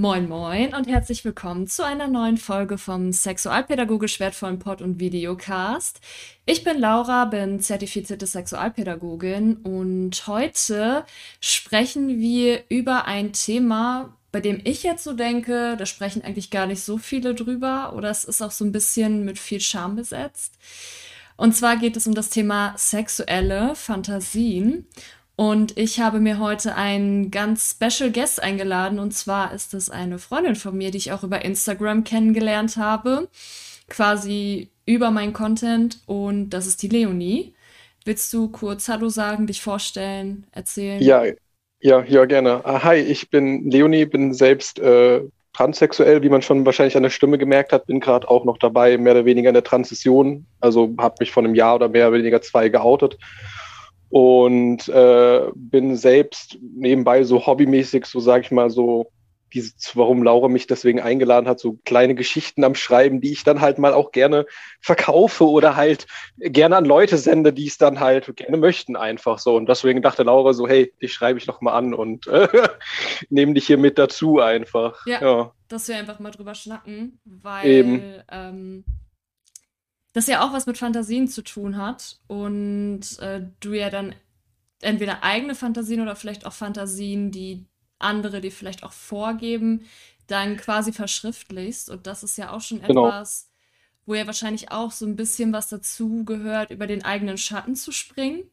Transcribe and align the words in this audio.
Moin 0.00 0.30
Moin 0.30 0.74
und 0.74 0.88
herzlich 0.88 1.26
willkommen 1.26 1.66
zu 1.66 1.84
einer 1.84 2.08
neuen 2.08 2.38
Folge 2.38 2.78
vom 2.78 3.12
sexualpädagogisch 3.12 4.18
wertvollen 4.18 4.58
Pod- 4.58 4.80
und 4.80 4.98
Videocast. 4.98 6.00
Ich 6.46 6.64
bin 6.64 6.78
Laura, 6.78 7.26
bin 7.26 7.60
zertifizierte 7.60 8.26
Sexualpädagogin 8.26 9.56
und 9.56 10.26
heute 10.26 11.04
sprechen 11.42 12.18
wir 12.18 12.64
über 12.70 13.04
ein 13.04 13.34
Thema, 13.34 14.16
bei 14.32 14.40
dem 14.40 14.62
ich 14.64 14.84
jetzt 14.84 15.04
so 15.04 15.12
denke, 15.12 15.76
da 15.76 15.84
sprechen 15.84 16.24
eigentlich 16.24 16.50
gar 16.50 16.64
nicht 16.64 16.82
so 16.82 16.96
viele 16.96 17.34
drüber 17.34 17.92
oder 17.94 18.08
es 18.08 18.24
ist 18.24 18.40
auch 18.40 18.52
so 18.52 18.64
ein 18.64 18.72
bisschen 18.72 19.26
mit 19.26 19.38
viel 19.38 19.60
Scham 19.60 19.96
besetzt. 19.96 20.54
Und 21.36 21.54
zwar 21.54 21.76
geht 21.76 21.98
es 21.98 22.06
um 22.06 22.14
das 22.14 22.30
Thema 22.30 22.72
sexuelle 22.78 23.74
Fantasien. 23.74 24.86
Und 25.40 25.78
ich 25.78 26.00
habe 26.00 26.20
mir 26.20 26.38
heute 26.38 26.74
einen 26.74 27.30
ganz 27.30 27.70
special 27.70 28.12
Guest 28.12 28.42
eingeladen. 28.42 28.98
Und 28.98 29.12
zwar 29.12 29.54
ist 29.54 29.72
es 29.72 29.88
eine 29.88 30.18
Freundin 30.18 30.54
von 30.54 30.76
mir, 30.76 30.90
die 30.90 30.98
ich 30.98 31.12
auch 31.12 31.22
über 31.22 31.42
Instagram 31.42 32.04
kennengelernt 32.04 32.76
habe. 32.76 33.26
Quasi 33.88 34.68
über 34.84 35.10
meinen 35.10 35.32
Content. 35.32 36.00
Und 36.04 36.50
das 36.50 36.66
ist 36.66 36.82
die 36.82 36.88
Leonie. 36.88 37.54
Willst 38.04 38.30
du 38.34 38.48
kurz 38.48 38.90
Hallo 38.90 39.08
sagen, 39.08 39.46
dich 39.46 39.62
vorstellen, 39.62 40.44
erzählen? 40.52 41.02
Ja, 41.02 41.24
ja, 41.80 42.04
ja, 42.04 42.26
gerne. 42.26 42.62
Ah, 42.66 42.84
hi, 42.84 42.96
ich 42.96 43.30
bin 43.30 43.70
Leonie, 43.70 44.04
bin 44.04 44.34
selbst 44.34 44.78
äh, 44.78 45.22
transsexuell, 45.54 46.22
wie 46.22 46.28
man 46.28 46.42
schon 46.42 46.66
wahrscheinlich 46.66 46.98
an 46.98 47.02
der 47.02 47.08
Stimme 47.08 47.38
gemerkt 47.38 47.72
hat, 47.72 47.86
bin 47.86 48.00
gerade 48.00 48.28
auch 48.28 48.44
noch 48.44 48.58
dabei, 48.58 48.98
mehr 48.98 49.14
oder 49.14 49.24
weniger 49.24 49.48
in 49.48 49.54
der 49.54 49.64
Transition. 49.64 50.44
Also 50.60 50.94
habe 50.98 51.14
mich 51.20 51.32
vor 51.32 51.42
einem 51.42 51.54
Jahr 51.54 51.76
oder 51.76 51.88
mehr 51.88 52.08
oder 52.08 52.18
weniger 52.18 52.42
zwei 52.42 52.68
geoutet 52.68 53.16
und 54.10 54.88
äh, 54.88 55.42
bin 55.54 55.96
selbst 55.96 56.58
nebenbei 56.60 57.22
so 57.24 57.46
hobbymäßig, 57.46 58.06
so 58.06 58.20
sage 58.20 58.42
ich 58.44 58.50
mal, 58.50 58.68
so 58.68 59.10
dieses, 59.52 59.96
warum 59.96 60.22
Laura 60.22 60.48
mich 60.48 60.66
deswegen 60.66 61.00
eingeladen 61.00 61.48
hat, 61.48 61.58
so 61.58 61.78
kleine 61.84 62.14
Geschichten 62.14 62.64
am 62.64 62.74
Schreiben, 62.74 63.20
die 63.20 63.32
ich 63.32 63.44
dann 63.44 63.60
halt 63.60 63.78
mal 63.78 63.92
auch 63.92 64.12
gerne 64.12 64.46
verkaufe 64.80 65.48
oder 65.48 65.76
halt 65.76 66.06
gerne 66.38 66.76
an 66.76 66.84
Leute 66.84 67.18
sende, 67.18 67.52
die 67.52 67.66
es 67.66 67.78
dann 67.78 68.00
halt 68.00 68.36
gerne 68.36 68.56
möchten, 68.56 68.96
einfach 68.96 69.38
so. 69.38 69.56
Und 69.56 69.68
deswegen 69.68 70.02
dachte 70.02 70.22
Laura 70.22 70.52
so, 70.52 70.68
hey, 70.68 70.92
dich 71.02 71.12
schreibe 71.12 71.38
ich 71.38 71.46
noch 71.46 71.60
mal 71.60 71.72
an 71.72 71.94
und 71.94 72.26
äh, 72.26 72.48
nehme 73.30 73.54
dich 73.54 73.66
hier 73.66 73.78
mit 73.78 73.98
dazu 73.98 74.40
einfach. 74.40 75.06
Ja, 75.06 75.20
ja. 75.20 75.52
dass 75.68 75.88
wir 75.88 75.96
einfach 75.96 76.18
mal 76.20 76.30
drüber 76.30 76.54
schnacken, 76.54 77.20
weil 77.24 77.66
Eben. 77.66 78.02
Ähm, 78.30 78.84
das 80.12 80.26
ja 80.26 80.44
auch 80.44 80.52
was 80.52 80.66
mit 80.66 80.78
Fantasien 80.78 81.28
zu 81.28 81.42
tun 81.42 81.76
hat 81.76 82.18
und 82.26 83.18
äh, 83.20 83.42
du 83.60 83.72
ja 83.72 83.90
dann 83.90 84.14
entweder 84.80 85.22
eigene 85.22 85.54
Fantasien 85.54 86.00
oder 86.00 86.16
vielleicht 86.16 86.46
auch 86.46 86.52
Fantasien, 86.52 87.30
die 87.30 87.66
andere 87.98 88.40
dir 88.40 88.50
vielleicht 88.50 88.82
auch 88.82 88.92
vorgeben, 88.92 89.84
dann 90.26 90.56
quasi 90.56 90.92
verschriftlichst. 90.92 91.90
Und 91.90 92.06
das 92.06 92.22
ist 92.22 92.38
ja 92.38 92.50
auch 92.50 92.60
schon 92.60 92.80
genau. 92.80 93.06
etwas, 93.06 93.50
wo 94.06 94.14
ja 94.14 94.26
wahrscheinlich 94.26 94.70
auch 94.70 94.90
so 94.90 95.06
ein 95.06 95.16
bisschen 95.16 95.52
was 95.52 95.68
dazu 95.68 96.24
gehört, 96.24 96.70
über 96.70 96.86
den 96.86 97.04
eigenen 97.04 97.36
Schatten 97.36 97.76
zu 97.76 97.92
springen. 97.92 98.44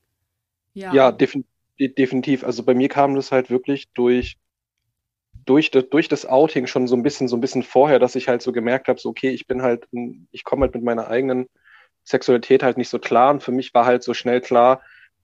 Ja, 0.73 0.93
ja 0.93 1.11
defin 1.11 1.45
definitiv. 1.79 2.43
Also 2.43 2.63
bei 2.63 2.73
mir 2.73 2.89
kam 2.89 3.13
das 3.13 3.31
halt 3.31 3.51
wirklich 3.51 3.87
durch 3.93 4.37
durch, 5.49 5.71
durch 5.71 6.07
das 6.07 6.25
Outing 6.25 6.67
schon 6.67 6.87
so 6.87 6.95
ein 6.95 7.03
bisschen, 7.03 7.27
so 7.27 7.37
ein 7.37 7.41
bisschen 7.41 7.63
vorher, 7.63 7.99
dass 7.99 8.15
ich 8.15 8.27
halt 8.27 8.41
so 8.41 8.51
gemerkt 8.51 8.87
habe, 8.87 8.99
so, 8.99 9.09
okay, 9.09 9.29
ich 9.29 9.47
bin 9.47 9.61
halt, 9.61 9.87
ich 10.31 10.43
komme 10.43 10.63
halt 10.63 10.75
mit 10.75 10.83
meiner 10.83 11.07
eigenen 11.07 11.47
Sexualität 12.03 12.63
halt 12.63 12.77
nicht 12.77 12.89
so 12.89 12.99
klar. 12.99 13.31
Und 13.31 13.43
für 13.43 13.51
mich 13.51 13.73
war 13.73 13.85
halt 13.85 14.03
so 14.03 14.13
schnell 14.13 14.41
klar, 14.41 14.81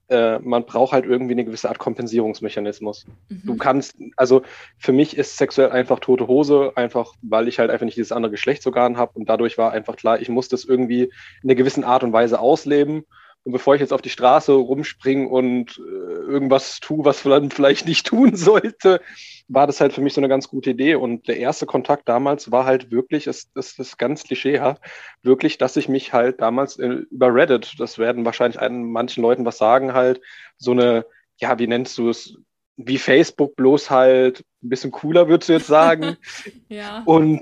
äh, 0.10 0.40
man 0.40 0.66
braucht 0.66 0.92
halt 0.92 1.06
irgendwie 1.06 1.34
eine 1.34 1.46
gewisse 1.46 1.70
Art 1.70 1.80
Kompensierungsmechanismus. 1.80 3.06
Mhm. 3.30 3.42
Du 3.46 3.58
kannst, 3.58 3.96
also 4.18 4.44
für 4.78 4.92
mich 4.92 5.18
ist 5.18 5.38
sexuell 5.38 5.72
einfach 5.72 6.00
tote 6.00 6.28
Hose, 6.28 6.74
einfach 6.76 7.14
weil 7.22 7.48
ich 7.48 7.60
halt 7.60 7.70
einfach 7.70 7.86
nicht 7.86 7.98
dieses 7.98 8.12
andere 8.12 8.32
Geschlechtsorgan 8.32 8.98
habe. 8.98 9.14
Und 9.16 9.30
dadurch 9.30 9.58
war 9.58 9.72
einfach 9.72 9.96
klar, 9.96 10.20
ich 10.22 10.30
muss 10.30 10.50
das 10.50 10.66
irgendwie 10.66 11.04
in 11.04 11.50
einer 11.50 11.56
gewissen 11.56 11.84
Art 11.84 12.04
und 12.04 12.14
Weise 12.14 12.40
ausleben. 12.40 13.06
Und 13.44 13.52
bevor 13.52 13.76
ich 13.76 13.82
jetzt 13.82 13.92
auf 13.92 14.02
die 14.02 14.10
Straße 14.10 14.54
rumspringe 14.54 15.28
und 15.28 15.78
äh, 15.78 15.82
irgendwas 15.82 16.80
tue, 16.80 17.04
was 17.04 17.26
man 17.26 17.52
vielleicht 17.52 17.86
nicht 17.88 18.06
tun 18.08 18.36
sollte, 18.36 19.02
war 19.50 19.68
das 19.68 19.82
halt 19.82 19.94
für 19.94 20.02
mich 20.02 20.14
so 20.14 20.22
eine 20.22 20.30
ganz 20.30 20.48
gute 20.48 20.72
Idee. 20.72 20.96
Und 20.96 21.28
der 21.28 21.38
erste 21.38 21.66
Kontakt 21.66 22.08
damals 22.08 22.52
war 22.52 22.66
halt 22.66 22.92
wirklich, 22.92 23.28
es, 23.28 23.52
das 23.54 23.78
ist 23.78 23.98
ganz 23.98 24.24
klischeehaft, 24.24 24.82
wirklich, 25.22 25.58
dass 25.58 25.76
ich 25.76 25.90
mich 25.90 26.14
halt 26.14 26.42
damals 26.42 26.80
äh, 26.80 26.88
über 27.12 27.34
Reddit, 27.34 27.76
das 27.80 27.98
werden 27.98 28.26
wahrscheinlich 28.26 28.60
einen, 28.60 28.92
manchen 28.92 29.22
Leuten 29.22 29.46
was 29.46 29.58
sagen, 29.58 29.94
halt 29.94 30.22
so 30.58 30.72
eine, 30.72 31.06
ja, 31.38 31.60
wie 31.60 31.68
nennst 31.68 31.98
du 31.98 32.10
es, 32.10 32.38
wie 32.78 32.98
Facebook, 32.98 33.56
bloß 33.56 33.90
halt 33.90 34.46
ein 34.64 34.70
bisschen 34.70 34.92
cooler, 34.92 35.28
würdest 35.28 35.50
du 35.50 35.54
jetzt 35.54 35.68
sagen. 35.68 36.18
ja. 36.70 37.04
Und 37.06 37.42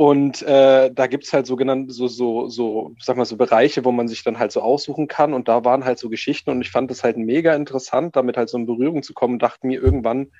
und 0.00 0.40
äh, 0.40 0.90
da 0.90 1.06
gibt's 1.08 1.34
halt 1.34 1.46
sogenannte, 1.46 1.92
so, 1.92 2.08
so, 2.08 2.48
so, 2.48 2.94
sag 2.98 3.18
mal, 3.18 3.26
so 3.26 3.36
Bereiche, 3.36 3.84
wo 3.84 3.92
man 3.92 4.08
sich 4.08 4.24
dann 4.24 4.38
halt 4.38 4.50
so 4.50 4.62
aussuchen 4.62 5.08
kann. 5.08 5.34
Und 5.34 5.46
da 5.46 5.62
waren 5.66 5.84
halt 5.84 5.98
so 5.98 6.08
Geschichten 6.08 6.48
und 6.48 6.62
ich 6.62 6.70
fand 6.70 6.90
das 6.90 7.04
halt 7.04 7.18
mega 7.18 7.54
interessant, 7.54 8.16
damit 8.16 8.38
halt 8.38 8.48
so 8.48 8.56
in 8.56 8.64
Berührung 8.64 9.02
zu 9.02 9.12
kommen. 9.12 9.38
Dachte 9.38 9.66
mir 9.66 9.78
irgendwann, 9.78 10.32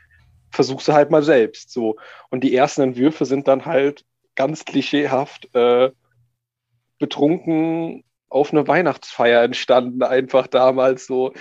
versuchst 0.51 0.89
du 0.89 0.95
halt 0.95 1.11
mal 1.11 1.23
selbst. 1.23 1.73
So. 1.73 1.97
Und 2.31 2.43
die 2.43 2.55
ersten 2.55 2.81
Entwürfe 2.81 3.27
sind 3.27 3.49
dann 3.49 3.67
halt 3.67 4.07
ganz 4.35 4.65
klischeehaft 4.65 5.55
äh, 5.55 5.91
betrunken 6.99 8.03
auf 8.31 8.53
eine 8.53 8.69
Weihnachtsfeier 8.69 9.43
entstanden, 9.43 10.03
einfach 10.03 10.47
damals 10.47 11.07
so. 11.07 11.33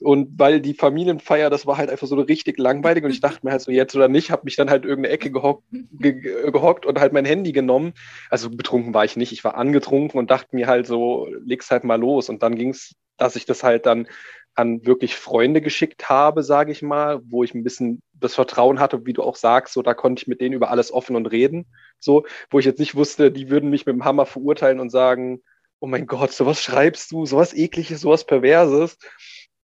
Und 0.00 0.38
weil 0.38 0.60
die 0.60 0.74
Familienfeier, 0.74 1.50
das 1.50 1.66
war 1.66 1.76
halt 1.76 1.90
einfach 1.90 2.06
so 2.06 2.16
richtig 2.16 2.58
langweilig 2.58 3.04
und 3.04 3.10
ich 3.10 3.20
dachte 3.20 3.40
mir 3.42 3.52
halt 3.52 3.60
so, 3.60 3.70
jetzt 3.70 3.94
oder 3.94 4.08
nicht, 4.08 4.30
habe 4.30 4.42
mich 4.44 4.56
dann 4.56 4.70
halt 4.70 4.84
irgendeine 4.84 5.12
Ecke 5.12 5.30
gehockt, 5.30 5.64
ge 5.70 6.50
gehockt 6.50 6.86
und 6.86 6.98
halt 6.98 7.12
mein 7.12 7.26
Handy 7.26 7.52
genommen. 7.52 7.92
Also 8.30 8.48
betrunken 8.48 8.94
war 8.94 9.04
ich 9.04 9.16
nicht, 9.16 9.32
ich 9.32 9.44
war 9.44 9.56
angetrunken 9.56 10.18
und 10.18 10.30
dachte 10.30 10.56
mir 10.56 10.66
halt 10.66 10.86
so, 10.86 11.28
leg's 11.44 11.70
halt 11.70 11.84
mal 11.84 12.00
los. 12.00 12.30
Und 12.30 12.42
dann 12.42 12.56
ging's, 12.56 12.94
dass 13.18 13.36
ich 13.36 13.44
das 13.44 13.62
halt 13.62 13.84
dann 13.84 14.08
an 14.54 14.86
wirklich 14.86 15.16
Freunde 15.16 15.60
geschickt 15.60 16.08
habe, 16.08 16.42
sage 16.42 16.72
ich 16.72 16.82
mal, 16.82 17.20
wo 17.28 17.44
ich 17.44 17.54
ein 17.54 17.62
bisschen 17.62 18.02
das 18.14 18.34
Vertrauen 18.34 18.80
hatte, 18.80 19.04
wie 19.06 19.12
du 19.12 19.22
auch 19.22 19.36
sagst, 19.36 19.74
so 19.74 19.82
da 19.82 19.94
konnte 19.94 20.22
ich 20.22 20.28
mit 20.28 20.40
denen 20.40 20.54
über 20.54 20.70
alles 20.70 20.92
offen 20.92 21.14
und 21.14 21.26
reden, 21.26 21.66
so, 22.00 22.24
wo 22.50 22.58
ich 22.58 22.64
jetzt 22.64 22.80
nicht 22.80 22.94
wusste, 22.94 23.30
die 23.30 23.50
würden 23.50 23.70
mich 23.70 23.86
mit 23.86 23.94
dem 23.94 24.04
Hammer 24.04 24.26
verurteilen 24.26 24.80
und 24.80 24.90
sagen, 24.90 25.42
oh 25.80 25.86
mein 25.86 26.06
Gott, 26.06 26.32
sowas 26.32 26.62
schreibst 26.62 27.12
du, 27.12 27.26
sowas 27.26 27.54
ekliges, 27.54 28.00
sowas 28.00 28.24
perverses. 28.26 28.98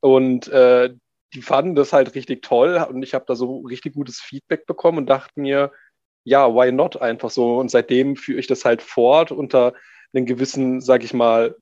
Und 0.00 0.48
äh, 0.48 0.94
die 1.34 1.42
fanden 1.42 1.74
das 1.74 1.92
halt 1.92 2.14
richtig 2.14 2.42
toll 2.42 2.76
und 2.88 3.02
ich 3.02 3.14
habe 3.14 3.24
da 3.26 3.34
so 3.34 3.60
richtig 3.60 3.94
gutes 3.94 4.20
Feedback 4.20 4.66
bekommen 4.66 4.98
und 4.98 5.06
dachte 5.06 5.40
mir, 5.40 5.72
ja, 6.24 6.54
why 6.54 6.72
not 6.72 7.00
einfach 7.00 7.30
so. 7.30 7.58
Und 7.58 7.70
seitdem 7.70 8.16
führe 8.16 8.38
ich 8.38 8.46
das 8.46 8.64
halt 8.64 8.82
fort 8.82 9.32
unter 9.32 9.74
einem 10.12 10.26
gewissen, 10.26 10.80
sag 10.80 11.02
ich 11.04 11.12
mal, 11.12 11.56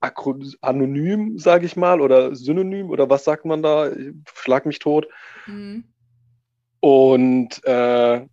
anonym, 0.00 1.38
sage 1.38 1.66
ich 1.66 1.76
mal, 1.76 2.00
oder 2.00 2.34
synonym 2.34 2.90
oder 2.90 3.10
was 3.10 3.24
sagt 3.24 3.44
man 3.44 3.62
da? 3.62 3.90
Schlag 4.34 4.64
mich 4.64 4.78
tot. 4.78 5.08
Mhm. 5.46 5.84
Und 6.80 7.64
äh, 7.64 8.24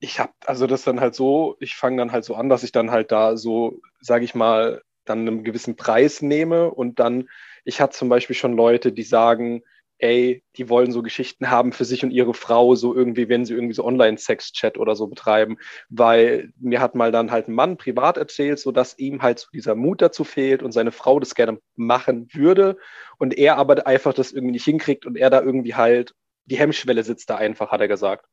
ich 0.00 0.18
habe 0.18 0.32
also 0.46 0.66
das 0.66 0.84
dann 0.84 1.00
halt 1.00 1.14
so, 1.14 1.56
ich 1.60 1.76
fange 1.76 1.98
dann 1.98 2.12
halt 2.12 2.24
so 2.24 2.34
an, 2.34 2.48
dass 2.48 2.62
ich 2.64 2.72
dann 2.72 2.90
halt 2.90 3.12
da 3.12 3.36
so, 3.36 3.80
sage 4.00 4.24
ich 4.24 4.34
mal, 4.34 4.82
dann 5.04 5.20
einen 5.28 5.44
gewissen 5.44 5.76
Preis 5.76 6.22
nehme 6.22 6.70
und 6.70 6.98
dann, 6.98 7.28
ich 7.64 7.80
hatte 7.80 7.96
zum 7.96 8.08
Beispiel 8.08 8.36
schon 8.36 8.54
Leute, 8.54 8.92
die 8.92 9.02
sagen, 9.02 9.62
ey, 9.98 10.42
die 10.56 10.70
wollen 10.70 10.92
so 10.92 11.02
Geschichten 11.02 11.50
haben 11.50 11.72
für 11.72 11.84
sich 11.84 12.02
und 12.02 12.10
ihre 12.10 12.32
Frau, 12.32 12.74
so 12.74 12.94
irgendwie, 12.94 13.28
wenn 13.28 13.44
sie 13.44 13.52
irgendwie 13.54 13.74
so 13.74 13.84
Online-Sex-Chat 13.84 14.78
oder 14.78 14.96
so 14.96 15.06
betreiben, 15.08 15.58
weil 15.90 16.52
mir 16.58 16.80
hat 16.80 16.94
mal 16.94 17.12
dann 17.12 17.30
halt 17.30 17.48
ein 17.48 17.54
Mann 17.54 17.76
privat 17.76 18.16
erzählt, 18.16 18.58
so 18.58 18.72
dass 18.72 18.98
ihm 18.98 19.20
halt 19.22 19.40
so 19.40 19.48
dieser 19.52 19.74
Mut 19.74 20.00
dazu 20.00 20.24
fehlt 20.24 20.62
und 20.62 20.72
seine 20.72 20.92
Frau 20.92 21.20
das 21.20 21.34
gerne 21.34 21.60
machen 21.76 22.28
würde 22.32 22.78
und 23.18 23.36
er 23.36 23.58
aber 23.58 23.86
einfach 23.86 24.14
das 24.14 24.32
irgendwie 24.32 24.52
nicht 24.52 24.64
hinkriegt 24.64 25.04
und 25.04 25.16
er 25.18 25.28
da 25.28 25.42
irgendwie 25.42 25.74
halt, 25.74 26.14
die 26.46 26.58
Hemmschwelle 26.58 27.02
sitzt 27.04 27.28
da 27.28 27.36
einfach, 27.36 27.70
hat 27.70 27.82
er 27.82 27.88
gesagt. 27.88 28.24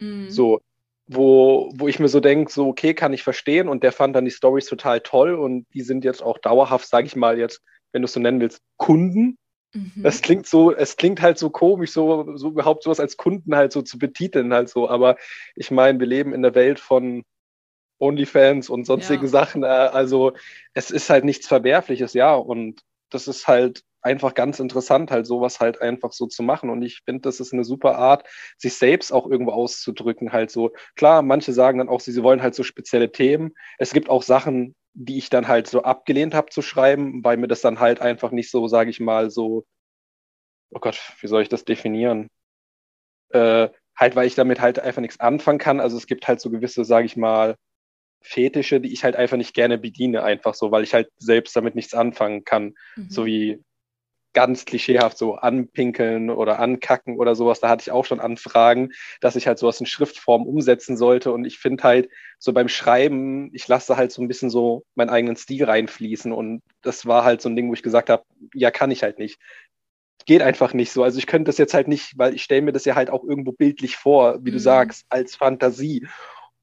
Mhm. 0.00 0.30
So, 0.30 0.60
wo, 1.06 1.70
wo 1.74 1.88
ich 1.88 1.98
mir 1.98 2.08
so 2.08 2.20
denke, 2.20 2.50
so, 2.52 2.68
okay, 2.68 2.94
kann 2.94 3.12
ich 3.12 3.22
verstehen 3.22 3.68
und 3.68 3.82
der 3.82 3.92
fand 3.92 4.16
dann 4.16 4.24
die 4.24 4.30
Stories 4.30 4.66
total 4.66 5.00
toll 5.00 5.34
und 5.34 5.66
die 5.72 5.82
sind 5.82 6.04
jetzt 6.04 6.22
auch 6.22 6.38
dauerhaft, 6.38 6.88
sage 6.88 7.06
ich 7.06 7.16
mal 7.16 7.38
jetzt, 7.38 7.62
wenn 7.92 8.02
du 8.02 8.06
es 8.06 8.12
so 8.12 8.20
nennen 8.20 8.40
willst, 8.40 8.60
Kunden 8.76 9.38
Mhm. 9.76 10.02
Das 10.02 10.22
klingt 10.22 10.46
so, 10.46 10.74
es 10.74 10.96
klingt 10.96 11.20
halt 11.20 11.38
so 11.38 11.50
komisch, 11.50 11.92
so, 11.92 12.36
so 12.36 12.48
überhaupt 12.48 12.82
sowas 12.82 13.00
als 13.00 13.16
Kunden 13.16 13.54
halt 13.54 13.72
so 13.72 13.82
zu 13.82 13.98
betiteln 13.98 14.52
halt 14.52 14.68
so. 14.68 14.88
Aber 14.88 15.16
ich 15.54 15.70
meine, 15.70 16.00
wir 16.00 16.06
leben 16.06 16.32
in 16.32 16.42
der 16.42 16.54
Welt 16.54 16.80
von 16.80 17.24
OnlyFans 17.98 18.70
und 18.70 18.84
sonstigen 18.84 19.24
ja. 19.24 19.28
Sachen. 19.28 19.62
Äh, 19.62 19.66
also 19.66 20.32
es 20.74 20.90
ist 20.90 21.10
halt 21.10 21.24
nichts 21.24 21.46
Verwerfliches, 21.46 22.14
ja. 22.14 22.34
Und 22.34 22.80
das 23.10 23.28
ist 23.28 23.46
halt 23.46 23.82
einfach 24.06 24.34
ganz 24.34 24.60
interessant, 24.60 25.10
halt 25.10 25.26
sowas 25.26 25.60
halt 25.60 25.82
einfach 25.82 26.12
so 26.12 26.26
zu 26.26 26.42
machen. 26.42 26.70
Und 26.70 26.82
ich 26.82 27.02
finde, 27.04 27.22
das 27.22 27.40
ist 27.40 27.52
eine 27.52 27.64
super 27.64 27.96
Art, 27.98 28.26
sich 28.56 28.74
selbst 28.74 29.12
auch 29.12 29.26
irgendwo 29.26 29.52
auszudrücken. 29.52 30.32
Halt 30.32 30.50
so, 30.50 30.72
klar, 30.94 31.22
manche 31.22 31.52
sagen 31.52 31.78
dann 31.78 31.88
auch, 31.88 32.00
sie, 32.00 32.12
sie 32.12 32.22
wollen 32.22 32.42
halt 32.42 32.54
so 32.54 32.62
spezielle 32.62 33.12
Themen. 33.12 33.52
Es 33.78 33.92
gibt 33.92 34.08
auch 34.08 34.22
Sachen, 34.22 34.74
die 34.94 35.18
ich 35.18 35.28
dann 35.28 35.48
halt 35.48 35.66
so 35.66 35.82
abgelehnt 35.82 36.34
habe 36.34 36.50
zu 36.50 36.62
schreiben, 36.62 37.22
weil 37.22 37.36
mir 37.36 37.48
das 37.48 37.60
dann 37.60 37.80
halt 37.80 38.00
einfach 38.00 38.30
nicht 38.30 38.50
so, 38.50 38.68
sage 38.68 38.90
ich 38.90 39.00
mal, 39.00 39.30
so, 39.30 39.66
oh 40.70 40.80
Gott, 40.80 40.98
wie 41.20 41.26
soll 41.26 41.42
ich 41.42 41.48
das 41.48 41.64
definieren? 41.64 42.28
Äh, 43.30 43.68
halt, 43.96 44.14
weil 44.16 44.26
ich 44.26 44.34
damit 44.34 44.60
halt 44.60 44.78
einfach 44.78 45.02
nichts 45.02 45.20
anfangen 45.20 45.58
kann. 45.58 45.80
Also 45.80 45.96
es 45.96 46.06
gibt 46.06 46.28
halt 46.28 46.40
so 46.40 46.50
gewisse, 46.50 46.84
sage 46.84 47.06
ich 47.06 47.16
mal, 47.16 47.56
Fetische, 48.22 48.80
die 48.80 48.92
ich 48.92 49.04
halt 49.04 49.14
einfach 49.14 49.36
nicht 49.36 49.54
gerne 49.54 49.78
bediene, 49.78 50.22
einfach 50.22 50.54
so, 50.54 50.70
weil 50.72 50.82
ich 50.82 50.94
halt 50.94 51.08
selbst 51.16 51.54
damit 51.54 51.76
nichts 51.76 51.94
anfangen 51.94 52.44
kann. 52.44 52.74
Mhm. 52.96 53.10
So 53.10 53.24
wie 53.24 53.62
ganz 54.36 54.66
klischeehaft 54.66 55.16
so 55.16 55.36
anpinkeln 55.36 56.28
oder 56.28 56.58
ankacken 56.58 57.16
oder 57.16 57.34
sowas. 57.34 57.60
Da 57.60 57.70
hatte 57.70 57.80
ich 57.80 57.90
auch 57.90 58.04
schon 58.04 58.20
Anfragen, 58.20 58.90
dass 59.22 59.34
ich 59.34 59.46
halt 59.46 59.58
sowas 59.58 59.80
in 59.80 59.86
Schriftform 59.86 60.46
umsetzen 60.46 60.98
sollte. 60.98 61.32
Und 61.32 61.46
ich 61.46 61.58
finde 61.58 61.84
halt 61.84 62.10
so 62.38 62.52
beim 62.52 62.68
Schreiben, 62.68 63.48
ich 63.54 63.66
lasse 63.66 63.96
halt 63.96 64.12
so 64.12 64.20
ein 64.20 64.28
bisschen 64.28 64.50
so 64.50 64.84
meinen 64.94 65.08
eigenen 65.08 65.36
Stil 65.36 65.64
reinfließen. 65.64 66.32
Und 66.32 66.60
das 66.82 67.06
war 67.06 67.24
halt 67.24 67.40
so 67.40 67.48
ein 67.48 67.56
Ding, 67.56 67.70
wo 67.70 67.72
ich 67.72 67.82
gesagt 67.82 68.10
habe, 68.10 68.24
ja, 68.52 68.70
kann 68.70 68.90
ich 68.90 69.02
halt 69.02 69.18
nicht. 69.18 69.40
Geht 70.26 70.42
einfach 70.42 70.74
nicht 70.74 70.92
so. 70.92 71.02
Also 71.02 71.18
ich 71.18 71.26
könnte 71.26 71.48
das 71.48 71.56
jetzt 71.56 71.72
halt 71.72 71.88
nicht, 71.88 72.18
weil 72.18 72.34
ich 72.34 72.42
stelle 72.42 72.60
mir 72.60 72.72
das 72.72 72.84
ja 72.84 72.94
halt 72.94 73.08
auch 73.08 73.24
irgendwo 73.24 73.52
bildlich 73.52 73.96
vor, 73.96 74.44
wie 74.44 74.50
mhm. 74.50 74.56
du 74.56 74.60
sagst, 74.60 75.06
als 75.08 75.34
Fantasie. 75.34 76.06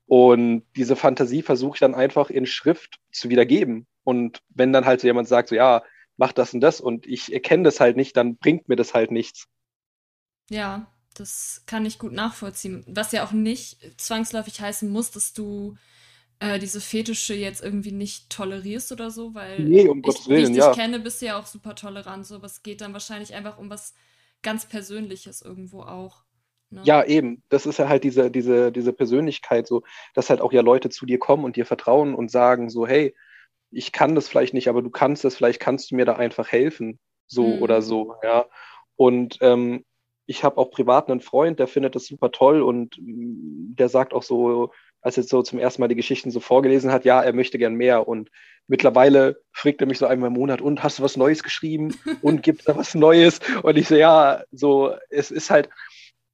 Und 0.06 0.62
diese 0.76 0.96
Fantasie 0.96 1.42
versuche 1.42 1.78
ich 1.78 1.80
dann 1.80 1.96
einfach 1.96 2.30
in 2.30 2.46
Schrift 2.46 3.00
zu 3.12 3.32
wiedergeben. 3.32 3.88
Und 4.04 4.42
wenn 4.50 4.74
dann 4.74 4.86
halt 4.86 5.02
so 5.02 5.08
jemand 5.08 5.28
sagt, 5.28 5.50
so 5.50 5.56
ja, 5.56 5.82
mach 6.18 6.32
das 6.32 6.54
und 6.54 6.62
das 6.62 6.82
und 6.82 7.06
ich 7.06 7.34
erkenne 7.34 7.64
das 7.64 7.80
halt 7.80 7.98
nicht, 7.98 8.16
dann 8.18 8.38
bringt 8.38 8.70
mir 8.70 8.76
das 8.76 8.94
halt 8.94 9.12
nichts. 9.12 9.48
Ja, 10.50 10.88
das 11.14 11.64
kann 11.66 11.86
ich 11.86 12.00
gut 12.00 12.12
nachvollziehen. 12.12 12.84
Was 12.88 13.12
ja 13.12 13.26
auch 13.26 13.32
nicht 13.32 13.80
zwangsläufig 14.00 14.62
heißen 14.62 14.90
muss, 14.90 15.12
dass 15.12 15.34
du 15.34 15.76
äh, 16.40 16.60
diese 16.60 16.82
Fetische 16.82 17.34
jetzt 17.34 17.64
irgendwie 17.64 17.92
nicht 17.92 18.30
tolerierst 18.30 18.92
oder 18.92 19.12
so, 19.12 19.34
weil 19.34 19.60
nee, 19.62 19.88
um 19.88 20.00
ich, 20.00 20.04
Gottes 20.04 20.28
Willen, 20.28 20.44
ich 20.44 20.50
dich 20.50 20.58
ja. 20.58 20.74
kenne, 20.74 21.00
bist 21.00 21.22
du 21.22 21.28
ja 21.28 21.40
auch 21.40 21.46
super 21.46 21.76
tolerant, 21.76 22.26
so, 22.26 22.36
aber 22.36 22.48
es 22.48 22.64
geht 22.64 22.82
dann 22.82 22.94
wahrscheinlich 22.94 23.34
einfach 23.34 23.58
um 23.58 23.70
was 23.70 23.94
ganz 24.42 24.66
Persönliches 24.66 25.42
irgendwo 25.42 25.82
auch. 25.84 26.24
Ne? 26.70 26.82
Ja, 26.84 27.04
eben. 27.04 27.44
Das 27.50 27.66
ist 27.66 27.78
ja 27.80 27.88
halt 27.88 28.04
diese, 28.04 28.32
diese, 28.32 28.72
diese 28.72 28.94
Persönlichkeit, 28.94 29.68
so, 29.68 29.84
dass 30.14 30.30
halt 30.30 30.42
auch 30.42 30.52
ja 30.52 30.62
Leute 30.62 30.90
zu 30.90 31.06
dir 31.06 31.20
kommen 31.20 31.46
und 31.46 31.56
dir 31.56 31.66
vertrauen 31.66 32.16
und 32.16 32.32
sagen 32.32 32.70
so, 32.70 32.88
hey, 32.88 33.16
ich 33.74 33.92
kann 33.92 34.16
das 34.16 34.28
vielleicht 34.28 34.54
nicht, 34.54 34.68
aber 34.68 34.82
du 34.82 34.90
kannst 34.90 35.24
das, 35.24 35.36
vielleicht 35.36 35.60
kannst 35.60 35.92
du 35.92 35.96
mir 35.96 36.06
da 36.06 36.14
einfach 36.14 36.52
helfen, 36.52 37.00
so 37.28 37.44
mhm. 37.44 37.62
oder 37.62 37.82
so, 37.82 38.16
ja. 38.24 38.46
Und 38.96 39.38
ähm, 39.42 39.84
ich 40.26 40.44
habe 40.44 40.58
auch 40.58 40.72
privat 40.72 41.10
einen 41.10 41.22
Freund, 41.22 41.60
der 41.60 41.68
findet 41.68 41.96
das 41.96 42.06
super 42.06 42.32
toll 42.32 42.62
und 42.62 42.98
mm, 43.00 43.76
der 43.76 43.90
sagt 43.90 44.14
auch 44.14 44.24
so, 44.24 44.72
als 45.02 45.18
er 45.18 45.24
so 45.24 45.42
zum 45.42 45.60
ersten 45.60 45.82
Mal 45.82 45.90
die 45.90 45.96
Geschichten 45.96 46.32
so 46.32 46.40
vorgelesen 46.40 46.92
hat, 46.92 47.04
ja, 47.04 47.22
er 47.22 47.34
möchte 47.34 47.58
gern 47.58 47.76
mehr. 47.76 48.08
Und 48.08 48.30
mittlerweile 48.68 49.42
fragt 49.52 49.82
er 49.82 49.88
mich 49.88 49.98
so 49.98 50.06
einmal 50.06 50.28
im 50.28 50.34
Monat, 50.34 50.62
und 50.62 50.82
hast 50.82 51.00
du 51.00 51.04
was 51.04 51.18
Neues 51.18 51.44
geschrieben? 51.44 51.94
Und 52.22 52.42
gibt 52.42 52.62
es 52.62 52.66
da 52.66 52.78
was 52.78 52.96
Neues? 52.96 53.40
Und 53.64 53.78
ich 53.78 53.90
so, 53.90 53.96
ja, 53.96 54.44
so, 54.52 54.94
es 55.10 55.30
ist 55.30 55.50
halt 55.50 55.70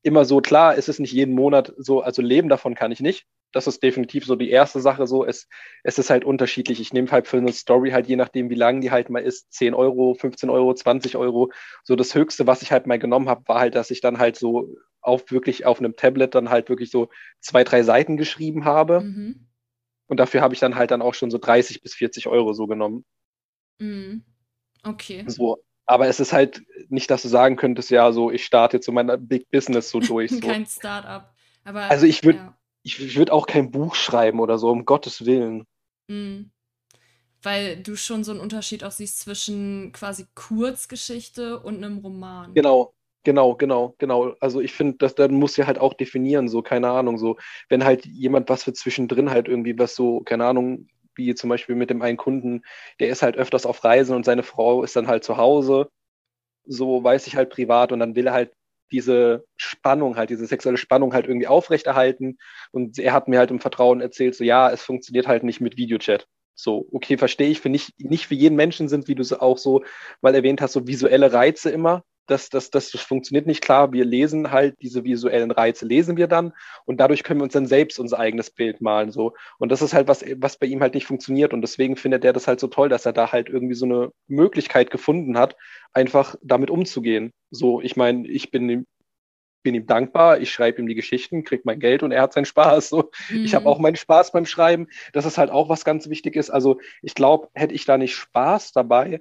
immer 0.03 0.23
so, 0.23 0.39
klar, 0.39 0.77
es 0.77 0.87
ist 0.87 0.99
nicht 0.99 1.13
jeden 1.13 1.33
Monat 1.33 1.73
so, 1.77 2.01
also 2.01 2.21
leben 2.21 2.47
davon 2.47 2.75
kann 2.75 2.91
ich 2.91 2.99
nicht 2.99 3.25
das 3.51 3.67
ist 3.67 3.81
definitiv 3.81 4.25
so 4.25 4.35
die 4.35 4.49
erste 4.49 4.79
Sache. 4.79 5.07
So, 5.07 5.25
es, 5.25 5.47
es 5.83 5.97
ist 5.97 6.09
halt 6.09 6.23
unterschiedlich. 6.23 6.79
Ich 6.79 6.93
nehme 6.93 7.09
halt 7.11 7.27
für 7.27 7.37
eine 7.37 7.51
Story 7.51 7.91
halt, 7.91 8.07
je 8.07 8.15
nachdem, 8.15 8.49
wie 8.49 8.55
lang 8.55 8.81
die 8.81 8.91
halt 8.91 9.09
mal 9.09 9.23
ist, 9.23 9.51
10 9.53 9.73
Euro, 9.73 10.13
15 10.13 10.49
Euro, 10.49 10.73
20 10.73 11.15
Euro. 11.17 11.51
So 11.83 11.95
das 11.95 12.13
Höchste, 12.13 12.47
was 12.47 12.61
ich 12.61 12.71
halt 12.71 12.85
mal 12.87 12.99
genommen 12.99 13.29
habe, 13.29 13.47
war 13.47 13.59
halt, 13.59 13.75
dass 13.75 13.91
ich 13.91 14.01
dann 14.01 14.19
halt 14.19 14.35
so 14.35 14.75
auf 15.01 15.31
wirklich 15.31 15.65
auf 15.65 15.79
einem 15.79 15.95
Tablet 15.95 16.35
dann 16.35 16.49
halt 16.49 16.69
wirklich 16.69 16.91
so 16.91 17.09
zwei, 17.39 17.63
drei 17.63 17.83
Seiten 17.83 18.17
geschrieben 18.17 18.65
habe. 18.65 19.01
Mhm. 19.01 19.47
Und 20.07 20.19
dafür 20.19 20.41
habe 20.41 20.53
ich 20.53 20.59
dann 20.59 20.75
halt 20.75 20.91
dann 20.91 21.01
auch 21.01 21.13
schon 21.13 21.31
so 21.31 21.37
30 21.37 21.81
bis 21.81 21.95
40 21.95 22.27
Euro 22.27 22.53
so 22.53 22.67
genommen. 22.67 23.05
Mhm. 23.79 24.23
Okay. 24.83 25.23
So, 25.27 25.63
aber 25.85 26.07
es 26.07 26.19
ist 26.19 26.33
halt 26.33 26.63
nicht, 26.89 27.09
dass 27.09 27.23
du 27.23 27.27
sagen 27.27 27.55
könntest, 27.55 27.89
ja, 27.89 28.11
so 28.11 28.29
ich 28.29 28.45
starte 28.45 28.77
jetzt 28.77 28.85
so 28.85 28.91
mein 28.91 29.27
Big 29.27 29.49
Business 29.49 29.89
so 29.89 29.99
durch. 29.99 30.31
So. 30.31 30.39
Kein 30.39 30.65
Start-up. 30.65 31.33
also 31.63 32.05
ich 32.05 32.23
würde 32.23 32.39
ja 32.39 32.58
ich, 32.83 32.99
ich 32.99 33.17
würde 33.17 33.33
auch 33.33 33.47
kein 33.47 33.71
Buch 33.71 33.95
schreiben 33.95 34.39
oder 34.39 34.57
so, 34.57 34.69
um 34.69 34.85
Gottes 34.85 35.25
Willen. 35.25 35.65
Mhm. 36.07 36.51
Weil 37.41 37.77
du 37.77 37.95
schon 37.95 38.23
so 38.23 38.31
einen 38.31 38.41
Unterschied 38.41 38.83
auch 38.83 38.91
siehst 38.91 39.19
zwischen 39.19 39.91
quasi 39.93 40.25
Kurzgeschichte 40.35 41.59
und 41.59 41.77
einem 41.77 41.99
Roman. 41.99 42.53
Genau, 42.53 42.93
genau, 43.23 43.55
genau, 43.55 43.95
genau. 43.97 44.35
Also 44.41 44.59
ich 44.59 44.73
finde, 44.73 44.97
dass 44.97 45.15
dann 45.15 45.33
muss 45.33 45.55
ja 45.55 45.65
halt 45.65 45.79
auch 45.79 45.93
definieren, 45.93 46.49
so, 46.49 46.61
keine 46.61 46.89
Ahnung, 46.89 47.17
so, 47.17 47.37
wenn 47.69 47.85
halt 47.85 48.05
jemand 48.05 48.49
was 48.49 48.63
für 48.63 48.73
zwischendrin 48.73 49.29
halt 49.29 49.47
irgendwie 49.47 49.77
was 49.77 49.95
so, 49.95 50.19
keine 50.21 50.45
Ahnung, 50.45 50.87
wie 51.15 51.33
zum 51.35 51.49
Beispiel 51.49 51.75
mit 51.75 51.89
dem 51.89 52.01
einen 52.01 52.17
Kunden, 52.17 52.63
der 52.99 53.09
ist 53.09 53.21
halt 53.21 53.37
öfters 53.37 53.65
auf 53.65 53.83
Reisen 53.83 54.15
und 54.15 54.25
seine 54.25 54.43
Frau 54.43 54.83
ist 54.83 54.95
dann 54.95 55.07
halt 55.07 55.23
zu 55.23 55.37
Hause. 55.37 55.89
So 56.65 57.03
weiß 57.03 57.27
ich 57.27 57.35
halt 57.35 57.49
privat 57.49 57.91
und 57.91 57.99
dann 57.99 58.15
will 58.15 58.27
er 58.27 58.33
halt 58.33 58.53
diese 58.91 59.45
Spannung 59.57 60.15
halt, 60.17 60.29
diese 60.29 60.45
sexuelle 60.45 60.77
Spannung 60.77 61.13
halt 61.13 61.27
irgendwie 61.27 61.47
aufrechterhalten. 61.47 62.37
Und 62.71 62.99
er 62.99 63.13
hat 63.13 63.27
mir 63.27 63.39
halt 63.39 63.51
im 63.51 63.59
Vertrauen 63.59 64.01
erzählt, 64.01 64.35
so 64.35 64.43
ja, 64.43 64.69
es 64.69 64.81
funktioniert 64.81 65.27
halt 65.27 65.43
nicht 65.43 65.61
mit 65.61 65.77
Videochat. 65.77 66.27
So, 66.55 66.87
okay, 66.91 67.17
verstehe 67.17 67.49
ich. 67.49 67.61
Für 67.61 67.69
nicht, 67.69 67.99
nicht 67.99 68.27
für 68.27 68.35
jeden 68.35 68.55
Menschen 68.55 68.89
sind, 68.89 69.07
wie 69.07 69.15
du 69.15 69.21
es 69.21 69.33
auch 69.33 69.57
so 69.57 69.83
mal 70.21 70.35
erwähnt 70.35 70.61
hast, 70.61 70.73
so 70.73 70.87
visuelle 70.87 71.31
Reize 71.31 71.69
immer 71.69 72.03
das, 72.29 72.49
das, 72.49 72.69
das 72.69 72.89
funktioniert 72.91 73.47
nicht 73.47 73.61
klar. 73.61 73.91
Wir 73.91 74.05
lesen 74.05 74.51
halt 74.51 74.75
diese 74.81 75.03
visuellen 75.03 75.51
Reize, 75.51 75.85
lesen 75.85 76.17
wir 76.17 76.27
dann 76.27 76.53
und 76.85 76.99
dadurch 76.99 77.23
können 77.23 77.39
wir 77.39 77.43
uns 77.43 77.53
dann 77.53 77.65
selbst 77.65 77.99
unser 77.99 78.19
eigenes 78.19 78.49
Bild 78.51 78.81
malen. 78.81 79.11
So. 79.11 79.33
Und 79.57 79.71
das 79.71 79.81
ist 79.81 79.93
halt 79.93 80.07
was, 80.07 80.23
was 80.37 80.57
bei 80.57 80.67
ihm 80.67 80.81
halt 80.81 80.93
nicht 80.93 81.05
funktioniert. 81.05 81.53
Und 81.53 81.61
deswegen 81.61 81.95
findet 81.95 82.23
er 82.25 82.33
das 82.33 82.47
halt 82.47 82.59
so 82.59 82.67
toll, 82.67 82.89
dass 82.89 83.05
er 83.05 83.13
da 83.13 83.31
halt 83.31 83.49
irgendwie 83.49 83.75
so 83.75 83.85
eine 83.85 84.11
Möglichkeit 84.27 84.91
gefunden 84.91 85.37
hat, 85.37 85.55
einfach 85.93 86.35
damit 86.41 86.69
umzugehen. 86.69 87.31
So, 87.51 87.81
ich 87.81 87.95
meine, 87.95 88.27
ich 88.27 88.51
bin 88.51 88.69
ihm, 88.69 88.85
bin 89.63 89.75
ihm 89.75 89.85
dankbar, 89.85 90.39
ich 90.39 90.51
schreibe 90.51 90.81
ihm 90.81 90.87
die 90.87 90.95
Geschichten, 90.95 91.43
kriege 91.43 91.63
mein 91.65 91.79
Geld 91.79 92.03
und 92.03 92.11
er 92.11 92.21
hat 92.21 92.33
seinen 92.33 92.45
Spaß. 92.45 92.89
So. 92.89 93.11
Mhm. 93.29 93.43
Ich 93.43 93.55
habe 93.55 93.67
auch 93.67 93.79
meinen 93.79 93.95
Spaß 93.95 94.31
beim 94.31 94.45
Schreiben. 94.45 94.87
Das 95.13 95.25
ist 95.25 95.37
halt 95.37 95.49
auch 95.49 95.69
was 95.69 95.83
ganz 95.83 96.09
Wichtiges. 96.09 96.49
Also 96.49 96.79
ich 97.01 97.15
glaube, 97.15 97.49
hätte 97.53 97.73
ich 97.73 97.85
da 97.85 97.97
nicht 97.97 98.15
Spaß 98.15 98.71
dabei, 98.71 99.19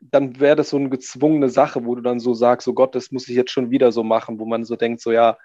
dann 0.00 0.40
wäre 0.40 0.56
das 0.56 0.70
so 0.70 0.76
eine 0.76 0.88
gezwungene 0.88 1.50
Sache, 1.50 1.84
wo 1.84 1.94
du 1.94 2.00
dann 2.00 2.20
so 2.20 2.34
sagst, 2.34 2.64
so 2.64 2.74
Gott, 2.74 2.94
das 2.94 3.10
muss 3.10 3.28
ich 3.28 3.36
jetzt 3.36 3.50
schon 3.50 3.70
wieder 3.70 3.92
so 3.92 4.02
machen, 4.02 4.38
wo 4.38 4.46
man 4.46 4.64
so 4.64 4.76
denkt, 4.76 5.00
so 5.00 5.12
ja, 5.12 5.36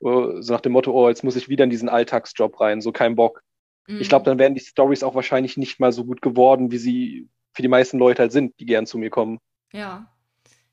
äh, 0.00 0.42
so 0.42 0.52
nach 0.52 0.60
dem 0.60 0.72
Motto, 0.72 0.92
oh, 0.92 1.08
jetzt 1.08 1.24
muss 1.24 1.36
ich 1.36 1.48
wieder 1.48 1.64
in 1.64 1.70
diesen 1.70 1.88
Alltagsjob 1.88 2.60
rein, 2.60 2.80
so 2.80 2.92
kein 2.92 3.14
Bock. 3.14 3.42
Mhm. 3.86 4.00
Ich 4.00 4.08
glaube, 4.08 4.24
dann 4.24 4.38
wären 4.38 4.54
die 4.54 4.60
Stories 4.60 5.02
auch 5.02 5.14
wahrscheinlich 5.14 5.56
nicht 5.56 5.80
mal 5.80 5.92
so 5.92 6.04
gut 6.04 6.22
geworden, 6.22 6.70
wie 6.70 6.78
sie 6.78 7.28
für 7.52 7.62
die 7.62 7.68
meisten 7.68 7.98
Leute 7.98 8.22
halt 8.22 8.32
sind, 8.32 8.58
die 8.60 8.66
gern 8.66 8.86
zu 8.86 8.98
mir 8.98 9.10
kommen. 9.10 9.38
Ja. 9.72 10.12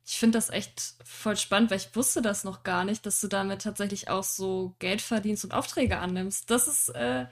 Ich 0.05 0.19
finde 0.19 0.37
das 0.37 0.49
echt 0.49 0.95
voll 1.03 1.35
spannend, 1.35 1.69
weil 1.69 1.79
ich 1.79 1.93
wusste 1.93 2.21
das 2.21 2.45
noch 2.45 2.63
gar 2.63 2.85
nicht, 2.85 3.05
dass 3.05 3.19
du 3.19 3.27
damit 3.27 3.61
tatsächlich 3.61 4.09
auch 4.09 4.23
so 4.23 4.73
Geld 4.79 5.01
verdienst 5.01 5.43
und 5.43 5.53
Aufträge 5.53 5.97
annimmst. 5.97 6.49
Das 6.49 6.67
ist, 6.67 6.89
äh, 6.95 7.25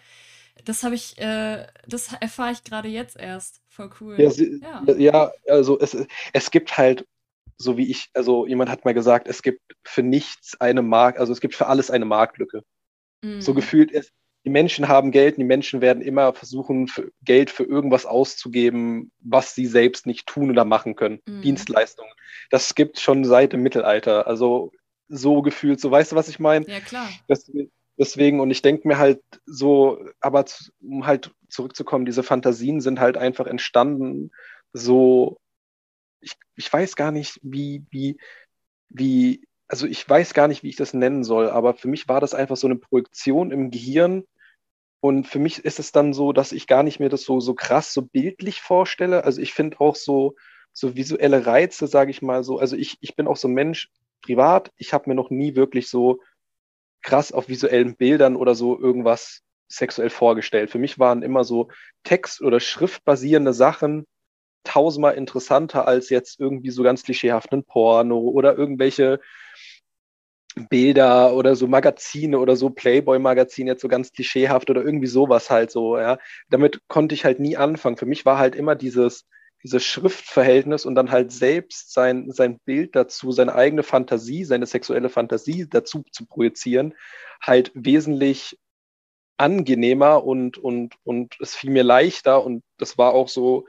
das 0.64 0.84
habe 0.84 0.96
ich, 0.96 1.18
äh, 1.20 1.66
das 1.88 2.14
erfahre 2.20 2.52
ich 2.52 2.64
gerade 2.64 2.88
jetzt 2.88 3.18
erst. 3.18 3.62
Voll 3.68 3.90
cool. 4.00 4.20
Ja, 4.20 4.30
sie, 4.30 4.62
ja. 4.62 4.84
ja, 4.98 5.32
also 5.48 5.80
es, 5.80 5.98
es 6.34 6.52
gibt 6.52 6.78
halt, 6.78 7.06
so 7.58 7.78
wie 7.78 7.90
ich, 7.90 8.10
also 8.14 8.46
jemand 8.48 8.70
hat 8.70 8.86
mal 8.86 8.94
gesagt, 8.94 9.28
es 9.28 9.42
gibt 9.42 9.62
für 9.84 10.04
nichts 10.04 10.60
eine 10.60 10.82
Markt, 10.82 11.20
also 11.20 11.32
es 11.34 11.42
gibt 11.42 11.56
für 11.56 11.68
alles 11.68 11.92
eine 11.92 12.06
Marktlücke. 12.06 12.64
Mhm. 13.22 13.42
So 13.42 13.54
gefühlt 13.54 13.92
ist, 13.92 14.12
die 14.46 14.52
Menschen 14.52 14.88
haben 14.88 15.12
Geld 15.12 15.36
und 15.36 15.40
die 15.40 15.46
Menschen 15.46 15.82
werden 15.82 16.04
immer 16.04 16.34
versuchen, 16.34 16.88
für 16.88 17.12
Geld 17.24 17.50
für 17.50 17.64
irgendwas 17.64 18.06
auszugeben, 18.06 19.12
was 19.20 19.56
sie 19.56 19.66
selbst 19.66 20.06
nicht 20.06 20.28
tun 20.28 20.52
oder 20.52 20.66
machen 20.66 20.96
können. 20.96 21.20
Mhm. 21.26 21.42
Dienstleistungen. 21.42 22.12
Das 22.52 22.76
gibt 22.76 23.00
schon 23.00 23.26
seit 23.26 23.54
dem 23.54 23.64
Mittelalter. 23.64 24.28
Also 24.28 24.72
so 25.08 25.42
gefühlt, 25.42 25.80
so 25.80 25.90
weißt 25.90 26.12
du, 26.12 26.16
was 26.16 26.28
ich 26.28 26.40
meine? 26.40 26.68
Ja, 26.68 26.80
klar. 26.80 27.10
Das, 27.28 27.52
Deswegen, 27.98 28.40
und 28.42 28.52
ich 28.52 28.62
denke 28.62 28.88
mir 28.88 28.98
halt 28.98 29.22
so, 29.46 30.04
aber 30.20 30.46
zu, 30.46 30.72
um 30.82 31.06
halt 31.06 31.32
zurückzukommen, 31.50 32.06
diese 32.06 32.24
Fantasien 32.24 32.82
sind 32.82 33.00
halt 33.00 33.18
einfach 33.18 33.48
entstanden, 33.48 34.32
so, 34.74 35.38
ich, 36.20 36.34
ich 36.56 36.72
weiß 36.72 36.96
gar 36.96 37.12
nicht, 37.12 37.40
wie, 37.44 37.86
wie, 37.92 38.18
wie, 38.90 39.48
also 39.68 39.88
ich 39.88 40.08
weiß 40.08 40.34
gar 40.34 40.48
nicht, 40.48 40.64
wie 40.64 40.70
ich 40.70 40.76
das 40.76 40.94
nennen 40.94 41.24
soll, 41.24 41.50
aber 41.50 41.74
für 41.76 41.88
mich 41.88 42.08
war 42.08 42.20
das 42.20 42.34
einfach 42.34 42.58
so 42.58 42.68
eine 42.68 42.76
Projektion 42.76 43.52
im 43.52 43.72
Gehirn. 43.72 44.26
Und 45.02 45.28
für 45.28 45.40
mich 45.40 45.60
ist 45.64 45.80
es 45.80 45.92
dann 45.92 46.14
so, 46.14 46.34
dass 46.34 46.52
ich 46.52 46.68
gar 46.68 46.84
nicht 46.84 47.00
mehr 47.00 47.10
das 47.10 47.24
so, 47.24 47.40
so 47.40 47.54
krass, 47.54 47.94
so 47.94 48.02
bildlich 48.02 48.62
vorstelle. 48.62 49.24
Also 49.24 49.42
ich 49.42 49.54
finde 49.54 49.80
auch 49.80 49.96
so, 49.96 50.36
so 50.74 50.96
visuelle 50.96 51.46
Reize, 51.46 51.88
sage 51.88 52.12
ich 52.12 52.22
mal 52.22 52.44
so. 52.44 52.58
Also 52.60 52.76
ich, 52.76 52.98
ich 53.02 53.16
bin 53.16 53.28
auch 53.28 53.38
so 53.38 53.48
ein 53.48 53.54
Mensch 53.54 53.90
privat. 54.22 54.72
Ich 54.78 54.94
habe 54.94 55.10
mir 55.10 55.16
noch 55.16 55.30
nie 55.30 55.56
wirklich 55.56 55.90
so 55.90 56.20
krass 57.06 57.32
auf 57.32 57.48
visuellen 57.48 57.96
Bildern 57.96 58.36
oder 58.36 58.56
so 58.56 58.80
irgendwas 58.80 59.42
sexuell 59.68 60.10
vorgestellt. 60.10 60.72
Für 60.72 60.80
mich 60.80 60.98
waren 60.98 61.22
immer 61.22 61.44
so 61.44 61.70
Text- 62.04 62.42
oder 62.42 62.60
Schriftbasierende 62.60 63.54
Sachen 63.54 64.06
tausendmal 64.64 65.14
interessanter 65.14 65.88
als 65.88 66.10
jetzt 66.10 66.40
irgendwie 66.40 66.72
so 66.72 66.82
ganz 66.82 67.04
klischeehaften 67.04 67.64
Porno 67.64 68.18
oder 68.18 68.58
irgendwelche 68.58 69.20
Bilder 70.70 71.34
oder 71.36 71.56
so 71.56 71.68
Magazine 71.68 72.40
oder 72.40 72.56
so 72.56 72.72
Playboy-Magazine 72.72 73.70
jetzt 73.72 73.82
so 73.82 73.88
ganz 73.88 74.12
klischeehaft 74.12 74.70
oder 74.72 74.84
irgendwie 74.84 75.08
sowas 75.08 75.52
halt 75.52 75.70
so, 75.70 76.00
ja. 76.00 76.18
Damit 76.50 76.82
konnte 76.88 77.14
ich 77.14 77.24
halt 77.24 77.40
nie 77.40 77.56
anfangen. 77.56 77.98
Für 77.98 78.06
mich 78.08 78.26
war 78.26 78.40
halt 78.40 78.56
immer 78.56 78.76
dieses, 78.76 79.28
dieses 79.66 79.84
Schriftverhältnis 79.84 80.86
und 80.86 80.94
dann 80.94 81.10
halt 81.10 81.32
selbst 81.32 81.92
sein, 81.92 82.30
sein 82.30 82.60
Bild 82.60 82.96
dazu, 82.96 83.32
seine 83.32 83.56
eigene 83.56 83.82
Fantasie, 83.82 84.44
seine 84.44 84.68
sexuelle 84.68 85.10
Fantasie 85.10 85.68
dazu 85.68 86.04
zu 86.12 86.28
projizieren, 86.28 86.94
halt 87.42 87.72
wesentlich 87.74 88.60
angenehmer 89.38 90.24
und, 90.24 90.60
und, 90.60 90.94
und 91.04 91.36
es 91.40 91.56
fiel 91.56 91.72
mir 91.72 91.84
leichter 91.84 92.44
und 92.46 92.64
das 92.78 93.00
war 93.00 93.14
auch 93.14 93.28
so 93.28 93.66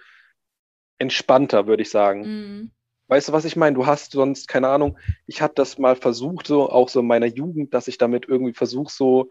entspannter, 0.98 1.66
würde 1.66 1.82
ich 1.82 1.90
sagen. 1.90 2.20
Mhm. 2.20 2.70
Weißt 3.08 3.28
du, 3.28 3.32
was 3.32 3.46
ich 3.46 3.56
meine? 3.56 3.74
Du 3.74 3.86
hast 3.86 4.12
sonst, 4.12 4.48
keine 4.48 4.68
Ahnung, 4.68 4.98
ich 5.26 5.40
habe 5.40 5.54
das 5.56 5.78
mal 5.78 5.96
versucht, 5.96 6.46
so 6.46 6.68
auch 6.68 6.90
so 6.90 7.00
in 7.00 7.06
meiner 7.06 7.26
Jugend, 7.26 7.72
dass 7.72 7.88
ich 7.88 7.96
damit 7.96 8.26
irgendwie 8.28 8.52
versuche, 8.52 8.92
so 8.92 9.30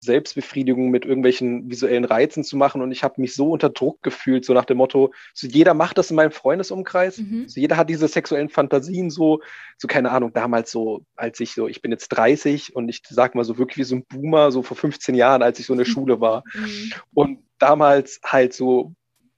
Selbstbefriedigung 0.00 0.90
mit 0.90 1.04
irgendwelchen 1.04 1.68
visuellen 1.68 2.04
Reizen 2.04 2.44
zu 2.44 2.56
machen 2.56 2.82
und 2.82 2.92
ich 2.92 3.02
habe 3.02 3.20
mich 3.20 3.34
so 3.34 3.50
unter 3.50 3.68
Druck 3.68 4.00
gefühlt, 4.02 4.44
so 4.44 4.54
nach 4.54 4.64
dem 4.64 4.76
Motto, 4.76 5.12
so 5.34 5.48
jeder 5.48 5.74
macht 5.74 5.98
das 5.98 6.10
in 6.10 6.16
meinem 6.16 6.30
Freundesumkreis, 6.30 7.18
mhm. 7.18 7.48
so 7.48 7.60
jeder 7.60 7.76
hat 7.76 7.90
diese 7.90 8.06
sexuellen 8.06 8.48
Fantasien 8.48 9.10
so, 9.10 9.40
so 9.76 9.88
keine 9.88 10.10
Ahnung, 10.12 10.32
damals 10.32 10.70
so, 10.70 11.04
als 11.16 11.40
ich 11.40 11.52
so, 11.52 11.66
ich 11.66 11.82
bin 11.82 11.90
jetzt 11.90 12.08
30 12.08 12.76
und 12.76 12.88
ich 12.88 13.02
sag 13.08 13.34
mal 13.34 13.44
so 13.44 13.58
wirklich 13.58 13.78
wie 13.78 13.84
so 13.84 13.96
ein 13.96 14.04
Boomer, 14.04 14.52
so 14.52 14.62
vor 14.62 14.76
15 14.76 15.16
Jahren, 15.16 15.42
als 15.42 15.58
ich 15.58 15.66
so 15.66 15.72
in 15.72 15.78
der 15.78 15.84
Schule 15.86 16.20
war 16.20 16.44
mhm. 16.54 16.92
und 17.14 17.38
damals 17.58 18.20
halt 18.24 18.54
so 18.54 18.92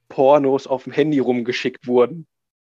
Pornos 0.09 0.67
auf 0.67 0.83
dem 0.83 0.93
Handy 0.93 1.19
rumgeschickt 1.19 1.87
wurden, 1.87 2.27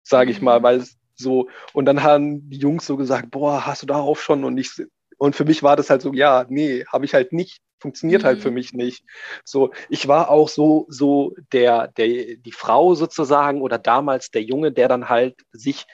sage 0.03 0.29
ich 0.29 0.41
mal, 0.41 0.59
mhm. 0.59 0.63
weil 0.63 0.77
es 0.77 0.97
so, 1.15 1.49
und 1.73 1.85
dann 1.85 2.03
haben 2.03 2.49
die 2.49 2.57
Jungs 2.57 2.85
so 2.85 2.95
gesagt, 2.95 3.31
boah, 3.31 3.65
hast 3.65 3.81
du 3.81 3.87
darauf 3.87 4.21
schon 4.21 4.43
und 4.43 4.57
ich, 4.57 4.69
und 5.17 5.35
für 5.35 5.45
mich 5.45 5.63
war 5.63 5.75
das 5.75 5.89
halt 5.89 6.01
so, 6.01 6.13
ja, 6.13 6.45
nee, 6.47 6.85
habe 6.91 7.05
ich 7.05 7.13
halt 7.13 7.33
nicht 7.33 7.59
funktioniert 7.81 8.21
mhm. 8.21 8.27
halt 8.27 8.39
für 8.39 8.49
mhm. 8.49 8.55
mich 8.55 8.73
nicht. 8.73 9.03
So, 9.43 9.71
ich 9.89 10.07
war 10.07 10.29
auch 10.29 10.47
so, 10.47 10.85
so 10.89 11.35
der, 11.51 11.87
der, 11.89 12.37
die 12.37 12.51
Frau 12.51 12.95
sozusagen 12.95 13.61
oder 13.61 13.77
damals 13.77 14.31
der 14.31 14.43
Junge, 14.43 14.71
der 14.71 14.87
dann 14.87 15.09
halt 15.09 15.35
sich 15.51 15.85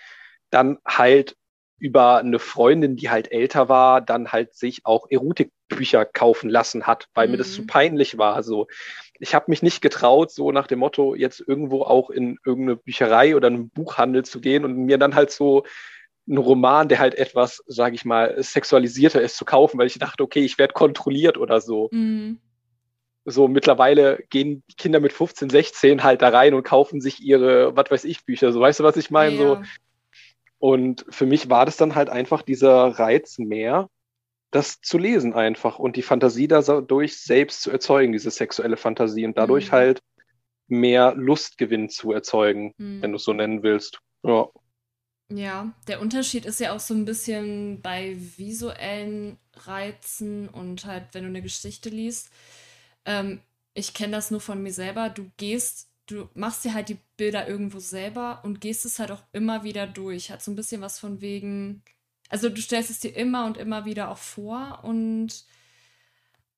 dann 0.49 0.77
halt 0.85 1.35
über 1.79 2.17
eine 2.17 2.39
Freundin, 2.39 2.95
die 2.95 3.09
halt 3.09 3.31
älter 3.31 3.69
war, 3.69 4.01
dann 4.01 4.31
halt 4.31 4.55
sich 4.55 4.81
auch 4.83 5.07
Erotikbücher 5.09 6.05
kaufen 6.05 6.49
lassen 6.49 6.87
hat, 6.87 7.07
weil 7.13 7.27
mhm. 7.27 7.31
mir 7.31 7.37
das 7.37 7.53
zu 7.53 7.61
mhm. 7.63 7.67
peinlich 7.67 8.17
war. 8.17 8.41
So, 8.43 8.67
ich 9.19 9.35
habe 9.35 9.45
mich 9.49 9.61
nicht 9.61 9.81
getraut, 9.81 10.31
so 10.31 10.51
nach 10.51 10.67
dem 10.67 10.79
Motto, 10.79 11.15
jetzt 11.15 11.39
irgendwo 11.39 11.83
auch 11.83 12.09
in 12.09 12.37
irgendeine 12.45 12.77
Bücherei 12.77 13.35
oder 13.35 13.47
einen 13.47 13.69
Buchhandel 13.69 14.25
zu 14.25 14.41
gehen 14.41 14.65
und 14.65 14.75
mir 14.75 14.97
dann 14.97 15.15
halt 15.15 15.31
so 15.31 15.65
einen 16.27 16.37
Roman, 16.37 16.89
der 16.89 16.99
halt 16.99 17.15
etwas, 17.15 17.63
sage 17.67 17.95
ich 17.95 18.05
mal, 18.05 18.41
sexualisierter 18.41 19.21
ist, 19.21 19.37
zu 19.37 19.45
kaufen, 19.45 19.77
weil 19.77 19.87
ich 19.87 19.97
dachte, 19.97 20.23
okay, 20.23 20.43
ich 20.43 20.57
werde 20.57 20.73
kontrolliert 20.73 21.37
oder 21.37 21.61
so. 21.61 21.89
Mhm. 21.91 22.39
So 23.25 23.47
mittlerweile 23.47 24.23
gehen 24.29 24.63
Kinder 24.77 24.99
mit 24.99 25.13
15, 25.13 25.49
16 25.49 26.03
halt 26.03 26.21
da 26.21 26.29
rein 26.29 26.53
und 26.53 26.63
kaufen 26.63 27.01
sich 27.01 27.21
ihre, 27.21 27.75
was 27.75 27.91
weiß 27.91 28.05
ich, 28.05 28.25
Bücher. 28.25 28.51
So, 28.51 28.59
weißt 28.59 28.79
du, 28.79 28.83
was 28.83 28.97
ich 28.97 29.09
meine? 29.11 29.35
Ja. 29.35 29.41
So. 29.41 29.61
Und 30.59 31.05
für 31.09 31.25
mich 31.25 31.49
war 31.49 31.65
das 31.65 31.77
dann 31.77 31.95
halt 31.95 32.09
einfach 32.09 32.41
dieser 32.41 32.87
Reiz 32.99 33.37
mehr, 33.37 33.89
das 34.51 34.81
zu 34.81 34.97
lesen 34.97 35.33
einfach 35.33 35.77
und 35.77 35.97
die 35.97 36.01
Fantasie 36.01 36.47
dadurch 36.47 37.17
selbst 37.17 37.61
zu 37.61 37.71
erzeugen, 37.71 38.13
diese 38.13 38.31
sexuelle 38.31 38.77
Fantasie 38.77 39.25
und 39.25 39.37
dadurch 39.37 39.67
mhm. 39.67 39.75
halt 39.75 40.01
mehr 40.67 41.13
Lustgewinn 41.15 41.89
zu 41.89 42.11
erzeugen, 42.11 42.73
mhm. 42.77 43.01
wenn 43.01 43.11
du 43.11 43.17
es 43.17 43.23
so 43.23 43.33
nennen 43.33 43.63
willst. 43.63 43.99
Ja. 44.23 44.47
Ja, 45.29 45.73
der 45.87 45.99
Unterschied 45.99 46.45
ist 46.45 46.59
ja 46.61 46.73
auch 46.73 46.79
so 46.79 46.93
ein 46.93 47.03
bisschen 47.03 47.81
bei 47.81 48.15
visuellen 48.37 49.37
Reizen 49.53 50.47
und 50.47 50.85
halt, 50.85 51.07
wenn 51.13 51.23
du 51.23 51.29
eine 51.29 51.41
Geschichte 51.41 51.89
liest. 51.89 52.29
Ähm, 53.05 53.41
ich 53.73 53.93
kenne 53.93 54.13
das 54.13 54.31
nur 54.31 54.39
von 54.39 54.63
mir 54.63 54.71
selber. 54.71 55.09
Du 55.09 55.29
gehst, 55.35 55.89
du 56.05 56.29
machst 56.33 56.63
dir 56.63 56.73
halt 56.73 56.87
die 56.89 56.99
Bilder 57.17 57.47
irgendwo 57.47 57.79
selber 57.79 58.41
und 58.43 58.61
gehst 58.61 58.85
es 58.85 58.99
halt 58.99 59.11
auch 59.11 59.23
immer 59.33 59.63
wieder 59.63 59.85
durch. 59.85 60.31
Hat 60.31 60.41
so 60.41 60.51
ein 60.51 60.55
bisschen 60.55 60.81
was 60.81 60.97
von 60.97 61.19
wegen, 61.19 61.83
also 62.29 62.47
du 62.49 62.61
stellst 62.61 62.89
es 62.89 62.99
dir 62.99 63.13
immer 63.15 63.45
und 63.45 63.57
immer 63.57 63.83
wieder 63.85 64.09
auch 64.09 64.17
vor 64.17 64.79
und 64.83 65.45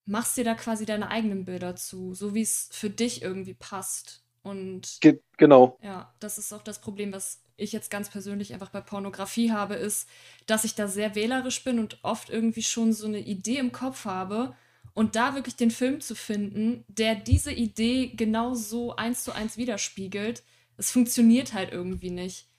machst 0.06 0.38
dir 0.38 0.44
da 0.44 0.56
quasi 0.56 0.86
deine 0.86 1.10
eigenen 1.10 1.46
Bilder 1.46 1.76
zu, 1.76 2.14
so 2.14 2.36
wie 2.36 2.42
es 2.42 2.70
für 2.72 2.90
dich 2.90 3.22
irgendwie 3.24 3.54
passt. 3.56 4.24
Und 4.44 5.00
Ge 5.02 5.22
genau. 5.38 5.78
Ja, 5.82 6.14
das 6.20 6.38
ist 6.38 6.54
auch 6.54 6.64
das 6.64 6.82
Problem, 6.82 7.14
was 7.14 7.42
ich 7.60 7.72
jetzt 7.72 7.92
ganz 7.92 8.10
persönlich 8.10 8.54
einfach 8.54 8.70
bei 8.70 8.82
Pornografie 8.82 9.52
habe, 9.52 9.76
ist, 9.76 10.08
dass 10.46 10.64
ich 10.64 10.76
da 10.76 10.88
sehr 10.88 11.16
wählerisch 11.16 11.64
bin 11.64 11.80
und 11.80 12.00
oft 12.04 12.30
irgendwie 12.30 12.64
schon 12.64 12.94
so 12.94 13.08
eine 13.08 13.20
Idee 13.20 13.58
im 13.58 13.72
Kopf 13.72 14.06
habe 14.06 14.56
und 14.94 15.16
da 15.16 15.36
wirklich 15.36 15.56
den 15.56 15.72
Film 15.72 16.02
zu 16.02 16.16
finden, 16.16 16.84
der 16.88 17.16
diese 17.16 17.52
Idee 17.52 18.08
genau 18.16 18.54
so 18.54 18.96
eins 18.96 19.24
zu 19.24 19.32
eins 19.32 19.58
widerspiegelt, 19.58 20.44
es 20.78 20.92
funktioniert 20.92 21.54
halt 21.54 21.72
irgendwie 21.72 22.12
nicht. 22.12 22.50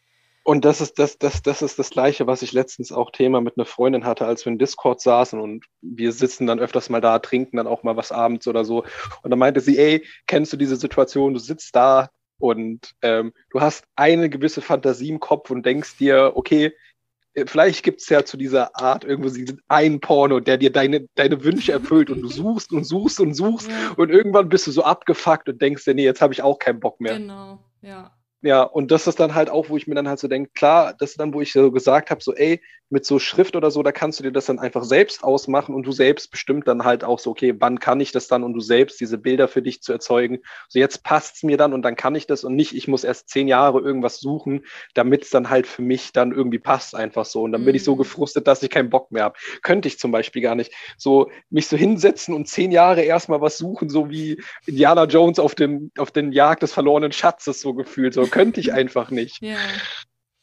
Und 0.43 0.65
das 0.65 0.81
ist 0.81 0.99
das, 0.99 1.19
das, 1.19 1.43
das 1.43 1.61
ist 1.61 1.79
das 1.79 1.91
Gleiche, 1.91 2.27
was 2.27 2.43
ich 2.43 2.53
letztens 2.53 2.93
auch 2.93 3.11
Thema 3.11 3.41
mit 3.41 3.59
einer 3.59 3.67
Freundin 3.67 4.05
hatte, 4.05 4.27
als 4.27 4.45
wir 4.45 4.53
in 4.53 4.59
Discord 4.59 5.01
saßen 5.01 5.39
und 5.39 5.67
wir 5.83 6.13
sitzen 6.13 6.47
dann 6.47 6.59
öfters 6.59 6.89
mal 6.89 7.01
da, 7.01 7.19
trinken 7.19 7.59
dann 7.59 7.67
auch 7.67 7.83
mal 7.83 7.97
was 7.97 8.11
abends 8.11 8.49
oder 8.49 8.65
so. 8.65 8.85
Und 9.23 9.31
dann 9.31 9.39
meinte 9.39 9.61
sie, 9.61 9.79
ey, 9.79 10.07
kennst 10.27 10.53
du 10.53 10.57
diese 10.57 10.77
Situation? 10.77 11.35
Du 11.35 11.41
sitzt 11.41 11.77
da, 11.77 12.09
und 12.41 12.95
ähm, 13.03 13.33
du 13.51 13.61
hast 13.61 13.85
eine 13.97 14.29
gewisse 14.29 14.63
Fantasie 14.63 15.11
im 15.11 15.21
Kopf 15.21 15.51
und 15.51 15.65
denkst 15.65 15.99
dir, 15.99 16.33
okay, 16.35 16.73
äh, 17.35 17.45
vielleicht 17.47 17.85
gibt 17.85 18.01
es 18.01 18.09
ja 18.09 18.25
zu 18.25 18.37
dieser 18.37 18.77
Art 18.77 19.05
irgendwo 19.05 19.31
einen 19.69 20.01
Porno, 20.01 20.41
der 20.41 20.57
dir 20.57 20.73
deine, 20.73 21.07
deine 21.15 21.45
Wünsche 21.45 21.73
erfüllt 21.73 22.11
und 22.11 22.23
du 22.23 22.29
suchst 22.29 22.73
und 22.73 22.85
suchst 22.85 23.21
und 23.21 23.35
suchst 23.35 23.71
und 23.97 24.11
irgendwann 24.11 24.49
bist 24.49 24.67
du 24.67 24.73
so 24.73 24.83
abgefuckt 24.83 25.49
und 25.49 25.63
denkst 25.63 25.85
dir, 25.85 25.95
nee, 25.95 26.05
jetzt 26.05 26.23
habe 26.23 26.33
ich 26.33 26.43
auch 26.43 26.59
keinen 26.59 26.81
Bock 26.81 27.01
mehr. 27.01 27.19
Genau, 27.19 27.63
ja. 27.83 28.11
Ja, 28.43 28.63
und 28.63 28.91
das 28.91 29.07
ist 29.07 29.21
dann 29.21 29.35
halt 29.35 29.51
auch, 29.51 29.69
wo 29.69 29.77
ich 29.77 29.87
mir 29.87 29.95
dann 29.95 30.09
halt 30.09 30.19
so 30.19 30.27
denke, 30.27 30.51
klar, 30.55 30.95
das 30.99 31.11
ist 31.11 31.21
dann, 31.21 31.35
wo 31.35 31.43
ich 31.43 31.53
so 31.53 31.71
gesagt 31.71 32.11
habe, 32.11 32.23
so, 32.23 32.35
ey, 32.35 32.61
mit 32.91 33.07
so 33.07 33.21
Schrift 33.21 33.55
oder 33.55 33.71
so, 33.71 33.83
da 33.83 33.93
kannst 33.93 34.19
du 34.19 34.25
dir 34.25 34.33
das 34.33 34.47
dann 34.47 34.59
einfach 34.59 34.83
selbst 34.83 35.23
ausmachen 35.23 35.75
und 35.75 35.87
du 35.87 35.93
selbst 35.93 36.31
bestimmt 36.31 36.67
dann 36.67 36.85
halt 36.85 37.05
auch 37.05 37.21
so, 37.21 37.31
okay, 37.31 37.55
wann 37.59 37.79
kann 37.79 38.01
ich 38.01 38.11
das 38.11 38.27
dann 38.27 38.43
und 38.43 38.53
du 38.53 38.61
selbst 38.61 39.01
diese 39.01 39.17
Bilder 39.17 39.47
für 39.47 39.63
dich 39.63 39.81
zu 39.81 39.93
erzeugen. 39.93 40.41
So, 40.69 40.81
jetzt 40.81 41.05
passt's 41.05 41.45
mir 41.45 41.57
dann 41.57 41.73
und 41.73 41.83
dann 41.83 41.95
kann 41.95 42.17
ich 42.17 42.27
das 42.27 42.43
und 42.43 42.57
nicht, 42.57 42.75
ich 42.75 42.89
muss 42.89 43.05
erst 43.05 43.29
zehn 43.29 43.47
Jahre 43.47 43.79
irgendwas 43.81 44.19
suchen, 44.19 44.65
damit 44.95 45.23
es 45.23 45.31
dann 45.31 45.51
halt 45.51 45.69
für 45.69 45.83
mich 45.83 46.13
dann 46.13 46.33
irgendwie 46.33 46.59
passt, 46.59 46.97
einfach 46.97 47.25
so. 47.25 47.43
Und 47.43 47.53
dann 47.53 47.61
mhm. 47.61 47.67
bin 47.67 47.75
ich 47.77 47.85
so 47.85 47.95
mhm. 47.95 47.99
gefrustet, 47.99 48.49
dass 48.49 48.63
ich 48.63 48.71
keinen 48.71 48.91
Bock 48.91 49.13
mehr 49.13 49.25
habe. 49.25 49.39
Könnte 49.63 49.87
ich 49.87 50.01
zum 50.01 50.11
Beispiel 50.11 50.43
gar 50.43 50.57
nicht 50.57 50.73
so 50.99 51.31
mich 51.49 51.69
so 51.69 51.77
hinsetzen 51.77 52.35
und 52.35 52.49
zehn 52.49 52.73
Jahre 52.73 53.03
erstmal 53.03 53.41
was 53.41 53.57
suchen, 53.57 53.89
so 53.89 54.11
wie 54.11 54.43
Indiana 54.67 55.05
Jones 55.05 55.39
auf 55.39 55.55
dem, 55.55 55.93
auf 55.97 56.11
den 56.11 56.33
Jagd 56.33 56.65
des 56.65 56.73
verlorenen 56.73 57.13
Schatzes 57.13 57.61
so 57.61 57.73
gefühlt. 57.73 58.15
So 58.15 58.23
könnte 58.31 58.61
ich 58.61 58.73
einfach 58.73 59.11
nicht. 59.11 59.43
Ja. 59.43 59.59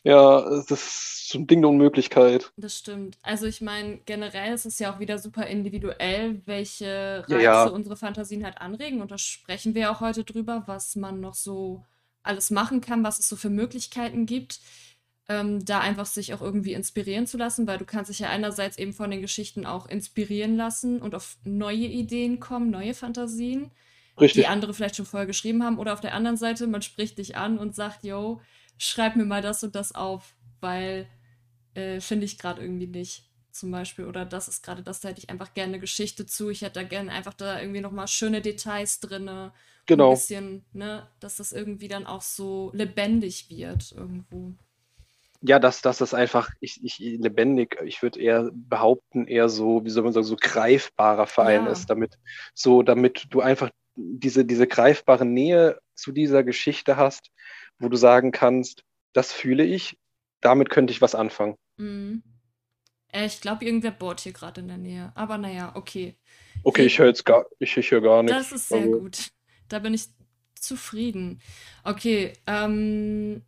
Ja, 0.03 0.41
das 0.41 0.71
ist 0.71 1.29
so 1.29 1.39
ein 1.39 1.47
Ding 1.47 1.61
der 1.61 1.69
Unmöglichkeit. 1.69 2.53
Das 2.55 2.77
stimmt. 2.77 3.17
Also 3.23 3.45
ich 3.45 3.59
meine, 3.59 3.97
generell 4.05 4.53
ist 4.53 4.65
es 4.65 4.79
ja 4.79 4.93
auch 4.93 4.99
wieder 4.99 5.17
super 5.17 5.45
individuell, 5.47 6.41
welche 6.45 7.25
Reize 7.27 7.43
ja, 7.43 7.65
ja. 7.65 7.65
unsere 7.65 7.97
Fantasien 7.97 8.45
halt 8.45 8.61
anregen. 8.61 9.01
Und 9.01 9.11
da 9.11 9.17
sprechen 9.17 9.75
wir 9.75 9.91
auch 9.91 9.99
heute 9.99 10.23
drüber, 10.23 10.63
was 10.65 10.95
man 10.95 11.19
noch 11.19 11.33
so 11.33 11.83
alles 12.23 12.51
machen 12.51 12.79
kann, 12.79 13.03
was 13.03 13.19
es 13.19 13.27
so 13.27 13.35
für 13.35 13.49
Möglichkeiten 13.49 14.25
gibt, 14.25 14.61
ähm, 15.27 15.65
da 15.65 15.79
einfach 15.81 16.05
sich 16.05 16.33
auch 16.33 16.41
irgendwie 16.41 16.73
inspirieren 16.73 17.27
zu 17.27 17.37
lassen, 17.37 17.67
weil 17.67 17.77
du 17.77 17.85
kannst 17.85 18.09
dich 18.09 18.19
ja 18.19 18.29
einerseits 18.29 18.77
eben 18.77 18.93
von 18.93 19.11
den 19.11 19.21
Geschichten 19.21 19.65
auch 19.65 19.87
inspirieren 19.87 20.55
lassen 20.55 21.01
und 21.01 21.15
auf 21.15 21.37
neue 21.43 21.85
Ideen 21.85 22.39
kommen, 22.39 22.69
neue 22.69 22.93
Fantasien. 22.93 23.71
Richtig. 24.19 24.43
die 24.43 24.47
andere 24.47 24.73
vielleicht 24.73 24.95
schon 24.95 25.05
vorher 25.05 25.27
geschrieben 25.27 25.63
haben. 25.63 25.77
Oder 25.79 25.93
auf 25.93 26.01
der 26.01 26.13
anderen 26.13 26.37
Seite, 26.37 26.67
man 26.67 26.81
spricht 26.81 27.17
dich 27.17 27.35
an 27.35 27.57
und 27.57 27.75
sagt, 27.75 28.03
yo, 28.03 28.41
schreib 28.77 29.15
mir 29.15 29.25
mal 29.25 29.41
das 29.41 29.63
und 29.63 29.75
das 29.75 29.93
auf, 29.93 30.35
weil 30.59 31.07
äh, 31.73 31.99
finde 31.99 32.25
ich 32.25 32.37
gerade 32.37 32.61
irgendwie 32.61 32.87
nicht. 32.87 33.23
Zum 33.51 33.71
Beispiel. 33.71 34.05
Oder 34.05 34.23
das 34.23 34.47
ist 34.47 34.61
gerade 34.61 34.83
das, 34.83 34.99
da 34.99 35.09
hätte 35.09 35.19
ich 35.19 35.31
einfach 35.31 35.55
gerne 35.55 35.73
eine 35.73 35.79
Geschichte 35.79 36.27
zu. 36.27 36.49
Ich 36.49 36.61
hätte 36.61 36.79
da 36.79 36.83
gerne 36.83 37.11
einfach 37.11 37.33
da 37.33 37.59
irgendwie 37.59 37.81
nochmal 37.81 38.07
schöne 38.07 38.41
Details 38.41 38.99
drin. 38.99 39.51
Genau. 39.87 40.09
Ein 40.09 40.15
bisschen, 40.15 40.65
ne, 40.73 41.07
dass 41.19 41.37
das 41.37 41.53
irgendwie 41.53 41.87
dann 41.87 42.05
auch 42.05 42.21
so 42.21 42.71
lebendig 42.75 43.49
wird 43.49 43.93
irgendwo. 43.93 44.53
Ja, 45.41 45.59
dass, 45.59 45.81
dass 45.81 45.99
das 45.99 46.13
einfach, 46.13 46.49
ich, 46.59 46.83
ich 46.83 46.99
lebendig, 46.99 47.77
ich 47.83 48.01
würde 48.01 48.19
eher 48.19 48.51
behaupten, 48.53 49.27
eher 49.27 49.49
so, 49.49 49.83
wie 49.85 49.89
soll 49.89 50.03
man 50.03 50.13
sagen, 50.13 50.25
so 50.25 50.35
greifbarer 50.39 51.27
Verein 51.27 51.65
ja. 51.65 51.71
ist, 51.71 51.89
damit, 51.89 52.17
so, 52.53 52.83
damit 52.83 53.27
du 53.29 53.41
einfach 53.41 53.69
diese, 53.97 54.45
diese 54.45 54.67
greifbare 54.67 55.25
Nähe 55.25 55.79
zu 55.95 56.11
dieser 56.11 56.43
Geschichte 56.43 56.97
hast, 56.97 57.31
wo 57.79 57.89
du 57.89 57.97
sagen 57.97 58.31
kannst, 58.31 58.83
das 59.13 59.33
fühle 59.33 59.63
ich, 59.63 59.97
damit 60.41 60.69
könnte 60.69 60.91
ich 60.91 61.01
was 61.01 61.15
anfangen. 61.15 61.55
Mhm. 61.77 62.23
Äh, 63.11 63.25
ich 63.25 63.41
glaube, 63.41 63.65
irgendwer 63.65 63.91
bohrt 63.91 64.21
hier 64.21 64.33
gerade 64.33 64.61
in 64.61 64.67
der 64.67 64.77
Nähe. 64.77 65.11
Aber 65.15 65.37
naja, 65.37 65.71
okay. 65.75 66.17
Okay, 66.63 66.85
ich 66.85 66.99
höre 66.99 67.07
jetzt 67.07 67.25
gar, 67.25 67.45
ich, 67.59 67.75
ich 67.75 67.91
höre 67.91 68.01
gar 68.01 68.23
nichts. 68.23 68.37
Das 68.37 68.51
ist 68.51 68.69
sehr 68.69 68.81
also. 68.81 68.99
gut. 68.99 69.29
Da 69.67 69.79
bin 69.79 69.93
ich 69.93 70.05
zufrieden. 70.55 71.41
Okay, 71.83 72.33
ähm, 72.45 73.43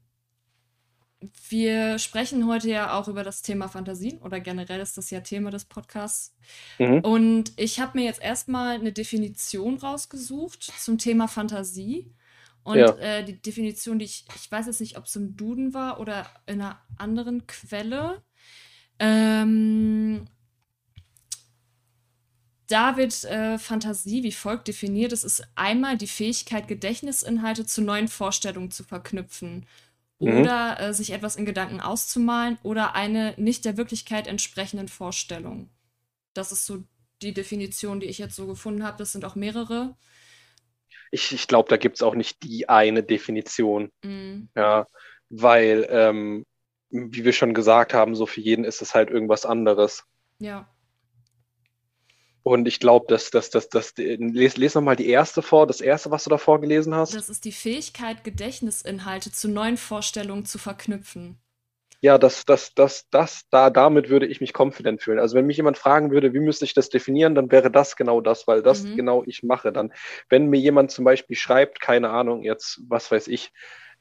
wir 1.50 2.00
sprechen 2.00 2.48
heute 2.48 2.70
ja 2.70 2.98
auch 2.98 3.08
über 3.08 3.24
das 3.24 3.42
Thema 3.42 3.68
Fantasien 3.68 4.20
oder 4.20 4.40
generell 4.40 4.80
ist 4.80 4.98
das 4.98 5.10
ja 5.10 5.20
Thema 5.20 5.52
des 5.52 5.66
Podcasts. 5.66 6.34
Mhm. 6.78 7.00
Und 7.00 7.54
ich 7.58 7.80
habe 7.80 7.98
mir 7.98 8.06
jetzt 8.06 8.22
erstmal 8.22 8.76
eine 8.76 8.94
Definition 8.94 9.78
rausgesucht 9.78 10.64
zum 10.64 10.98
Thema 10.98 11.28
Fantasie. 11.28 12.14
Und 12.64 12.78
Ja. 12.78 12.92
äh, 12.98 13.24
die 13.24 13.42
Definition, 13.42 14.00
die 14.00 14.06
ich, 14.06 14.26
ich 14.36 14.52
weiß 14.52 14.68
jetzt 14.68 14.80
nicht, 14.80 14.98
ob 14.98 15.06
es 15.06 15.16
im 15.16 15.36
Duden 15.36 15.74
war 15.74 16.00
oder 16.00 16.26
in 16.46 16.62
einer 16.62 16.80
anderen 16.98 17.48
Quelle. 17.48 18.22
Ähm, 19.00 20.26
da 22.68 22.98
wird 22.98 23.24
äh, 23.26 23.58
Fantasie 23.58 24.24
wie 24.24 24.32
folgt 24.32 24.68
definiert. 24.68 25.12
Es 25.12 25.24
ist 25.24 25.44
einmal 25.56 25.98
die 25.98 26.08
Fähigkeit, 26.08 26.68
Gedächtnisinhalte 26.68 27.66
zu 27.66 27.82
neuen 27.82 28.08
Vorstellungen 28.08 28.72
zu 28.72 28.84
verknüpfen 28.84 29.66
Mhm. 30.20 30.42
oder 30.42 30.80
äh, 30.80 30.94
sich 30.94 31.12
etwas 31.12 31.36
in 31.36 31.46
Gedanken 31.46 31.82
auszumalen 31.82 32.58
oder 32.64 32.96
eine 32.96 33.34
nicht 33.38 33.66
der 33.66 33.78
Wirklichkeit 33.78 34.28
entsprechenden 34.28 34.88
Vorstellung. 34.88 35.70
Das 36.34 36.52
ist 36.52 36.66
so 36.66 36.84
die 37.22 37.34
Definition, 37.34 38.00
die 38.00 38.08
ich 38.08 38.18
jetzt 38.18 38.36
so 38.36 38.48
gefunden 38.48 38.84
habe. 38.84 38.98
Das 38.98 39.12
sind 39.12 39.26
auch 39.26 39.36
mehrere. 39.36 39.96
Ich, 41.12 41.32
ich 41.34 41.48
glaube, 41.48 41.70
da 41.70 41.78
gibt 41.78 41.96
es 41.98 42.04
auch 42.04 42.16
nicht 42.16 42.44
die 42.44 42.70
eine 42.70 43.04
Definition. 43.04 43.92
Mm, 44.04 44.50
Ja, 44.56 44.86
weil, 45.30 45.88
ähm, 45.90 46.46
wie 46.90 47.26
wir 47.26 47.34
schon 47.34 47.54
gesagt 47.54 47.94
haben, 47.94 48.16
so 48.16 48.26
für 48.26 48.42
jeden 48.42 48.66
ist 48.66 48.82
es 48.82 48.96
halt 48.96 49.10
irgendwas 49.10 49.46
anderes. 49.46 50.04
ja. 50.40 50.70
Und 52.50 52.68
ich 52.68 52.80
glaube, 52.80 53.06
dass, 53.10 53.30
dass, 53.30 53.52
dass, 53.52 53.70
dass, 53.70 53.94
les, 53.96 54.58
les 54.58 54.74
nochmal 54.74 54.96
die 54.96 55.08
erste 55.08 55.44
vor, 55.44 55.68
das 55.68 55.82
erste, 55.82 56.10
was 56.10 56.24
du 56.24 56.32
da 56.32 56.40
vorgelesen 56.40 56.96
hast. 56.96 57.14
Das 57.14 57.30
ist 57.30 57.46
die 57.46 57.52
Fähigkeit, 57.52 58.24
Gedächtnisinhalte 58.24 59.32
zu 59.32 59.50
neuen 59.50 59.78
Vorstellungen 59.78 60.46
zu 60.46 60.58
verknüpfen. 60.58 61.38
Ja, 62.02 62.18
das, 62.18 62.46
das, 62.46 62.74
das, 62.74 63.08
das, 63.12 63.44
da, 63.52 63.70
damit 63.70 64.10
würde 64.10 64.26
ich 64.26 64.42
mich 64.42 64.58
confident 64.58 65.04
fühlen. 65.04 65.20
Also 65.20 65.38
wenn 65.38 65.46
mich 65.46 65.58
jemand 65.58 65.78
fragen 65.78 66.10
würde, 66.10 66.34
wie 66.34 66.40
müsste 66.40 66.66
ich 66.66 66.74
das 66.74 66.90
definieren, 66.90 67.36
dann 67.36 67.52
wäre 67.52 67.70
das 67.70 67.96
genau 67.96 68.20
das, 68.20 68.48
weil 68.48 68.64
das 68.64 68.84
Mhm. 68.84 68.96
genau 68.96 69.24
ich 69.28 69.44
mache. 69.44 69.72
Dann, 69.72 69.94
wenn 70.28 70.48
mir 70.48 70.60
jemand 70.60 70.90
zum 70.90 71.06
Beispiel 71.06 71.36
schreibt, 71.38 71.80
keine 71.80 72.10
Ahnung, 72.10 72.42
jetzt, 72.42 72.82
was 72.88 73.12
weiß 73.12 73.28
ich, 73.28 73.52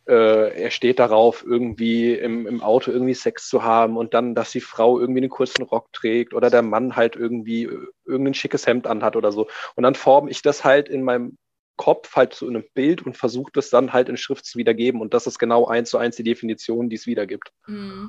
äh, 0.08 0.62
er 0.62 0.70
steht 0.70 0.98
darauf, 0.98 1.44
irgendwie 1.44 2.14
im, 2.14 2.46
im 2.46 2.62
Auto 2.62 2.90
irgendwie 2.90 3.14
Sex 3.14 3.48
zu 3.48 3.62
haben 3.62 3.96
und 3.96 4.14
dann, 4.14 4.34
dass 4.34 4.50
die 4.50 4.60
Frau 4.60 4.98
irgendwie 4.98 5.20
einen 5.20 5.30
kurzen 5.30 5.62
Rock 5.62 5.92
trägt 5.92 6.34
oder 6.34 6.50
der 6.50 6.62
Mann 6.62 6.96
halt 6.96 7.14
irgendwie 7.14 7.64
äh, 7.64 7.86
irgendein 8.06 8.34
schickes 8.34 8.66
Hemd 8.66 8.86
anhat 8.86 9.16
oder 9.16 9.32
so. 9.32 9.48
Und 9.76 9.82
dann 9.82 9.94
forme 9.94 10.30
ich 10.30 10.42
das 10.42 10.64
halt 10.64 10.88
in 10.88 11.02
meinem 11.02 11.36
Kopf 11.76 12.16
halt 12.16 12.34
zu 12.34 12.48
einem 12.48 12.64
Bild 12.74 13.06
und 13.06 13.16
versuche 13.16 13.52
das 13.52 13.70
dann 13.70 13.92
halt 13.92 14.08
in 14.08 14.16
Schrift 14.16 14.46
zu 14.46 14.58
wiedergeben. 14.58 15.00
Und 15.00 15.14
das 15.14 15.26
ist 15.26 15.38
genau 15.38 15.66
eins 15.66 15.90
zu 15.90 15.98
eins 15.98 16.16
die 16.16 16.24
Definition, 16.24 16.88
die 16.88 16.96
es 16.96 17.06
wiedergibt. 17.06 17.52
Mm. 17.66 18.06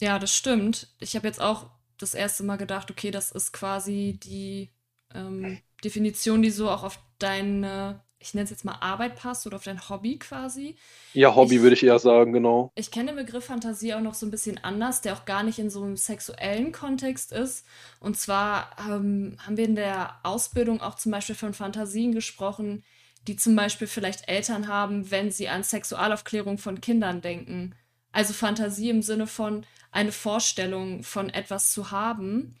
Ja, 0.00 0.18
das 0.18 0.34
stimmt. 0.34 0.88
Ich 1.00 1.16
habe 1.16 1.26
jetzt 1.26 1.40
auch 1.40 1.70
das 1.98 2.14
erste 2.14 2.44
Mal 2.44 2.56
gedacht, 2.56 2.90
okay, 2.90 3.10
das 3.10 3.32
ist 3.32 3.52
quasi 3.52 4.18
die 4.22 4.70
ähm, 5.14 5.58
Definition, 5.84 6.42
die 6.42 6.50
so 6.50 6.70
auch 6.70 6.84
auf 6.84 6.98
deine, 7.18 8.02
ich 8.20 8.34
nenne 8.34 8.44
es 8.44 8.50
jetzt 8.50 8.64
mal 8.66 8.76
Arbeit 8.80 9.16
passt 9.16 9.46
oder 9.46 9.56
auf 9.56 9.64
dein 9.64 9.88
Hobby 9.88 10.18
quasi. 10.18 10.76
Ja, 11.14 11.34
Hobby 11.34 11.56
Ich, 11.56 11.62
würde 11.62 11.74
ich 11.74 11.82
eher 11.82 11.98
sagen, 11.98 12.32
genau. 12.32 12.70
ich 12.74 12.90
kenne 12.90 13.12
den 13.12 13.24
Begriff 13.24 13.46
Fantasie 13.46 13.94
auch 13.94 14.00
noch 14.00 14.14
so 14.14 14.26
ein 14.26 14.30
bisschen 14.30 14.62
anders, 14.62 15.00
der 15.00 15.14
auch 15.14 15.24
gar 15.24 15.42
nicht 15.42 15.58
in 15.58 15.70
so 15.70 15.82
einem 15.82 15.96
sexuellen 15.96 16.70
Kontext 16.70 17.32
ist. 17.32 17.66
Und 17.98 18.18
zwar 18.18 18.70
ähm, 18.78 19.36
haben 19.44 19.56
wir 19.56 19.64
in 19.64 19.74
der 19.74 20.16
Ausbildung 20.22 20.82
auch 20.82 20.96
zum 20.96 21.12
Beispiel 21.12 21.34
von 21.34 21.54
Fantasien 21.54 22.12
gesprochen, 22.12 22.84
die 23.26 23.36
zum 23.36 23.56
Beispiel 23.56 23.86
vielleicht 23.86 24.28
Eltern 24.28 24.68
haben, 24.68 25.10
wenn 25.10 25.30
sie 25.30 25.48
an 25.48 25.62
Sexualaufklärung 25.62 26.58
von 26.58 26.80
Kindern 26.80 27.22
denken. 27.22 27.74
Also 28.12 28.34
Fantasie 28.34 28.90
im 28.90 29.02
Sinne 29.02 29.26
von 29.26 29.64
eine 29.92 30.12
Vorstellung 30.12 31.02
von 31.02 31.30
etwas 31.30 31.72
zu 31.72 31.90
haben 31.90 32.56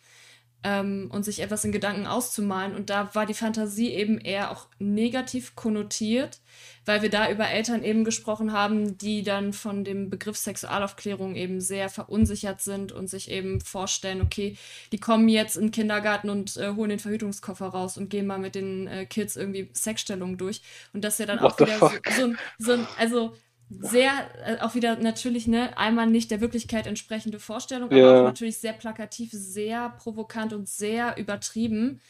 ähm, 0.62 1.10
und 1.12 1.24
sich 1.24 1.40
etwas 1.40 1.64
in 1.64 1.72
Gedanken 1.72 2.06
auszumalen. 2.06 2.74
Und 2.74 2.90
da 2.90 3.14
war 3.14 3.26
die 3.26 3.34
Fantasie 3.34 3.90
eben 3.90 4.18
eher 4.18 4.50
auch 4.50 4.66
negativ 4.78 5.56
konnotiert, 5.56 6.40
weil 6.84 7.02
wir 7.02 7.10
da 7.10 7.30
über 7.30 7.48
Eltern 7.48 7.82
eben 7.82 8.04
gesprochen 8.04 8.52
haben, 8.52 8.98
die 8.98 9.22
dann 9.22 9.52
von 9.52 9.84
dem 9.84 10.10
Begriff 10.10 10.36
Sexualaufklärung 10.36 11.34
eben 11.34 11.60
sehr 11.60 11.88
verunsichert 11.88 12.60
sind 12.60 12.92
und 12.92 13.08
sich 13.08 13.30
eben 13.30 13.60
vorstellen, 13.60 14.20
okay, 14.20 14.56
die 14.92 15.00
kommen 15.00 15.28
jetzt 15.28 15.56
in 15.56 15.66
den 15.66 15.70
Kindergarten 15.70 16.28
und 16.28 16.56
äh, 16.56 16.74
holen 16.74 16.90
den 16.90 16.98
Verhütungskoffer 16.98 17.68
raus 17.68 17.96
und 17.96 18.10
gehen 18.10 18.26
mal 18.26 18.38
mit 18.38 18.54
den 18.54 18.86
äh, 18.86 19.06
Kids 19.06 19.36
irgendwie 19.36 19.70
Sexstellungen 19.74 20.36
durch. 20.36 20.62
Und 20.92 21.04
das 21.04 21.14
ist 21.14 21.20
ja 21.20 21.26
dann 21.26 21.40
What 21.40 21.52
auch 21.52 21.60
wieder 21.60 21.78
so, 21.78 21.88
so 21.88 22.24
ein, 22.24 22.38
so 22.58 22.72
ein, 22.72 22.86
also 22.98 23.34
sehr, 23.70 24.12
äh, 24.44 24.60
auch 24.60 24.74
wieder 24.74 24.96
natürlich, 24.96 25.46
ne, 25.46 25.76
einmal 25.78 26.08
nicht 26.08 26.30
der 26.30 26.40
Wirklichkeit 26.40 26.86
entsprechende 26.86 27.38
Vorstellung, 27.38 27.92
aber 27.92 28.10
auch 28.10 28.18
Ja, 28.18 28.22
natürlich 28.22 28.58
sehr 28.58 28.72
plakativ, 28.72 29.30
sehr 29.32 29.90
provokant 29.90 30.52
und 30.52 30.68
sehr 30.68 31.16
übertrieben. 31.18 32.00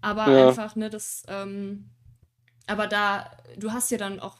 Aber 0.00 0.30
ja. 0.30 0.48
einfach, 0.48 0.76
ne, 0.76 0.88
das, 0.90 1.24
ähm, 1.28 1.90
aber 2.66 2.86
da, 2.86 3.30
du 3.58 3.72
hast 3.72 3.90
ja 3.90 3.98
dann 3.98 4.20
auch, 4.20 4.38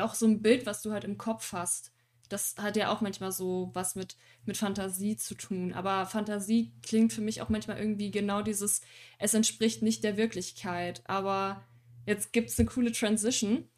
auch 0.00 0.14
so 0.14 0.26
ein 0.26 0.42
Bild, 0.42 0.66
was 0.66 0.82
du 0.82 0.92
halt 0.92 1.04
im 1.04 1.18
Kopf 1.18 1.52
hast. 1.52 1.92
Das 2.28 2.56
hat 2.58 2.76
ja 2.76 2.90
auch 2.92 3.00
manchmal 3.02 3.32
so 3.32 3.70
was 3.74 3.94
mit, 3.94 4.16
mit 4.46 4.56
Fantasie 4.56 5.16
zu 5.16 5.34
tun. 5.34 5.72
Aber 5.74 6.06
Fantasie 6.06 6.72
klingt 6.82 7.12
für 7.12 7.20
mich 7.20 7.42
auch 7.42 7.48
manchmal 7.50 7.78
irgendwie 7.78 8.10
genau 8.10 8.42
dieses, 8.42 8.80
es 9.18 9.34
entspricht 9.34 9.82
nicht 9.82 10.02
der 10.04 10.16
Wirklichkeit. 10.16 11.02
Aber 11.06 11.62
jetzt 12.06 12.32
gibt 12.32 12.50
es 12.50 12.58
eine 12.58 12.68
coole 12.68 12.92
Transition. 12.92 13.68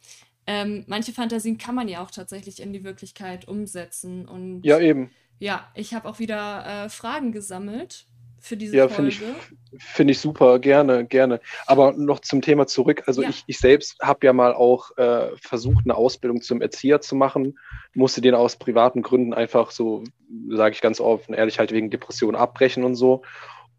Ähm, 0.47 0.85
manche 0.87 1.13
Fantasien 1.13 1.59
kann 1.59 1.75
man 1.75 1.89
ja 1.89 2.03
auch 2.03 2.11
tatsächlich 2.11 2.61
in 2.61 2.73
die 2.73 2.85
Wirklichkeit 2.85 3.49
umsetzen. 3.49 4.29
Ja, 4.63 4.77
Und 4.77 4.83
eben. 4.83 5.11
ja, 5.39 5.71
ich 5.75 5.95
habe 5.95 6.09
auch 6.09 6.19
wieder 6.19 6.85
äh, 6.85 6.89
Fragen 6.89 7.33
gesammelt 7.33 8.07
für 8.41 8.59
diese 8.59 8.77
Ja, 8.77 8.89
finde 8.89 9.09
ich, 9.11 9.21
Folge. 9.21 9.35
finde 9.79 10.13
ich 10.13 10.19
super, 10.21 10.59
gerne, 10.59 11.07
gerne. 11.07 11.41
Aber 11.67 11.93
noch 11.93 12.21
zum 12.21 12.43
Thema 12.43 12.67
zurück. 12.67 13.03
Also 13.07 13.23
Ja. 13.23 13.31
ich, 13.31 13.43
ich 13.47 13.59
selbst 13.59 13.99
habe 14.03 14.27
ja 14.27 14.35
mal 14.35 14.53
auch 14.53 14.95
äh, 14.99 15.31
versucht, 15.41 15.85
eine 15.87 15.95
Ausbildung 15.95 16.43
zum 16.43 16.61
Erzieher 16.61 17.01
zu 17.01 17.17
machen, 17.17 17.59
musste 17.95 18.21
den 18.21 18.35
aus 18.35 18.57
privaten 18.57 19.01
Gründen 19.01 19.33
einfach 19.33 19.71
so, 19.71 20.05
sage 20.51 20.75
ich 20.75 20.83
ganz 20.83 21.01
offen, 21.01 21.33
ehrlich 21.35 21.59
halt 21.59 21.73
wegen 21.73 21.89
Depression 21.91 22.35
abbrechen 22.37 22.85
und 22.85 22.97
so. 22.97 23.23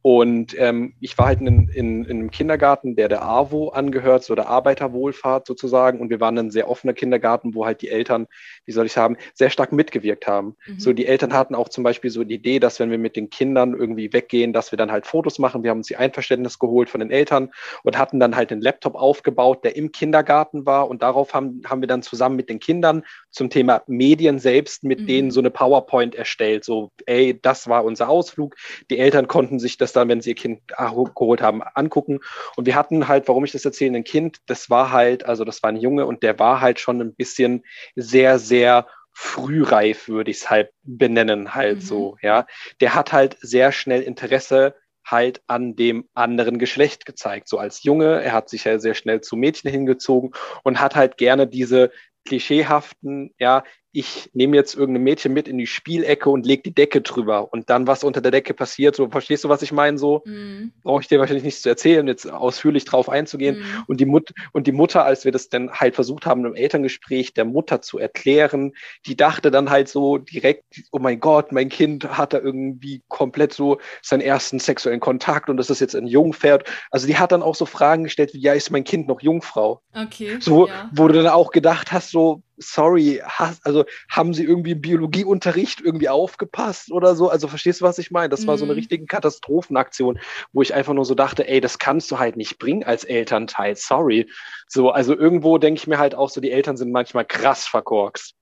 Und 0.07 0.53
ähm, 0.59 0.93
ich 0.99 1.17
war 1.17 1.25
halt 1.25 1.41
in, 1.41 1.67
in, 1.67 2.05
in 2.05 2.19
einem 2.19 2.29
Kindergarten, 2.29 2.95
der 2.95 3.07
der 3.09 3.23
AWO 3.23 3.69
angehört, 3.69 4.23
so 4.23 4.35
der 4.35 4.47
Arbeiterwohlfahrt 4.47 5.47
sozusagen. 5.47 5.99
Und 5.99 6.11
wir 6.11 6.19
waren 6.19 6.37
ein 6.37 6.51
sehr 6.51 6.69
offener 6.69 6.93
Kindergarten, 6.93 7.55
wo 7.55 7.65
halt 7.65 7.81
die 7.81 7.89
Eltern, 7.89 8.27
wie 8.65 8.71
soll 8.71 8.85
ich 8.85 8.91
sagen, 8.91 9.17
sehr 9.33 9.49
stark 9.49 9.71
mitgewirkt 9.71 10.27
haben. 10.27 10.57
So, 10.77 10.91
Mhm. 10.91 10.95
die 10.97 11.07
Eltern 11.07 11.33
hatten 11.33 11.55
auch 11.55 11.69
zum 11.69 11.83
Beispiel 11.83 12.11
so 12.11 12.23
die 12.23 12.35
Idee, 12.35 12.59
dass 12.59 12.79
wenn 12.79 12.91
wir 12.91 12.99
mit 12.99 13.15
den 13.15 13.31
Kindern 13.31 13.73
irgendwie 13.73 14.13
weggehen, 14.13 14.53
dass 14.53 14.71
wir 14.71 14.77
dann 14.77 14.91
halt 14.91 15.07
Fotos 15.07 15.39
machen. 15.39 15.63
Wir 15.63 15.71
haben 15.71 15.79
uns 15.79 15.87
die 15.87 15.95
Einverständnis 15.97 16.59
geholt 16.59 16.87
von 16.91 16.99
den 16.99 17.09
Eltern 17.09 17.49
und 17.81 17.97
hatten 17.97 18.19
dann 18.19 18.35
halt 18.35 18.51
einen 18.51 18.61
Laptop 18.61 18.93
aufgebaut, 18.93 19.63
der 19.63 19.75
im 19.75 19.91
Kindergarten 19.91 20.67
war. 20.67 20.87
Und 20.87 21.01
darauf 21.01 21.33
haben, 21.33 21.63
haben 21.65 21.81
wir 21.81 21.87
dann 21.87 22.03
zusammen 22.03 22.35
mit 22.35 22.49
den 22.49 22.59
Kindern 22.59 23.03
zum 23.31 23.49
Thema 23.49 23.81
Medien 23.87 24.37
selbst 24.37 24.83
mit 24.83 25.09
denen 25.09 25.29
Mhm. 25.29 25.31
so 25.31 25.39
eine 25.39 25.49
PowerPoint 25.49 26.13
erstellt. 26.13 26.63
So, 26.63 26.91
ey, 27.07 27.39
das 27.41 27.67
war 27.67 27.83
unser 27.83 28.07
Ausflug. 28.07 28.55
Die 28.91 28.99
Eltern 28.99 29.27
konnten 29.27 29.57
sich 29.57 29.77
das 29.79 29.94
dann, 29.95 30.09
wenn 30.09 30.21
sie 30.21 30.31
ihr 30.31 30.35
Kind 30.35 30.61
ah, 30.77 30.89
geholt 30.89 31.41
haben, 31.41 31.61
angucken. 31.73 32.19
Und 32.55 32.65
wir 32.65 32.75
hatten 32.75 33.07
halt, 33.07 33.27
warum 33.27 33.45
ich 33.45 33.51
das 33.51 33.65
erzähle, 33.65 33.97
ein 33.97 34.03
Kind, 34.03 34.37
das 34.47 34.69
war 34.69 34.91
halt, 34.91 35.25
also 35.25 35.45
das 35.45 35.63
war 35.63 35.69
ein 35.69 35.77
Junge 35.77 36.05
und 36.05 36.23
der 36.23 36.39
war 36.39 36.61
halt 36.61 36.79
schon 36.79 37.01
ein 37.01 37.15
bisschen 37.15 37.63
sehr, 37.95 38.39
sehr 38.39 38.87
frühreif, 39.13 40.09
würde 40.09 40.29
ich 40.31 40.37
es 40.37 40.49
halt 40.49 40.71
benennen, 40.83 41.55
halt 41.55 41.77
Mhm. 41.77 41.81
so, 41.81 42.17
ja. 42.21 42.45
Der 42.81 42.95
hat 42.95 43.13
halt 43.13 43.37
sehr 43.39 43.71
schnell 43.71 44.01
Interesse 44.01 44.75
halt 45.05 45.41
an 45.47 45.75
dem 45.75 46.09
anderen 46.13 46.59
Geschlecht 46.59 47.05
gezeigt. 47.05 47.47
So 47.47 47.57
als 47.59 47.83
Junge, 47.83 48.21
er 48.21 48.33
hat 48.33 48.49
sich 48.49 48.65
ja 48.65 48.79
sehr 48.79 48.95
schnell 48.95 49.21
zu 49.21 49.37
Mädchen 49.37 49.71
hingezogen 49.71 50.31
und 50.63 50.81
hat 50.81 50.95
halt 50.95 51.17
gerne 51.17 51.47
diese 51.47 51.91
klischeehaften, 52.25 53.33
ja, 53.37 53.63
ich 53.95 54.29
nehme 54.33 54.57
jetzt 54.57 54.75
irgendein 54.75 55.03
Mädchen 55.03 55.31
mit 55.31 55.47
in 55.47 55.57
die 55.57 55.67
Spielecke 55.67 56.29
und 56.29 56.45
leg 56.45 56.63
die 56.63 56.73
Decke 56.73 56.99
drüber 57.01 57.53
und 57.53 57.69
dann 57.69 57.87
was 57.87 58.03
unter 58.03 58.19
der 58.19 58.31
Decke 58.31 58.53
passiert, 58.53 58.95
so 58.95 59.07
verstehst 59.09 59.45
du, 59.45 59.49
was 59.49 59.61
ich 59.61 59.71
meine? 59.71 59.97
So 59.97 60.21
Mhm. 60.25 60.73
brauche 60.83 61.01
ich 61.01 61.07
dir 61.07 61.17
wahrscheinlich 61.19 61.45
nichts 61.45 61.61
zu 61.61 61.69
erzählen, 61.69 62.05
jetzt 62.07 62.29
ausführlich 62.29 62.83
drauf 62.83 63.07
einzugehen. 63.07 63.59
Mhm. 63.59 63.83
Und 63.87 64.01
die, 64.01 64.05
Mut 64.05 64.33
und 64.51 64.67
die 64.67 64.73
Mutter, 64.73 65.05
als 65.05 65.23
wir 65.23 65.31
das 65.31 65.47
dann 65.47 65.71
halt 65.71 65.95
versucht 65.95 66.25
haben, 66.25 66.43
im 66.45 66.55
Elterngespräch 66.55 67.33
der 67.33 67.45
Mutter 67.45 67.81
zu 67.81 67.97
erklären, 67.97 68.73
die 69.05 69.15
dachte 69.15 69.49
dann 69.49 69.69
halt 69.69 69.87
so 69.87 70.17
direkt, 70.17 70.65
oh 70.91 70.99
mein 70.99 71.21
Gott, 71.21 71.53
mein 71.53 71.69
Kind 71.69 72.17
hat 72.17 72.33
da 72.33 72.39
irgendwie 72.39 73.01
komplett 73.07 73.53
so 73.53 73.79
seinen 74.01 74.21
ersten 74.21 74.59
sexuellen 74.59 74.99
Kontakt 74.99 75.49
und 75.49 75.55
das 75.55 75.69
ist 75.69 75.79
jetzt 75.79 75.95
ein 75.95 76.07
Jungpferd. 76.07 76.67
Also 76.91 77.07
die 77.07 77.17
hat 77.17 77.31
dann 77.31 77.41
auch 77.41 77.55
so 77.55 77.65
Fragen 77.65 78.03
gestellt 78.03 78.33
wie, 78.33 78.41
ja, 78.41 78.51
ist 78.53 78.71
mein 78.71 78.83
Kind 78.83 79.07
noch 79.07 79.21
Jungfrau? 79.21 79.81
Okay, 79.93 80.37
So, 80.41 80.67
ja. 80.67 80.89
wo 80.93 81.07
du 81.07 81.13
dann 81.13 81.27
auch 81.27 81.51
gedacht 81.51 81.93
hast, 81.93 82.11
so, 82.11 82.41
sorry, 82.57 83.21
also 83.63 83.85
haben 84.09 84.33
sie 84.33 84.43
irgendwie 84.43 84.71
im 84.71 84.81
Biologieunterricht 84.81 85.81
irgendwie 85.81 86.09
aufgepasst 86.09 86.91
oder 86.91 87.15
so? 87.15 87.29
Also 87.29 87.47
verstehst 87.47 87.81
du, 87.81 87.85
was 87.85 87.97
ich 87.99 88.11
meine? 88.11 88.29
Das 88.29 88.47
war 88.47 88.57
so 88.57 88.65
eine 88.65 88.75
Mhm. 88.75 88.75
richtige 88.75 89.05
Katastrophenaktion, 89.05 90.19
wo 90.53 90.61
ich 90.61 90.73
einfach 90.73 90.93
nur 90.93 91.05
so 91.05 91.15
dachte, 91.15 91.47
ey, 91.47 91.61
das 91.61 91.79
kannst 91.79 92.11
du 92.11 92.19
halt 92.19 92.37
nicht 92.37 92.57
bringen 92.59 92.83
als 92.83 93.03
Elternteil, 93.03 93.75
sorry. 93.75 94.29
So, 94.67 94.89
also 94.91 95.15
irgendwo 95.17 95.57
denke 95.57 95.79
ich 95.79 95.87
mir 95.87 95.97
halt 95.99 96.15
auch 96.15 96.29
so, 96.29 96.41
die 96.41 96.51
Eltern 96.51 96.77
sind 96.77 96.91
manchmal 96.91 97.25
krass 97.25 97.65
verkorkst. 97.67 98.35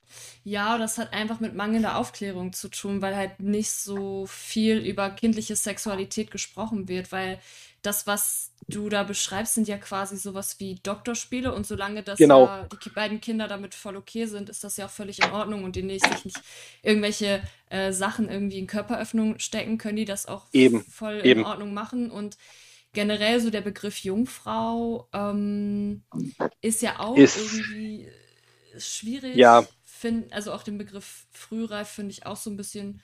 Ja, 0.43 0.77
das 0.77 0.97
hat 0.97 1.13
einfach 1.13 1.39
mit 1.39 1.55
mangelnder 1.55 1.97
Aufklärung 1.97 2.53
zu 2.53 2.69
tun, 2.69 3.01
weil 3.01 3.15
halt 3.15 3.39
nicht 3.39 3.71
so 3.71 4.25
viel 4.27 4.77
über 4.79 5.09
kindliche 5.09 5.55
Sexualität 5.55 6.31
gesprochen 6.31 6.87
wird, 6.87 7.11
weil 7.11 7.39
das, 7.81 8.07
was 8.07 8.52
du 8.67 8.89
da 8.89 9.03
beschreibst, 9.03 9.55
sind 9.55 9.67
ja 9.67 9.77
quasi 9.77 10.17
sowas 10.17 10.59
wie 10.59 10.75
Doktorspiele 10.75 11.53
und 11.53 11.65
solange 11.65 12.03
das 12.03 12.17
Genau, 12.17 12.45
ja 12.45 12.67
die 12.83 12.89
beiden 12.89 13.21
Kinder 13.21 13.47
damit 13.47 13.75
voll 13.75 13.95
okay 13.95 14.25
sind, 14.25 14.49
ist 14.49 14.63
das 14.63 14.77
ja 14.77 14.85
auch 14.85 14.91
völlig 14.91 15.19
in 15.19 15.31
Ordnung 15.31 15.63
und 15.63 15.75
die 15.75 15.83
nicht, 15.83 16.05
sich 16.05 16.25
nicht 16.25 16.41
irgendwelche 16.81 17.41
äh, 17.69 17.91
Sachen 17.91 18.29
irgendwie 18.29 18.59
in 18.59 18.67
Körperöffnung 18.67 19.39
stecken, 19.39 19.77
können 19.77 19.97
die 19.97 20.05
das 20.05 20.25
auch 20.25 20.47
eben, 20.53 20.83
voll 20.83 21.15
in 21.15 21.25
eben. 21.25 21.45
Ordnung 21.45 21.73
machen 21.73 22.11
und 22.11 22.37
generell 22.93 23.39
so 23.39 23.49
der 23.49 23.61
Begriff 23.61 23.99
Jungfrau 23.99 25.07
ähm, 25.13 26.03
ist 26.61 26.81
ja 26.81 26.99
auch 26.99 27.17
Ist, 27.17 27.37
irgendwie 27.37 28.07
ja, 28.73 28.79
schwierig, 28.79 29.37
find, 29.83 30.31
also 30.33 30.53
auch 30.53 30.63
den 30.63 30.77
Begriff 30.77 31.25
Frühreif 31.31 31.89
finde 31.89 32.11
ich 32.11 32.25
auch 32.25 32.37
so 32.37 32.49
ein 32.49 32.57
bisschen, 32.57 33.01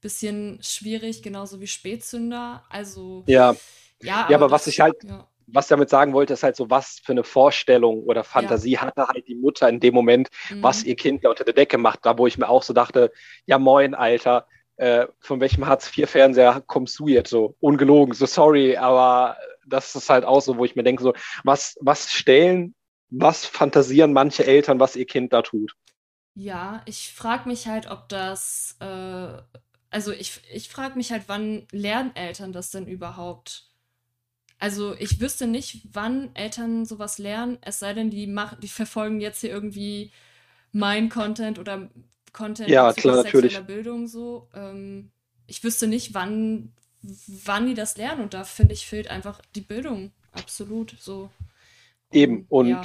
bisschen 0.00 0.58
schwierig, 0.62 1.22
genauso 1.22 1.60
wie 1.60 1.66
Spätzünder. 1.66 2.64
Also 2.68 3.24
ja. 3.26 3.56
Ja, 4.02 4.26
Ja, 4.28 4.36
aber 4.36 4.46
aber 4.46 4.50
was 4.50 4.66
ich 4.66 4.80
halt 4.80 4.96
ja, 5.04 5.26
was 5.46 5.66
ich 5.66 5.70
damit 5.70 5.90
sagen 5.90 6.12
wollte, 6.14 6.32
ist 6.32 6.42
halt 6.42 6.56
so, 6.56 6.70
was 6.70 7.00
für 7.04 7.12
eine 7.12 7.24
Vorstellung 7.24 8.04
oder 8.04 8.20
ja, 8.20 8.24
Fantasie 8.24 8.78
hatte 8.78 9.06
halt 9.06 9.26
die 9.28 9.34
Mutter 9.34 9.68
in 9.68 9.80
dem 9.80 9.92
Moment, 9.92 10.28
was 10.60 10.84
mm, 10.84 10.88
ihr 10.88 10.96
Kind 10.96 11.24
da 11.24 11.30
unter 11.30 11.44
der 11.44 11.52
Decke 11.52 11.78
macht. 11.78 12.06
Da, 12.06 12.16
wo 12.16 12.26
ich 12.26 12.38
mir 12.38 12.48
auch 12.48 12.62
so 12.62 12.72
dachte, 12.72 13.12
ja 13.44 13.58
moin, 13.58 13.94
Alter, 13.94 14.46
äh, 14.76 15.06
von 15.20 15.40
welchem 15.40 15.66
Hartz-IV-Fernseher 15.66 16.62
kommst 16.66 16.98
du 16.98 17.08
jetzt 17.08 17.30
so? 17.30 17.54
Ungelogen, 17.60 18.14
so 18.14 18.24
sorry, 18.26 18.76
aber 18.76 19.36
das 19.66 19.94
ist 19.94 20.08
halt 20.08 20.24
auch 20.24 20.40
so, 20.40 20.56
wo 20.56 20.64
ich 20.64 20.74
mir 20.74 20.84
denke, 20.84 21.02
so, 21.02 21.12
was, 21.44 21.76
was 21.80 22.10
stellen, 22.10 22.74
was 23.10 23.44
fantasieren 23.44 24.12
manche 24.12 24.46
Eltern, 24.46 24.80
was 24.80 24.96
ihr 24.96 25.06
Kind 25.06 25.32
da 25.32 25.42
tut? 25.42 25.74
ja, 26.34 26.82
ich 26.86 27.12
frage 27.12 27.48
mich 27.48 27.66
halt, 27.66 27.90
ob 27.90 28.08
das, 28.08 28.76
äh, 28.80 29.42
also 29.90 30.12
ich, 30.12 30.40
ich 30.50 30.68
frage 30.68 30.96
mich 30.96 31.12
halt, 31.12 31.24
wann 31.26 31.66
lernen 31.72 32.16
Eltern 32.16 32.52
das 32.52 32.70
denn 32.70 32.86
überhaupt? 32.86 33.71
Also 34.62 34.94
ich 35.00 35.20
wüsste 35.20 35.48
nicht, 35.48 35.80
wann 35.92 36.30
Eltern 36.36 36.84
sowas 36.84 37.18
lernen, 37.18 37.58
es 37.62 37.80
sei 37.80 37.94
denn, 37.94 38.10
die 38.10 38.28
machen, 38.28 38.58
die 38.62 38.68
verfolgen 38.68 39.20
jetzt 39.20 39.40
hier 39.40 39.50
irgendwie 39.50 40.12
mein 40.70 41.08
Content 41.08 41.58
oder 41.58 41.90
Content 42.32 42.68
Ja, 42.68 42.92
klar, 42.92 43.24
natürlich. 43.24 43.58
Bildung 43.62 44.06
so. 44.06 44.48
Ähm, 44.54 45.10
ich 45.48 45.64
wüsste 45.64 45.88
nicht, 45.88 46.14
wann, 46.14 46.72
wann 47.44 47.66
die 47.66 47.74
das 47.74 47.96
lernen 47.96 48.22
und 48.22 48.34
da 48.34 48.44
finde 48.44 48.74
ich, 48.74 48.86
fehlt 48.86 49.08
einfach 49.08 49.42
die 49.56 49.62
Bildung. 49.62 50.12
Absolut 50.30 50.94
so. 50.96 51.28
Eben. 52.12 52.46
Und 52.48 52.68
ja. 52.68 52.82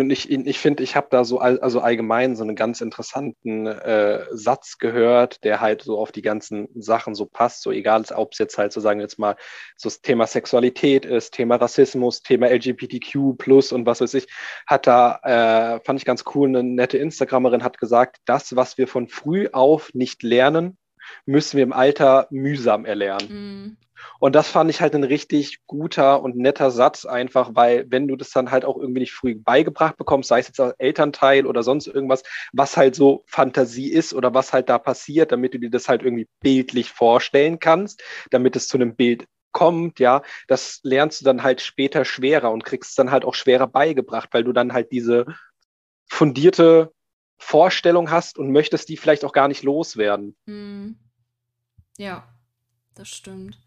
Und 0.00 0.10
ich, 0.10 0.30
ich 0.30 0.58
finde, 0.58 0.82
ich 0.82 0.96
habe 0.96 1.08
da 1.10 1.24
so 1.24 1.38
all, 1.38 1.60
also 1.60 1.80
allgemein 1.80 2.36
so 2.36 2.42
einen 2.42 2.56
ganz 2.56 2.80
interessanten 2.80 3.66
äh, 3.66 4.24
Satz 4.30 4.78
gehört, 4.78 5.44
der 5.44 5.60
halt 5.60 5.82
so 5.82 5.98
auf 5.98 6.12
die 6.12 6.22
ganzen 6.22 6.68
Sachen 6.74 7.14
so 7.14 7.26
passt, 7.26 7.62
so 7.62 7.70
egal, 7.70 8.04
ob 8.14 8.32
es 8.32 8.38
jetzt 8.38 8.58
halt 8.58 8.72
so 8.72 8.80
sagen 8.80 8.98
wir 9.00 9.04
jetzt 9.04 9.18
mal 9.18 9.36
so 9.76 9.88
das 9.88 10.00
Thema 10.00 10.26
Sexualität 10.26 11.04
ist, 11.04 11.34
Thema 11.34 11.56
Rassismus, 11.56 12.22
Thema 12.22 12.48
LGBTQ 12.48 13.38
plus 13.38 13.72
und 13.72 13.86
was 13.86 14.00
weiß 14.00 14.14
ich, 14.14 14.26
hat 14.66 14.86
da, 14.86 15.20
äh, 15.22 15.80
fand 15.84 15.98
ich 16.00 16.04
ganz 16.04 16.24
cool, 16.34 16.48
eine 16.48 16.62
nette 16.62 16.98
Instagramerin 16.98 17.62
hat 17.62 17.78
gesagt, 17.78 18.18
das, 18.24 18.56
was 18.56 18.78
wir 18.78 18.88
von 18.88 19.08
früh 19.08 19.48
auf 19.52 19.94
nicht 19.94 20.22
lernen, 20.22 20.78
müssen 21.24 21.56
wir 21.56 21.64
im 21.64 21.72
Alter 21.72 22.26
mühsam 22.30 22.84
erlernen. 22.84 23.76
Und 24.18 24.34
das 24.34 24.48
fand 24.48 24.70
ich 24.70 24.80
halt 24.80 24.94
ein 24.94 25.04
richtig 25.04 25.58
guter 25.66 26.22
und 26.22 26.36
netter 26.36 26.70
Satz, 26.70 27.04
einfach, 27.04 27.50
weil 27.54 27.86
wenn 27.90 28.08
du 28.08 28.16
das 28.16 28.30
dann 28.30 28.50
halt 28.50 28.64
auch 28.64 28.76
irgendwie 28.76 29.00
nicht 29.00 29.12
früh 29.12 29.34
beigebracht 29.34 29.96
bekommst, 29.96 30.28
sei 30.28 30.40
es 30.40 30.48
jetzt 30.48 30.60
als 30.60 30.74
Elternteil 30.78 31.46
oder 31.46 31.62
sonst 31.62 31.86
irgendwas, 31.86 32.22
was 32.52 32.76
halt 32.76 32.94
so 32.94 33.24
Fantasie 33.26 33.90
ist 33.90 34.14
oder 34.14 34.34
was 34.34 34.52
halt 34.52 34.68
da 34.68 34.78
passiert, 34.78 35.32
damit 35.32 35.54
du 35.54 35.58
dir 35.58 35.70
das 35.70 35.88
halt 35.88 36.02
irgendwie 36.02 36.28
bildlich 36.40 36.90
vorstellen 36.90 37.58
kannst, 37.58 38.02
damit 38.30 38.56
es 38.56 38.68
zu 38.68 38.76
einem 38.76 38.96
Bild 38.96 39.26
kommt, 39.52 40.00
ja, 40.00 40.20
das 40.48 40.80
lernst 40.82 41.22
du 41.22 41.24
dann 41.24 41.42
halt 41.42 41.62
später 41.62 42.04
schwerer 42.04 42.50
und 42.50 42.62
kriegst 42.62 42.90
es 42.90 42.94
dann 42.94 43.10
halt 43.10 43.24
auch 43.24 43.34
schwerer 43.34 43.66
beigebracht, 43.66 44.28
weil 44.32 44.44
du 44.44 44.52
dann 44.52 44.74
halt 44.74 44.92
diese 44.92 45.24
fundierte 46.08 46.92
Vorstellung 47.38 48.10
hast 48.10 48.38
und 48.38 48.52
möchtest 48.52 48.90
die 48.90 48.98
vielleicht 48.98 49.24
auch 49.24 49.32
gar 49.32 49.48
nicht 49.48 49.62
loswerden. 49.62 50.36
mm, 50.44 50.90
ja, 51.96 52.28
das 52.94 53.08
stimmt. 53.08 53.58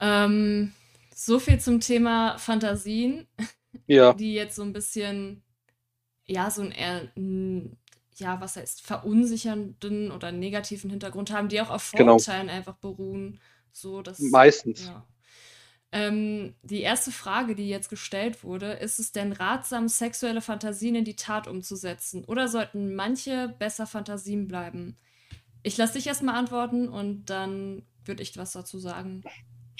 Ähm, 0.00 0.72
so 1.14 1.38
viel 1.38 1.60
zum 1.60 1.80
Thema 1.80 2.38
Fantasien, 2.38 3.26
Ja, 3.86 4.12
die 4.18 4.34
jetzt 4.34 4.56
so 4.56 4.62
ein 4.62 4.72
bisschen, 4.72 5.42
ja, 6.26 6.50
so 6.50 6.62
ein 6.62 6.72
eher, 6.72 7.10
ja, 8.16 8.40
was 8.40 8.56
heißt, 8.56 8.82
verunsichernden 8.82 10.10
oder 10.10 10.32
negativen 10.32 10.90
Hintergrund 10.90 11.30
haben, 11.32 11.48
die 11.48 11.60
auch 11.60 11.70
auf 11.70 11.90
genau. 11.90 12.18
Vorurteilen 12.18 12.48
einfach 12.48 12.76
beruhen. 12.76 13.40
So, 13.72 14.02
dass, 14.02 14.18
Meistens. 14.20 14.86
ja. 14.86 15.06
Ähm, 15.90 16.54
die 16.62 16.82
erste 16.82 17.10
Frage, 17.10 17.54
die 17.54 17.68
jetzt 17.68 17.88
gestellt 17.88 18.44
wurde, 18.44 18.72
ist 18.72 18.98
es 18.98 19.12
denn 19.12 19.32
ratsam, 19.32 19.88
sexuelle 19.88 20.42
Fantasien 20.42 20.94
in 20.94 21.04
die 21.04 21.16
Tat 21.16 21.48
umzusetzen? 21.48 22.24
Oder 22.24 22.48
sollten 22.48 22.94
manche 22.94 23.54
besser 23.58 23.86
Fantasien 23.86 24.48
bleiben? 24.48 24.96
Ich 25.62 25.76
lasse 25.78 25.94
dich 25.94 26.06
erstmal 26.06 26.34
antworten 26.36 26.88
und 26.88 27.26
dann 27.26 27.86
würde 28.04 28.22
ich 28.22 28.36
was 28.36 28.52
dazu 28.52 28.78
sagen. 28.78 29.22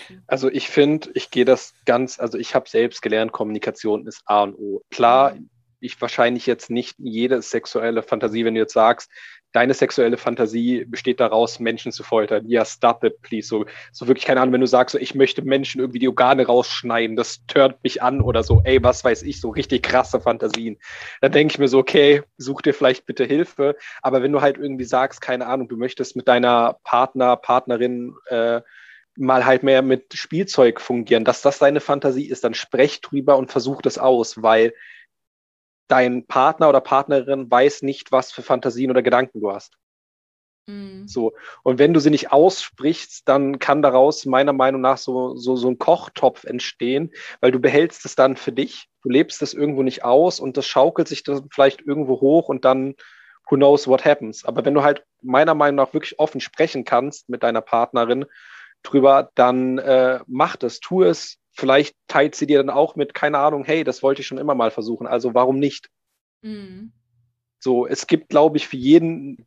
So. 0.07 0.15
Also 0.27 0.51
ich 0.51 0.69
finde, 0.69 1.11
ich 1.15 1.31
gehe 1.31 1.45
das 1.45 1.75
ganz, 1.85 2.19
also 2.19 2.39
ich 2.39 2.55
habe 2.55 2.69
selbst 2.69 3.03
gelernt, 3.03 3.33
Kommunikation 3.33 4.07
ist 4.07 4.23
A 4.27 4.43
und 4.43 4.55
O. 4.55 4.83
Klar, 4.91 5.35
Mm, 5.35 5.49
ich 5.81 6.01
wahrscheinlich 6.01 6.47
jetzt 6.47 6.71
nicht 6.71 6.97
jede 6.99 7.41
sexuelle 7.43 8.03
Fantasie, 8.03 8.45
wenn 8.45 8.55
du 8.55 8.61
jetzt 8.61 8.73
sagst, 8.73 9.11
deine 9.53 9.73
sexuelle 9.73 10.19
Fantasie 10.19 10.85
besteht 10.85 11.21
daraus, 11.21 11.59
Menschen 11.59 11.91
zu 11.91 12.03
foltern. 12.03 12.47
Ja, 12.49 12.65
stop 12.65 13.03
it, 13.03 13.23
please. 13.23 13.49
So, 13.49 13.65
so 13.93 14.07
wirklich 14.07 14.27
keine 14.27 14.41
Ahnung, 14.41 14.53
wenn 14.53 14.61
du 14.61 14.67
sagst, 14.67 14.93
so, 14.93 14.99
ich 14.99 15.15
möchte 15.15 15.43
Menschen 15.43 15.81
irgendwie 15.81 16.01
die 16.01 16.09
Organe 16.09 16.47
rausschneiden, 16.47 17.17
das 17.17 17.41
stört 17.49 17.83
mich 17.83 18.03
an 18.03 18.21
oder 18.21 18.43
so, 18.43 18.61
ey, 18.65 18.83
was 18.83 19.05
weiß 19.05 19.23
ich, 19.23 19.41
so 19.41 19.51
richtig 19.51 19.83
krasse 19.83 20.21
Fantasien. 20.21 20.79
Dann 21.21 21.33
denke 21.33 21.53
ich 21.53 21.59
mir 21.59 21.69
so, 21.69 21.79
okay, 21.79 22.23
such 22.37 22.61
dir 22.61 22.75
vielleicht 22.75 23.07
bitte 23.07 23.25
Hilfe. 23.25 23.77
Aber 24.03 24.23
wenn 24.23 24.33
du 24.33 24.43
halt 24.43 24.59
irgendwie 24.59 24.85
sagst, 24.85 25.21
keine 25.21 25.47
Ahnung, 25.47 25.69
du 25.69 25.77
möchtest 25.77 26.15
mit 26.15 26.29
deiner 26.29 26.79
Partner, 26.85 27.37
Partnerin 27.37 28.15
äh, 28.27 28.61
mal 29.19 29.45
halt 29.47 29.63
mehr 29.63 29.83
mit 29.83 30.15
Spielzeug 30.15 30.81
fungieren, 30.81 31.25
dass 31.25 31.43
das 31.43 31.59
deine 31.59 31.81
Fantasie 31.81 32.29
ist, 32.29 32.45
dann 32.45 32.55
sprech 32.55 33.01
drüber 33.01 33.37
und 33.37 33.51
versuch 33.51 33.83
das 33.83 33.99
aus, 33.99 34.43
weil 34.43 34.75
dein 35.89 36.27
Partner 36.27 36.69
oder 36.69 36.81
Partnerin 36.81 37.51
weiß 37.51 37.83
nicht, 37.83 38.13
was 38.13 38.33
für 38.33 38.43
Fantasien 38.43 38.91
oder 38.91 39.03
Gedanken 39.03 39.41
du 39.41 39.53
hast. 39.53 39.77
mm, 40.67 41.07
So. 41.07 41.33
Und 41.63 41.79
wenn 41.79 41.95
du 41.95 42.01
sie 42.01 42.11
nicht 42.11 42.33
aussprichst, 42.33 43.27
dann 43.29 43.59
kann 43.59 43.81
daraus 43.83 44.27
meiner 44.27 44.53
Meinung 44.53 44.83
nach 44.83 44.99
so, 44.99 45.35
so, 45.37 45.57
so 45.57 45.69
ein 45.69 45.79
Kochtopf 45.79 46.45
entstehen, 46.45 47.13
weil 47.41 47.51
du 47.53 47.59
behältst 47.61 48.05
es 48.05 48.15
dann 48.15 48.37
für 48.37 48.53
dich, 48.53 48.89
du 49.03 49.09
lebst 49.09 49.41
es 49.43 49.55
irgendwo 49.55 49.83
nicht 49.83 50.05
aus 50.05 50.41
und 50.41 50.57
das 50.59 50.67
schaukelt 50.67 51.09
sich 51.09 51.23
dann 51.23 51.49
vielleicht 51.51 51.81
irgendwo 51.81 52.21
hoch 52.21 52.49
und 52.49 52.65
dann 52.67 52.95
who 53.51 53.57
knows 53.57 53.89
what 53.89 54.05
happens. 54.05 54.45
Aber 54.45 54.65
wenn 54.65 54.75
du 54.75 54.83
halt 54.83 55.05
meiner 55.23 55.55
Meinung 55.55 55.77
nach 55.77 55.95
wirklich 55.95 56.19
offen 56.19 56.41
sprechen 56.41 56.85
kannst 56.85 57.31
mit 57.31 57.43
deiner 57.43 57.63
Partnerin 57.63 58.27
drüber, 58.83 59.31
dann 59.35 59.79
äh, 59.79 60.21
mach 60.27 60.57
das, 60.57 60.81
tu 60.81 61.03
es. 61.03 61.39
Vielleicht 61.53 61.97
teilt 62.07 62.35
sie 62.35 62.47
dir 62.47 62.59
dann 62.59 62.71
auch 62.71 62.95
mit, 62.97 63.15
keine 63.15 63.39
Ahnung, 63.39 63.65
hey, 63.65 63.85
das 63.85 64.03
wollte 64.03 64.21
ich 64.21 64.27
schon 64.27 64.39
immer 64.39 64.55
mal 64.55 64.71
versuchen, 64.71 65.07
also 65.07 65.35
warum 65.35 65.59
nicht? 65.59 65.89
mm, 66.43 66.89
So, 67.59 67.87
es 67.87 68.07
gibt, 68.07 68.29
glaube 68.29 68.57
ich, 68.57 68.69
für 68.69 68.77
jeden 68.77 69.45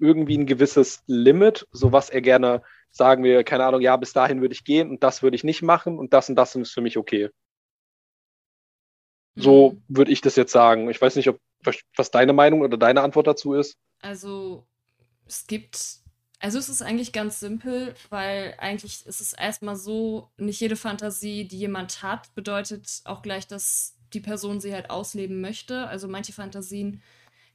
irgendwie 0.00 0.36
ein 0.36 0.46
gewisses 0.46 1.02
Limit, 1.06 1.66
so 1.70 1.92
was 1.92 2.10
er 2.10 2.20
gerne 2.20 2.62
sagen 2.90 3.24
wir, 3.24 3.42
keine 3.44 3.64
Ahnung, 3.64 3.80
ja, 3.80 3.96
bis 3.96 4.12
dahin 4.12 4.40
würde 4.40 4.54
ich 4.54 4.64
gehen 4.64 4.90
und 4.90 5.02
das 5.02 5.22
würde 5.22 5.36
ich 5.36 5.44
nicht 5.44 5.62
machen 5.62 5.98
und 5.98 6.12
das 6.12 6.28
und 6.28 6.36
das 6.36 6.54
ist 6.54 6.72
für 6.72 6.80
mich 6.80 6.96
okay. 6.96 7.30
So 9.36 9.72
mm. 9.72 9.82
würde 9.88 10.12
ich 10.12 10.20
das 10.20 10.36
jetzt 10.36 10.52
sagen. 10.52 10.88
Ich 10.88 11.00
weiß 11.00 11.16
nicht, 11.16 11.28
ob 11.28 11.40
was 11.96 12.10
deine 12.10 12.32
Meinung 12.32 12.60
oder 12.60 12.76
deine 12.76 13.02
Antwort 13.02 13.26
dazu 13.26 13.54
ist. 13.54 13.76
Also, 14.00 14.66
es 15.26 15.46
gibt, 15.46 16.03
also 16.44 16.58
es 16.58 16.68
ist 16.68 16.82
eigentlich 16.82 17.12
ganz 17.12 17.40
simpel, 17.40 17.94
weil 18.10 18.54
eigentlich 18.58 19.06
ist 19.06 19.20
es 19.20 19.32
erstmal 19.32 19.76
so, 19.76 20.30
nicht 20.36 20.60
jede 20.60 20.76
Fantasie, 20.76 21.48
die 21.48 21.58
jemand 21.58 22.02
hat, 22.02 22.34
bedeutet 22.34 23.00
auch 23.04 23.22
gleich, 23.22 23.46
dass 23.46 23.96
die 24.12 24.20
Person 24.20 24.60
sie 24.60 24.72
halt 24.74 24.90
ausleben 24.90 25.40
möchte. 25.40 25.86
Also 25.88 26.06
manche 26.06 26.32
Fantasien, 26.34 27.02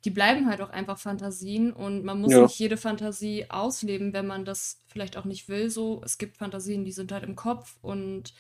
die 0.06 0.12
bleiben 0.12 0.50
halt 0.50 0.62
auch 0.62 0.70
einfach 0.72 1.00
Fantasien 1.00 1.74
und 1.74 2.04
man 2.06 2.22
muss 2.22 2.38
Ja, 2.38 2.40
nicht 2.40 2.58
jede 2.60 2.78
Fantasie 2.78 3.48
ausleben, 3.50 4.14
wenn 4.14 4.28
man 4.28 4.46
das 4.46 4.82
vielleicht 4.88 5.18
auch 5.18 5.26
nicht 5.26 5.50
will. 5.50 5.70
So, 5.70 6.02
es 6.06 6.18
gibt 6.18 6.38
Fantasien, 6.38 6.86
die 6.86 6.92
sind 6.94 7.12
halt 7.12 7.24
im 7.24 7.36
Kopf 7.36 7.78
und 7.82 8.34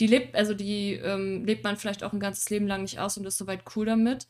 die 0.00 0.06
lebt, 0.06 0.34
also 0.36 0.54
die 0.54 0.94
ähm, 0.94 1.44
lebt 1.44 1.64
man 1.64 1.76
vielleicht 1.76 2.04
auch 2.04 2.12
ein 2.12 2.20
ganzes 2.20 2.50
Leben 2.50 2.66
lang 2.68 2.82
nicht 2.82 3.00
aus 3.00 3.18
und 3.18 3.26
ist 3.26 3.38
soweit 3.38 3.64
cool 3.76 3.86
damit. 3.86 4.28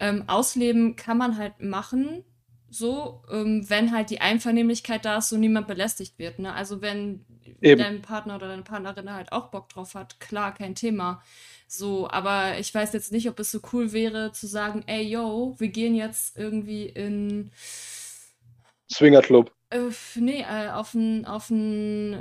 Ähm, 0.00 0.24
ausleben 0.28 0.96
kann 0.96 1.18
man 1.18 1.36
halt 1.38 1.60
machen, 1.62 2.24
so, 2.72 3.22
ähm, 3.30 3.68
wenn 3.68 3.92
halt 3.92 4.08
die 4.10 4.20
Einvernehmlichkeit 4.20 5.04
da 5.04 5.18
ist 5.18 5.30
und 5.32 5.40
niemand 5.40 5.66
belästigt 5.66 6.18
wird. 6.18 6.38
Ne? 6.38 6.52
Also 6.52 6.80
wenn 6.80 7.24
eben. 7.60 7.80
dein 7.80 8.02
Partner 8.02 8.36
oder 8.36 8.48
deine 8.48 8.62
Partnerin 8.62 9.12
halt 9.12 9.30
auch 9.32 9.48
Bock 9.48 9.68
drauf 9.68 9.94
hat, 9.94 10.18
klar, 10.20 10.54
kein 10.54 10.74
Thema. 10.74 11.22
So, 11.68 12.08
aber 12.08 12.58
ich 12.58 12.74
weiß 12.74 12.92
jetzt 12.94 13.12
nicht, 13.12 13.28
ob 13.28 13.38
es 13.40 13.50
so 13.50 13.60
cool 13.72 13.92
wäre 13.92 14.32
zu 14.32 14.46
sagen, 14.46 14.84
ey, 14.86 15.02
yo, 15.02 15.54
wir 15.58 15.68
gehen 15.68 15.94
jetzt 15.94 16.36
irgendwie 16.36 16.86
in, 16.86 17.50
Swingerclub. 18.90 19.52
äh, 19.70 19.90
nee, 20.16 20.42
äh, 20.42 20.70
auf 20.70 20.94
ein, 20.94 21.26
auf 21.26 21.50
ein 21.50 22.16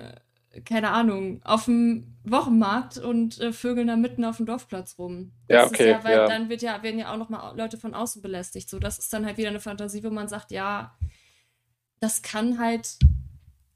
keine 0.65 0.89
Ahnung, 0.89 1.41
auf 1.43 1.65
dem 1.65 2.17
Wochenmarkt 2.23 2.97
und 2.97 3.39
äh, 3.39 3.53
vögeln 3.53 3.87
da 3.87 3.95
mitten 3.95 4.25
auf 4.25 4.37
dem 4.37 4.45
Dorfplatz 4.45 4.97
rum. 4.97 5.31
Das 5.47 5.55
ja, 5.55 5.67
okay. 5.67 5.89
Ja, 5.91 6.03
weil 6.03 6.17
ja. 6.17 6.27
dann 6.27 6.49
wird 6.49 6.61
ja, 6.61 6.83
werden 6.83 6.99
ja 6.99 7.13
auch 7.13 7.17
nochmal 7.17 7.57
Leute 7.57 7.77
von 7.77 7.93
außen 7.93 8.21
belästigt. 8.21 8.69
So, 8.69 8.77
das 8.77 8.99
ist 8.99 9.13
dann 9.13 9.25
halt 9.25 9.37
wieder 9.37 9.49
eine 9.49 9.61
Fantasie, 9.61 10.03
wo 10.03 10.09
man 10.09 10.27
sagt, 10.27 10.51
ja, 10.51 10.97
das 11.99 12.21
kann 12.21 12.59
halt, 12.59 12.97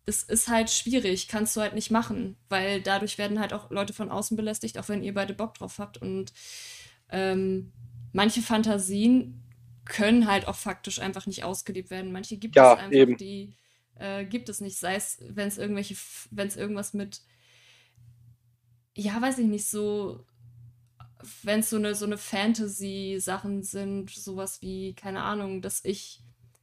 das 0.05 0.23
ist 0.23 0.49
halt 0.49 0.69
schwierig, 0.69 1.27
kannst 1.27 1.55
du 1.55 1.61
halt 1.61 1.75
nicht 1.75 1.91
machen, 1.91 2.35
weil 2.49 2.81
dadurch 2.81 3.17
werden 3.17 3.39
halt 3.39 3.53
auch 3.53 3.71
Leute 3.71 3.93
von 3.93 4.09
außen 4.09 4.35
belästigt, 4.35 4.77
auch 4.77 4.89
wenn 4.89 5.03
ihr 5.03 5.13
beide 5.13 5.33
Bock 5.33 5.53
drauf 5.53 5.79
habt. 5.79 5.97
Und 5.97 6.33
ähm, 7.09 7.71
manche 8.11 8.41
Fantasien 8.41 9.41
können 9.85 10.27
halt 10.27 10.47
auch 10.47 10.55
faktisch 10.55 10.99
einfach 10.99 11.25
nicht 11.25 11.43
ausgelebt 11.43 11.89
werden. 11.89 12.11
Manche 12.11 12.37
gibt 12.37 12.55
ja, 12.55 12.73
es 12.73 12.79
einfach, 12.79 12.91
eben. 12.91 13.17
die 13.17 13.53
äh, 13.95 14.25
gibt 14.25 14.49
es 14.49 14.61
nicht. 14.61 14.77
Sei 14.77 14.95
es, 14.95 15.17
wenn 15.21 15.47
es 15.47 15.57
irgendwelche, 15.57 15.95
wenn 16.31 16.47
es 16.47 16.57
irgendwas 16.57 16.93
mit, 16.93 17.21
ja, 18.95 19.21
weiß 19.21 19.39
ich 19.39 19.47
nicht, 19.47 19.67
so, 19.67 20.25
wenn 21.43 21.61
es 21.61 21.69
so 21.69 21.77
eine, 21.77 21.95
so 21.95 22.05
eine 22.05 22.17
Fantasy-Sachen 22.17 23.63
sind, 23.63 24.09
sowas 24.09 24.61
wie, 24.61 24.93
keine 24.93 25.23
Ahnung, 25.23 25.61
dass 25.61 25.83
ich, 25.83 26.21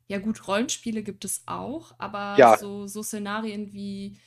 ja 0.08 0.18
gut, 0.18 0.46
Rollenspiele 0.46 1.02
gibt 1.02 1.24
es 1.24 1.42
auch, 1.46 1.94
aber 1.98 2.36
ja. 2.38 2.56
so, 2.58 2.86
so 2.86 3.02
Szenarien 3.02 3.72
wie, 3.72 4.18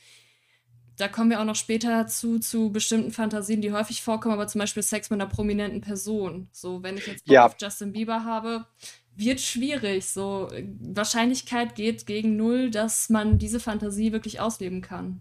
da 0.96 1.08
kommen 1.08 1.30
wir 1.30 1.40
auch 1.40 1.44
noch 1.44 1.56
später 1.56 1.90
dazu, 1.90 2.38
zu 2.38 2.70
bestimmten 2.70 3.12
Fantasien, 3.12 3.60
die 3.60 3.72
häufig 3.72 4.02
vorkommen, 4.02 4.34
aber 4.34 4.48
zum 4.48 4.60
Beispiel 4.60 4.82
Sex 4.82 5.10
mit 5.10 5.20
einer 5.20 5.30
prominenten 5.30 5.80
Person. 5.80 6.48
So, 6.52 6.82
wenn 6.82 6.96
ich 6.96 7.06
jetzt 7.06 7.26
Bock 7.26 7.34
ja. 7.34 7.46
auf 7.46 7.56
Justin 7.60 7.92
Bieber 7.92 8.24
habe, 8.24 8.66
wird 9.16 9.40
schwierig. 9.40 10.06
So, 10.06 10.48
Wahrscheinlichkeit 10.80 11.74
geht 11.74 12.06
gegen 12.06 12.36
null, 12.36 12.70
dass 12.70 13.08
man 13.08 13.38
diese 13.38 13.60
Fantasie 13.60 14.12
wirklich 14.12 14.40
ausleben 14.40 14.82
kann. 14.82 15.20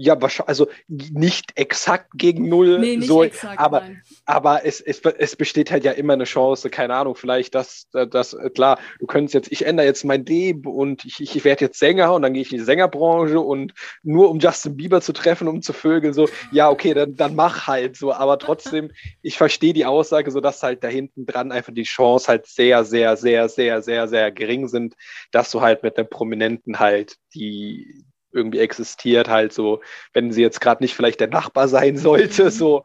Ja, 0.00 0.22
wahrscheinlich, 0.22 0.48
also 0.48 0.68
nicht 0.86 1.58
exakt 1.58 2.10
gegen 2.14 2.48
null, 2.48 2.78
Nee, 2.78 2.98
nicht 2.98 3.08
so, 3.08 3.24
exakt, 3.24 3.58
aber, 3.58 3.80
nein. 3.80 4.02
aber 4.26 4.64
es, 4.64 4.80
es, 4.80 5.00
es 5.00 5.34
besteht 5.34 5.72
halt 5.72 5.82
ja 5.82 5.90
immer 5.90 6.12
eine 6.12 6.22
Chance, 6.22 6.70
keine 6.70 6.94
Ahnung, 6.94 7.16
vielleicht, 7.16 7.56
dass, 7.56 7.88
dass 7.90 8.36
klar, 8.54 8.78
du 9.00 9.06
könntest 9.06 9.34
jetzt, 9.34 9.50
ich 9.50 9.66
ändere 9.66 9.86
jetzt 9.86 10.04
mein 10.04 10.24
Leben 10.24 10.70
und 10.70 11.04
ich, 11.04 11.20
ich 11.20 11.44
werde 11.44 11.64
jetzt 11.64 11.80
Sänger 11.80 12.14
und 12.14 12.22
dann 12.22 12.32
gehe 12.32 12.42
ich 12.42 12.52
in 12.52 12.58
die 12.58 12.64
Sängerbranche 12.64 13.40
und 13.40 13.74
nur 14.04 14.30
um 14.30 14.38
Justin 14.38 14.76
Bieber 14.76 15.00
zu 15.00 15.12
treffen, 15.12 15.48
um 15.48 15.62
zu 15.62 15.72
vögeln, 15.72 16.14
so, 16.14 16.28
ja, 16.52 16.70
okay, 16.70 16.94
dann, 16.94 17.16
dann 17.16 17.34
mach 17.34 17.66
halt 17.66 17.96
so, 17.96 18.12
aber 18.12 18.38
trotzdem, 18.38 18.92
ich 19.22 19.36
verstehe 19.36 19.72
die 19.72 19.84
Aussage, 19.84 20.30
so 20.30 20.40
dass 20.40 20.62
halt 20.62 20.84
da 20.84 20.88
hinten 20.88 21.26
dran 21.26 21.50
einfach 21.50 21.74
die 21.74 21.82
Chance 21.82 22.28
halt 22.28 22.46
sehr, 22.46 22.84
sehr, 22.84 23.16
sehr, 23.16 23.48
sehr, 23.48 23.82
sehr, 23.82 24.06
sehr 24.06 24.30
gering 24.30 24.68
sind, 24.68 24.94
dass 25.32 25.50
du 25.50 25.60
halt 25.60 25.82
mit 25.82 25.98
einem 25.98 26.08
Prominenten 26.08 26.78
halt 26.78 27.16
die 27.34 28.04
irgendwie 28.32 28.58
existiert, 28.60 29.28
halt 29.28 29.52
so, 29.52 29.82
wenn 30.12 30.32
sie 30.32 30.42
jetzt 30.42 30.60
gerade 30.60 30.82
nicht 30.82 30.94
vielleicht 30.94 31.20
der 31.20 31.28
Nachbar 31.28 31.68
sein 31.68 31.96
sollte, 31.98 32.50
Mhm. 32.50 32.50
so 32.50 32.84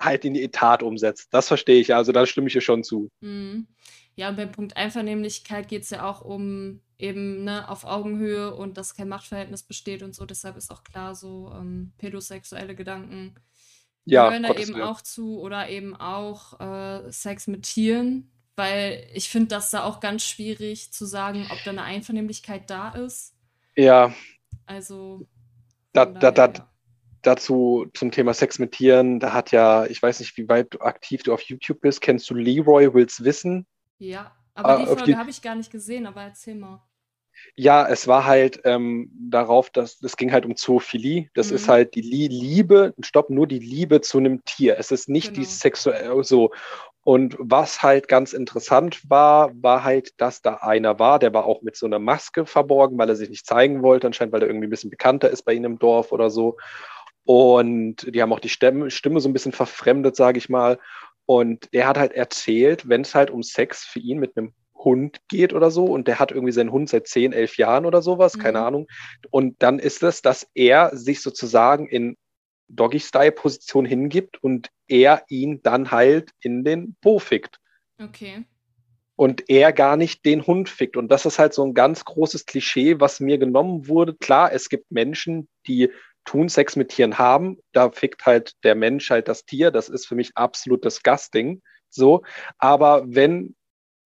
halt 0.00 0.24
in 0.24 0.34
die 0.34 0.50
Tat 0.50 0.82
umsetzt. 0.82 1.28
Das 1.32 1.48
verstehe 1.48 1.80
ich, 1.80 1.94
also 1.94 2.12
da 2.12 2.26
stimme 2.26 2.48
ich 2.48 2.54
ihr 2.54 2.60
schon 2.62 2.84
zu. 2.84 3.10
Mhm. 3.20 3.66
Ja, 4.14 4.30
und 4.30 4.36
beim 4.36 4.52
Punkt 4.52 4.76
Einvernehmlichkeit 4.76 5.68
geht 5.68 5.82
es 5.82 5.90
ja 5.90 6.08
auch 6.08 6.22
um 6.22 6.80
eben 6.98 7.44
ne, 7.44 7.68
auf 7.68 7.84
Augenhöhe 7.84 8.54
und 8.54 8.78
dass 8.78 8.94
kein 8.94 9.08
Machtverhältnis 9.08 9.62
besteht 9.62 10.02
und 10.02 10.14
so. 10.14 10.24
Deshalb 10.24 10.56
ist 10.56 10.70
auch 10.70 10.84
klar, 10.84 11.14
so 11.14 11.52
ähm, 11.54 11.92
pädosexuelle 11.98 12.74
Gedanken 12.74 13.34
Ja, 14.04 14.22
gehören 14.28 14.42
da 14.44 14.50
Gottes 14.50 14.70
eben 14.70 14.74
Willen. 14.74 14.82
auch 14.82 15.00
zu 15.02 15.40
oder 15.40 15.68
eben 15.68 15.96
auch 15.96 16.60
äh, 16.60 17.12
Sex 17.12 17.46
mit 17.48 17.64
Tieren, 17.64 18.30
weil 18.56 19.06
ich 19.14 19.28
finde 19.30 19.48
das 19.48 19.70
da 19.70 19.84
auch 19.84 20.00
ganz 20.00 20.24
schwierig 20.24 20.92
zu 20.92 21.06
sagen, 21.06 21.46
ob 21.50 21.62
da 21.64 21.70
eine 21.72 21.82
Einvernehmlichkeit 21.84 22.70
da 22.70 22.90
ist. 22.90 23.34
Ja, 23.76 24.14
Also 24.66 25.26
da, 25.92 26.06
da, 26.06 26.30
da, 26.30 26.52
dazu 27.22 27.86
zum 27.94 28.10
Thema 28.12 28.34
Sex 28.34 28.58
mit 28.58 28.72
Tieren, 28.72 29.20
da 29.20 29.32
hat 29.32 29.52
ja, 29.52 29.86
ich 29.86 30.02
weiß 30.02 30.20
nicht, 30.20 30.36
wie 30.36 30.48
weit 30.48 30.74
du 30.74 30.80
aktiv 30.80 31.22
du 31.22 31.32
auf 31.34 31.42
YouTube 31.42 31.80
bist, 31.80 32.00
kennst 32.00 32.30
du 32.30 32.34
Leroy 32.34 32.92
Wills 32.94 33.24
Wissen? 33.24 33.66
Ja, 33.98 34.34
aber 34.54 34.72
die 34.74 34.86
Äh, 34.86 34.90
auf 34.90 35.02
Folge 35.02 35.02
die, 35.02 35.18
habe 35.18 35.28
ich 35.30 35.42
gar 35.42 35.54
nicht 35.54 35.70
gesehen, 35.70 36.06
aber 36.06 36.22
erzähl 36.22 36.54
mal. 36.54 36.82
Ja, 37.54 37.86
es 37.88 38.06
war 38.08 38.24
halt 38.24 38.60
ähm, 38.64 39.10
darauf, 39.30 39.70
dass 39.70 40.00
es 40.02 40.16
ging 40.16 40.32
halt 40.32 40.44
um 40.46 40.56
Zoophilie. 40.56 41.30
Das 41.34 41.50
ist 41.50 41.68
Mhm, 41.68 41.68
halt 41.68 41.94
die 41.94 42.00
Lie 42.00 42.28
Liebe, 42.28 42.94
stopp, 43.02 43.30
nur 43.30 43.46
die 43.46 43.58
Liebe 43.58 44.00
zu 44.00 44.18
einem 44.18 44.44
Tier. 44.44 44.78
Es 44.78 44.90
ist 44.90 45.08
nicht 45.08 45.36
die 45.36 45.44
genau. 45.44 45.44
sexuelle 45.44 46.22
so. 46.24 46.52
Und 47.06 47.36
was 47.38 47.84
halt 47.84 48.08
ganz 48.08 48.32
interessant 48.32 49.08
war, 49.08 49.52
war 49.62 49.84
halt, 49.84 50.20
dass 50.20 50.42
da 50.42 50.54
einer 50.54 50.98
war, 50.98 51.20
der 51.20 51.32
war 51.32 51.44
auch 51.46 51.62
mit 51.62 51.76
so 51.76 51.86
einer 51.86 52.00
Maske 52.00 52.46
verborgen, 52.46 52.98
weil 52.98 53.08
er 53.08 53.14
sich 53.14 53.30
nicht 53.30 53.46
zeigen 53.46 53.80
wollte, 53.84 54.08
anscheinend, 54.08 54.32
weil 54.32 54.42
er 54.42 54.48
irgendwie 54.48 54.66
ein 54.66 54.70
bisschen 54.70 54.90
bekannter 54.90 55.30
ist 55.30 55.44
bei 55.44 55.52
ihnen 55.52 55.66
im 55.66 55.78
Dorf 55.78 56.10
oder 56.10 56.30
so. 56.30 56.56
Und 57.24 58.12
die 58.12 58.20
haben 58.20 58.32
auch 58.32 58.40
die 58.40 58.48
Stimme, 58.48 58.90
Stimme 58.90 59.20
so 59.20 59.28
ein 59.28 59.32
bisschen 59.32 59.52
verfremdet, 59.52 60.16
sage 60.16 60.38
ich 60.38 60.48
mal. 60.48 60.80
Und 61.26 61.72
der 61.72 61.86
hat 61.86 61.96
halt 61.96 62.12
erzählt, 62.12 62.88
wenn 62.88 63.02
es 63.02 63.14
halt 63.14 63.30
um 63.30 63.44
Sex 63.44 63.84
für 63.84 64.00
ihn 64.00 64.18
mit 64.18 64.36
einem 64.36 64.52
Hund 64.76 65.18
geht 65.28 65.52
oder 65.52 65.70
so, 65.70 65.84
und 65.84 66.08
der 66.08 66.18
hat 66.18 66.32
irgendwie 66.32 66.52
seinen 66.52 66.72
Hund 66.72 66.88
seit 66.88 67.06
10, 67.06 67.32
11 67.32 67.56
Jahren 67.56 67.86
oder 67.86 68.02
sowas, 68.02 68.36
keine 68.36 68.58
Mhm. 68.58 68.64
Ahnung. 68.64 68.86
Und 69.30 69.62
dann 69.62 69.78
ist 69.78 70.02
es, 70.02 70.22
dass 70.22 70.48
er 70.54 70.90
sich 70.96 71.22
sozusagen 71.22 71.86
in 71.88 72.16
Doggy-Style-Position 72.68 73.84
hingibt 73.84 74.42
und 74.42 74.70
er 74.88 75.24
ihn 75.28 75.62
dann 75.62 75.90
halt 75.90 76.30
in 76.40 76.64
den 76.64 76.96
Po 77.00 77.18
fickt. 77.18 77.58
Okay. 78.02 78.44
Und 79.16 79.48
er 79.48 79.72
gar 79.72 79.96
nicht 79.96 80.24
den 80.24 80.46
Hund 80.46 80.68
fickt. 80.68 80.96
Und 80.96 81.08
das 81.08 81.24
ist 81.24 81.38
halt 81.38 81.54
so 81.54 81.64
ein 81.64 81.72
ganz 81.72 82.04
großes 82.04 82.44
Klischee, 82.44 83.00
was 83.00 83.20
mir 83.20 83.38
genommen 83.38 83.88
wurde. 83.88 84.14
Klar, 84.14 84.52
es 84.52 84.68
gibt 84.68 84.90
Menschen, 84.90 85.48
die 85.66 85.90
tun 86.24 86.48
Sex 86.48 86.76
mit 86.76 86.90
Tieren 86.90 87.16
haben. 87.16 87.58
Da 87.72 87.90
fickt 87.90 88.26
halt 88.26 88.52
der 88.62 88.74
Mensch 88.74 89.10
halt 89.10 89.28
das 89.28 89.46
Tier. 89.46 89.70
Das 89.70 89.88
ist 89.88 90.06
für 90.06 90.16
mich 90.16 90.32
absolut 90.36 90.84
disgusting. 90.84 91.62
So. 91.88 92.22
Aber 92.58 93.04
wenn 93.06 93.54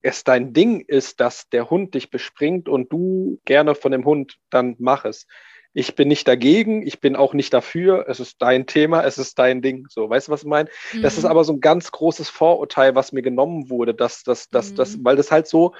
es 0.02 0.22
dein 0.22 0.52
Ding 0.52 0.80
ist, 0.80 1.20
dass 1.20 1.48
der 1.48 1.70
Hund 1.70 1.94
dich 1.94 2.10
bespringt 2.10 2.68
und 2.68 2.92
du 2.92 3.40
gerne 3.44 3.74
von 3.74 3.92
dem 3.92 4.04
Hund, 4.04 4.38
dann 4.50 4.76
mach 4.78 5.04
es. 5.04 5.26
Ich 5.72 5.94
bin 5.94 6.08
nicht 6.08 6.26
dagegen, 6.26 6.84
ich 6.86 7.00
bin 7.00 7.14
auch 7.14 7.32
nicht 7.32 7.54
dafür. 7.54 8.06
Es 8.08 8.18
ist 8.18 8.42
dein 8.42 8.66
Thema, 8.66 9.04
es 9.04 9.18
ist 9.18 9.38
dein 9.38 9.62
Ding. 9.62 9.86
So, 9.88 10.10
weißt 10.10 10.28
du, 10.28 10.32
was 10.32 10.42
ich 10.42 10.48
meine? 10.48 10.68
Das 11.02 11.16
ist 11.16 11.24
Mhm. 11.24 11.30
aber 11.30 11.44
so 11.44 11.52
ein 11.52 11.60
ganz 11.60 11.92
großes 11.92 12.28
Vorurteil, 12.28 12.94
was 12.94 13.12
mir 13.12 13.22
genommen 13.22 13.70
wurde, 13.70 13.94
dass 13.94 14.24
das, 14.24 14.48
das, 14.48 14.74
das, 14.74 14.96
Mhm. 14.96 15.04
weil 15.04 15.16
das 15.16 15.30
halt 15.30 15.46
so 15.46 15.74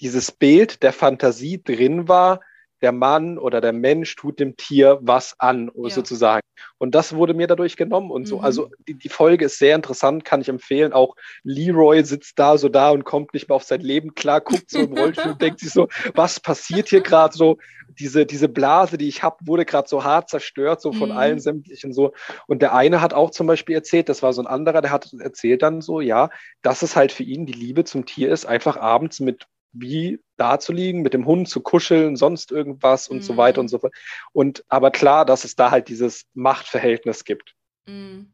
dieses 0.00 0.30
Bild 0.30 0.82
der 0.82 0.92
Fantasie 0.92 1.62
drin 1.62 2.06
war, 2.06 2.40
der 2.82 2.92
Mann 2.92 3.38
oder 3.38 3.60
der 3.60 3.72
Mensch 3.72 4.14
tut 4.16 4.38
dem 4.40 4.56
Tier 4.56 4.98
was 5.02 5.34
an, 5.38 5.70
Ja. 5.74 5.90
sozusagen. 5.90 6.42
Und 6.78 6.94
das 6.94 7.14
wurde 7.14 7.34
mir 7.34 7.46
dadurch 7.46 7.76
genommen 7.76 8.10
und 8.10 8.26
so. 8.28 8.38
Mhm. 8.38 8.44
Also 8.44 8.70
die, 8.86 8.94
die 8.94 9.08
Folge 9.08 9.46
ist 9.46 9.58
sehr 9.58 9.74
interessant, 9.74 10.24
kann 10.24 10.40
ich 10.40 10.48
empfehlen. 10.48 10.92
Auch 10.92 11.14
Leroy 11.42 12.02
sitzt 12.04 12.38
da 12.38 12.58
so 12.58 12.68
da 12.68 12.90
und 12.90 13.04
kommt 13.04 13.34
nicht 13.34 13.48
mehr 13.48 13.56
auf 13.56 13.62
sein 13.64 13.80
Leben 13.80 14.14
klar, 14.14 14.40
guckt 14.40 14.70
so 14.70 14.80
im 14.80 14.92
Rollstuhl 14.92 15.32
und 15.32 15.42
denkt 15.42 15.60
sich 15.60 15.70
so, 15.72 15.88
was 16.14 16.40
passiert 16.40 16.88
hier 16.88 17.00
gerade 17.02 17.36
so? 17.36 17.58
Diese, 17.98 18.26
diese 18.26 18.48
Blase, 18.48 18.98
die 18.98 19.08
ich 19.08 19.22
habe, 19.22 19.36
wurde 19.46 19.64
gerade 19.64 19.88
so 19.88 20.04
hart 20.04 20.28
zerstört, 20.28 20.80
so 20.82 20.92
von 20.92 21.12
allen 21.12 21.36
Mhm. 21.36 21.40
sämtlichen 21.40 21.92
so. 21.92 22.12
Und 22.46 22.60
der 22.60 22.74
eine 22.74 23.00
hat 23.00 23.14
auch 23.14 23.30
zum 23.30 23.46
Beispiel 23.46 23.74
erzählt, 23.74 24.08
das 24.08 24.22
war 24.22 24.32
so 24.32 24.42
ein 24.42 24.46
anderer, 24.46 24.82
der 24.82 24.90
hat 24.90 25.10
erzählt 25.18 25.62
dann 25.62 25.80
so, 25.80 26.00
ja, 26.00 26.30
dass 26.62 26.82
es 26.82 26.96
halt 26.96 27.12
für 27.12 27.22
ihn 27.22 27.46
die 27.46 27.52
Liebe 27.52 27.84
zum 27.84 28.04
Tier 28.04 28.30
ist, 28.30 28.44
einfach 28.44 28.76
abends 28.76 29.20
mit 29.20 29.46
wie 29.72 30.20
da 30.36 30.58
zu 30.58 30.72
liegen, 30.72 31.02
mit 31.02 31.14
dem 31.14 31.26
Hund 31.26 31.48
zu 31.48 31.60
kuscheln, 31.60 32.16
sonst 32.16 32.50
irgendwas 32.52 33.08
und 33.08 33.22
so 33.24 33.36
weiter 33.36 33.60
und 33.60 33.66
Mhm. 33.66 33.70
so 33.70 33.78
fort. 33.78 33.94
Und 34.32 34.64
aber 34.68 34.90
klar, 34.90 35.24
dass 35.24 35.44
es 35.44 35.54
da 35.56 35.70
halt 35.70 35.88
dieses 35.88 36.24
Machtverhältnis 36.34 37.24
gibt. 37.24 37.54
Mhm. 37.86 38.32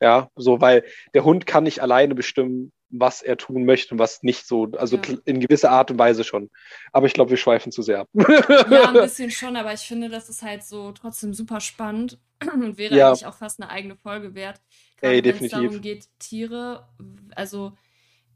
Ja, 0.00 0.30
so, 0.36 0.60
weil 0.60 0.84
der 1.14 1.24
Hund 1.24 1.46
kann 1.46 1.64
nicht 1.64 1.80
alleine 1.82 2.14
bestimmen, 2.14 2.72
was 2.90 3.20
er 3.20 3.36
tun 3.36 3.64
möchte 3.64 3.94
und 3.94 3.98
was 3.98 4.22
nicht 4.22 4.46
so, 4.46 4.68
also 4.78 4.96
Ja. 4.96 5.02
in 5.24 5.40
gewisser 5.40 5.70
Art 5.70 5.90
und 5.90 5.98
Weise 5.98 6.24
schon. 6.24 6.50
Aber 6.92 7.06
ich 7.06 7.12
glaube, 7.12 7.30
wir 7.30 7.36
schweifen 7.36 7.72
zu 7.72 7.82
sehr 7.82 8.00
ab. 8.00 8.08
Ja, 8.70 8.88
ein 8.88 8.94
bisschen 9.02 9.30
schon, 9.30 9.56
aber 9.56 9.72
ich 9.72 9.80
finde, 9.80 10.08
das 10.08 10.28
ist 10.28 10.42
halt 10.42 10.62
so 10.62 10.92
trotzdem 10.92 11.34
super 11.34 11.60
spannend 11.60 12.18
und 12.54 12.78
wäre 12.78 12.96
Ja, 12.96 13.08
eigentlich 13.08 13.26
auch 13.26 13.34
fast 13.34 13.60
eine 13.60 13.70
eigene 13.70 13.96
Folge 13.96 14.34
wert. 14.34 14.60
ey, 15.00 15.20
Gerade 15.20 15.36
wenn 15.38 15.44
es 15.46 15.50
darum 15.50 15.80
geht, 15.82 16.06
Tiere, 16.18 16.88
also 17.34 17.72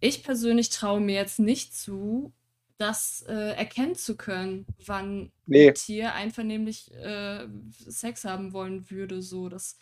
ich 0.02 0.24
persönlich 0.24 0.70
traue 0.70 1.00
mir 1.00 1.16
jetzt 1.16 1.40
nicht 1.40 1.76
zu, 1.76 2.34
das 2.78 3.22
äh, 3.28 3.34
erkennen 3.56 3.96
zu 3.96 4.18
können, 4.18 4.66
wann 4.86 5.32
ein 5.48 5.72
Nee, 5.72 5.72
Tier 5.74 6.14
einvernehmlich 6.14 6.92
äh, 6.94 7.48
Sex 7.88 8.24
haben 8.24 8.52
wollen 8.54 8.90
würde. 8.90 9.22
So, 9.22 9.48
das 9.50 9.78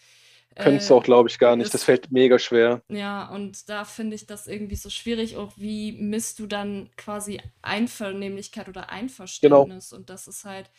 könntest 0.59 0.91
du 0.91 0.95
äh, 0.95 0.95
auch, 0.95 1.03
glaube 1.03 1.29
ich, 1.29 1.39
gar 1.39 1.57
nicht. 1.57 1.75
Das 1.75 1.83
ist 1.83 1.85
fällt 1.85 2.11
mega 2.13 2.39
schwer. 2.39 2.83
ja, 2.89 3.29
und 3.31 3.69
da 3.69 3.85
finde 3.85 4.17
ich 4.17 4.27
das 4.27 4.49
irgendwie 4.49 4.77
so 4.77 4.91
schwierig. 4.91 5.37
Auch 5.37 5.53
wie 5.57 5.93
misst 5.93 6.39
du 6.41 6.47
dann 6.47 6.91
quasi 6.97 7.41
Einvernehmlichkeit 7.63 8.69
oder 8.69 8.91
Genau. 9.43 9.69
Einverständnis? 9.69 9.93
Und 9.93 10.11
das 10.11 10.29
ist 10.29 10.45
halt, 10.45 10.71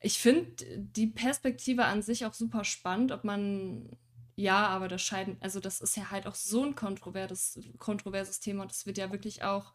ich 0.00 0.18
finde 0.18 0.52
die 0.78 1.06
Perspektive 1.08 1.84
an 1.86 2.02
sich 2.02 2.26
auch 2.26 2.34
super 2.34 2.64
spannend, 2.64 3.12
ob 3.12 3.24
man, 3.24 3.90
ja, 4.36 4.66
aber 4.68 4.88
das 4.88 5.02
scheiden, 5.02 5.36
also 5.40 5.60
das 5.60 5.80
ist 5.80 5.96
ja 5.96 6.10
halt 6.10 6.26
auch 6.26 6.34
so 6.34 6.62
ein 6.64 6.74
kontroverses, 6.74 7.58
kontroverses 7.78 8.40
Thema. 8.40 8.62
Und 8.62 8.70
das 8.70 8.86
wird 8.86 8.98
ja 8.98 9.10
wirklich 9.10 9.42
auch, 9.42 9.72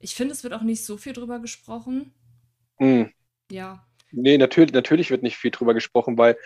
ich 0.00 0.14
finde, 0.14 0.34
es 0.34 0.42
wird 0.42 0.52
auch 0.52 0.62
nicht 0.62 0.84
so 0.84 0.96
viel 0.96 1.12
drüber 1.12 1.38
gesprochen. 1.38 2.12
Hm. 2.78 3.10
Ja, 3.50 3.86
Nee, 4.16 4.38
natürlich, 4.38 4.72
natürlich 4.72 5.10
wird 5.10 5.22
nicht 5.22 5.36
viel 5.36 5.50
drüber 5.50 5.74
gesprochen, 5.74 6.16
weil 6.16 6.36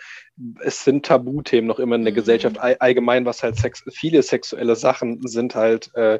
es 0.61 0.83
sind 0.83 1.05
Tabuthemen 1.05 1.67
noch 1.67 1.79
immer 1.79 1.95
in 1.95 2.03
der 2.03 2.13
mhm. 2.13 2.17
Gesellschaft 2.17 2.57
allgemein, 2.59 3.25
was 3.25 3.43
halt 3.43 3.57
Sex, 3.57 3.83
viele 3.91 4.23
sexuelle 4.23 4.75
Sachen 4.75 5.25
sind 5.27 5.53
halt 5.53 5.93
äh, 5.95 6.19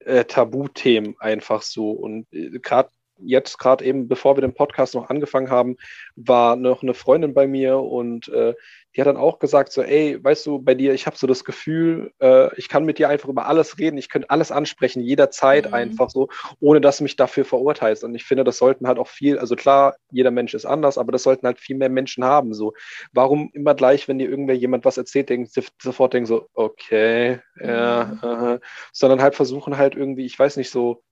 äh, 0.00 0.24
Tabuthemen 0.24 1.14
einfach 1.20 1.62
so. 1.62 1.92
Und 1.92 2.26
äh, 2.32 2.58
gerade 2.58 2.90
jetzt 3.18 3.58
gerade 3.58 3.84
eben, 3.84 4.08
bevor 4.08 4.36
wir 4.36 4.40
den 4.40 4.54
Podcast 4.54 4.94
noch 4.94 5.08
angefangen 5.08 5.50
haben, 5.50 5.76
war 6.16 6.56
noch 6.56 6.82
eine 6.82 6.94
Freundin 6.94 7.34
bei 7.34 7.46
mir 7.46 7.78
und 7.78 8.28
äh, 8.28 8.54
die 8.96 9.02
hat 9.02 9.08
dann 9.08 9.18
auch 9.18 9.38
gesagt 9.38 9.72
so, 9.72 9.82
ey, 9.82 10.22
weißt 10.22 10.46
du, 10.46 10.58
bei 10.58 10.74
dir, 10.74 10.94
ich 10.94 11.06
habe 11.06 11.18
so 11.18 11.26
das 11.26 11.44
Gefühl, 11.44 12.12
äh, 12.18 12.54
ich 12.56 12.70
kann 12.70 12.86
mit 12.86 12.98
dir 12.98 13.10
einfach 13.10 13.28
über 13.28 13.46
alles 13.46 13.78
reden, 13.78 13.98
ich 13.98 14.08
könnte 14.08 14.30
alles 14.30 14.50
ansprechen, 14.50 15.02
jederzeit 15.02 15.66
mhm. 15.66 15.74
einfach 15.74 16.08
so, 16.08 16.28
ohne 16.60 16.80
dass 16.80 16.98
du 16.98 17.02
mich 17.02 17.14
dafür 17.14 17.44
verurteilst. 17.44 18.04
Und 18.04 18.14
ich 18.14 18.24
finde, 18.24 18.42
das 18.42 18.56
sollten 18.56 18.88
halt 18.88 18.98
auch 18.98 19.08
viel, 19.08 19.38
also 19.38 19.54
klar, 19.54 19.96
jeder 20.10 20.30
Mensch 20.30 20.54
ist 20.54 20.64
anders, 20.64 20.96
aber 20.96 21.12
das 21.12 21.24
sollten 21.24 21.46
halt 21.46 21.58
viel 21.58 21.76
mehr 21.76 21.90
Menschen 21.90 22.24
haben. 22.24 22.54
So, 22.54 22.72
warum 23.12 23.50
immer 23.52 23.74
gleich, 23.74 24.08
wenn 24.08 24.18
dir 24.18 24.30
irgendwer 24.30 24.56
jemand 24.56 24.86
was 24.86 24.96
erzählt, 24.96 25.28
denken, 25.28 25.50
sofort 25.78 26.14
denken 26.14 26.26
so, 26.26 26.48
okay, 26.54 27.40
mhm. 27.56 27.68
ja, 27.68 28.18
uh, 28.22 28.58
sondern 28.92 29.20
halt 29.20 29.34
versuchen 29.34 29.76
halt 29.76 29.94
irgendwie, 29.94 30.24
ich 30.24 30.38
weiß 30.38 30.56
nicht, 30.56 30.70
so 30.70 31.02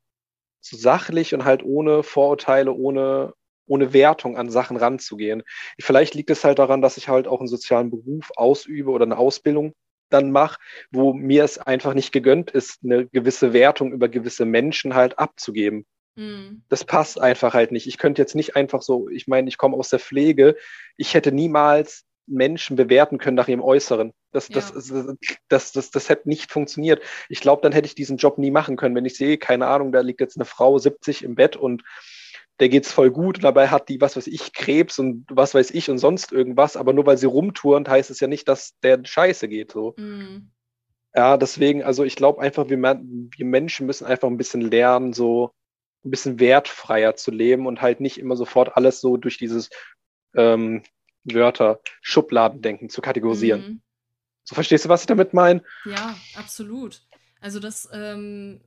so 0.64 0.76
sachlich 0.76 1.34
und 1.34 1.44
halt 1.44 1.62
ohne 1.62 2.02
Vorurteile, 2.02 2.72
ohne, 2.72 3.34
ohne 3.66 3.92
Wertung 3.92 4.36
an 4.36 4.50
Sachen 4.50 4.76
ranzugehen. 4.76 5.42
Vielleicht 5.78 6.14
liegt 6.14 6.30
es 6.30 6.44
halt 6.44 6.58
daran, 6.58 6.82
dass 6.82 6.96
ich 6.96 7.08
halt 7.08 7.28
auch 7.28 7.40
einen 7.40 7.48
sozialen 7.48 7.90
Beruf 7.90 8.30
ausübe 8.36 8.90
oder 8.90 9.04
eine 9.04 9.18
Ausbildung 9.18 9.74
dann 10.10 10.30
mache, 10.30 10.58
wo 10.90 11.12
mir 11.12 11.44
es 11.44 11.58
einfach 11.58 11.94
nicht 11.94 12.12
gegönnt 12.12 12.50
ist, 12.50 12.80
eine 12.84 13.06
gewisse 13.06 13.52
Wertung 13.52 13.92
über 13.92 14.08
gewisse 14.08 14.44
Menschen 14.44 14.94
halt 14.94 15.18
abzugeben. 15.18 15.86
Mhm. 16.16 16.62
Das 16.68 16.84
passt 16.84 17.20
einfach 17.20 17.54
halt 17.54 17.72
nicht. 17.72 17.86
Ich 17.86 17.98
könnte 17.98 18.22
jetzt 18.22 18.34
nicht 18.34 18.56
einfach 18.56 18.82
so, 18.82 19.08
ich 19.08 19.26
meine, 19.26 19.48
ich 19.48 19.58
komme 19.58 19.76
aus 19.76 19.90
der 19.90 19.98
Pflege, 19.98 20.56
ich 20.96 21.14
hätte 21.14 21.32
niemals 21.32 22.04
Menschen 22.26 22.76
bewerten 22.76 23.18
können 23.18 23.36
nach 23.36 23.48
ihrem 23.48 23.62
Äußeren. 23.62 24.12
Das, 24.34 24.48
ja. 24.48 24.56
das, 24.56 24.72
das, 24.72 25.16
das, 25.48 25.72
das, 25.72 25.90
das 25.92 26.08
hätte 26.08 26.28
nicht 26.28 26.50
funktioniert. 26.50 27.00
Ich 27.28 27.40
glaube, 27.40 27.62
dann 27.62 27.72
hätte 27.72 27.86
ich 27.86 27.94
diesen 27.94 28.16
Job 28.16 28.36
nie 28.36 28.50
machen 28.50 28.76
können. 28.76 28.96
Wenn 28.96 29.04
ich 29.04 29.16
sehe, 29.16 29.38
keine 29.38 29.68
Ahnung, 29.68 29.92
da 29.92 30.00
liegt 30.00 30.20
jetzt 30.20 30.36
eine 30.36 30.44
Frau 30.44 30.76
70 30.76 31.22
im 31.22 31.36
Bett 31.36 31.56
und 31.56 31.84
der 32.60 32.68
geht's 32.68 32.92
voll 32.92 33.10
gut 33.10 33.36
und 33.36 33.44
dabei 33.44 33.68
hat 33.68 33.88
die, 33.88 34.00
was 34.00 34.16
weiß 34.16 34.26
ich, 34.26 34.52
Krebs 34.52 34.98
und 34.98 35.24
was 35.30 35.54
weiß 35.54 35.70
ich 35.70 35.88
und 35.88 35.98
sonst 35.98 36.32
irgendwas, 36.32 36.76
aber 36.76 36.92
nur 36.92 37.06
weil 37.06 37.16
sie 37.16 37.26
rumturnt, 37.26 37.88
heißt 37.88 38.10
es 38.10 38.20
ja 38.20 38.26
nicht, 38.26 38.48
dass 38.48 38.78
der 38.82 39.00
Scheiße 39.04 39.48
geht. 39.48 39.72
So. 39.72 39.94
Mhm. 39.96 40.50
Ja, 41.14 41.36
deswegen, 41.36 41.84
also 41.84 42.02
ich 42.02 42.16
glaube 42.16 42.42
einfach, 42.42 42.68
wir, 42.68 42.78
wir 42.78 43.46
Menschen 43.46 43.86
müssen 43.86 44.04
einfach 44.04 44.28
ein 44.28 44.36
bisschen 44.36 44.62
lernen, 44.62 45.12
so 45.12 45.52
ein 46.04 46.10
bisschen 46.10 46.40
wertfreier 46.40 47.14
zu 47.14 47.30
leben 47.30 47.66
und 47.66 47.82
halt 47.82 48.00
nicht 48.00 48.18
immer 48.18 48.36
sofort 48.36 48.76
alles 48.76 49.00
so 49.00 49.16
durch 49.16 49.38
dieses 49.38 49.70
ähm, 50.34 50.82
Wörter, 51.24 51.80
Schubladendenken 52.02 52.88
zu 52.88 53.00
kategorisieren. 53.00 53.60
Mhm. 53.60 53.80
So 54.44 54.54
verstehst 54.54 54.84
du, 54.84 54.88
was 54.88 55.02
ich 55.02 55.06
damit 55.06 55.34
meine? 55.34 55.62
Ja, 55.84 56.16
absolut. 56.34 57.00
Also 57.40 57.60
das 57.60 57.88
ähm, 57.92 58.60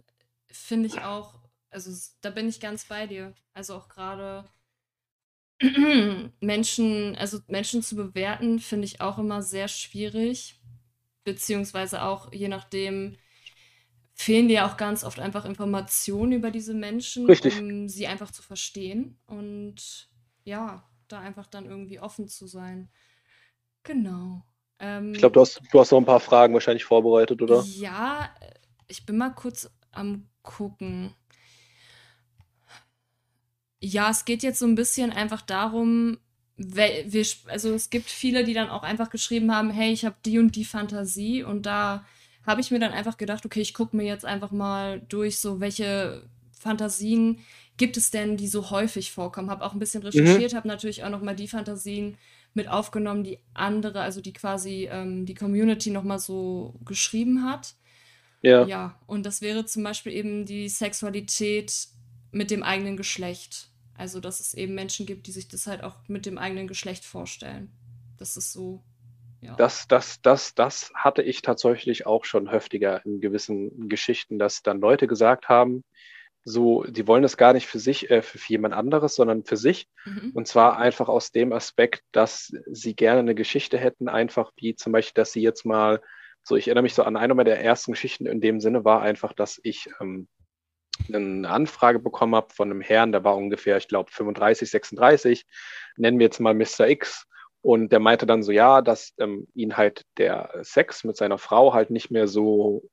finde 0.52 0.88
ich 0.88 1.02
auch, 1.02 1.36
also 1.70 1.92
da 2.22 2.30
bin 2.30 2.50
ich 2.50 2.60
ganz 2.60 2.86
bei 2.86 3.08
dir. 3.08 3.34
Also 3.54 3.76
auch 3.76 3.88
gerade 3.90 4.46
Menschen, 6.40 7.16
also 7.16 7.40
Menschen 7.48 7.82
zu 7.82 7.96
bewerten, 7.96 8.60
finde 8.60 8.86
ich 8.86 9.02
auch 9.02 9.18
immer 9.18 9.42
sehr 9.42 9.68
schwierig. 9.68 10.60
Beziehungsweise 11.24 12.04
auch 12.04 12.32
je 12.32 12.48
nachdem, 12.48 13.18
fehlen 14.14 14.48
dir 14.48 14.66
auch 14.66 14.78
ganz 14.78 15.04
oft 15.04 15.20
einfach 15.20 15.46
Informationen 15.46 16.32
über 16.32 16.52
diese 16.52 16.74
Menschen, 16.74 17.28
Richtig. 17.28 17.60
um 17.60 17.88
sie 17.88 18.08
einfach 18.08 18.32
zu 18.32 18.42
verstehen. 18.42 19.20
Und 19.28 20.10
ja, 20.44 20.84
da 21.08 21.20
einfach 21.20 21.48
dann 21.48 21.66
irgendwie 21.66 22.00
offen 22.00 22.28
zu 22.28 22.48
sein. 22.48 22.90
Genau. 23.84 24.44
Ähm, 24.80 25.14
ich 25.14 25.20
glaube, 25.20 25.34
du 25.34 25.42
hast, 25.42 25.62
du 25.72 25.80
hast 25.80 25.92
noch 25.92 26.00
ein 26.00 26.06
paar 26.06 26.20
Fragen 26.20 26.54
wahrscheinlich 26.54 26.86
vorbereitet, 26.86 27.42
oder? 27.42 27.64
Ja, 27.64 28.30
ich 28.88 29.06
bin 29.06 29.18
mal 29.18 29.32
kurz 29.32 29.70
am 29.92 30.28
gucken. 30.44 31.14
Ja, 33.80 34.10
es 34.10 34.26
geht 34.26 34.44
jetzt 34.44 34.60
so 34.60 34.66
ein 34.66 34.76
bisschen 34.76 35.12
einfach 35.12 35.42
darum, 35.42 36.18
wir, 36.56 37.26
also 37.48 37.74
es 37.74 37.92
gibt 37.92 38.10
viele, 38.10 38.44
die 38.44 38.54
dann 38.54 38.70
auch 38.70 38.82
einfach 38.82 39.12
geschrieben 39.12 39.54
haben, 39.54 39.70
hey, 39.70 39.92
ich 39.92 40.06
habe 40.06 40.16
die 40.26 40.40
und 40.40 40.56
die 40.56 40.66
Fantasie 40.66 41.44
und 41.44 41.68
da 41.68 42.04
habe 42.46 42.62
ich 42.62 42.72
mir 42.72 42.80
dann 42.80 42.94
einfach 42.94 43.18
gedacht, 43.18 43.46
okay, 43.46 43.62
ich 43.62 43.76
gucke 43.76 43.96
mir 43.96 44.06
jetzt 44.06 44.26
einfach 44.26 44.52
mal 44.52 45.02
durch, 45.02 45.38
so 45.40 45.60
welche 45.60 46.24
Fantasien 46.52 47.40
gibt 47.76 47.98
es 47.98 48.10
denn, 48.10 48.38
die 48.38 48.48
so 48.48 48.72
häufig 48.72 49.12
vorkommen? 49.12 49.52
Habe 49.52 49.64
auch 49.64 49.74
ein 49.74 49.80
bisschen 49.80 50.02
mhm. 50.02 50.08
recherchiert, 50.08 50.54
mhm. 50.54 50.58
habe 50.58 50.68
natürlich 50.68 51.04
auch 51.04 51.10
noch 51.10 51.22
mal 51.22 51.36
die 51.36 51.48
Fantasien 51.48 52.18
mit 52.58 52.68
aufgenommen, 52.68 53.24
die 53.24 53.40
andere, 53.54 54.02
also 54.02 54.20
die 54.20 54.34
quasi 54.34 54.90
ähm, 54.92 55.26
die 55.26 55.36
Community 55.36 55.92
noch 55.92 56.04
mal 56.04 56.20
so 56.20 56.74
geschrieben 56.84 57.46
hat. 57.46 57.76
Ja. 58.42 58.66
Ja, 58.66 59.00
und 59.06 59.26
das 59.26 59.42
wäre 59.42 59.66
zum 59.66 59.84
Beispiel 59.84 60.12
eben 60.12 60.46
die 60.46 60.68
Sexualität 60.68 61.88
mit 62.32 62.52
dem 62.52 62.64
eigenen 62.64 62.98
Geschlecht. 62.98 63.70
Also, 63.96 64.20
dass 64.20 64.40
es 64.40 64.54
eben 64.54 64.76
Menschen 64.76 65.06
gibt, 65.06 65.28
die 65.28 65.32
sich 65.32 65.48
das 65.48 65.68
halt 65.68 65.84
auch 65.84 65.96
mit 66.08 66.26
dem 66.26 66.38
eigenen 66.38 66.68
Geschlecht 66.68 67.06
vorstellen. 67.06 67.72
Das 68.18 68.38
ist 68.38 68.52
so. 68.52 68.84
Ja. 69.42 69.56
Das, 69.56 69.88
das, 69.88 70.22
das, 70.22 70.56
das 70.56 70.92
hatte 70.96 71.22
ich 71.22 71.44
tatsächlich 71.44 72.08
auch 72.08 72.26
schon 72.26 72.50
heftiger 72.50 73.06
in 73.06 73.22
gewissen 73.22 73.88
Geschichten, 73.88 74.40
dass 74.40 74.64
dann 74.64 74.80
Leute 74.82 75.06
gesagt 75.06 75.48
haben, 75.48 75.84
so, 76.50 76.84
die 76.84 77.08
wollen 77.08 77.24
das 77.24 77.36
gar 77.36 77.52
nicht 77.52 77.68
für 77.68 77.80
sich, 77.80 78.10
äh, 78.10 78.22
für 78.22 78.40
jemand 78.48 78.74
anderes, 78.74 79.16
sondern 79.16 79.44
für 79.44 79.58
sich. 79.58 79.90
Mhm. 80.06 80.32
Und 80.34 80.48
zwar 80.48 80.78
einfach 80.78 81.10
aus 81.10 81.34
dem 81.34 81.52
Aspekt, 81.52 82.04
dass 82.14 82.54
sie 82.72 82.96
gerne 82.96 83.20
eine 83.20 83.36
Geschichte 83.36 83.78
hätten, 83.78 84.08
einfach 84.08 84.52
wie 84.56 84.74
zum 84.74 84.94
Beispiel, 84.94 85.22
dass 85.22 85.34
sie 85.34 85.42
jetzt 85.42 85.66
mal, 85.66 86.02
so 86.44 86.56
ich 86.56 86.70
erinnere 86.70 86.84
mich 86.84 86.94
so 86.94 87.04
an 87.04 87.18
eine 87.18 87.44
der 87.44 87.62
ersten 87.62 87.92
Geschichten 87.92 88.26
in 88.28 88.40
dem 88.40 88.62
Sinne 88.62 88.86
war 88.86 89.02
einfach, 89.02 89.34
dass 89.34 89.60
ich 89.62 89.90
ähm, 90.00 90.30
eine 91.14 91.50
Anfrage 91.50 92.00
bekommen 92.00 92.34
habe 92.34 92.54
von 92.54 92.72
einem 92.72 92.80
Herrn, 92.80 93.12
der 93.12 93.26
war 93.26 93.36
ungefähr, 93.36 93.76
ich 93.76 93.90
glaube, 93.90 94.10
35, 94.14 94.70
36, 94.70 95.46
nennen 95.98 96.18
wir 96.18 96.28
jetzt 96.28 96.40
mal 96.40 96.54
Mr. 96.54 96.88
X. 96.88 97.26
Und 97.62 97.92
der 97.92 98.00
meinte 98.00 98.26
dann 98.26 98.42
so, 98.42 98.54
ja, 98.54 98.82
dass 98.82 99.14
ähm, 99.18 99.48
ihn 99.54 99.76
halt 99.76 100.04
der 100.18 100.60
Sex 100.62 101.04
mit 101.04 101.18
seiner 101.18 101.38
Frau 101.40 101.74
halt 101.74 101.90
nicht 101.90 102.10
mehr 102.10 102.30
so, 102.30 102.90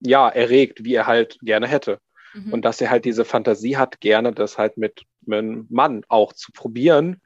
ja, 0.00 0.28
erregt, 0.28 0.82
wie 0.82 0.94
er 0.94 1.06
halt 1.06 1.38
gerne 1.42 1.68
hätte. 1.68 2.00
Mhm. 2.36 2.52
Und 2.52 2.64
dass 2.64 2.80
er 2.80 2.90
halt 2.90 3.04
diese 3.04 3.24
Fantasie 3.24 3.76
hat, 3.76 4.00
gerne 4.00 4.32
das 4.32 4.58
halt 4.58 4.76
mit 4.76 5.02
einem 5.26 5.66
Mann 5.70 6.02
auch 6.08 6.32
zu 6.32 6.52
probieren. 6.52 7.20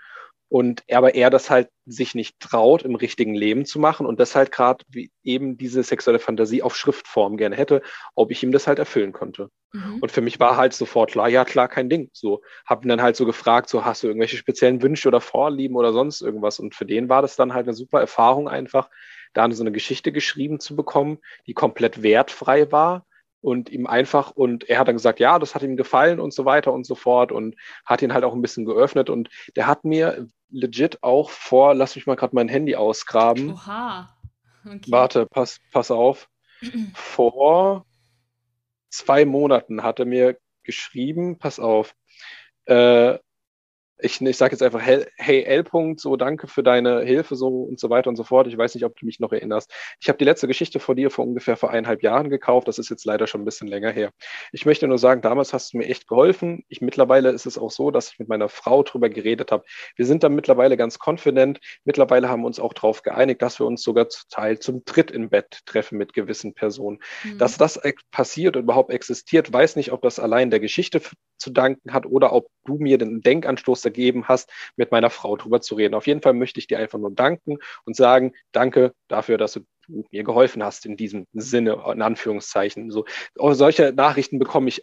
Und 0.48 0.82
aber 0.90 1.14
er 1.14 1.30
das 1.30 1.48
halt 1.48 1.68
sich 1.86 2.16
nicht 2.16 2.40
traut, 2.40 2.82
im 2.82 2.96
richtigen 2.96 3.34
Leben 3.34 3.64
zu 3.64 3.78
machen 3.78 4.04
und 4.04 4.18
das 4.18 4.34
halt 4.34 4.50
gerade 4.50 4.84
eben 5.22 5.56
diese 5.56 5.84
sexuelle 5.84 6.18
Fantasie 6.18 6.62
auf 6.62 6.76
Schriftform 6.76 7.36
gerne 7.36 7.54
hätte, 7.54 7.82
ob 8.16 8.32
ich 8.32 8.42
ihm 8.42 8.50
das 8.50 8.66
halt 8.66 8.80
erfüllen 8.80 9.12
konnte. 9.12 9.48
Mhm. 9.72 9.98
Und 10.00 10.10
für 10.10 10.22
mich 10.22 10.40
war 10.40 10.56
halt 10.56 10.72
sofort 10.72 11.12
klar, 11.12 11.28
ja 11.28 11.44
klar, 11.44 11.68
kein 11.68 11.88
Ding. 11.88 12.10
So, 12.12 12.42
hab 12.66 12.84
ihn 12.84 12.88
dann 12.88 13.00
halt 13.00 13.14
so 13.14 13.26
gefragt, 13.26 13.68
so 13.68 13.84
hast 13.84 14.02
du 14.02 14.08
irgendwelche 14.08 14.36
speziellen 14.36 14.82
Wünsche 14.82 15.06
oder 15.06 15.20
Vorlieben 15.20 15.76
oder 15.76 15.92
sonst 15.92 16.20
irgendwas. 16.20 16.58
Und 16.58 16.74
für 16.74 16.84
den 16.84 17.08
war 17.08 17.22
das 17.22 17.36
dann 17.36 17.54
halt 17.54 17.68
eine 17.68 17.74
super 17.74 18.00
Erfahrung 18.00 18.48
einfach, 18.48 18.90
da 19.34 19.48
so 19.52 19.62
eine 19.62 19.70
Geschichte 19.70 20.10
geschrieben 20.10 20.58
zu 20.58 20.74
bekommen, 20.74 21.18
die 21.46 21.54
komplett 21.54 22.02
wertfrei 22.02 22.72
war 22.72 23.06
und 23.40 23.70
ihm 23.70 23.86
einfach, 23.86 24.30
und 24.32 24.68
er 24.68 24.78
hat 24.78 24.88
dann 24.88 24.96
gesagt, 24.96 25.20
ja, 25.20 25.38
das 25.38 25.54
hat 25.54 25.62
ihm 25.62 25.76
gefallen 25.76 26.20
und 26.20 26.34
so 26.34 26.44
weiter 26.44 26.72
und 26.72 26.86
so 26.86 26.94
fort 26.94 27.32
und 27.32 27.56
hat 27.84 28.02
ihn 28.02 28.12
halt 28.12 28.24
auch 28.24 28.34
ein 28.34 28.42
bisschen 28.42 28.64
geöffnet 28.64 29.10
und 29.10 29.28
der 29.56 29.66
hat 29.66 29.84
mir 29.84 30.26
legit 30.50 31.02
auch 31.02 31.30
vor, 31.30 31.74
lass 31.74 31.96
mich 31.96 32.06
mal 32.06 32.16
gerade 32.16 32.34
mein 32.34 32.48
Handy 32.48 32.76
ausgraben. 32.76 33.52
Oha. 33.52 34.16
Okay. 34.64 34.90
Warte, 34.90 35.26
pass, 35.26 35.60
pass 35.72 35.90
auf. 35.90 36.28
vor 36.94 37.86
zwei 38.90 39.24
Monaten 39.24 39.82
hat 39.82 39.98
er 39.98 40.06
mir 40.06 40.38
geschrieben, 40.62 41.38
pass 41.38 41.58
auf, 41.58 41.94
äh, 42.66 43.18
ich, 44.02 44.20
ich 44.20 44.36
sage 44.36 44.52
jetzt 44.52 44.62
einfach, 44.62 44.80
hey 44.80 45.42
L. 45.42 45.64
so 45.96 46.16
danke 46.16 46.46
für 46.46 46.62
deine 46.62 47.02
Hilfe 47.02 47.36
so 47.36 47.48
und 47.62 47.78
so 47.78 47.90
weiter 47.90 48.08
und 48.08 48.16
so 48.16 48.24
fort. 48.24 48.46
Ich 48.46 48.56
weiß 48.56 48.74
nicht, 48.74 48.84
ob 48.84 48.96
du 48.96 49.06
mich 49.06 49.20
noch 49.20 49.32
erinnerst. 49.32 49.72
Ich 50.00 50.08
habe 50.08 50.18
die 50.18 50.24
letzte 50.24 50.48
Geschichte 50.48 50.80
vor 50.80 50.94
dir 50.94 51.10
vor 51.10 51.24
ungefähr 51.26 51.56
vor 51.56 51.70
eineinhalb 51.70 52.02
Jahren 52.02 52.30
gekauft. 52.30 52.68
Das 52.68 52.78
ist 52.78 52.90
jetzt 52.90 53.04
leider 53.04 53.26
schon 53.26 53.42
ein 53.42 53.44
bisschen 53.44 53.68
länger 53.68 53.90
her. 53.90 54.10
Ich 54.52 54.66
möchte 54.66 54.86
nur 54.88 54.98
sagen, 54.98 55.22
damals 55.22 55.52
hast 55.52 55.72
du 55.72 55.78
mir 55.78 55.86
echt 55.86 56.08
geholfen. 56.08 56.64
Ich 56.68 56.80
mittlerweile 56.80 57.30
ist 57.30 57.46
es 57.46 57.58
auch 57.58 57.70
so, 57.70 57.90
dass 57.90 58.12
ich 58.12 58.18
mit 58.18 58.28
meiner 58.28 58.48
Frau 58.48 58.82
drüber 58.82 59.08
geredet 59.08 59.52
habe. 59.52 59.64
Wir 59.96 60.06
sind 60.06 60.22
da 60.22 60.28
mittlerweile 60.28 60.76
ganz 60.76 60.98
confident. 61.04 61.60
Mittlerweile 61.84 62.28
haben 62.28 62.42
wir 62.42 62.46
uns 62.46 62.60
auch 62.60 62.72
darauf 62.72 63.02
geeinigt, 63.02 63.42
dass 63.42 63.58
wir 63.58 63.66
uns 63.66 63.82
sogar 63.82 64.08
zu 64.08 64.22
Teil 64.28 64.58
zum 64.58 64.84
Tritt 64.84 65.10
im 65.10 65.30
Bett 65.30 65.60
treffen 65.66 65.98
mit 65.98 66.12
gewissen 66.12 66.54
Personen. 66.54 66.98
Mhm. 67.24 67.38
Dass 67.38 67.58
das 67.58 67.80
passiert 68.10 68.56
und 68.56 68.64
überhaupt 68.64 68.90
existiert, 68.92 69.52
weiß 69.52 69.76
nicht, 69.76 69.92
ob 69.92 70.02
das 70.02 70.18
allein 70.18 70.50
der 70.50 70.60
Geschichte 70.60 71.00
zu 71.38 71.50
danken 71.50 71.92
hat 71.92 72.06
oder 72.06 72.32
ob 72.32 72.48
du 72.66 72.76
mir 72.76 72.98
den 72.98 73.22
Denkanstoß 73.22 73.82
gegeben 73.90 74.28
hast, 74.28 74.50
mit 74.76 74.90
meiner 74.90 75.10
Frau 75.10 75.36
drüber 75.36 75.60
zu 75.60 75.74
reden. 75.74 75.94
Auf 75.94 76.06
jeden 76.06 76.22
Fall 76.22 76.34
möchte 76.34 76.60
ich 76.60 76.66
dir 76.66 76.78
einfach 76.78 76.98
nur 76.98 77.10
danken 77.10 77.58
und 77.84 77.96
sagen, 77.96 78.32
danke 78.52 78.94
dafür, 79.08 79.38
dass 79.38 79.54
du 79.54 79.60
mir 80.10 80.24
geholfen 80.24 80.62
hast 80.62 80.86
in 80.86 80.96
diesem 80.96 81.26
Sinne, 81.32 81.82
in 81.92 82.02
Anführungszeichen. 82.02 82.90
So, 82.90 83.04
solche 83.34 83.92
Nachrichten 83.92 84.38
bekomme 84.38 84.68
ich 84.68 84.82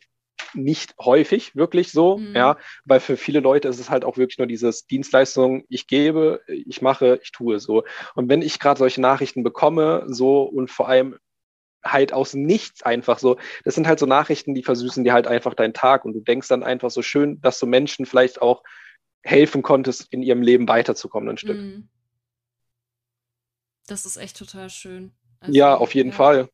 nicht 0.53 0.95
häufig 0.99 1.55
wirklich 1.55 1.91
so, 1.91 2.17
mhm. 2.17 2.35
ja, 2.35 2.57
weil 2.85 2.99
für 2.99 3.17
viele 3.17 3.39
Leute 3.39 3.67
ist 3.67 3.79
es 3.79 3.89
halt 3.89 4.05
auch 4.05 4.17
wirklich 4.17 4.37
nur 4.37 4.47
dieses 4.47 4.85
Dienstleistung, 4.85 5.63
ich 5.69 5.87
gebe, 5.87 6.41
ich 6.47 6.81
mache, 6.81 7.19
ich 7.21 7.31
tue 7.31 7.59
so. 7.59 7.83
Und 8.15 8.29
wenn 8.29 8.41
ich 8.41 8.59
gerade 8.59 8.77
solche 8.77 9.01
Nachrichten 9.01 9.43
bekomme, 9.43 10.03
so 10.07 10.43
und 10.43 10.69
vor 10.69 10.87
allem 10.87 11.17
halt 11.83 12.13
aus 12.13 12.33
nichts 12.33 12.83
einfach 12.83 13.19
so, 13.19 13.37
das 13.63 13.75
sind 13.75 13.87
halt 13.87 13.99
so 13.99 14.05
Nachrichten, 14.05 14.53
die 14.55 14.63
versüßen 14.63 15.03
dir 15.03 15.13
halt 15.13 15.27
einfach 15.27 15.53
deinen 15.53 15.73
Tag 15.73 16.05
und 16.05 16.13
du 16.13 16.19
denkst 16.19 16.47
dann 16.47 16.63
einfach 16.63 16.91
so 16.91 17.01
schön, 17.01 17.41
dass 17.41 17.59
du 17.59 17.65
Menschen 17.65 18.05
vielleicht 18.05 18.41
auch 18.41 18.63
helfen 19.28 19.61
konntest, 19.61 20.07
in 20.11 20.23
ihrem 20.23 20.41
Leben 20.41 20.67
weiterzukommen 20.67 21.30
ein 21.30 21.38
Stück. 21.38 21.57
Mhm. 21.57 21.89
Das 23.88 24.05
ist 24.05 24.17
echt 24.17 24.38
total 24.38 24.69
schön. 24.69 25.11
Also, 25.39 25.53
ja, 25.53 25.75
auf 25.75 25.93
jeden 25.95 26.09
ja. 26.09 26.15
Fall. 26.15 26.49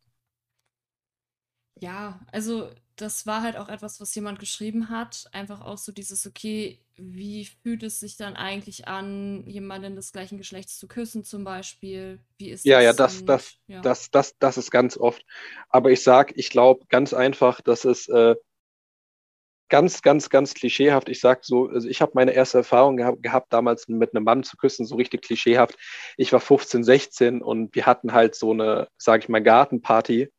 Ja, 1.79 2.19
also 2.31 2.69
das 2.95 3.25
war 3.25 3.41
halt 3.41 3.57
auch 3.57 3.69
etwas, 3.69 3.99
was 3.99 4.13
jemand 4.13 4.39
geschrieben 4.39 4.89
hat. 4.89 5.25
Einfach 5.31 5.61
auch 5.61 5.77
so 5.77 5.91
dieses, 5.91 6.27
okay, 6.27 6.79
wie 6.95 7.45
fühlt 7.45 7.81
es 7.83 7.99
sich 7.99 8.17
dann 8.17 8.35
eigentlich 8.35 8.87
an, 8.87 9.45
jemanden 9.47 9.95
des 9.95 10.11
gleichen 10.11 10.37
Geschlechts 10.37 10.77
zu 10.77 10.87
küssen, 10.87 11.23
zum 11.23 11.43
Beispiel? 11.43 12.19
Wie 12.37 12.51
ist 12.51 12.65
ja, 12.65 12.77
das? 12.77 12.85
Ja, 12.85 12.93
das, 12.93 13.25
das, 13.25 13.57
ja. 13.67 13.81
das, 13.81 14.11
das, 14.11 14.37
das 14.37 14.57
ist 14.57 14.71
ganz 14.71 14.97
oft. 14.97 15.25
Aber 15.69 15.91
ich 15.91 16.03
sag, 16.03 16.33
ich 16.37 16.49
glaube 16.49 16.85
ganz 16.87 17.13
einfach, 17.13 17.61
dass 17.61 17.85
es 17.85 18.07
äh, 18.09 18.35
ganz, 19.73 20.03
ganz, 20.03 20.29
ganz 20.29 20.53
klischeehaft. 20.53 21.09
Ich 21.09 21.19
sag 21.19 21.43
so, 21.43 21.67
also 21.69 21.89
ich 21.89 21.99
habe 21.99 22.11
meine 22.13 22.33
erste 22.33 22.59
Erfahrung 22.59 22.95
gehabt, 22.95 23.23
gehabt, 23.23 23.51
damals 23.51 23.87
mit 23.87 24.15
einem 24.15 24.23
Mann 24.23 24.43
zu 24.43 24.55
küssen, 24.55 24.85
so 24.85 24.97
richtig 24.97 25.23
klischeehaft. 25.23 25.79
Ich 26.15 26.31
war 26.31 26.39
15, 26.39 26.83
16 26.83 27.41
und 27.41 27.73
wir 27.73 27.87
hatten 27.87 28.13
halt 28.13 28.35
so 28.35 28.51
eine, 28.51 28.87
sage 28.99 29.23
ich 29.23 29.29
mal, 29.29 29.41
Gartenparty 29.41 30.29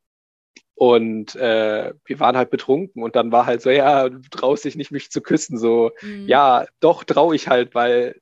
und 0.76 1.34
äh, 1.34 1.92
wir 2.04 2.20
waren 2.20 2.36
halt 2.36 2.50
betrunken 2.50 3.02
und 3.02 3.16
dann 3.16 3.32
war 3.32 3.44
halt 3.44 3.60
so, 3.60 3.70
ja, 3.70 4.08
du 4.08 4.20
traust 4.30 4.66
dich 4.66 4.76
nicht, 4.76 4.92
mich 4.92 5.10
zu 5.10 5.20
küssen. 5.20 5.58
So, 5.58 5.90
mhm. 6.00 6.28
ja, 6.28 6.66
doch 6.78 7.02
traue 7.02 7.34
ich 7.34 7.48
halt, 7.48 7.74
weil 7.74 8.20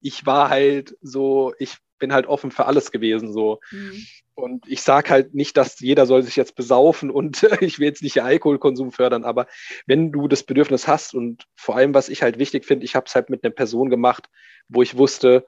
ich 0.00 0.24
war 0.24 0.48
halt 0.48 0.96
so, 1.02 1.52
ich 1.58 1.76
bin 1.98 2.12
halt 2.12 2.26
offen 2.26 2.50
für 2.50 2.66
alles 2.66 2.90
gewesen. 2.90 3.32
so. 3.32 3.60
Mhm. 3.70 4.06
Und 4.34 4.68
ich 4.68 4.82
sage 4.82 5.10
halt 5.10 5.34
nicht, 5.34 5.56
dass 5.56 5.78
jeder 5.78 6.06
soll 6.06 6.22
sich 6.22 6.36
jetzt 6.36 6.56
besaufen 6.56 7.10
und 7.10 7.42
ich 7.60 7.78
will 7.78 7.86
jetzt 7.86 8.02
nicht 8.02 8.16
den 8.16 8.24
Alkoholkonsum 8.24 8.90
fördern, 8.90 9.24
aber 9.24 9.46
wenn 9.86 10.10
du 10.10 10.26
das 10.26 10.42
Bedürfnis 10.42 10.88
hast 10.88 11.14
und 11.14 11.44
vor 11.54 11.76
allem, 11.76 11.94
was 11.94 12.08
ich 12.08 12.22
halt 12.22 12.38
wichtig 12.38 12.64
finde, 12.64 12.84
ich 12.84 12.96
habe 12.96 13.06
es 13.06 13.14
halt 13.14 13.30
mit 13.30 13.44
einer 13.44 13.52
Person 13.52 13.90
gemacht, 13.90 14.28
wo 14.68 14.82
ich 14.82 14.96
wusste, 14.96 15.46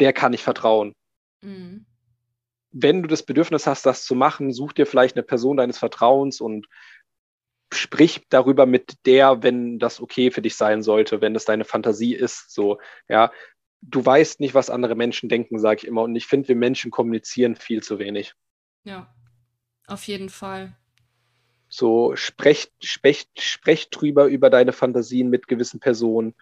der 0.00 0.12
kann 0.12 0.32
ich 0.32 0.42
vertrauen. 0.42 0.94
Mhm 1.42 1.86
wenn 2.76 3.02
du 3.02 3.08
das 3.08 3.22
Bedürfnis 3.22 3.68
hast, 3.68 3.86
das 3.86 4.04
zu 4.04 4.16
machen, 4.16 4.52
such 4.52 4.72
dir 4.72 4.84
vielleicht 4.84 5.16
eine 5.16 5.22
Person 5.22 5.56
deines 5.56 5.78
Vertrauens 5.78 6.40
und 6.40 6.66
sprich 7.72 8.26
darüber 8.28 8.66
mit 8.66 9.06
der, 9.06 9.44
wenn 9.44 9.78
das 9.78 10.00
okay 10.00 10.32
für 10.32 10.42
dich 10.42 10.56
sein 10.56 10.82
sollte, 10.82 11.20
wenn 11.20 11.36
es 11.36 11.44
deine 11.44 11.64
Fantasie 11.64 12.14
ist. 12.14 12.52
So, 12.52 12.80
ja, 13.08 13.32
du 13.88 14.04
weißt 14.04 14.40
nicht, 14.40 14.54
was 14.54 14.70
andere 14.70 14.94
Menschen 14.94 15.28
denken, 15.28 15.58
sage 15.58 15.80
ich 15.82 15.86
immer. 15.86 16.02
Und 16.02 16.16
ich 16.16 16.26
finde, 16.26 16.48
wir 16.48 16.56
Menschen 16.56 16.90
kommunizieren 16.90 17.56
viel 17.56 17.82
zu 17.82 17.98
wenig. 17.98 18.34
Ja, 18.84 19.14
auf 19.86 20.04
jeden 20.04 20.28
Fall. 20.28 20.76
So, 21.68 22.14
sprecht, 22.16 22.72
sprecht, 22.82 23.40
sprecht 23.40 23.88
drüber 23.90 24.26
über 24.26 24.50
deine 24.50 24.72
Fantasien 24.72 25.28
mit 25.28 25.48
gewissen 25.48 25.80
Personen 25.80 26.34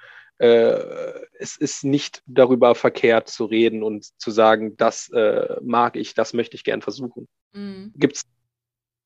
äh, 0.42 1.26
es 1.38 1.56
ist 1.56 1.84
nicht 1.84 2.22
darüber 2.26 2.74
verkehrt 2.74 3.28
zu 3.28 3.44
reden 3.44 3.84
und 3.84 4.04
zu 4.20 4.32
sagen, 4.32 4.76
das 4.76 5.08
äh, 5.10 5.56
mag 5.62 5.94
ich, 5.94 6.14
das 6.14 6.32
möchte 6.32 6.56
ich 6.56 6.64
gern 6.64 6.82
versuchen. 6.82 7.28
Mhm. 7.52 7.92
Gibt's, 7.94 8.24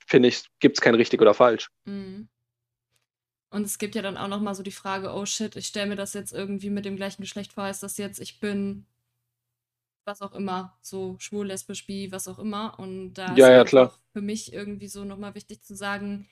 finde 0.06 0.28
ich, 0.28 0.44
gibt 0.60 0.78
es 0.78 0.80
kein 0.80 0.94
richtig 0.94 1.20
oder 1.20 1.34
falsch. 1.34 1.68
Mhm. 1.84 2.28
Und 3.56 3.64
es 3.64 3.78
gibt 3.78 3.94
ja 3.94 4.02
dann 4.02 4.18
auch 4.18 4.28
noch 4.28 4.42
mal 4.42 4.54
so 4.54 4.62
die 4.62 4.70
Frage, 4.70 5.14
oh 5.14 5.24
shit, 5.24 5.56
ich 5.56 5.68
stelle 5.68 5.86
mir 5.88 5.96
das 5.96 6.12
jetzt 6.12 6.34
irgendwie 6.34 6.68
mit 6.68 6.84
dem 6.84 6.96
gleichen 6.96 7.22
Geschlecht 7.22 7.54
vor, 7.54 7.64
heißt 7.64 7.82
das 7.82 7.96
jetzt, 7.96 8.20
ich 8.20 8.38
bin 8.38 8.84
was 10.04 10.20
auch 10.20 10.34
immer, 10.34 10.76
so 10.82 11.16
schwul, 11.18 11.46
lesbisch, 11.46 11.86
bi, 11.86 12.12
was 12.12 12.28
auch 12.28 12.38
immer. 12.38 12.78
Und 12.78 13.14
da 13.14 13.34
ja, 13.34 13.62
ist 13.62 13.72
ja, 13.72 13.90
für 14.12 14.20
mich 14.20 14.52
irgendwie 14.52 14.88
so 14.88 15.06
nochmal 15.06 15.34
wichtig 15.34 15.62
zu 15.62 15.74
sagen, 15.74 16.28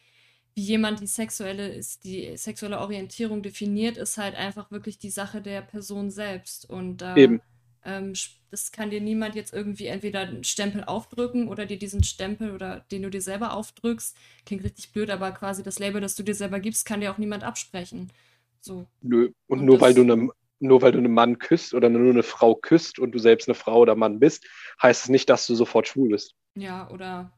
wie 0.52 0.60
jemand 0.60 1.00
die 1.00 1.06
sexuelle 1.06 1.68
ist, 1.68 2.04
die 2.04 2.36
sexuelle 2.36 2.78
Orientierung 2.78 3.42
definiert, 3.42 3.96
ist 3.96 4.18
halt 4.18 4.34
einfach 4.34 4.70
wirklich 4.70 4.98
die 4.98 5.08
Sache 5.08 5.40
der 5.40 5.62
Person 5.62 6.10
selbst. 6.10 6.68
Und 6.68 7.02
Eben. 7.16 7.40
Ähm, 7.86 8.12
das 8.54 8.70
kann 8.70 8.90
dir 8.90 9.00
niemand 9.00 9.34
jetzt 9.34 9.52
irgendwie 9.52 9.86
entweder 9.86 10.20
einen 10.20 10.44
Stempel 10.44 10.84
aufdrücken 10.84 11.48
oder 11.48 11.66
dir 11.66 11.76
diesen 11.76 12.04
Stempel 12.04 12.52
oder 12.52 12.84
den 12.92 13.02
du 13.02 13.10
dir 13.10 13.20
selber 13.20 13.52
aufdrückst. 13.52 14.16
Klingt 14.46 14.62
richtig 14.62 14.92
blöd, 14.92 15.10
aber 15.10 15.32
quasi 15.32 15.64
das 15.64 15.80
Label, 15.80 16.00
das 16.00 16.14
du 16.14 16.22
dir 16.22 16.36
selber 16.36 16.60
gibst, 16.60 16.86
kann 16.86 17.00
dir 17.00 17.10
auch 17.10 17.18
niemand 17.18 17.42
absprechen. 17.42 18.12
So. 18.60 18.86
Nö. 19.02 19.32
Und, 19.48 19.58
und 19.58 19.64
nur 19.64 19.80
weil 19.80 19.92
du 19.92 20.02
eine 20.02 20.28
nur 20.60 20.82
weil 20.82 20.92
du 20.92 20.98
einen 20.98 21.12
Mann 21.12 21.40
küsst 21.40 21.74
oder 21.74 21.90
nur 21.90 22.08
eine 22.08 22.22
Frau 22.22 22.54
küsst 22.54 23.00
und 23.00 23.10
du 23.10 23.18
selbst 23.18 23.48
eine 23.48 23.56
Frau 23.56 23.80
oder 23.80 23.96
Mann 23.96 24.20
bist, 24.20 24.46
heißt 24.80 25.02
es 25.04 25.08
nicht, 25.08 25.28
dass 25.28 25.48
du 25.48 25.56
sofort 25.56 25.88
schwul 25.88 26.10
bist. 26.10 26.36
Ja, 26.54 26.88
oder 26.90 27.32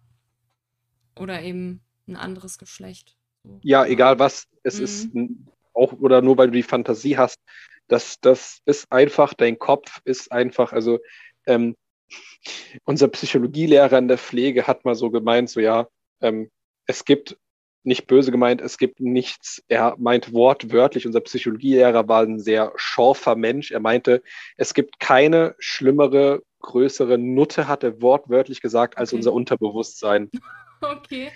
oder 1.19 1.41
eben 1.41 1.81
ein 2.07 2.17
anderes 2.17 2.59
Geschlecht. 2.59 3.17
Ja, 3.63 3.87
egal 3.87 4.19
was, 4.19 4.49
es 4.65 4.77
mhm. 4.77 4.85
ist 4.85 5.09
auch, 5.73 5.95
oder 5.95 6.21
nur 6.21 6.37
weil 6.37 6.49
du 6.49 6.53
die 6.59 6.63
Fantasie 6.63 7.17
hast, 7.17 7.41
das, 7.89 8.21
das 8.21 8.61
ist 8.65 8.91
einfach, 8.91 9.35
dein 9.35 9.59
Kopf 9.59 10.01
ist 10.05 10.33
einfach, 10.33 10.73
also 10.73 10.99
ähm, 11.47 11.77
unser 12.85 13.09
Psychologielehrer 13.09 13.99
in 13.99 14.09
der 14.09 14.19
Pflege 14.19 14.67
hat 14.67 14.85
mal 14.85 14.95
so 14.95 15.11
gemeint, 15.11 15.51
so 15.51 15.61
ja, 15.61 15.89
ähm, 16.21 16.51
es 16.87 17.05
gibt 17.05 17.37
nicht 17.83 18.09
böse 18.09 18.33
gemeint, 18.33 18.61
es 18.61 18.79
gibt 18.79 19.01
nichts, 19.01 19.63
er 19.69 19.95
meint 19.99 20.33
wortwörtlich, 20.33 21.07
unser 21.07 21.21
Psychologielehrer 21.21 22.09
war 22.09 22.23
ein 22.23 22.41
sehr 22.41 22.73
scharfer 22.75 23.37
Mensch, 23.37 23.71
er 23.71 23.81
meinte, 23.81 24.23
es 24.57 24.75
gibt 24.75 24.99
keine 24.99 25.55
schlimmere, 25.59 26.43
größere 26.61 27.17
Nutte, 27.17 27.69
hat 27.69 27.85
er 27.85 28.03
wortwörtlich 28.03 28.61
gesagt, 28.61 28.99
als 28.99 29.11
okay. 29.11 29.19
unser 29.19 29.33
Unterbewusstsein. 29.33 30.31
Okay. 30.83 31.33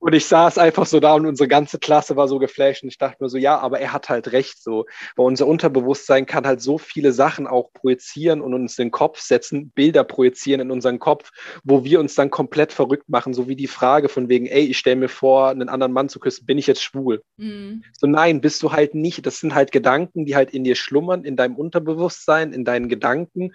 Und 0.00 0.14
ich 0.14 0.26
saß 0.26 0.58
einfach 0.58 0.86
so 0.86 1.00
da 1.00 1.14
und 1.14 1.26
unsere 1.26 1.48
ganze 1.48 1.78
Klasse 1.78 2.14
war 2.14 2.28
so 2.28 2.38
geflasht 2.38 2.84
und 2.84 2.88
ich 2.88 2.98
dachte 2.98 3.16
mir 3.20 3.28
so, 3.28 3.36
ja, 3.36 3.58
aber 3.58 3.80
er 3.80 3.92
hat 3.92 4.08
halt 4.08 4.32
recht 4.32 4.62
so. 4.62 4.86
Weil 5.16 5.26
unser 5.26 5.46
Unterbewusstsein 5.46 6.24
kann 6.24 6.46
halt 6.46 6.60
so 6.60 6.78
viele 6.78 7.12
Sachen 7.12 7.48
auch 7.48 7.72
projizieren 7.72 8.40
und 8.40 8.54
uns 8.54 8.78
in 8.78 8.86
den 8.86 8.90
Kopf 8.92 9.20
setzen, 9.20 9.70
Bilder 9.70 10.04
projizieren 10.04 10.60
in 10.60 10.70
unseren 10.70 11.00
Kopf, 11.00 11.30
wo 11.64 11.82
wir 11.84 11.98
uns 11.98 12.14
dann 12.14 12.30
komplett 12.30 12.72
verrückt 12.72 13.08
machen, 13.08 13.34
so 13.34 13.48
wie 13.48 13.56
die 13.56 13.66
Frage 13.66 14.08
von 14.08 14.28
wegen, 14.28 14.46
ey, 14.46 14.66
ich 14.66 14.78
stelle 14.78 14.96
mir 14.96 15.08
vor, 15.08 15.48
einen 15.48 15.68
anderen 15.68 15.92
Mann 15.92 16.08
zu 16.08 16.20
küssen, 16.20 16.46
bin 16.46 16.58
ich 16.58 16.68
jetzt 16.68 16.82
schwul? 16.82 17.22
Mhm. 17.36 17.82
So 17.92 18.06
nein, 18.06 18.40
bist 18.40 18.62
du 18.62 18.72
halt 18.72 18.94
nicht. 18.94 19.26
Das 19.26 19.40
sind 19.40 19.54
halt 19.54 19.72
Gedanken, 19.72 20.26
die 20.26 20.36
halt 20.36 20.50
in 20.50 20.62
dir 20.62 20.76
schlummern, 20.76 21.24
in 21.24 21.34
deinem 21.34 21.56
Unterbewusstsein, 21.56 22.52
in 22.52 22.64
deinen 22.64 22.88
Gedanken, 22.88 23.52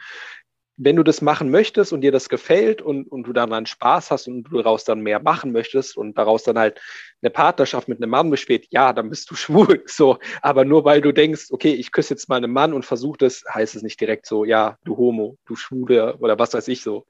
wenn 0.75 0.95
du 0.95 1.03
das 1.03 1.21
machen 1.21 1.51
möchtest 1.51 1.93
und 1.93 2.01
dir 2.01 2.11
das 2.11 2.29
gefällt 2.29 2.81
und, 2.81 3.05
und 3.11 3.27
du 3.27 3.33
daran 3.33 3.65
Spaß 3.65 4.09
hast 4.09 4.27
und 4.27 4.43
du 4.43 4.57
daraus 4.57 4.83
dann 4.83 5.01
mehr 5.01 5.21
machen 5.21 5.51
möchtest 5.51 5.95
und 5.97 6.17
daraus 6.17 6.43
dann 6.43 6.57
halt 6.57 6.81
eine 7.21 7.29
Partnerschaft 7.29 7.87
mit 7.87 7.99
einem 7.99 8.09
Mann 8.09 8.29
besteht, 8.29 8.67
ja, 8.71 8.91
dann 8.91 9.09
bist 9.09 9.29
du 9.29 9.35
schwul. 9.35 9.83
So, 9.85 10.17
aber 10.41 10.65
nur 10.65 10.83
weil 10.85 11.01
du 11.01 11.11
denkst, 11.11 11.47
okay, 11.51 11.73
ich 11.73 11.91
küsse 11.91 12.15
jetzt 12.15 12.27
mal 12.29 12.37
einen 12.37 12.51
Mann 12.51 12.73
und 12.73 12.85
versuche 12.85 13.17
das, 13.19 13.43
heißt 13.53 13.75
es 13.75 13.83
nicht 13.83 14.01
direkt 14.01 14.25
so, 14.25 14.45
ja, 14.45 14.77
du 14.83 14.97
Homo, 14.97 15.37
du 15.45 15.55
Schwule 15.55 16.17
oder 16.17 16.39
was 16.39 16.53
weiß 16.53 16.67
ich 16.67 16.81
so. 16.81 17.05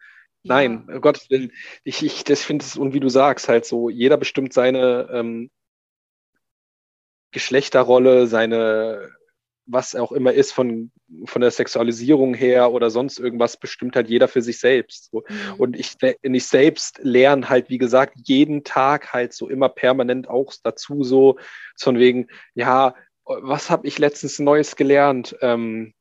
Nein, 0.45 0.89
um 0.89 0.99
Gottes 0.99 1.30
Willen, 1.30 1.53
ich, 1.86 2.03
ich 2.03 2.26
das 2.26 2.43
finde 2.43 2.66
es, 2.66 2.76
und 2.76 2.93
wie 2.93 2.99
du 2.99 3.07
sagst, 3.07 3.47
halt 3.47 3.66
so, 3.66 3.89
jeder 3.89 4.18
bestimmt 4.18 4.51
seine 4.51 5.07
ähm, 5.09 5.49
Geschlechterrolle, 7.32 8.28
seine 8.28 9.09
was 9.66 9.95
auch 9.95 10.11
immer 10.11 10.34
ist 10.34 10.51
von, 10.51 10.91
von 11.26 11.41
der 11.41 11.51
Sexualisierung 11.51 12.34
her 12.34 12.72
oder 12.72 12.89
sonst 12.89 13.20
irgendwas, 13.20 13.57
bestimmt 13.57 13.95
halt 13.95 14.09
jeder 14.09 14.28
für 14.28 14.41
sich 14.41 14.59
selbst. 14.59 15.09
So. 15.11 15.24
Mhm. 15.28 15.53
Und 15.57 15.80
ich, 15.80 15.95
ich 16.22 16.47
selbst 16.47 16.99
lerne 17.01 17.47
halt, 17.49 17.70
wie 17.70 17.78
gesagt, 17.78 18.16
jeden 18.24 18.64
Tag 18.64 19.14
halt 19.14 19.34
so 19.34 19.49
immer 19.49 19.70
permanent 19.70 20.28
auch 20.28 20.53
dazu 20.64 21.03
so, 21.03 21.38
von 21.80 21.97
wegen, 21.97 22.28
ja, 22.55 22.95
was 23.26 23.70
habe 23.70 23.88
ich 23.88 23.99
letztens 23.99 24.39
Neues 24.39 24.76
gelernt? 24.76 25.36
Ähm, 25.41 25.93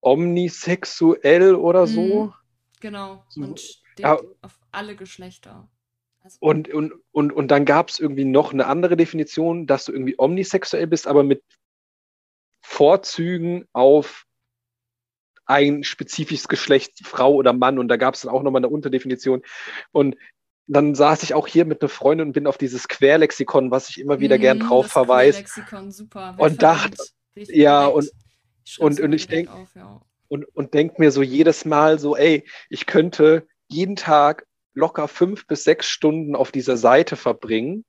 omnisexuell 0.00 1.54
oder 1.54 1.86
so? 1.86 2.24
Mhm. 2.24 2.34
Genau. 2.80 3.24
Und 3.36 3.60
steht 3.60 4.00
ja. 4.00 4.18
auf 4.40 4.58
alle 4.72 4.96
Geschlechter. 4.96 5.68
Also 6.22 6.38
und, 6.40 6.68
und, 6.72 6.92
und, 7.12 7.32
und 7.32 7.48
dann 7.48 7.64
gab 7.64 7.88
es 7.88 7.98
irgendwie 7.98 8.24
noch 8.24 8.52
eine 8.52 8.66
andere 8.66 8.96
Definition, 8.96 9.66
dass 9.66 9.84
du 9.84 9.92
irgendwie 9.92 10.16
omnisexuell 10.18 10.86
bist, 10.86 11.06
aber 11.06 11.22
mit 11.22 11.42
Vorzügen 12.80 13.66
auf 13.74 14.24
ein 15.44 15.84
spezifisches 15.84 16.48
Geschlecht, 16.48 17.00
Frau 17.04 17.34
oder 17.34 17.52
Mann. 17.52 17.78
Und 17.78 17.88
da 17.88 17.98
gab 17.98 18.14
es 18.14 18.22
dann 18.22 18.32
auch 18.32 18.42
nochmal 18.42 18.60
eine 18.60 18.70
Unterdefinition. 18.70 19.42
Und 19.92 20.16
dann 20.66 20.94
saß 20.94 21.22
ich 21.22 21.34
auch 21.34 21.46
hier 21.46 21.66
mit 21.66 21.82
einer 21.82 21.90
Freundin 21.90 22.28
und 22.28 22.32
bin 22.32 22.46
auf 22.46 22.56
dieses 22.56 22.88
Querlexikon, 22.88 23.70
was 23.70 23.90
ich 23.90 24.00
immer 24.00 24.20
wieder 24.20 24.38
mm, 24.38 24.40
gern 24.40 24.60
drauf 24.60 24.86
das 24.86 24.92
verweise. 24.94 25.44
Und 26.38 26.62
dachte, 26.62 26.96
ja, 27.34 27.84
und, 27.84 28.10
und, 28.78 28.98
und 28.98 29.12
ich 29.12 29.26
denke, 29.26 29.52
ja. 29.74 30.00
und, 30.28 30.44
und 30.56 30.72
denk 30.72 30.98
mir 30.98 31.10
so 31.10 31.20
jedes 31.20 31.66
Mal 31.66 31.98
so, 31.98 32.16
ey, 32.16 32.48
ich 32.70 32.86
könnte 32.86 33.46
jeden 33.68 33.96
Tag 33.96 34.46
locker 34.72 35.06
fünf 35.06 35.46
bis 35.46 35.64
sechs 35.64 35.86
Stunden 35.86 36.34
auf 36.34 36.50
dieser 36.50 36.78
Seite 36.78 37.16
verbringen 37.16 37.84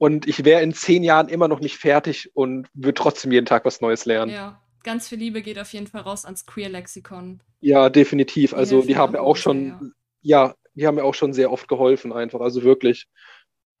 und 0.00 0.26
ich 0.26 0.46
wäre 0.46 0.62
in 0.62 0.72
zehn 0.72 1.04
Jahren 1.04 1.28
immer 1.28 1.46
noch 1.46 1.60
nicht 1.60 1.76
fertig 1.76 2.34
und 2.34 2.68
würde 2.72 2.94
trotzdem 2.94 3.32
jeden 3.32 3.44
Tag 3.44 3.66
was 3.66 3.82
Neues 3.82 4.06
lernen. 4.06 4.32
Ja, 4.32 4.58
ganz 4.82 5.10
viel 5.10 5.18
Liebe 5.18 5.42
geht 5.42 5.58
auf 5.58 5.70
jeden 5.74 5.86
Fall 5.86 6.00
raus 6.00 6.24
ans 6.24 6.46
Queer-Lexikon. 6.46 7.42
Ja, 7.60 7.90
definitiv. 7.90 8.54
Also 8.54 8.80
die, 8.80 8.96
haben 8.96 9.12
ja 9.12 9.20
auch 9.20 9.36
schon, 9.36 9.58
sehr, 9.58 9.90
ja. 10.22 10.46
ja, 10.46 10.54
die 10.72 10.86
haben 10.86 10.94
mir 10.94 11.04
auch 11.04 11.12
schon 11.12 11.34
sehr 11.34 11.52
oft 11.52 11.68
geholfen 11.68 12.14
einfach. 12.14 12.40
Also 12.40 12.62
wirklich. 12.62 13.08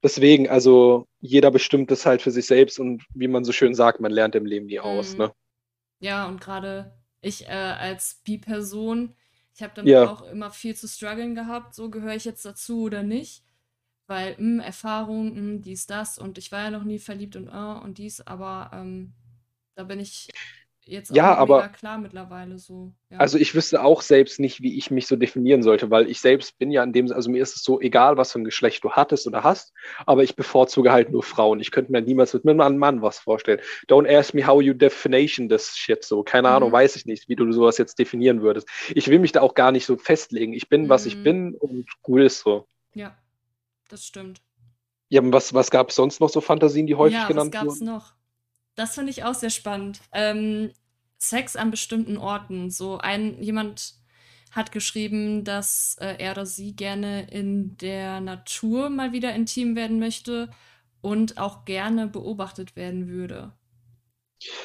Deswegen, 0.02 0.46
also 0.50 1.06
jeder 1.20 1.50
bestimmt 1.50 1.90
das 1.90 2.04
halt 2.04 2.20
für 2.20 2.30
sich 2.30 2.44
selbst 2.44 2.78
und 2.78 3.02
wie 3.14 3.28
man 3.28 3.42
so 3.42 3.52
schön 3.52 3.74
sagt, 3.74 4.00
man 4.00 4.12
lernt 4.12 4.34
im 4.34 4.44
Leben 4.44 4.66
nie 4.66 4.78
aus. 4.78 5.14
Mhm. 5.14 5.18
Ne? 5.20 5.32
Ja, 6.00 6.28
und 6.28 6.38
gerade 6.38 6.92
ich 7.22 7.46
äh, 7.46 7.52
als 7.52 8.20
Bi-Person, 8.26 9.16
ich 9.54 9.62
habe 9.62 9.72
dann 9.74 9.86
ja. 9.86 10.10
auch 10.10 10.30
immer 10.30 10.50
viel 10.50 10.76
zu 10.76 10.86
strugglen 10.86 11.34
gehabt, 11.34 11.74
so 11.74 11.88
gehöre 11.88 12.14
ich 12.14 12.26
jetzt 12.26 12.44
dazu 12.44 12.82
oder 12.82 13.02
nicht. 13.02 13.42
Weil, 14.10 14.32
mh, 14.32 14.38
hm, 14.38 14.58
Erfahrung, 14.60 15.26
mh, 15.26 15.36
hm, 15.36 15.62
dies, 15.62 15.86
das 15.86 16.18
und 16.18 16.36
ich 16.36 16.50
war 16.50 16.64
ja 16.64 16.70
noch 16.70 16.82
nie 16.82 16.98
verliebt 16.98 17.36
und 17.36 17.46
uh, 17.46 17.80
und 17.80 17.98
dies, 17.98 18.20
aber 18.20 18.72
ähm, 18.74 19.12
da 19.76 19.84
bin 19.84 20.00
ich 20.00 20.26
jetzt 20.84 21.12
auch 21.12 21.14
ja, 21.14 21.36
aber, 21.36 21.68
klar 21.68 21.96
mittlerweile 21.98 22.58
so. 22.58 22.92
Ja. 23.08 23.18
Also 23.18 23.38
ich 23.38 23.54
wüsste 23.54 23.84
auch 23.84 24.02
selbst 24.02 24.40
nicht, 24.40 24.62
wie 24.62 24.76
ich 24.76 24.90
mich 24.90 25.06
so 25.06 25.14
definieren 25.14 25.62
sollte, 25.62 25.92
weil 25.92 26.10
ich 26.10 26.20
selbst 26.20 26.58
bin 26.58 26.72
ja 26.72 26.82
in 26.82 26.92
dem, 26.92 27.12
also 27.12 27.30
mir 27.30 27.40
ist 27.40 27.54
es 27.54 27.62
so 27.62 27.80
egal, 27.80 28.16
was 28.16 28.32
für 28.32 28.40
ein 28.40 28.44
Geschlecht 28.44 28.82
du 28.82 28.90
hattest 28.90 29.28
oder 29.28 29.44
hast, 29.44 29.72
aber 30.06 30.24
ich 30.24 30.34
bevorzuge 30.34 30.90
halt 30.90 31.12
nur 31.12 31.22
Frauen. 31.22 31.60
Ich 31.60 31.70
könnte 31.70 31.92
mir 31.92 32.02
niemals 32.02 32.34
mit 32.34 32.44
einem 32.44 32.78
Mann 32.78 33.02
was 33.02 33.20
vorstellen. 33.20 33.60
Don't 33.86 34.12
ask 34.12 34.34
me 34.34 34.44
how 34.44 34.60
you 34.60 34.74
definition 34.74 35.48
this 35.48 35.76
shit 35.76 36.02
so. 36.02 36.24
Keine 36.24 36.48
mhm. 36.48 36.54
Ahnung, 36.54 36.72
weiß 36.72 36.96
ich 36.96 37.06
nicht, 37.06 37.28
wie 37.28 37.36
du 37.36 37.52
sowas 37.52 37.78
jetzt 37.78 37.96
definieren 38.00 38.42
würdest. 38.42 38.68
Ich 38.92 39.06
will 39.06 39.20
mich 39.20 39.30
da 39.30 39.40
auch 39.40 39.54
gar 39.54 39.70
nicht 39.70 39.86
so 39.86 39.96
festlegen. 39.96 40.52
Ich 40.52 40.68
bin, 40.68 40.82
mhm. 40.82 40.88
was 40.88 41.06
ich 41.06 41.14
mhm. 41.14 41.22
bin 41.22 41.54
und 41.54 41.86
gut 42.02 42.22
ist 42.22 42.40
so. 42.40 42.66
Ja, 42.92 43.16
das 43.92 44.04
stimmt. 44.06 44.40
Ja, 45.08 45.20
was, 45.24 45.52
was 45.54 45.70
gab 45.70 45.90
es 45.90 45.96
sonst 45.96 46.20
noch 46.20 46.28
so 46.28 46.40
Fantasien, 46.40 46.86
die 46.86 46.94
häufig 46.94 47.18
ja, 47.18 47.26
genannt 47.26 47.52
wurden? 47.54 47.64
Ja, 47.64 47.70
was 47.70 47.78
gab 47.78 47.82
es 47.82 48.04
noch? 48.04 48.14
Das 48.76 48.94
finde 48.94 49.10
ich 49.10 49.24
auch 49.24 49.34
sehr 49.34 49.50
spannend. 49.50 50.00
Ähm, 50.12 50.72
Sex 51.18 51.56
an 51.56 51.70
bestimmten 51.70 52.16
Orten. 52.16 52.70
So 52.70 52.98
ein 52.98 53.42
jemand 53.42 53.94
hat 54.50 54.72
geschrieben, 54.72 55.44
dass 55.44 55.96
äh, 56.00 56.16
er 56.18 56.32
oder 56.32 56.46
sie 56.46 56.74
gerne 56.74 57.30
in 57.30 57.76
der 57.76 58.20
Natur 58.20 58.88
mal 58.90 59.12
wieder 59.12 59.34
intim 59.34 59.76
werden 59.76 59.98
möchte 59.98 60.50
und 61.00 61.38
auch 61.38 61.64
gerne 61.64 62.06
beobachtet 62.06 62.76
werden 62.76 63.08
würde. 63.08 63.52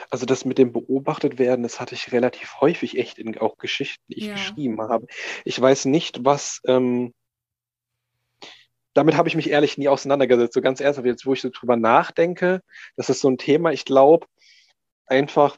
Also 0.10 0.26
das 0.26 0.46
mit 0.46 0.58
dem 0.58 0.72
beobachtet 0.72 1.38
werden, 1.38 1.64
das 1.64 1.80
hatte 1.80 1.96
ich 1.96 2.12
relativ 2.12 2.62
häufig 2.62 2.98
echt 2.98 3.20
in 3.20 3.38
auch 3.38 3.58
Geschichten, 3.58 4.04
die 4.08 4.20
ich 4.20 4.26
ja. 4.26 4.34
geschrieben 4.34 4.82
habe. 4.82 5.08
Ich 5.44 5.60
weiß 5.60 5.86
nicht, 5.86 6.24
was 6.24 6.62
ähm, 6.66 7.14
damit 8.96 9.18
habe 9.18 9.28
ich 9.28 9.36
mich 9.36 9.52
ehrlich 9.52 9.78
nie 9.78 9.90
auseinandergesetzt. 9.90 10.54
So 10.56 10.62
ganz 10.62 10.80
ernsthaft, 10.80 11.06
jetzt 11.06 11.26
wo 11.26 11.34
ich 11.34 11.42
so 11.42 11.50
drüber 11.50 11.76
nachdenke, 11.76 12.64
das 12.96 13.10
ist 13.10 13.22
so 13.22 13.30
ein 13.30 13.38
Thema, 13.38 13.72
ich 13.72 13.86
glaube, 13.86 14.26
einfach, 15.06 15.58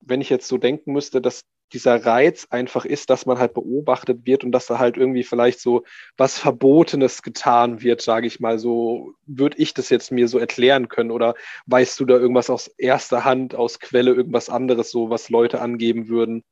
wenn 0.00 0.20
ich 0.20 0.30
jetzt 0.30 0.48
so 0.48 0.58
denken 0.58 0.92
müsste, 0.92 1.20
dass 1.20 1.44
dieser 1.72 2.04
Reiz 2.04 2.46
einfach 2.50 2.84
ist, 2.84 3.10
dass 3.10 3.26
man 3.26 3.38
halt 3.38 3.54
beobachtet 3.54 4.26
wird 4.26 4.44
und 4.44 4.52
dass 4.52 4.66
da 4.66 4.78
halt 4.78 4.96
irgendwie 4.96 5.22
vielleicht 5.22 5.60
so 5.60 5.84
was 6.16 6.38
Verbotenes 6.38 7.22
getan 7.22 7.82
wird, 7.82 8.02
sage 8.02 8.26
ich 8.26 8.40
mal. 8.40 8.58
So 8.58 9.14
würde 9.26 9.58
ich 9.58 9.74
das 9.74 9.88
jetzt 9.90 10.12
mir 10.12 10.28
so 10.28 10.38
erklären 10.38 10.88
können 10.88 11.10
oder 11.10 11.34
weißt 11.66 11.98
du 12.00 12.04
da 12.04 12.14
irgendwas 12.14 12.50
aus 12.50 12.68
erster 12.78 13.24
Hand, 13.24 13.54
aus 13.54 13.80
Quelle, 13.80 14.12
irgendwas 14.12 14.48
anderes, 14.48 14.90
so 14.90 15.10
was 15.10 15.30
Leute 15.30 15.60
angeben 15.60 16.08
würden? 16.08 16.44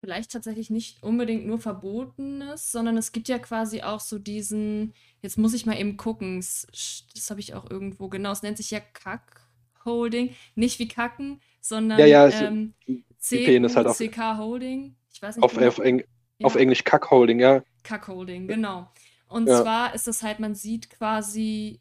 Vielleicht 0.00 0.30
tatsächlich 0.30 0.70
nicht 0.70 1.02
unbedingt 1.02 1.46
nur 1.46 1.58
Verbotenes, 1.58 2.70
sondern 2.70 2.96
es 2.96 3.12
gibt 3.12 3.28
ja 3.28 3.38
quasi 3.38 3.82
auch 3.82 4.00
so 4.00 4.18
diesen, 4.18 4.92
jetzt 5.22 5.38
muss 5.38 5.54
ich 5.54 5.66
mal 5.66 5.78
eben 5.78 5.96
gucken, 5.96 6.36
das, 6.36 7.04
habe 7.30 7.40
ich 7.40 7.54
auch 7.54 7.70
irgendwo, 7.70 8.08
genau, 8.08 8.32
es 8.32 8.42
nennt 8.42 8.58
sich 8.58 8.70
ja 8.70 8.80
Kack-Holding, 8.80 10.34
nicht 10.54 10.78
wie 10.78 10.88
Kacken, 10.88 11.40
sondern 11.60 11.98
ja, 11.98 12.06
ja, 12.06 12.28
ähm, 12.28 12.74
halt 12.82 13.96
CK 13.96 14.38
Holding. 14.38 14.96
Ich 15.12 15.22
weiß 15.22 15.36
nicht. 15.36 15.44
Auf, 15.44 15.56
auf, 15.56 15.78
Eng 15.78 16.04
ja. 16.38 16.46
auf 16.46 16.56
Englisch 16.56 16.84
Kack-Holding, 16.84 17.40
ja. 17.40 17.62
Kack-Holding, 17.82 18.48
genau. 18.48 18.90
Und 19.28 19.48
ja. 19.48 19.62
zwar 19.62 19.94
ist 19.94 20.06
das 20.06 20.22
halt, 20.22 20.38
man 20.40 20.54
sieht 20.54 20.90
quasi 20.90 21.80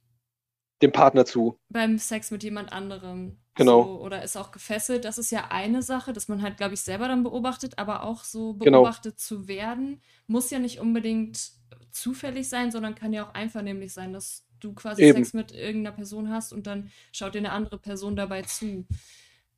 dem 0.81 0.91
Partner 0.91 1.25
zu. 1.25 1.57
Beim 1.69 1.97
Sex 1.97 2.31
mit 2.31 2.43
jemand 2.43 2.73
anderem. 2.73 3.37
Genau. 3.55 3.83
So, 3.83 4.01
oder 4.01 4.21
ist 4.23 4.35
auch 4.35 4.51
gefesselt. 4.51 5.05
Das 5.05 5.17
ist 5.17 5.31
ja 5.31 5.47
eine 5.49 5.81
Sache, 5.81 6.11
dass 6.11 6.27
man 6.27 6.41
halt, 6.41 6.57
glaube 6.57 6.73
ich, 6.73 6.81
selber 6.81 7.07
dann 7.07 7.23
beobachtet, 7.23 7.77
aber 7.77 8.03
auch 8.03 8.23
so 8.23 8.55
genau. 8.55 8.81
beobachtet 8.81 9.15
genau. 9.15 9.17
zu 9.17 9.47
werden, 9.47 10.01
muss 10.27 10.49
ja 10.49 10.59
nicht 10.59 10.79
unbedingt 10.79 11.51
zufällig 11.91 12.49
sein, 12.49 12.71
sondern 12.71 12.95
kann 12.95 13.13
ja 13.13 13.25
auch 13.25 13.33
einvernehmlich 13.33 13.93
sein, 13.93 14.11
dass 14.11 14.45
du 14.59 14.73
quasi 14.73 15.03
Eben. 15.03 15.17
Sex 15.17 15.33
mit 15.33 15.53
irgendeiner 15.53 15.95
Person 15.95 16.29
hast 16.29 16.51
und 16.51 16.67
dann 16.67 16.91
schaut 17.11 17.35
dir 17.35 17.39
eine 17.39 17.51
andere 17.51 17.77
Person 17.77 18.15
dabei 18.15 18.41
zu. 18.41 18.85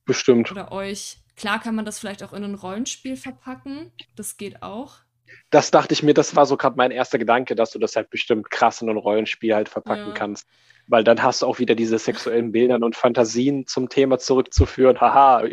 Bestimmt. 0.04 0.50
Oder 0.50 0.70
euch. 0.72 1.18
Klar 1.36 1.60
kann 1.60 1.74
man 1.74 1.84
das 1.84 1.98
vielleicht 1.98 2.22
auch 2.22 2.32
in 2.32 2.44
ein 2.44 2.54
Rollenspiel 2.54 3.16
verpacken. 3.16 3.92
Das 4.16 4.36
geht 4.36 4.62
auch. 4.62 5.00
Das 5.50 5.70
dachte 5.70 5.94
ich 5.94 6.02
mir, 6.02 6.14
das 6.14 6.36
war 6.36 6.46
so 6.46 6.56
gerade 6.56 6.76
mein 6.76 6.90
erster 6.90 7.18
Gedanke, 7.18 7.54
dass 7.54 7.70
du 7.70 7.78
das 7.78 7.96
halt 7.96 8.10
bestimmt 8.10 8.50
krass 8.50 8.82
in 8.82 8.88
ein 8.88 8.96
Rollenspiel 8.96 9.54
halt 9.54 9.68
verpacken 9.68 10.08
ja. 10.08 10.14
kannst 10.14 10.46
weil 10.88 11.04
dann 11.04 11.22
hast 11.22 11.42
du 11.42 11.46
auch 11.46 11.58
wieder 11.58 11.74
diese 11.74 11.98
sexuellen 11.98 12.50
Bildern 12.50 12.82
und 12.82 12.96
Fantasien 12.96 13.66
zum 13.66 13.88
Thema 13.88 14.18
zurückzuführen. 14.18 15.00
Haha, 15.00 15.44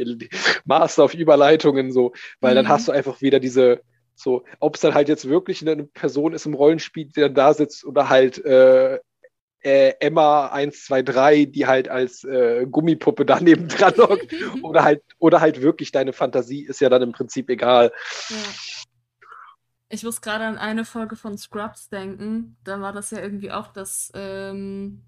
Master 0.64 1.04
auf 1.04 1.14
Überleitungen 1.14 1.92
so, 1.92 2.14
weil 2.40 2.54
mhm. 2.54 2.56
dann 2.56 2.70
hast 2.70 2.88
du 2.88 2.92
einfach 2.92 3.22
wieder 3.22 3.40
diese, 3.40 3.82
so, 4.16 4.46
ob 4.60 4.76
es 4.76 4.82
dann 4.82 4.94
halt 4.94 5.10
jetzt 5.10 5.28
wirklich 5.30 5.62
eine 5.62 5.84
Person 5.84 6.34
ist 6.34 6.46
im 6.46 6.54
Rollenspiel, 6.54 7.06
die 7.06 7.22
dann 7.22 7.36
da 7.36 7.54
sitzt 7.54 7.86
oder 7.86 8.10
halt 8.10 8.44
äh, 8.46 9.00
äh, 9.62 9.94
Emma 10.00 10.48
123, 10.48 11.52
die 11.52 11.66
halt 11.66 11.90
als 11.90 12.24
äh, 12.24 12.66
Gummipuppe 12.70 13.26
daneben 13.26 13.68
dran 13.68 13.96
hockt, 13.98 14.34
oder 14.64 14.84
halt, 14.84 15.02
oder 15.18 15.42
halt 15.42 15.62
wirklich 15.62 15.92
deine 15.92 16.14
Fantasie 16.14 16.64
ist 16.66 16.82
ja 16.82 16.90
dann 16.90 17.02
im 17.02 17.12
Prinzip 17.12 17.50
egal. 17.50 17.92
Ja. 18.30 18.36
Ich 19.90 20.04
muss 20.04 20.22
gerade 20.22 20.46
an 20.46 20.58
eine 20.58 20.86
Folge 20.86 21.16
von 21.16 21.38
Scrubs 21.38 21.90
denken. 21.90 22.58
Da 22.64 22.82
war 22.82 22.92
das 22.92 23.12
ja 23.12 23.20
irgendwie 23.20 23.52
auch 23.52 23.68
das 23.68 24.12
ähm, 24.16 25.04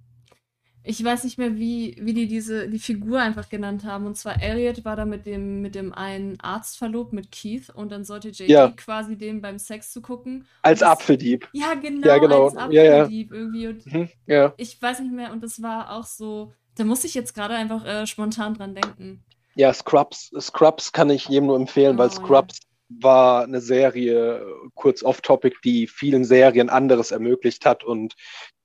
ich 0.87 1.03
weiß 1.03 1.25
nicht 1.25 1.37
mehr, 1.37 1.57
wie, 1.57 1.97
wie 1.99 2.13
die 2.13 2.27
diese, 2.27 2.69
die 2.69 2.79
Figur 2.79 3.19
einfach 3.19 3.49
genannt 3.49 3.83
haben. 3.83 4.05
Und 4.05 4.15
zwar 4.15 4.41
Elliot 4.41 4.85
war 4.85 4.95
da 4.95 5.03
mit 5.03 5.25
dem, 5.25 5.61
mit 5.61 5.75
dem 5.75 5.93
einen 5.93 6.39
Arzt 6.39 6.77
verlobt, 6.77 7.11
mit 7.11 7.31
Keith, 7.31 7.69
und 7.73 7.91
dann 7.91 8.05
sollte 8.05 8.29
JD 8.29 8.49
ja. 8.49 8.69
quasi 8.69 9.17
dem 9.17 9.41
beim 9.41 9.59
Sex 9.59 9.91
zu 9.91 10.01
gucken. 10.01 10.47
Als 10.61 10.79
das, 10.79 10.89
Apfeldieb. 10.89 11.49
Ja, 11.51 11.73
genau, 11.73 12.07
ja, 12.07 12.17
genau. 12.19 12.45
als 12.45 12.55
Apfeldieb 12.55 13.31
ja, 13.31 13.37
irgendwie. 13.37 13.67
Und 13.67 13.85
mhm, 13.85 14.09
ja. 14.27 14.53
Ich 14.55 14.81
weiß 14.81 15.01
nicht 15.01 15.13
mehr, 15.13 15.33
und 15.33 15.43
das 15.43 15.61
war 15.61 15.91
auch 15.91 16.05
so, 16.05 16.53
da 16.75 16.85
muss 16.85 17.03
ich 17.03 17.13
jetzt 17.13 17.33
gerade 17.35 17.55
einfach 17.55 17.85
äh, 17.85 18.07
spontan 18.07 18.53
dran 18.53 18.73
denken. 18.73 19.23
Ja, 19.55 19.73
Scrubs, 19.73 20.31
Scrubs 20.39 20.93
kann 20.93 21.09
ich 21.09 21.27
jedem 21.27 21.47
nur 21.47 21.57
empfehlen, 21.57 21.95
oh, 21.95 21.99
weil 21.99 22.11
Scrubs 22.11 22.59
war 22.89 23.43
eine 23.43 23.61
Serie, 23.61 24.45
kurz 24.73 25.03
off-topic, 25.03 25.57
die 25.63 25.87
vielen 25.87 26.23
Serien 26.23 26.69
anderes 26.69 27.11
ermöglicht 27.11 27.65
hat 27.65 27.83
und 27.83 28.15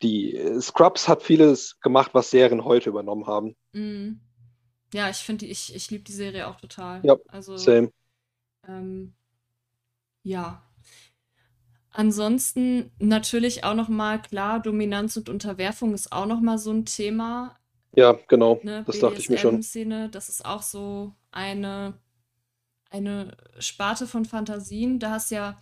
die 0.02 0.40
Scrubs 0.60 1.08
hat 1.08 1.22
vieles 1.22 1.80
gemacht, 1.80 2.10
was 2.14 2.30
Serien 2.30 2.64
heute 2.64 2.90
übernommen 2.90 3.26
haben. 3.26 3.56
Mm. 3.72 4.20
Ja, 4.94 5.08
ich 5.08 5.18
finde, 5.18 5.46
ich, 5.46 5.74
ich 5.74 5.90
liebe 5.90 6.04
die 6.04 6.12
Serie 6.12 6.46
auch 6.46 6.56
total. 6.56 7.00
Ja, 7.02 7.16
also, 7.28 7.56
same. 7.56 7.90
Ähm, 8.68 9.14
ja. 10.22 10.62
Ansonsten 11.90 12.90
natürlich 12.98 13.64
auch 13.64 13.74
noch 13.74 13.88
mal 13.88 14.20
klar, 14.20 14.60
Dominanz 14.60 15.16
und 15.16 15.28
Unterwerfung 15.28 15.94
ist 15.94 16.12
auch 16.12 16.26
noch 16.26 16.40
mal 16.40 16.58
so 16.58 16.70
ein 16.70 16.84
Thema. 16.84 17.58
Ja, 17.94 18.18
genau. 18.28 18.60
Ne? 18.62 18.84
Das 18.86 18.98
dachte 18.98 19.18
ich 19.18 19.28
mir 19.28 19.38
schon. 19.38 19.62
Szene, 19.62 20.08
das 20.08 20.28
ist 20.28 20.44
auch 20.44 20.62
so 20.62 21.12
eine 21.30 21.94
eine 22.92 23.36
Sparte 23.58 24.06
von 24.06 24.24
Fantasien. 24.24 24.98
Da 24.98 25.10
hast 25.10 25.30
ja, 25.30 25.60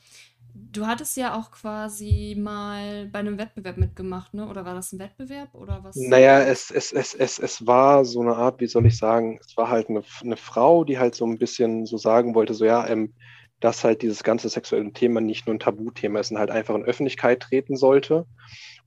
du 0.54 0.86
hattest 0.86 1.16
ja 1.16 1.38
auch 1.38 1.50
quasi 1.50 2.36
mal 2.38 3.06
bei 3.06 3.20
einem 3.20 3.38
Wettbewerb 3.38 3.76
mitgemacht, 3.76 4.34
ne? 4.34 4.48
Oder 4.48 4.64
war 4.64 4.74
das 4.74 4.92
ein 4.92 4.98
Wettbewerb 4.98 5.54
oder 5.54 5.82
was? 5.82 5.96
Naja, 5.96 6.40
es, 6.42 6.70
es, 6.70 6.92
es, 6.92 7.14
es, 7.14 7.38
es 7.38 7.66
war 7.66 8.04
so 8.04 8.20
eine 8.20 8.36
Art, 8.36 8.60
wie 8.60 8.66
soll 8.66 8.86
ich 8.86 8.96
sagen, 8.96 9.38
es 9.40 9.56
war 9.56 9.68
halt 9.68 9.88
eine, 9.88 10.02
eine 10.22 10.36
Frau, 10.36 10.84
die 10.84 10.98
halt 10.98 11.14
so 11.14 11.26
ein 11.26 11.38
bisschen 11.38 11.86
so 11.86 11.96
sagen 11.96 12.34
wollte, 12.34 12.54
so 12.54 12.64
ja, 12.64 12.86
ähm, 12.88 13.14
dass 13.60 13.84
halt 13.84 14.02
dieses 14.02 14.24
ganze 14.24 14.48
sexuelle 14.48 14.92
Thema 14.92 15.20
nicht 15.20 15.46
nur 15.46 15.54
ein 15.54 15.60
Tabuthema 15.60 16.20
ist 16.20 16.30
und 16.30 16.38
halt 16.38 16.50
einfach 16.50 16.74
in 16.74 16.84
Öffentlichkeit 16.84 17.40
treten 17.40 17.76
sollte. 17.76 18.26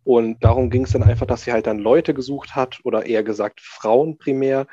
Und 0.03 0.43
darum 0.43 0.69
ging 0.69 0.83
es 0.83 0.91
dann 0.91 1.03
einfach, 1.03 1.25
dass 1.25 1.43
sie 1.43 1.53
halt 1.53 1.67
dann 1.67 1.79
Leute 1.79 2.13
gesucht 2.13 2.55
hat 2.55 2.79
oder 2.83 3.05
eher 3.05 3.23
gesagt 3.23 3.61
Frauen 3.61 4.17
primär, 4.17 4.67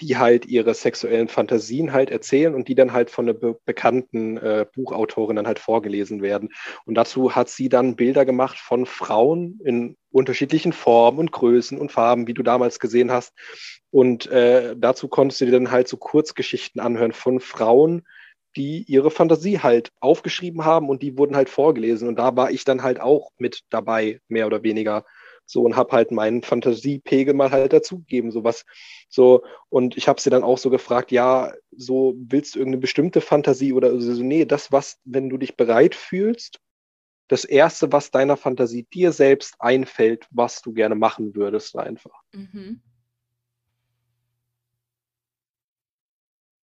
die 0.00 0.16
halt 0.16 0.46
ihre 0.46 0.74
sexuellen 0.74 1.28
Fantasien 1.28 1.92
halt 1.92 2.10
erzählen 2.10 2.54
und 2.54 2.68
die 2.68 2.74
dann 2.74 2.92
halt 2.92 3.10
von 3.10 3.26
einer 3.26 3.38
be 3.38 3.58
bekannten 3.64 4.36
äh, 4.36 4.66
Buchautorin 4.74 5.36
dann 5.36 5.46
halt 5.46 5.58
vorgelesen 5.58 6.22
werden. 6.22 6.50
Und 6.84 6.94
dazu 6.94 7.34
hat 7.34 7.48
sie 7.48 7.68
dann 7.68 7.96
Bilder 7.96 8.24
gemacht 8.24 8.58
von 8.58 8.86
Frauen 8.86 9.60
in 9.64 9.96
unterschiedlichen 10.10 10.72
Formen 10.72 11.18
und 11.18 11.32
Größen 11.32 11.78
und 11.78 11.92
Farben, 11.92 12.26
wie 12.26 12.34
du 12.34 12.42
damals 12.42 12.78
gesehen 12.80 13.10
hast. 13.10 13.32
Und 13.90 14.26
äh, 14.26 14.74
dazu 14.76 15.08
konntest 15.08 15.40
du 15.40 15.46
dir 15.46 15.52
dann 15.52 15.70
halt 15.70 15.88
so 15.88 15.96
Kurzgeschichten 15.96 16.80
anhören 16.80 17.12
von 17.12 17.40
Frauen, 17.40 18.02
die 18.56 18.84
ihre 18.88 19.10
Fantasie 19.10 19.58
halt 19.58 19.92
aufgeschrieben 20.00 20.64
haben 20.64 20.88
und 20.88 21.02
die 21.02 21.18
wurden 21.18 21.36
halt 21.36 21.48
vorgelesen. 21.48 22.08
Und 22.08 22.18
da 22.18 22.36
war 22.36 22.50
ich 22.50 22.64
dann 22.64 22.82
halt 22.82 23.00
auch 23.00 23.30
mit 23.38 23.62
dabei, 23.70 24.20
mehr 24.28 24.46
oder 24.46 24.62
weniger. 24.62 25.04
So 25.46 25.62
und 25.62 25.76
habe 25.76 25.92
halt 25.92 26.10
meinen 26.10 26.42
Fantasiepegel 26.42 27.34
mal 27.34 27.50
halt 27.50 27.72
dazugegeben, 27.72 28.30
so 28.30 28.44
was 28.44 28.64
so 29.08 29.42
und 29.68 29.96
ich 29.96 30.08
habe 30.08 30.20
sie 30.20 30.30
dann 30.30 30.42
auch 30.42 30.58
so 30.58 30.70
gefragt, 30.70 31.12
ja, 31.12 31.52
so 31.70 32.14
willst 32.16 32.54
du 32.54 32.58
irgendeine 32.58 32.80
bestimmte 32.80 33.20
Fantasie 33.20 33.72
oder 33.72 33.98
so, 34.00 34.22
nee, 34.22 34.44
das 34.44 34.72
was, 34.72 34.98
wenn 35.04 35.28
du 35.28 35.38
dich 35.38 35.56
bereit 35.56 35.94
fühlst, 35.94 36.60
das 37.28 37.44
erste, 37.44 37.92
was 37.92 38.10
deiner 38.10 38.36
Fantasie 38.36 38.84
dir 38.92 39.12
selbst 39.12 39.56
einfällt, 39.58 40.26
was 40.30 40.62
du 40.62 40.72
gerne 40.72 40.94
machen 40.94 41.34
würdest, 41.34 41.76
einfach. 41.76 42.22
Mhm. 42.32 42.80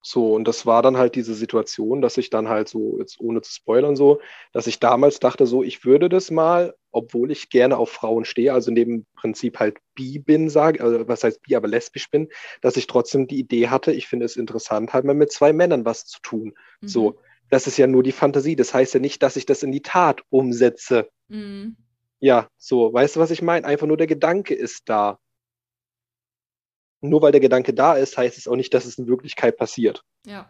So, 0.06 0.34
und 0.34 0.46
das 0.46 0.66
war 0.66 0.82
dann 0.82 0.98
halt 0.98 1.16
diese 1.16 1.34
Situation, 1.34 2.02
dass 2.02 2.18
ich 2.18 2.30
dann 2.30 2.50
halt 2.50 2.68
so, 2.68 3.00
jetzt 3.00 3.22
ohne 3.22 3.42
zu 3.42 3.54
spoilern 3.54 3.96
so, 3.96 4.20
dass 4.52 4.68
ich 4.68 4.82
damals 4.82 5.20
dachte 5.20 5.46
so, 5.46 5.64
ich 5.64 5.86
würde 5.86 6.10
das 6.10 6.30
mal, 6.30 6.76
obwohl 6.92 7.32
ich 7.32 7.50
gerne 7.50 7.78
auf 7.78 7.90
Frauen 7.90 8.26
stehe, 8.26 8.52
also 8.52 8.70
in 8.70 8.76
dem 8.76 9.06
Prinzip 9.16 9.60
halt 9.60 9.78
bi 9.96 10.20
bin, 10.20 10.50
sage, 10.50 10.84
also 10.84 11.08
was 11.08 11.24
heißt 11.24 11.42
bi, 11.44 11.56
aber 11.56 11.70
lesbisch 11.70 12.12
bin, 12.12 12.28
dass 12.60 12.76
ich 12.76 12.88
trotzdem 12.88 13.28
die 13.28 13.40
Idee 13.40 13.70
hatte, 13.70 13.94
ich 13.94 14.08
finde 14.08 14.26
es 14.26 14.36
interessant, 14.36 14.92
halt 14.92 15.06
mal 15.06 15.16
mit 15.16 15.32
zwei 15.32 15.54
Männern 15.54 15.86
was 15.86 16.06
zu 16.06 16.20
tun. 16.22 16.54
Mhm. 16.82 16.88
So, 16.88 17.20
das 17.50 17.66
ist 17.68 17.78
ja 17.78 17.88
nur 17.88 18.04
die 18.04 18.12
Fantasie. 18.12 18.58
Das 18.58 18.74
heißt 18.74 18.96
ja 18.96 19.00
nicht, 19.00 19.24
dass 19.24 19.38
ich 19.38 19.46
das 19.46 19.64
in 19.64 19.72
die 19.72 19.84
Tat 19.84 20.22
umsetze. 20.30 21.10
Mhm. 21.30 21.78
Ja, 22.20 22.50
so, 22.58 22.92
weißt 22.92 23.16
du, 23.16 23.20
was 23.22 23.32
ich 23.32 23.42
meine? 23.42 23.66
Einfach 23.66 23.88
nur 23.88 23.98
der 23.98 24.08
Gedanke 24.08 24.54
ist 24.54 24.90
da 24.90 25.20
nur 27.04 27.22
weil 27.22 27.32
der 27.32 27.42
Gedanke 27.42 27.74
da 27.74 27.94
ist, 27.96 28.18
heißt 28.18 28.38
es 28.38 28.48
auch 28.48 28.56
nicht, 28.56 28.74
dass 28.74 28.86
es 28.86 28.98
in 28.98 29.08
Wirklichkeit 29.08 29.58
passiert. 29.58 30.04
Ja. 30.26 30.50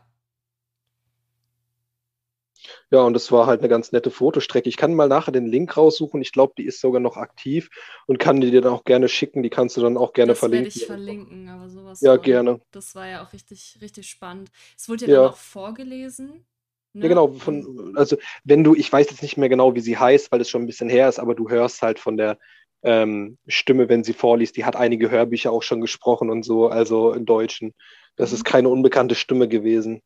Ja, 2.92 3.02
und 3.02 3.14
das 3.14 3.32
war 3.32 3.48
halt 3.48 3.60
eine 3.60 3.70
ganz 3.70 3.92
nette 3.92 4.12
Fotostrecke. 4.12 4.70
Ich 4.70 4.78
kann 4.78 4.94
mal 4.94 5.08
nachher 5.08 5.32
den 5.32 5.48
Link 5.48 5.76
raussuchen. 5.76 6.22
Ich 6.22 6.32
glaube, 6.32 6.54
die 6.58 6.66
ist 6.66 6.80
sogar 6.80 7.02
noch 7.02 7.18
aktiv 7.18 7.70
und 8.08 8.20
kann 8.20 8.40
die 8.40 8.52
dir 8.52 8.62
dann 8.62 8.74
auch 8.74 8.84
gerne 8.84 9.10
schicken. 9.10 9.44
Die 9.44 9.50
kannst 9.50 9.76
du 9.78 9.82
dann 9.82 9.98
auch 9.98 10.14
gerne 10.14 10.32
das 10.32 10.40
verlinken. 10.40 10.70
Das 10.70 10.76
werde 10.76 10.84
ich 10.84 11.06
verlinken, 11.06 11.50
aber 11.50 11.70
sowas. 11.70 12.02
Ja, 12.02 12.12
war, 12.12 12.18
gerne. 12.20 12.62
Das 12.72 12.96
war 12.96 13.08
ja 13.08 13.26
auch 13.26 13.34
richtig, 13.34 13.80
richtig 13.82 14.10
spannend. 14.10 14.50
Es 14.78 14.88
wurde 14.88 15.06
ja, 15.06 15.12
ja. 15.12 15.22
dann 15.24 15.32
auch 15.32 15.38
vorgelesen. 15.38 16.46
Ne? 16.94 17.04
Ja, 17.04 17.08
genau. 17.10 17.30
Von, 17.34 17.94
also, 17.98 18.18
wenn 18.44 18.64
du, 18.64 18.76
ich 18.76 18.92
weiß 18.92 19.10
jetzt 19.10 19.24
nicht 19.24 19.38
mehr 19.38 19.50
genau, 19.50 19.74
wie 19.76 19.82
sie 19.82 19.98
heißt, 19.98 20.32
weil 20.32 20.42
es 20.42 20.50
schon 20.50 20.62
ein 20.62 20.68
bisschen 20.68 20.90
her 20.90 21.10
ist, 21.10 21.20
aber 21.20 21.34
du 21.36 21.50
hörst 21.50 21.82
halt 21.82 22.00
von 22.00 22.18
der 22.18 22.38
ähm, 22.84 23.38
Stimme, 23.48 23.90
wenn 23.90 24.04
sie 24.04 24.14
vorliest. 24.14 24.58
Die 24.58 24.66
hat 24.66 24.76
einige 24.76 25.10
Hörbücher 25.10 25.52
auch 25.52 25.64
schon 25.64 25.82
gesprochen 25.82 26.30
und 26.30 26.44
so, 26.44 26.68
also 26.68 27.14
im 27.14 27.26
Deutschen. 27.26 27.74
Das 28.16 28.32
mhm. 28.32 28.36
ist 28.36 28.44
keine 28.44 28.70
unbekannte 28.70 29.16
Stimme 29.16 29.48
gewesen. 29.48 30.02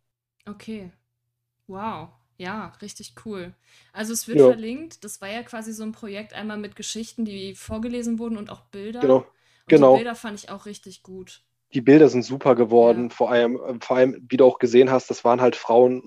Okay. 0.46 0.92
Wow. 1.68 2.10
Ja, 2.38 2.74
richtig 2.82 3.16
cool. 3.26 3.54
Also 3.94 4.14
es 4.14 4.28
wird 4.28 4.40
ja. 4.40 4.46
verlinkt. 4.46 5.04
Das 5.04 5.22
war 5.22 5.30
ja 5.30 5.42
quasi 5.42 5.74
so 5.74 5.84
ein 5.84 5.92
Projekt 5.92 6.34
einmal 6.34 6.58
mit 6.58 6.76
Geschichten, 6.76 7.26
die 7.26 7.56
vorgelesen 7.56 8.20
wurden 8.20 8.38
und 8.38 8.52
auch 8.52 8.62
Bilder. 8.62 9.00
Genau. 9.00 9.18
Und 9.18 9.26
genau. 9.68 9.94
die 9.94 10.04
Bilder 10.04 10.16
fand 10.16 10.40
ich 10.40 10.50
auch 10.50 10.66
richtig 10.68 11.02
gut. 11.02 11.42
Die 11.74 11.82
Bilder 11.82 12.08
sind 12.08 12.24
super 12.24 12.56
geworden. 12.56 13.10
Ja. 13.10 13.16
Vor 13.16 13.32
allem, 13.32 13.80
vor 13.82 13.98
allem, 13.98 14.26
wie 14.30 14.38
du 14.38 14.46
auch 14.46 14.60
gesehen 14.60 14.90
hast, 14.90 15.10
das 15.10 15.24
waren 15.24 15.42
halt 15.42 15.56
Frauen 15.56 16.02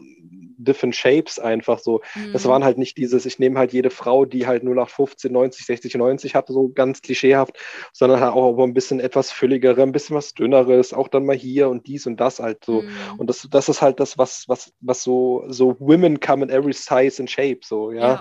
different 0.60 0.94
shapes 0.94 1.38
einfach 1.38 1.78
so. 1.78 2.00
Mhm. 2.14 2.32
Das 2.32 2.46
waren 2.46 2.64
halt 2.64 2.78
nicht 2.78 2.96
dieses, 2.96 3.26
ich 3.26 3.38
nehme 3.38 3.58
halt 3.58 3.72
jede 3.72 3.90
Frau, 3.90 4.24
die 4.24 4.46
halt 4.46 4.62
nur 4.62 4.74
nach 4.74 4.88
15, 4.88 5.32
90, 5.32 5.66
60, 5.66 5.94
90 5.94 6.34
hatte, 6.34 6.52
so 6.52 6.68
ganz 6.70 7.02
klischeehaft, 7.02 7.58
sondern 7.92 8.20
halt 8.20 8.32
auch 8.32 8.58
ein 8.58 8.74
bisschen 8.74 9.00
etwas 9.00 9.32
fülligere, 9.32 9.82
ein 9.82 9.92
bisschen 9.92 10.16
was 10.16 10.34
dünneres, 10.34 10.92
auch 10.92 11.08
dann 11.08 11.24
mal 11.24 11.36
hier 11.36 11.68
und 11.68 11.86
dies 11.86 12.06
und 12.06 12.18
das 12.18 12.40
halt 12.40 12.64
so. 12.64 12.82
Mhm. 12.82 12.90
Und 13.18 13.26
das, 13.28 13.48
das 13.50 13.68
ist 13.68 13.82
halt 13.82 14.00
das, 14.00 14.18
was, 14.18 14.44
was, 14.48 14.72
was 14.80 15.02
so, 15.02 15.44
so 15.48 15.76
Women 15.80 16.20
come 16.20 16.44
in 16.44 16.50
every 16.50 16.72
size 16.72 17.20
and 17.20 17.30
shape, 17.30 17.60
so, 17.62 17.90
ja. 17.92 18.20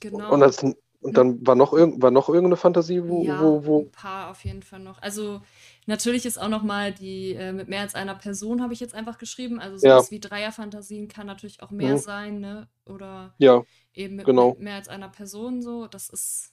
Genau. 0.00 0.32
Und, 0.32 0.40
das, 0.40 0.64
und 1.00 1.16
dann 1.16 1.46
war 1.46 1.54
noch, 1.54 1.72
irg 1.72 1.94
war 2.02 2.10
noch 2.10 2.28
irgendeine 2.28 2.56
Fantasie, 2.56 3.02
wo, 3.04 3.22
ja, 3.24 3.40
wo, 3.40 3.64
wo. 3.64 3.80
Ein 3.82 3.90
paar 3.92 4.30
auf 4.30 4.44
jeden 4.44 4.62
Fall 4.62 4.80
noch. 4.80 5.00
Also 5.00 5.40
Natürlich 5.88 6.26
ist 6.26 6.36
auch 6.36 6.50
noch 6.50 6.62
mal 6.62 6.92
die 6.92 7.32
äh, 7.32 7.50
mit 7.50 7.68
mehr 7.68 7.80
als 7.80 7.94
einer 7.94 8.14
Person 8.14 8.60
habe 8.60 8.74
ich 8.74 8.80
jetzt 8.80 8.94
einfach 8.94 9.16
geschrieben. 9.16 9.58
Also 9.58 9.78
sowas 9.78 10.10
ja. 10.10 10.10
wie 10.10 10.20
Dreierfantasien 10.20 11.08
kann 11.08 11.26
natürlich 11.26 11.62
auch 11.62 11.70
mehr 11.70 11.94
mhm. 11.94 11.98
sein, 11.98 12.40
ne? 12.40 12.68
Oder 12.84 13.34
ja, 13.38 13.62
eben 13.94 14.16
mit, 14.16 14.26
genau. 14.26 14.50
mit 14.50 14.60
mehr 14.60 14.74
als 14.74 14.88
einer 14.88 15.08
Person 15.08 15.62
so. 15.62 15.86
Das 15.86 16.10
ist 16.10 16.52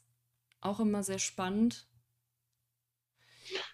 auch 0.62 0.80
immer 0.80 1.04
sehr 1.04 1.20
spannend. 1.20 1.86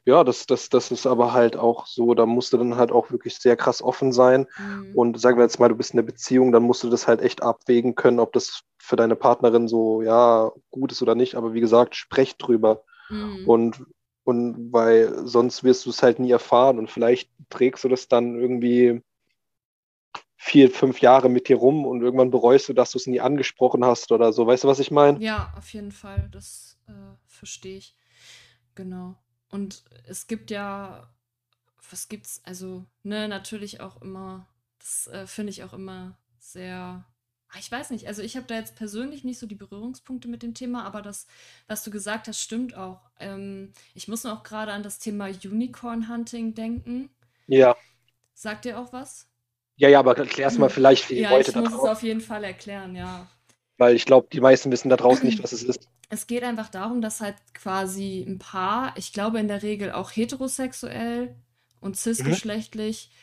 Ja, 0.05 0.24
das, 0.24 0.45
das, 0.45 0.69
das 0.69 0.91
ist 0.91 1.05
aber 1.05 1.34
halt 1.34 1.55
auch 1.57 1.86
so, 1.86 2.13
da 2.13 2.26
musst 2.26 2.53
du 2.53 2.57
dann 2.57 2.76
halt 2.76 2.91
auch 2.91 3.11
wirklich 3.11 3.36
sehr 3.38 3.55
krass 3.55 3.82
offen 3.82 4.11
sein. 4.11 4.47
Mhm. 4.57 4.95
Und 4.95 5.19
sagen 5.19 5.38
wir 5.38 5.43
jetzt 5.43 5.59
mal, 5.59 5.69
du 5.69 5.76
bist 5.76 5.93
in 5.93 5.99
einer 5.99 6.05
Beziehung, 6.05 6.51
dann 6.51 6.63
musst 6.63 6.84
du 6.84 6.89
das 6.89 7.07
halt 7.07 7.22
echt 7.22 7.43
abwägen 7.43 7.95
können, 7.95 8.19
ob 8.19 8.34
das 8.34 8.61
für 8.78 8.95
deine 8.95 9.15
Partnerin 9.15 9.67
so, 9.67 10.01
ja, 10.01 10.51
gut 10.69 10.91
ist 10.91 11.01
oder 11.01 11.15
nicht. 11.15 11.36
Aber 11.36 11.53
wie 11.53 11.61
gesagt, 11.61 11.95
sprecht 11.95 12.38
drüber. 12.39 12.84
Mhm. 13.09 13.47
Und 13.47 13.86
und 14.24 14.72
weil 14.72 15.28
sonst 15.28 15.63
wirst 15.63 15.86
du 15.86 15.89
es 15.89 16.03
halt 16.03 16.19
nie 16.19 16.30
erfahren 16.30 16.78
und 16.78 16.91
vielleicht 16.91 17.32
trägst 17.49 17.84
du 17.84 17.89
das 17.89 18.07
dann 18.07 18.39
irgendwie 18.39 19.01
vier, 20.38 20.72
fünf 20.72 21.01
Jahre 21.01 21.30
mit 21.30 21.49
dir 21.49 21.57
rum 21.57 21.86
und 21.86 22.01
irgendwann 22.01 22.32
bereust 22.32 22.67
du, 22.67 22.74
dass 22.74 22.91
du 22.91 22.97
es 22.97 23.07
nie 23.07 23.19
angesprochen 23.19 23.86
hast 23.86 24.11
oder 24.11 24.34
so. 24.34 24.47
Weißt 24.47 24.63
du, 24.63 24.67
was 24.67 24.80
ich 24.80 24.89
meine? 24.89 25.19
Ja, 25.19 25.53
auf 25.55 25.72
jeden 25.72 25.91
Fall. 25.91 26.30
Das 26.32 26.80
äh, 26.88 26.91
verstehe 27.28 27.78
ich. 27.78 27.95
Genau. 28.74 29.15
Und 29.51 29.83
es 30.07 30.27
gibt 30.27 30.49
ja, 30.51 31.07
was 31.89 32.09
gibt's, 32.09 32.41
also, 32.43 32.85
ne, 33.03 33.27
natürlich 33.27 33.81
auch 33.81 34.01
immer, 34.01 34.47
das 34.79 35.07
äh, 35.07 35.27
finde 35.27 35.51
ich 35.51 35.63
auch 35.63 35.73
immer 35.73 36.17
sehr 36.39 37.05
Ah, 37.53 37.57
ich 37.59 37.69
weiß 37.69 37.89
nicht, 37.89 38.07
also 38.07 38.21
ich 38.21 38.37
habe 38.37 38.45
da 38.47 38.55
jetzt 38.55 38.77
persönlich 38.77 39.25
nicht 39.25 39.37
so 39.37 39.45
die 39.45 39.55
Berührungspunkte 39.55 40.29
mit 40.29 40.41
dem 40.41 40.53
Thema, 40.53 40.85
aber 40.85 41.01
das, 41.01 41.27
was 41.67 41.83
du 41.83 41.91
gesagt 41.91 42.29
hast, 42.29 42.39
stimmt 42.39 42.77
auch. 42.77 43.01
Ähm, 43.19 43.73
ich 43.93 44.07
muss 44.07 44.23
noch 44.23 44.43
gerade 44.43 44.71
an 44.71 44.83
das 44.83 44.99
Thema 44.99 45.25
Unicorn 45.25 46.07
Hunting 46.07 46.53
denken. 46.53 47.09
Ja. 47.47 47.75
Sagt 48.33 48.63
dir 48.63 48.79
auch 48.79 48.93
was? 48.93 49.27
Ja, 49.75 49.89
ja, 49.89 49.99
aber 49.99 50.17
erklär's 50.17 50.57
mal 50.57 50.69
vielleicht 50.69 51.03
für 51.03 51.15
die 51.15 51.21
ja, 51.21 51.31
Leute 51.31 51.51
da 51.51 51.59
draußen. 51.59 51.73
Ich 51.73 51.81
muss 51.81 51.89
es 51.89 51.97
auf 51.97 52.03
jeden 52.03 52.21
Fall 52.21 52.45
erklären, 52.45 52.95
ja. 52.95 53.27
Weil 53.82 53.95
ich 53.95 54.05
glaube, 54.05 54.27
die 54.32 54.41
meisten 54.41 54.71
wissen 54.71 54.89
da 54.89 54.95
draußen 54.95 55.25
nicht, 55.25 55.41
was 55.43 55.53
es 55.53 55.63
ist. 55.63 55.89
Es 56.09 56.27
geht 56.27 56.43
einfach 56.43 56.69
darum, 56.69 57.01
dass 57.01 57.19
halt 57.19 57.36
quasi 57.53 58.23
ein 58.27 58.38
Paar, 58.38 58.93
ich 58.95 59.11
glaube 59.11 59.39
in 59.39 59.47
der 59.47 59.63
Regel 59.63 59.91
auch 59.91 60.11
heterosexuell 60.11 61.36
und 61.79 61.91
mhm. 61.91 61.95
cisgeschlechtlich, 61.95 63.09
mhm 63.09 63.21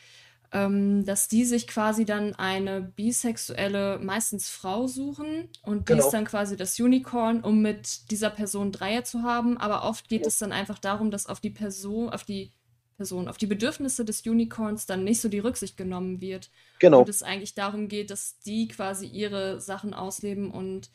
ähm, 0.51 1.05
dass 1.05 1.27
die 1.27 1.45
sich 1.45 1.67
quasi 1.67 2.05
dann 2.05 2.33
eine 2.35 2.81
bisexuelle, 2.81 3.99
meistens 3.99 4.49
Frau 4.49 4.87
suchen 4.87 5.49
und 5.61 5.89
die 5.89 5.93
genau. 5.93 6.05
ist 6.05 6.11
dann 6.11 6.25
quasi 6.25 6.57
das 6.57 6.79
Unicorn, 6.79 7.41
um 7.41 7.61
mit 7.61 8.09
dieser 8.09 8.29
Person 8.29 8.71
Dreier 8.71 9.03
zu 9.03 9.21
haben. 9.21 9.57
Aber 9.57 9.83
oft 9.83 10.09
geht 10.09 10.21
ja. 10.21 10.27
es 10.27 10.39
dann 10.39 10.51
einfach 10.51 10.79
darum, 10.79 11.11
dass 11.11 11.27
auf 11.27 11.39
die 11.39 11.51
Person, 11.51 12.09
auf 12.09 12.23
die 12.23 12.51
Person, 12.99 13.29
auf 13.29 13.37
die 13.37 13.47
Bedürfnisse 13.47 14.03
des 14.03 14.27
Unicorns 14.27 14.85
dann 14.85 15.05
nicht 15.05 15.21
so 15.21 15.29
die 15.29 15.39
Rücksicht 15.39 15.77
genommen 15.77 16.19
wird. 16.19 16.51
Genau. 16.79 16.99
Und 16.99 17.07
es 17.07 17.23
eigentlich 17.23 17.53
darum 17.53 17.87
geht, 17.87 18.11
dass 18.11 18.39
die 18.39 18.67
quasi 18.67 19.05
ihre 19.05 19.61
Sachen 19.61 19.93
ausleben 19.93 20.51
und 20.51 20.89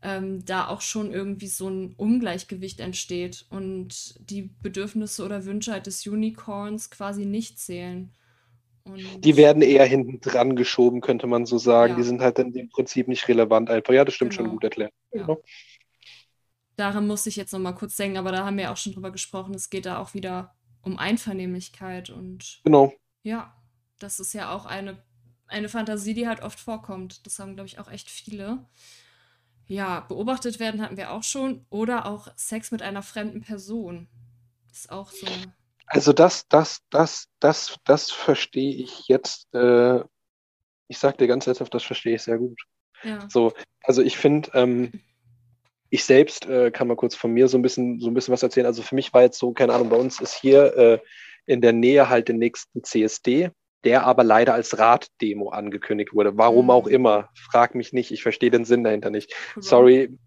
ähm, 0.00 0.44
da 0.44 0.68
auch 0.68 0.80
schon 0.80 1.12
irgendwie 1.12 1.48
so 1.48 1.68
ein 1.68 1.94
Ungleichgewicht 1.96 2.78
entsteht 2.78 3.44
und 3.50 4.14
die 4.30 4.50
Bedürfnisse 4.62 5.24
oder 5.24 5.46
Wünsche 5.46 5.72
halt 5.72 5.86
des 5.86 6.06
Unicorns 6.06 6.90
quasi 6.90 7.26
nicht 7.26 7.58
zählen. 7.58 8.12
Und 8.84 9.24
die 9.24 9.36
werden 9.36 9.60
eher 9.60 9.84
hinten 9.84 10.20
dran 10.20 10.54
geschoben, 10.54 11.00
könnte 11.00 11.26
man 11.26 11.44
so 11.44 11.58
sagen. 11.58 11.94
Ja. 11.94 11.96
Die 11.96 12.04
sind 12.04 12.20
halt 12.20 12.38
dann 12.38 12.52
im 12.52 12.68
Prinzip 12.68 13.08
nicht 13.08 13.26
relevant 13.26 13.68
einfach. 13.68 13.92
Ja, 13.92 14.04
das 14.04 14.14
stimmt 14.14 14.30
genau. 14.30 14.44
schon 14.44 14.50
gut 14.52 14.62
erklärt. 14.62 14.92
Ja. 15.12 15.22
Genau. 15.22 15.42
Daran 16.76 17.08
musste 17.08 17.30
ich 17.30 17.34
jetzt 17.34 17.52
noch 17.52 17.58
mal 17.58 17.72
kurz 17.72 17.96
denken, 17.96 18.18
aber 18.18 18.30
da 18.30 18.46
haben 18.46 18.56
wir 18.56 18.70
auch 18.70 18.76
schon 18.76 18.92
drüber 18.92 19.10
gesprochen. 19.10 19.52
Es 19.56 19.68
geht 19.68 19.86
da 19.86 19.98
auch 19.98 20.14
wieder 20.14 20.54
um 20.88 20.98
Einvernehmlichkeit 20.98 22.10
und 22.10 22.60
genau. 22.64 22.92
Ja, 23.22 23.54
das 23.98 24.20
ist 24.20 24.32
ja 24.32 24.52
auch 24.52 24.66
eine, 24.66 25.02
eine 25.46 25.68
Fantasie, 25.68 26.14
die 26.14 26.28
halt 26.28 26.42
oft 26.42 26.58
vorkommt. 26.58 27.26
Das 27.26 27.38
haben, 27.38 27.54
glaube 27.54 27.68
ich, 27.68 27.78
auch 27.78 27.90
echt 27.90 28.10
viele. 28.10 28.66
Ja, 29.66 30.00
beobachtet 30.00 30.60
werden 30.60 30.80
hatten 30.80 30.96
wir 30.96 31.12
auch 31.12 31.22
schon. 31.22 31.66
Oder 31.68 32.06
auch 32.06 32.28
Sex 32.36 32.70
mit 32.70 32.82
einer 32.82 33.02
fremden 33.02 33.42
Person. 33.42 34.08
Ist 34.72 34.90
auch 34.90 35.10
so 35.10 35.26
also 35.88 36.12
das, 36.12 36.46
das, 36.48 36.82
das, 36.90 37.28
das, 37.40 37.76
das 37.84 38.10
verstehe 38.10 38.74
ich 38.74 39.08
jetzt. 39.08 39.52
Äh, 39.54 40.00
ich 40.86 40.98
sage 40.98 41.16
dir 41.16 41.26
ganz 41.26 41.46
ernsthaft, 41.46 41.74
das 41.74 41.82
verstehe 41.82 42.14
ich 42.14 42.22
sehr 42.22 42.38
gut. 42.38 42.60
Ja. 43.02 43.28
So, 43.30 43.52
also 43.82 44.02
ich 44.02 44.16
finde, 44.16 44.50
ähm, 44.54 44.92
ich 45.90 46.04
selbst 46.04 46.46
äh, 46.46 46.70
kann 46.70 46.88
mal 46.88 46.96
kurz 46.96 47.14
von 47.14 47.32
mir 47.32 47.48
so 47.48 47.58
ein 47.58 47.62
bisschen, 47.62 48.00
so 48.00 48.08
ein 48.08 48.14
bisschen 48.14 48.32
was 48.32 48.42
erzählen. 48.42 48.66
Also 48.66 48.82
für 48.82 48.94
mich 48.94 49.12
war 49.12 49.22
jetzt 49.22 49.38
so, 49.38 49.52
keine 49.52 49.72
Ahnung, 49.72 49.88
bei 49.88 49.96
uns 49.96 50.20
ist 50.20 50.34
hier 50.34 50.76
äh, 50.76 50.98
in 51.46 51.60
der 51.60 51.72
Nähe 51.72 52.08
halt 52.08 52.28
den 52.28 52.38
nächsten 52.38 52.84
CSD, 52.84 53.50
der 53.84 54.04
aber 54.04 54.24
leider 54.24 54.54
als 54.54 54.78
Raddemo 54.78 55.50
angekündigt 55.50 56.12
wurde. 56.12 56.36
Warum 56.36 56.66
mhm. 56.66 56.70
auch 56.70 56.86
immer, 56.86 57.30
frag 57.34 57.74
mich 57.74 57.92
nicht, 57.92 58.10
ich 58.10 58.22
verstehe 58.22 58.50
den 58.50 58.64
Sinn 58.64 58.84
dahinter 58.84 59.10
nicht. 59.10 59.34
Sorry, 59.58 60.18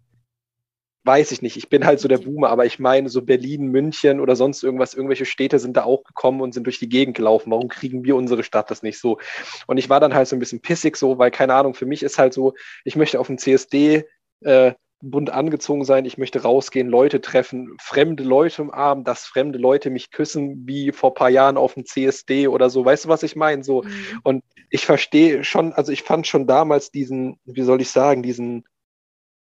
weiß 1.04 1.32
ich 1.32 1.42
nicht. 1.42 1.56
Ich 1.56 1.68
bin 1.68 1.84
halt 1.84 2.00
so 2.00 2.08
der 2.08 2.18
Boomer, 2.18 2.48
aber 2.48 2.64
ich 2.64 2.78
meine, 2.78 3.08
so 3.08 3.22
Berlin, 3.22 3.66
München 3.66 4.20
oder 4.20 4.36
sonst 4.36 4.62
irgendwas, 4.62 4.94
irgendwelche 4.94 5.26
Städte 5.26 5.58
sind 5.58 5.76
da 5.76 5.84
auch 5.84 6.04
gekommen 6.04 6.40
und 6.40 6.54
sind 6.54 6.64
durch 6.64 6.78
die 6.78 6.88
Gegend 6.88 7.16
gelaufen. 7.16 7.50
Warum 7.50 7.68
kriegen 7.68 8.04
wir 8.04 8.16
unsere 8.16 8.44
Stadt 8.44 8.70
das 8.70 8.82
nicht 8.82 8.98
so? 8.98 9.18
Und 9.66 9.78
ich 9.78 9.88
war 9.88 10.00
dann 10.00 10.14
halt 10.14 10.28
so 10.28 10.36
ein 10.36 10.38
bisschen 10.38 10.60
pissig 10.60 10.96
so, 10.96 11.18
weil 11.18 11.30
keine 11.30 11.54
Ahnung, 11.54 11.74
für 11.74 11.86
mich 11.86 12.02
ist 12.02 12.18
halt 12.18 12.32
so, 12.32 12.54
ich 12.84 12.96
möchte 12.96 13.18
auf 13.18 13.26
dem 13.26 13.38
CSD 13.38 14.04
äh, 14.40 14.72
bunt 15.02 15.30
angezogen 15.30 15.84
sein, 15.84 16.04
ich 16.04 16.16
möchte 16.16 16.42
rausgehen, 16.42 16.88
Leute 16.88 17.20
treffen, 17.20 17.76
fremde 17.80 18.22
Leute 18.22 18.62
umarmen, 18.62 19.04
dass 19.04 19.26
fremde 19.26 19.58
Leute 19.58 19.90
mich 19.90 20.12
küssen, 20.12 20.66
wie 20.66 20.92
vor 20.92 21.10
ein 21.10 21.14
paar 21.14 21.28
Jahren 21.28 21.56
auf 21.56 21.74
dem 21.74 21.84
CSD 21.84 22.46
oder 22.46 22.70
so. 22.70 22.84
Weißt 22.84 23.04
du, 23.04 23.08
was 23.08 23.24
ich 23.24 23.34
meine? 23.34 23.64
So. 23.64 23.82
Mhm. 23.82 24.20
Und 24.22 24.44
ich 24.70 24.86
verstehe 24.86 25.42
schon, 25.42 25.72
also 25.72 25.90
ich 25.90 26.02
fand 26.02 26.28
schon 26.28 26.46
damals 26.46 26.92
diesen, 26.92 27.38
wie 27.44 27.62
soll 27.62 27.80
ich 27.80 27.90
sagen, 27.90 28.22
diesen, 28.22 28.64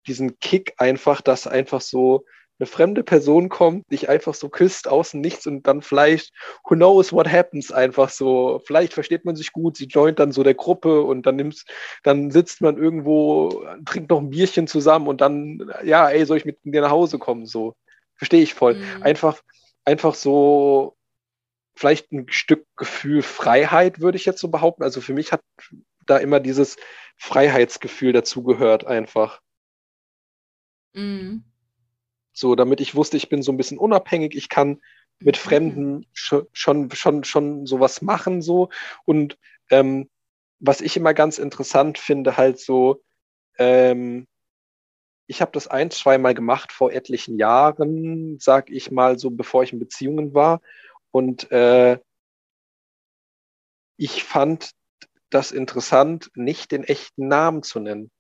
diesen 0.08 0.39
Kick 0.39 0.76
einfach, 0.78 1.22
dass 1.22 1.47
einfach 1.47 1.82
so, 1.82 2.26
eine 2.60 2.68
fremde 2.68 3.03
Person 3.03 3.49
kommt, 3.49 3.89
dich 3.91 4.10
einfach 4.10 4.34
so 4.34 4.49
küsst 4.49 4.88
außen 4.88 5.20
nichts 5.20 5.47
und 5.47 5.66
dann 5.66 5.82
vielleicht, 5.82 6.34
who 6.64 6.76
knows 6.76 7.14
what 7.14 7.32
happens, 7.32 7.72
einfach 7.72 8.10
so, 8.10 8.62
vielleicht 8.66 8.93
versteht 8.93 9.26
man 9.26 9.36
sich 9.36 9.51
gut, 9.51 9.78
sie 9.78 9.86
joint 9.86 10.20
dann 10.20 10.32
so 10.32 10.43
der 10.43 10.55
Gruppe 10.55 11.01
und 11.01 11.26
dann 11.26 11.38
nimmst, 11.38 11.70
dann 12.03 12.32
sitzt 12.32 12.62
man 12.62 12.78
irgendwo, 12.78 13.66
trinkt 13.86 14.10
noch 14.10 14.20
ein 14.20 14.30
Bierchen 14.30 14.68
zusammen 14.68 15.07
und 15.07 15.22
dann, 15.22 15.72
ja, 15.84 16.10
ey, 16.10 16.26
soll 16.26 16.38
ich 16.38 16.45
mit 16.45 16.60
dir 16.64 16.82
nach 16.82 16.91
Hause 16.91 17.18
kommen, 17.18 17.45
so. 17.45 17.76
Verstehe 18.16 18.41
ich 18.41 18.53
voll. 18.53 18.76
Mhm. 18.76 19.03
Einfach, 19.03 19.41
einfach 19.86 20.14
so, 20.14 20.97
vielleicht 21.76 22.12
ein 22.12 22.26
Stück 22.30 22.66
Gefühl 22.76 23.22
Freiheit, 23.22 24.01
würde 24.01 24.18
ich 24.18 24.26
jetzt 24.26 24.41
so 24.41 24.49
behaupten. 24.49 24.84
Also 24.84 24.99
für 24.99 25.14
mich 25.14 25.32
hat 25.32 25.41
da 26.05 26.18
immer 26.18 26.41
dieses 26.41 26.76
Freiheitsgefühl 27.16 28.12
dazugehört, 28.12 28.86
einfach. 28.86 29.39
Mhm. 30.93 31.45
So, 32.40 32.56
damit 32.56 32.80
ich 32.80 32.96
wusste, 32.96 33.18
ich 33.18 33.28
bin 33.28 33.42
so 33.42 33.52
ein 33.52 33.58
bisschen 33.58 33.78
unabhängig, 33.78 34.34
ich 34.34 34.48
kann 34.48 34.82
mit 35.20 35.36
mhm. 35.36 35.42
Fremden 35.42 36.06
schon, 36.14 36.48
schon, 36.54 36.90
schon, 36.92 37.24
schon 37.26 37.66
sowas 37.66 38.02
machen, 38.02 38.42
so. 38.42 38.70
Und 39.04 39.38
ähm, 39.70 40.10
was 40.60 40.80
ich 40.80 40.96
immer 40.96 41.14
ganz 41.14 41.38
interessant 41.38 41.98
finde, 41.98 42.38
halt 42.38 42.58
so, 42.58 43.04
ähm, 43.58 44.26
ich 45.28 45.42
habe 45.42 45.52
das 45.52 45.68
ein, 45.68 45.92
zweimal 45.92 46.34
gemacht 46.34 46.72
vor 46.72 46.94
etlichen 46.94 47.38
Jahren, 47.38 48.40
sag 48.40 48.70
ich 48.70 48.90
mal, 48.90 49.20
so 49.20 49.32
bevor 49.32 49.64
ich 49.64 49.74
in 49.74 49.80
Beziehungen 49.80 50.34
war. 50.34 50.62
Und 51.12 51.52
äh, 51.52 52.00
ich 53.98 54.24
fand 54.24 54.72
das 55.30 55.52
interessant, 55.52 56.32
nicht 56.36 56.72
den 56.72 56.86
echten 56.86 57.28
Namen 57.28 57.64
zu 57.64 57.82
nennen. 57.82 58.12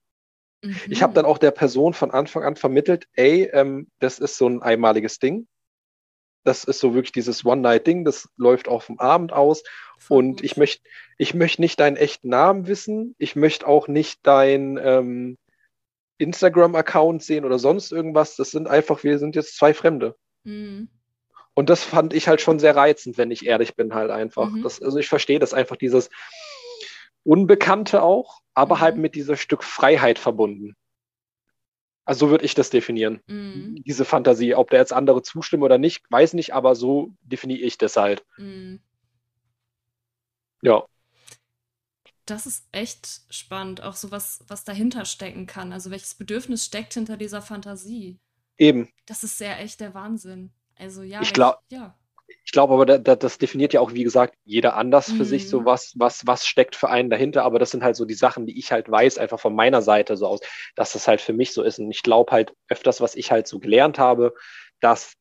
Mhm. 0.61 0.75
Ich 0.89 1.01
habe 1.01 1.13
dann 1.13 1.25
auch 1.25 1.37
der 1.37 1.51
Person 1.51 1.93
von 1.93 2.11
Anfang 2.11 2.43
an 2.43 2.55
vermittelt, 2.55 3.07
ey, 3.13 3.49
ähm, 3.53 3.87
das 3.99 4.19
ist 4.19 4.37
so 4.37 4.47
ein 4.47 4.61
einmaliges 4.61 5.19
Ding. 5.19 5.47
Das 6.43 6.63
ist 6.63 6.79
so 6.79 6.93
wirklich 6.93 7.11
dieses 7.11 7.45
One-Night-Ding, 7.45 8.05
das 8.05 8.29
läuft 8.37 8.69
auch 8.69 8.81
vom 8.81 8.99
Abend 8.99 9.33
aus. 9.33 9.63
Voll 9.97 10.17
und 10.17 10.31
gut. 10.37 10.43
ich 10.43 10.57
möchte 10.57 10.81
ich 11.17 11.33
möcht 11.33 11.59
nicht 11.59 11.79
deinen 11.79 11.97
echten 11.97 12.29
Namen 12.29 12.67
wissen. 12.67 13.13
Ich 13.17 13.35
möchte 13.35 13.67
auch 13.67 13.87
nicht 13.87 14.19
dein 14.23 14.79
ähm, 14.81 15.37
Instagram-Account 16.17 17.23
sehen 17.23 17.45
oder 17.45 17.59
sonst 17.59 17.91
irgendwas. 17.91 18.35
Das 18.37 18.51
sind 18.51 18.67
einfach, 18.67 19.03
wir 19.03 19.19
sind 19.19 19.35
jetzt 19.35 19.57
zwei 19.57 19.73
Fremde. 19.73 20.15
Mhm. 20.43 20.89
Und 21.55 21.69
das 21.69 21.83
fand 21.83 22.13
ich 22.13 22.29
halt 22.29 22.39
schon 22.39 22.57
sehr 22.57 22.75
reizend, 22.75 23.17
wenn 23.17 23.31
ich 23.31 23.45
ehrlich 23.45 23.75
bin, 23.75 23.93
halt 23.93 24.11
einfach. 24.11 24.49
Mhm. 24.49 24.63
Das, 24.63 24.81
also 24.81 24.97
ich 24.97 25.09
verstehe 25.09 25.39
das 25.39 25.53
einfach, 25.53 25.75
dieses, 25.75 26.09
Unbekannte 27.23 28.01
auch, 28.01 28.39
aber 28.59 28.75
mhm. 28.75 28.79
halt 28.81 28.97
mit 28.97 29.15
dieser 29.15 29.37
Stück 29.37 29.63
Freiheit 29.63 30.19
verbunden. 30.19 30.75
Also 32.03 32.25
so 32.25 32.31
würde 32.31 32.43
ich 32.43 32.55
das 32.55 32.69
definieren, 32.69 33.21
mhm. 33.27 33.81
diese 33.85 34.03
Fantasie. 34.03 34.55
Ob 34.55 34.69
da 34.69 34.77
jetzt 34.77 34.91
andere 34.91 35.21
zustimmen 35.21 35.63
oder 35.63 35.77
nicht, 35.77 36.03
weiß 36.09 36.33
nicht, 36.33 36.53
aber 36.53 36.75
so 36.75 37.13
definiere 37.21 37.61
ich 37.61 37.77
das 37.77 37.95
halt. 37.95 38.25
Mhm. 38.37 38.81
Ja. 40.61 40.83
Das 42.25 42.45
ist 42.45 42.67
echt 42.71 43.21
spannend, 43.29 43.81
auch 43.81 43.95
so 43.95 44.11
was, 44.11 44.43
was 44.47 44.65
dahinter 44.65 45.05
stecken 45.05 45.45
kann. 45.45 45.71
Also 45.71 45.89
welches 45.89 46.15
Bedürfnis 46.15 46.65
steckt 46.65 46.95
hinter 46.95 47.15
dieser 47.15 47.41
Fantasie? 47.41 48.19
Eben. 48.57 48.89
Das 49.05 49.23
ist 49.23 49.37
sehr 49.37 49.59
echt 49.59 49.79
der 49.79 49.93
Wahnsinn. 49.93 50.51
Also 50.75 51.01
ja, 51.01 51.21
ich 51.21 51.33
glaube, 51.33 51.59
ja 51.71 51.98
ich 52.45 52.51
glaube 52.51 52.73
aber, 52.73 52.85
da, 52.85 52.97
da, 52.97 53.15
das 53.15 53.37
definiert 53.37 53.73
ja 53.73 53.81
auch, 53.81 53.93
wie 53.93 54.03
gesagt, 54.03 54.35
jeder 54.43 54.75
anders 54.75 55.07
für 55.07 55.23
mhm. 55.23 55.25
sich, 55.25 55.49
so 55.49 55.61
mhm. 55.61 55.65
was, 55.65 55.93
was, 55.97 56.25
was 56.25 56.47
steckt 56.47 56.75
für 56.75 56.89
einen 56.89 57.09
dahinter. 57.09 57.43
Aber 57.43 57.59
das 57.59 57.71
sind 57.71 57.83
halt 57.83 57.95
so 57.95 58.05
die 58.05 58.13
Sachen, 58.13 58.45
die 58.45 58.57
ich 58.57 58.71
halt 58.71 58.89
weiß, 58.89 59.17
einfach 59.17 59.39
von 59.39 59.55
meiner 59.55 59.81
Seite 59.81 60.17
so 60.17 60.27
aus, 60.27 60.39
dass 60.75 60.93
das 60.93 61.07
halt 61.07 61.21
für 61.21 61.33
mich 61.33 61.53
so 61.53 61.63
ist. 61.63 61.79
Und 61.79 61.91
ich 61.91 62.03
glaube 62.03 62.31
halt 62.31 62.53
öfters, 62.67 63.01
was 63.01 63.15
ich 63.15 63.31
halt 63.31 63.47
so 63.47 63.59
gelernt 63.59 63.99
habe, 63.99 64.33
dass 64.79 65.13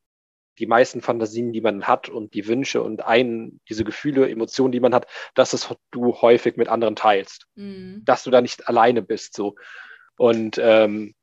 die 0.59 0.67
meisten 0.67 1.01
Fantasien, 1.01 1.53
die 1.53 1.61
man 1.61 1.87
hat 1.87 2.09
und 2.09 2.35
die 2.35 2.47
Wünsche 2.47 2.83
und 2.83 3.05
einen, 3.05 3.61
diese 3.69 3.85
Gefühle, 3.85 4.29
Emotionen, 4.29 4.73
die 4.73 4.81
man 4.81 4.95
hat, 4.95 5.07
dass 5.35 5.53
es 5.53 5.73
du 5.91 6.15
häufig 6.21 6.57
mit 6.57 6.69
anderen 6.69 6.97
teilst. 6.97 7.47
Mhm. 7.55 8.03
Dass 8.05 8.25
du 8.25 8.31
da 8.31 8.41
nicht 8.41 8.69
alleine 8.69 9.03
bist, 9.03 9.35
so. 9.35 9.55
Und 10.17 10.59
ähm, 10.61 11.15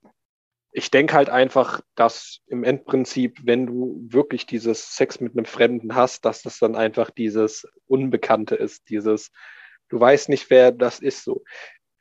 ich 0.78 0.92
denke 0.92 1.14
halt 1.14 1.30
einfach, 1.30 1.80
dass 1.96 2.42
im 2.48 2.66
Endprinzip, 2.66 3.40
wenn 3.44 3.66
du 3.66 4.06
wirklich 4.10 4.46
dieses 4.46 4.94
Sex 4.98 5.22
mit 5.22 5.32
einem 5.32 5.46
Fremden 5.46 5.96
hast, 5.96 6.26
dass 6.26 6.42
das 6.42 6.60
dann 6.60 6.76
einfach 6.76 7.10
dieses 7.12 7.66
Unbekannte 7.88 8.56
ist, 8.56 8.90
dieses, 8.90 9.32
du 9.88 9.98
weißt 9.98 10.28
nicht, 10.28 10.50
wer 10.50 10.74
das 10.74 11.00
ist, 11.00 11.24
so. 11.24 11.44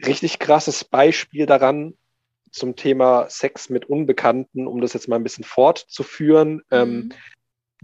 Richtig 0.04 0.40
krasses 0.40 0.82
Beispiel 0.82 1.46
daran 1.46 1.94
zum 2.50 2.74
Thema 2.74 3.30
Sex 3.30 3.70
mit 3.70 3.88
Unbekannten, 3.88 4.66
um 4.66 4.80
das 4.80 4.92
jetzt 4.92 5.06
mal 5.06 5.16
ein 5.16 5.22
bisschen 5.22 5.44
fortzuführen. 5.44 6.60
Ähm, 6.72 6.88
mhm. 6.88 6.94
Ähm, 6.96 7.12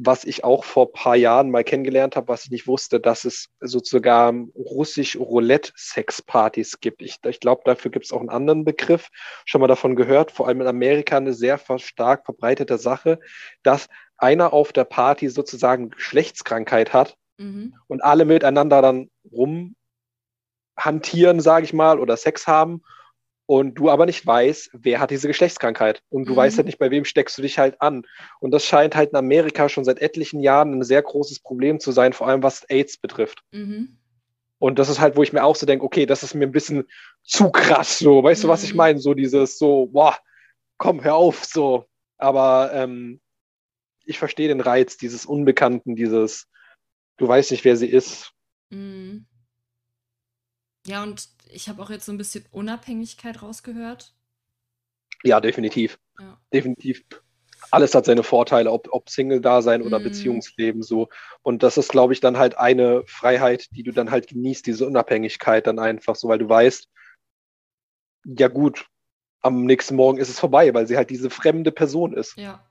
was 0.03 0.25
ich 0.25 0.45
auch 0.45 0.65
vor 0.65 0.87
ein 0.87 0.93
paar 0.93 1.17
Jahren 1.17 1.51
mal 1.51 1.63
kennengelernt 1.63 2.17
habe, 2.17 2.29
was 2.29 2.45
ich 2.45 2.51
nicht 2.51 2.67
wusste, 2.67 3.01
dass 3.01 3.27
es 3.27 3.51
sozusagen 3.61 4.51
russisch 4.55 5.19
Roulette-Sexpartys 5.19 6.81
gibt. 6.81 7.03
Ich, 7.03 7.19
ich 7.23 7.41
glaube, 7.41 7.61
dafür 7.67 7.91
gibt 7.91 8.07
es 8.07 8.13
auch 8.13 8.21
einen 8.21 8.31
anderen 8.31 8.65
Begriff. 8.65 9.09
Schon 9.45 9.61
mal 9.61 9.67
davon 9.67 9.97
gehört, 9.97 10.31
vor 10.31 10.49
allem 10.49 10.63
in 10.63 10.67
Amerika 10.67 11.19
eine 11.19 11.35
sehr 11.35 11.61
stark 11.77 12.25
verbreitete 12.25 12.79
Sache, 12.79 13.19
dass 13.63 13.89
einer 14.17 14.55
auf 14.55 14.73
der 14.73 14.85
Party 14.85 15.29
sozusagen 15.29 15.91
Geschlechtskrankheit 15.91 16.95
hat 16.95 17.17
mhm. 17.37 17.75
und 17.87 18.03
alle 18.03 18.25
miteinander 18.25 18.81
dann 18.81 19.11
rumhantieren, 20.77 21.41
sage 21.41 21.67
ich 21.67 21.75
mal, 21.75 22.01
oder 22.01 22.17
Sex 22.17 22.47
haben 22.47 22.83
und 23.51 23.75
du 23.75 23.91
aber 23.91 24.07
nicht 24.07 24.25
weißt, 24.25 24.71
wer 24.75 25.01
hat 25.01 25.11
diese 25.11 25.27
Geschlechtskrankheit 25.27 26.05
und 26.09 26.29
du 26.29 26.35
mhm. 26.35 26.37
weißt 26.37 26.57
halt 26.59 26.67
nicht, 26.67 26.79
bei 26.79 26.93
wem 26.93 27.05
steckst 27.05 27.37
du 27.37 27.43
dich 27.43 27.59
halt 27.59 27.83
an. 27.83 28.07
Und 28.39 28.53
das 28.53 28.65
scheint 28.65 28.95
halt 28.95 29.11
in 29.11 29.17
Amerika 29.17 29.69
schon 29.69 29.85
seit 29.85 30.01
etlichen 30.01 30.39
Jahren 30.39 30.73
ein 30.73 30.85
sehr 30.85 31.03
großes 31.03 31.41
Problem 31.41 31.81
zu 31.81 31.91
sein, 31.91 32.13
vor 32.13 32.29
allem 32.29 32.45
was 32.45 32.63
AIDS 32.71 32.97
betrifft. 32.97 33.43
Mhm. 33.51 33.99
Und 34.61 34.79
das 34.79 34.89
ist 34.89 35.01
halt, 35.01 35.17
wo 35.17 35.25
ich 35.25 35.33
mir 35.33 35.43
auch 35.43 35.57
so 35.57 35.67
denke, 35.67 35.85
okay, 35.85 36.07
das 36.07 36.23
ist 36.23 36.35
mir 36.35 36.47
ein 36.47 36.53
bisschen 36.53 36.85
zu 37.25 37.51
krass, 37.51 37.99
so, 37.99 38.23
weißt 38.23 38.45
mhm. 38.45 38.47
du, 38.47 38.53
was 38.53 38.63
ich 38.63 38.71
mhm. 38.71 38.77
meine? 38.77 38.99
So 39.01 39.15
dieses, 39.15 39.59
so, 39.59 39.87
boah, 39.87 40.17
komm, 40.77 41.03
hör 41.03 41.17
auf, 41.17 41.45
so. 41.45 41.87
Aber 42.19 42.71
ähm, 42.73 43.21
ich 44.05 44.21
verstehe 44.21 44.47
den 44.47 44.61
Reiz 44.61 44.97
dieses 44.97 45.27
Unbekannten, 45.27 45.97
dieses, 45.97 46.47
du 47.17 47.27
weißt 47.27 47.51
nicht, 47.51 47.65
wer 47.65 47.77
sie 47.77 47.89
ist. 47.89 48.31
Mhm. 48.69 49.27
Ja, 50.91 51.03
und 51.03 51.29
ich 51.53 51.69
habe 51.69 51.81
auch 51.83 51.91
jetzt 51.91 52.05
so 52.05 52.13
ein 52.13 52.19
bisschen 52.19 52.45
Unabhängigkeit 52.51 53.43
rausgehört. 53.43 54.13
Ja, 55.23 55.41
definitiv. 55.41 55.99
Ja. 56.19 56.39
Definitiv. 56.53 57.05
Alles 57.71 57.95
hat 57.95 58.07
seine 58.07 58.23
Vorteile, 58.23 58.73
ob, 58.73 58.89
ob 58.91 59.09
Single-Dasein 59.09 59.83
oder 59.83 60.01
mm. 60.01 60.03
Beziehungsleben 60.03 60.83
so. 60.83 61.09
Und 61.43 61.63
das 61.63 61.77
ist, 61.77 61.91
glaube 61.91 62.13
ich, 62.13 62.21
dann 62.21 62.39
halt 62.39 62.59
eine 62.59 63.05
Freiheit, 63.07 63.69
die 63.73 63.83
du 63.83 63.93
dann 63.93 64.11
halt 64.11 64.29
genießt, 64.29 64.67
diese 64.67 64.87
Unabhängigkeit 64.87 65.67
dann 65.67 65.79
einfach 65.79 66.17
so, 66.17 66.29
weil 66.29 66.39
du 66.39 66.49
weißt, 66.49 66.89
ja 68.25 68.49
gut, 68.49 68.87
am 69.43 69.65
nächsten 69.65 69.95
Morgen 69.95 70.19
ist 70.19 70.29
es 70.29 70.41
vorbei, 70.41 70.75
weil 70.75 70.87
sie 70.87 70.97
halt 70.97 71.11
diese 71.11 71.31
fremde 71.31 71.71
Person 71.71 72.15
ist. 72.15 72.37
Ja. 72.37 72.67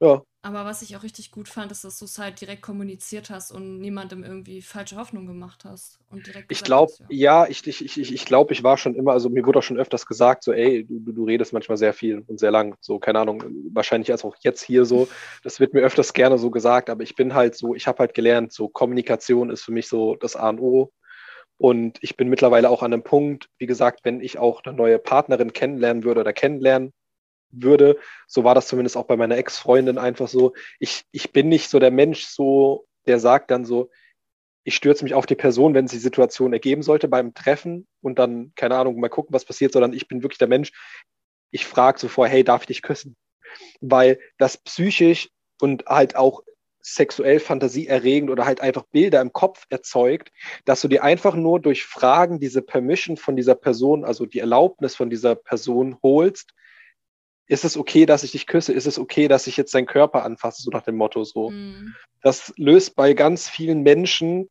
Ja. 0.00 0.22
Aber 0.46 0.64
was 0.64 0.80
ich 0.80 0.96
auch 0.96 1.02
richtig 1.02 1.32
gut 1.32 1.48
fand, 1.48 1.72
ist, 1.72 1.82
dass 1.82 1.98
du 1.98 2.04
es 2.04 2.20
halt 2.20 2.40
direkt 2.40 2.62
kommuniziert 2.62 3.30
hast 3.30 3.50
und 3.50 3.80
niemandem 3.80 4.22
irgendwie 4.22 4.62
falsche 4.62 4.94
Hoffnung 4.94 5.26
gemacht 5.26 5.64
hast. 5.64 5.98
Und 6.08 6.24
direkt 6.28 6.52
ich 6.52 6.62
glaube, 6.62 6.92
ja, 7.08 7.42
ja, 7.42 7.50
ich, 7.50 7.66
ich, 7.66 7.98
ich, 7.98 8.14
ich 8.14 8.24
glaube, 8.26 8.52
ich 8.52 8.62
war 8.62 8.78
schon 8.78 8.94
immer, 8.94 9.10
also 9.10 9.28
mir 9.28 9.44
wurde 9.44 9.58
auch 9.58 9.64
schon 9.64 9.76
öfters 9.76 10.06
gesagt, 10.06 10.44
so, 10.44 10.52
ey, 10.52 10.86
du, 10.88 11.12
du 11.12 11.24
redest 11.24 11.52
manchmal 11.52 11.76
sehr 11.76 11.92
viel 11.92 12.22
und 12.28 12.38
sehr 12.38 12.52
lang. 12.52 12.76
So, 12.78 13.00
keine 13.00 13.18
Ahnung, 13.18 13.42
wahrscheinlich 13.72 14.12
als 14.12 14.24
auch 14.24 14.36
jetzt 14.42 14.62
hier 14.62 14.84
so. 14.84 15.08
Das 15.42 15.58
wird 15.58 15.74
mir 15.74 15.80
öfters 15.80 16.12
gerne 16.12 16.38
so 16.38 16.52
gesagt, 16.52 16.90
aber 16.90 17.02
ich 17.02 17.16
bin 17.16 17.34
halt 17.34 17.56
so, 17.56 17.74
ich 17.74 17.88
habe 17.88 17.98
halt 17.98 18.14
gelernt, 18.14 18.52
so 18.52 18.68
Kommunikation 18.68 19.50
ist 19.50 19.64
für 19.64 19.72
mich 19.72 19.88
so 19.88 20.14
das 20.14 20.36
A 20.36 20.50
und 20.50 20.60
O. 20.60 20.92
Und 21.58 21.98
ich 22.02 22.16
bin 22.16 22.28
mittlerweile 22.28 22.70
auch 22.70 22.84
an 22.84 22.92
einem 22.92 23.02
Punkt, 23.02 23.48
wie 23.58 23.66
gesagt, 23.66 24.04
wenn 24.04 24.20
ich 24.20 24.38
auch 24.38 24.62
eine 24.62 24.76
neue 24.76 25.00
Partnerin 25.00 25.52
kennenlernen 25.52 26.04
würde 26.04 26.20
oder 26.20 26.32
kennenlernen 26.32 26.92
würde. 27.50 27.98
So 28.26 28.44
war 28.44 28.54
das 28.54 28.68
zumindest 28.68 28.96
auch 28.96 29.06
bei 29.06 29.16
meiner 29.16 29.36
Ex-Freundin 29.36 29.98
einfach 29.98 30.28
so. 30.28 30.54
Ich, 30.78 31.04
ich 31.12 31.32
bin 31.32 31.48
nicht 31.48 31.70
so 31.70 31.78
der 31.78 31.90
Mensch, 31.90 32.26
so, 32.26 32.86
der 33.06 33.18
sagt 33.18 33.50
dann 33.50 33.64
so, 33.64 33.90
ich 34.64 34.74
stürze 34.74 35.04
mich 35.04 35.14
auf 35.14 35.26
die 35.26 35.36
Person, 35.36 35.74
wenn 35.74 35.84
es 35.84 35.92
die 35.92 35.98
Situation 35.98 36.52
ergeben 36.52 36.82
sollte 36.82 37.06
beim 37.06 37.34
Treffen 37.34 37.86
und 38.02 38.18
dann, 38.18 38.52
keine 38.56 38.76
Ahnung, 38.76 38.98
mal 38.98 39.08
gucken, 39.08 39.32
was 39.32 39.44
passiert, 39.44 39.72
sondern 39.72 39.92
ich 39.92 40.08
bin 40.08 40.22
wirklich 40.22 40.38
der 40.38 40.48
Mensch, 40.48 40.72
ich 41.52 41.66
frage 41.66 42.00
so 42.00 42.08
vor, 42.08 42.26
hey, 42.26 42.42
darf 42.42 42.62
ich 42.62 42.66
dich 42.66 42.82
küssen? 42.82 43.16
Weil 43.80 44.18
das 44.38 44.58
psychisch 44.58 45.28
und 45.60 45.86
halt 45.86 46.16
auch 46.16 46.42
sexuell 46.80 47.40
fantasieerregend 47.40 48.30
oder 48.30 48.44
halt 48.44 48.60
einfach 48.60 48.84
Bilder 48.92 49.20
im 49.20 49.32
Kopf 49.32 49.66
erzeugt, 49.70 50.30
dass 50.64 50.80
du 50.80 50.88
dir 50.88 51.02
einfach 51.02 51.34
nur 51.34 51.60
durch 51.60 51.84
Fragen 51.84 52.38
diese 52.38 52.62
Permission 52.62 53.16
von 53.16 53.36
dieser 53.36 53.56
Person, 53.56 54.04
also 54.04 54.24
die 54.24 54.38
Erlaubnis 54.38 54.94
von 54.94 55.10
dieser 55.10 55.34
Person 55.34 55.96
holst, 56.02 56.54
ist 57.48 57.64
es 57.64 57.76
okay, 57.76 58.06
dass 58.06 58.24
ich 58.24 58.32
dich 58.32 58.46
küsse? 58.46 58.72
Ist 58.72 58.86
es 58.86 58.98
okay, 58.98 59.28
dass 59.28 59.46
ich 59.46 59.56
jetzt 59.56 59.74
deinen 59.74 59.86
Körper 59.86 60.24
anfasse? 60.24 60.62
So 60.62 60.70
nach 60.70 60.82
dem 60.82 60.96
Motto 60.96 61.24
so. 61.24 61.50
Mhm. 61.50 61.94
Das 62.22 62.52
löst 62.56 62.96
bei 62.96 63.12
ganz 63.14 63.48
vielen 63.48 63.82
Menschen, 63.82 64.48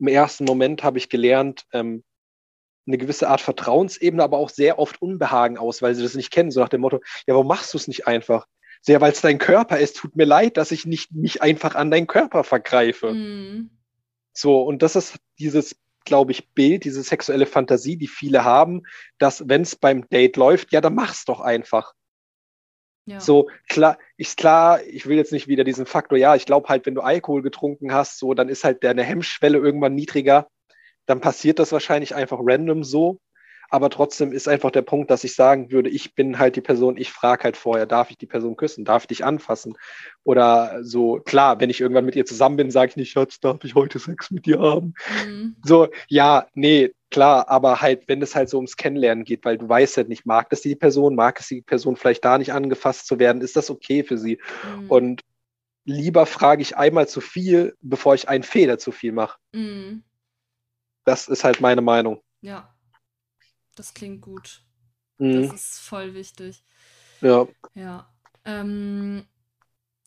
im 0.00 0.08
ersten 0.08 0.44
Moment 0.44 0.82
habe 0.82 0.98
ich 0.98 1.08
gelernt, 1.08 1.66
ähm, 1.72 2.04
eine 2.86 2.98
gewisse 2.98 3.28
Art 3.28 3.40
Vertrauensebene, 3.40 4.22
aber 4.22 4.38
auch 4.38 4.48
sehr 4.48 4.78
oft 4.78 5.02
Unbehagen 5.02 5.58
aus, 5.58 5.82
weil 5.82 5.94
sie 5.94 6.02
das 6.02 6.14
nicht 6.14 6.30
kennen. 6.30 6.50
So 6.50 6.60
nach 6.60 6.70
dem 6.70 6.80
Motto, 6.80 7.00
ja, 7.26 7.34
warum 7.34 7.46
machst 7.46 7.74
du 7.74 7.78
es 7.78 7.88
nicht 7.88 8.06
einfach? 8.06 8.46
Sehr, 8.80 9.00
weil 9.00 9.12
es 9.12 9.20
dein 9.20 9.38
Körper 9.38 9.78
ist. 9.78 9.96
Tut 9.96 10.16
mir 10.16 10.24
leid, 10.24 10.56
dass 10.56 10.70
ich 10.70 10.86
nicht 10.86 11.12
mich 11.12 11.42
einfach 11.42 11.74
an 11.74 11.90
deinen 11.90 12.06
Körper 12.06 12.44
vergreife. 12.44 13.12
Mhm. 13.12 13.70
So, 14.32 14.62
und 14.62 14.82
das 14.82 14.96
ist 14.96 15.16
dieses 15.38 15.76
glaube 16.08 16.32
ich, 16.32 16.48
Bild, 16.54 16.84
diese 16.84 17.02
sexuelle 17.02 17.46
Fantasie, 17.46 17.96
die 17.96 18.08
viele 18.08 18.42
haben, 18.42 18.82
dass 19.18 19.46
wenn 19.46 19.62
es 19.62 19.76
beim 19.76 20.08
Date 20.08 20.36
läuft, 20.36 20.72
ja, 20.72 20.80
dann 20.80 20.94
mach's 20.94 21.26
doch 21.26 21.40
einfach. 21.40 21.92
Ja. 23.08 23.20
So, 23.20 23.48
klar, 23.68 23.98
ist 24.16 24.36
klar, 24.36 24.82
ich 24.84 25.06
will 25.06 25.16
jetzt 25.16 25.32
nicht 25.32 25.48
wieder 25.48 25.64
diesen 25.64 25.86
Faktor, 25.86 26.18
ja, 26.18 26.34
ich 26.36 26.44
glaube 26.44 26.68
halt, 26.68 26.84
wenn 26.84 26.94
du 26.94 27.00
Alkohol 27.00 27.42
getrunken 27.42 27.92
hast, 27.92 28.18
so, 28.18 28.34
dann 28.34 28.48
ist 28.48 28.64
halt 28.64 28.84
deine 28.84 29.02
Hemmschwelle 29.02 29.56
irgendwann 29.56 29.94
niedriger. 29.94 30.48
Dann 31.06 31.20
passiert 31.20 31.58
das 31.58 31.72
wahrscheinlich 31.72 32.14
einfach 32.14 32.38
random 32.42 32.84
so. 32.84 33.18
Aber 33.70 33.90
trotzdem 33.90 34.32
ist 34.32 34.48
einfach 34.48 34.70
der 34.70 34.82
Punkt, 34.82 35.10
dass 35.10 35.24
ich 35.24 35.34
sagen 35.34 35.70
würde, 35.70 35.90
ich 35.90 36.14
bin 36.14 36.38
halt 36.38 36.56
die 36.56 36.60
Person, 36.60 36.96
ich 36.96 37.10
frage 37.10 37.44
halt 37.44 37.56
vorher, 37.56 37.86
darf 37.86 38.10
ich 38.10 38.16
die 38.16 38.26
Person 38.26 38.56
küssen, 38.56 38.84
darf 38.84 39.04
ich 39.04 39.08
dich 39.08 39.24
anfassen? 39.24 39.76
Oder 40.24 40.78
so, 40.82 41.20
klar, 41.20 41.60
wenn 41.60 41.68
ich 41.68 41.80
irgendwann 41.80 42.06
mit 42.06 42.16
ihr 42.16 42.24
zusammen 42.24 42.56
bin, 42.56 42.70
sage 42.70 42.90
ich 42.90 42.96
nicht, 42.96 43.10
Schatz, 43.10 43.40
darf 43.40 43.62
ich 43.64 43.74
heute 43.74 43.98
Sex 43.98 44.30
mit 44.30 44.46
dir 44.46 44.60
haben? 44.60 44.94
Mhm. 45.26 45.56
So, 45.64 45.88
ja, 46.08 46.46
nee, 46.54 46.92
klar, 47.10 47.48
aber 47.48 47.80
halt, 47.82 48.08
wenn 48.08 48.22
es 48.22 48.34
halt 48.34 48.48
so 48.48 48.56
ums 48.56 48.76
Kennenlernen 48.76 49.24
geht, 49.24 49.44
weil 49.44 49.58
du 49.58 49.68
weißt 49.68 49.98
halt 49.98 50.08
nicht, 50.08 50.24
mag 50.24 50.48
das 50.50 50.62
die 50.62 50.74
Person, 50.74 51.14
mag 51.14 51.38
es 51.40 51.48
die 51.48 51.62
Person 51.62 51.96
vielleicht 51.96 52.24
da 52.24 52.38
nicht 52.38 52.52
angefasst 52.52 53.06
zu 53.06 53.18
werden, 53.18 53.42
ist 53.42 53.56
das 53.56 53.70
okay 53.70 54.02
für 54.02 54.16
sie? 54.16 54.40
Mhm. 54.80 54.90
Und 54.90 55.22
lieber 55.84 56.24
frage 56.26 56.62
ich 56.62 56.76
einmal 56.76 57.08
zu 57.08 57.20
viel, 57.20 57.74
bevor 57.80 58.14
ich 58.14 58.28
einen 58.28 58.44
Fehler 58.44 58.78
zu 58.78 58.92
viel 58.92 59.12
mache. 59.12 59.38
Mhm. 59.52 60.04
Das 61.04 61.28
ist 61.28 61.44
halt 61.44 61.60
meine 61.60 61.80
Meinung. 61.80 62.22
Ja, 62.40 62.74
das 63.78 63.94
klingt 63.94 64.22
gut. 64.22 64.62
Mhm. 65.18 65.48
Das 65.48 65.54
ist 65.54 65.78
voll 65.80 66.14
wichtig. 66.14 66.64
Ja. 67.20 67.46
Ja. 67.74 68.12
Ähm, 68.44 69.26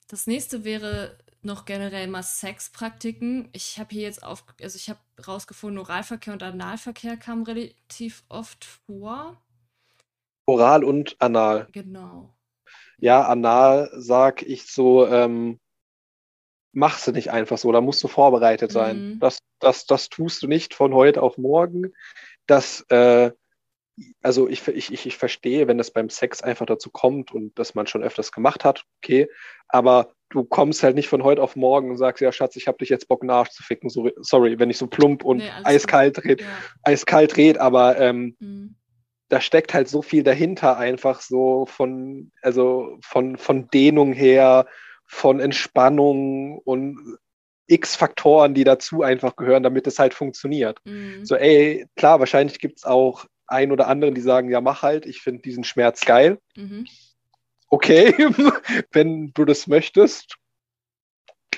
das 0.08 0.28
nächste 0.28 0.64
wäre 0.64 1.18
noch 1.42 1.66
generell 1.66 2.08
mal 2.08 2.24
Sexpraktiken. 2.24 3.50
Ich 3.54 3.80
habe 3.80 3.90
hier 3.92 4.04
jetzt 4.04 4.24
auf, 4.24 4.44
also 4.62 4.76
ich 4.76 4.90
habe 4.90 5.00
rausgefunden, 5.26 5.80
Oralverkehr 5.80 6.34
und 6.34 6.44
Analverkehr 6.44 7.18
kamen 7.18 7.44
relativ 7.44 8.24
oft 8.30 8.66
vor. 8.66 9.42
Oral 10.46 10.84
und 10.84 11.16
Anal. 11.20 11.68
Genau. 11.72 12.36
Ja, 12.98 13.26
Anal 13.28 13.90
sag 13.94 14.44
ich 14.44 14.68
so, 14.72 15.08
ähm, 15.08 15.60
machst 16.74 17.08
du 17.08 17.12
nicht 17.12 17.32
einfach 17.32 17.58
so, 17.58 17.72
da 17.72 17.82
musst 17.82 18.04
du 18.04 18.08
vorbereitet 18.08 18.72
sein. 18.72 19.14
Mhm. 19.14 19.20
Das, 19.20 19.40
das, 19.60 19.86
das 19.86 20.10
tust 20.10 20.44
du 20.44 20.48
nicht 20.48 20.74
von 20.74 20.94
heute 20.94 21.22
auf 21.22 21.38
morgen. 21.38 21.94
Das 22.46 22.82
äh, 22.90 23.32
also 24.22 24.48
ich, 24.48 24.68
ich, 24.68 24.92
ich, 24.92 25.06
ich 25.06 25.18
verstehe, 25.18 25.68
wenn 25.68 25.78
das 25.78 25.92
beim 25.92 26.10
Sex 26.10 26.42
einfach 26.42 26.66
dazu 26.66 26.90
kommt 26.90 27.32
und 27.32 27.58
dass 27.60 27.76
man 27.76 27.88
schon 27.88 28.04
öfters 28.04 28.32
gemacht 28.32 28.64
hat, 28.64 28.84
okay, 28.98 29.28
aber 29.68 30.14
du 30.30 30.44
kommst 30.44 30.84
halt 30.84 30.96
nicht 30.96 31.10
von 31.10 31.24
heute 31.24 31.42
auf 31.42 31.56
morgen 31.56 31.92
und 31.92 31.98
sagst, 31.98 32.22
ja 32.22 32.32
Schatz, 32.32 32.56
ich 32.56 32.68
habe 32.68 32.78
dich 32.78 32.90
jetzt 32.90 33.08
Bock 33.08 33.24
nachzuficken, 33.24 33.90
so, 33.90 34.10
sorry, 34.22 34.60
wenn 34.60 34.70
ich 34.70 34.78
so 34.78 34.88
plump 34.88 35.24
und 35.24 35.38
nee, 35.38 35.50
eiskalt 35.64 36.24
red, 36.24 36.42
ja. 36.42 36.48
eiskalt 36.84 37.38
red, 37.38 37.58
aber 37.58 38.00
ähm, 38.00 38.36
mhm. 38.40 38.76
da 39.30 39.42
steckt 39.42 39.74
halt 39.74 39.90
so 39.90 40.02
viel 40.02 40.24
dahinter 40.24 40.78
einfach 40.78 41.22
so 41.22 41.66
von, 41.66 42.32
also 42.42 42.98
von, 43.04 43.38
von 43.38 43.68
Dehnung 43.68 44.14
her, 44.14 44.68
von 45.06 45.40
Entspannung 45.42 46.60
und 46.60 47.18
x 47.68 47.96
Faktoren, 47.96 48.54
die 48.54 48.64
dazu 48.64 49.02
einfach 49.02 49.36
gehören, 49.36 49.64
damit 49.64 49.88
es 49.88 50.00
halt 50.00 50.14
funktioniert. 50.14 50.80
Mhm. 50.84 51.26
So, 51.26 51.36
ey, 51.36 51.86
klar, 51.96 52.20
wahrscheinlich 52.20 52.60
gibt 52.60 52.80
es 52.80 52.84
auch 52.84 53.26
ein 53.52 53.72
oder 53.72 53.88
anderen, 53.88 54.16
die 54.16 54.22
sagen, 54.22 54.50
ja, 54.50 54.62
mach 54.62 54.82
halt, 54.82 55.06
ich 55.06 55.22
finde 55.22 55.42
diesen 55.42 55.64
Schmerz 55.64 56.06
geil. 56.06 56.40
Mhm. 56.56 56.86
Okay, 57.70 58.14
wenn 58.92 59.32
du 59.34 59.46
das 59.46 59.68
möchtest. 59.68 60.38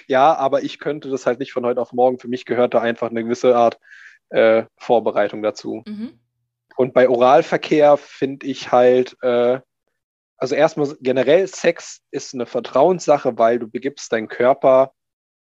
Ja, 0.07 0.35
aber 0.35 0.63
ich 0.63 0.79
könnte 0.79 1.09
das 1.09 1.25
halt 1.25 1.39
nicht 1.39 1.53
von 1.53 1.65
heute 1.65 1.81
auf 1.81 1.93
morgen. 1.93 2.19
Für 2.19 2.27
mich 2.27 2.45
gehört 2.45 2.73
da 2.73 2.81
einfach 2.81 3.09
eine 3.09 3.23
gewisse 3.23 3.55
Art 3.55 3.79
äh, 4.29 4.63
Vorbereitung 4.77 5.41
dazu. 5.41 5.83
Mhm. 5.85 6.19
Und 6.75 6.93
bei 6.93 7.07
Oralverkehr 7.07 7.97
finde 7.97 8.45
ich 8.47 8.71
halt, 8.71 9.15
äh, 9.21 9.59
also 10.37 10.55
erstmal 10.55 10.95
generell 11.01 11.47
Sex 11.47 12.01
ist 12.11 12.33
eine 12.33 12.45
Vertrauenssache, 12.45 13.37
weil 13.37 13.59
du 13.59 13.67
begibst 13.67 14.11
deinen 14.11 14.27
Körper 14.27 14.93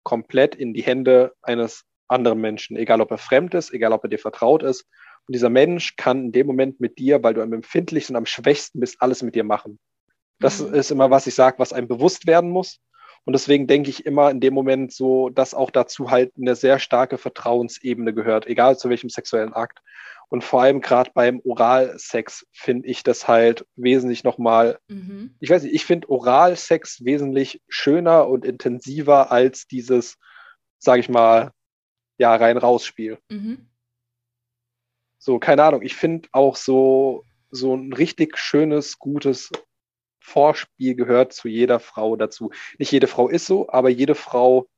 komplett 0.03 0.55
in 0.55 0.74
die 0.74 0.82
Hände 0.82 1.32
eines 1.41 1.85
anderen 2.09 2.41
Menschen, 2.41 2.76
egal 2.76 3.01
ob 3.01 3.11
er 3.11 3.18
fremd 3.18 3.55
ist, 3.55 3.72
egal 3.72 3.93
ob 3.93 4.05
er 4.05 4.11
dir 4.11 4.18
vertraut 4.18 4.62
ist. 4.62 4.87
Und 5.27 5.35
dieser 5.35 5.51
Mensch 5.51 5.97
kann 5.97 6.27
in 6.27 6.33
dem 6.33 6.47
Moment 6.47 6.81
mit 6.81 6.99
dir, 6.99 7.22
weil 7.22 7.35
du 7.35 7.43
am 7.43 7.53
empfindlichsten 7.53 8.14
und 8.14 8.18
am 8.18 8.27
schwächsten 8.27 8.81
bist, 8.81 8.97
alles 9.01 9.22
mit 9.22 9.35
dir 9.35 9.45
machen. 9.45 9.79
Das 10.39 10.61
mhm. 10.61 10.75
ist 10.75 10.91
immer, 10.91 11.11
was 11.11 11.27
ich 11.27 11.35
sage, 11.35 11.59
was 11.59 11.72
einem 11.72 11.89
bewusst 11.89 12.27
werden 12.27 12.51
muss. 12.51 12.81
Und 13.25 13.33
deswegen 13.33 13.66
denke 13.66 13.89
ich 13.89 14.05
immer 14.05 14.31
in 14.31 14.41
dem 14.41 14.53
Moment 14.53 14.93
so, 14.93 15.31
dass 15.31 15.55
auch 15.55 15.70
dazu 15.70 16.11
halt 16.11 16.33
eine 16.37 16.55
sehr 16.55 16.79
starke 16.79 17.16
Vertrauensebene 17.16 18.12
gehört, 18.12 18.47
egal 18.47 18.77
zu 18.77 18.91
welchem 18.91 19.09
sexuellen 19.09 19.55
Akt. 19.55 19.81
Und 20.29 20.45
vor 20.45 20.62
allem 20.62 20.81
gerade 20.81 21.11
beim 21.14 21.41
Oralsex 21.45 22.47
finde 22.53 22.89
ich 22.89 23.03
das 23.03 23.29
halt 23.29 23.66
wesentlich 23.77 24.25
nochmal, 24.25 24.79
mhm. 24.89 25.37
ich 25.41 25.49
weiß 25.49 25.62
nicht, 25.62 25.75
ich 25.75 25.85
finde 25.85 26.11
Oralsex 26.11 27.05
wesentlich 27.05 27.62
schöner 27.68 28.29
und 28.29 28.45
intensiver 28.45 29.31
als 29.31 29.66
dieses, 29.66 30.16
sage 30.79 31.01
ich 31.01 31.09
mal, 31.09 31.53
ja, 32.18 32.35
rein-raus-Spiel. 32.35 33.18
Mhm. 33.31 33.68
So, 35.25 35.39
keine 35.39 35.64
Ahnung, 35.64 35.81
ich 35.81 35.95
finde 35.97 36.29
auch 36.33 36.55
so, 36.55 37.25
so 37.51 37.75
ein 37.75 37.95
richtig 37.95 38.37
schönes, 38.37 38.99
gutes 38.99 39.51
Vorspiel 40.20 40.95
gehört 40.95 41.33
zu 41.33 41.49
jeder 41.49 41.81
Frau 41.81 42.14
dazu. 42.16 42.51
Nicht 42.79 42.93
jede 42.93 43.07
Frau 43.07 43.31
ist 43.31 43.47
so, 43.47 43.70
aber 43.70 43.89
jede 43.89 44.14
Frau 44.14 44.68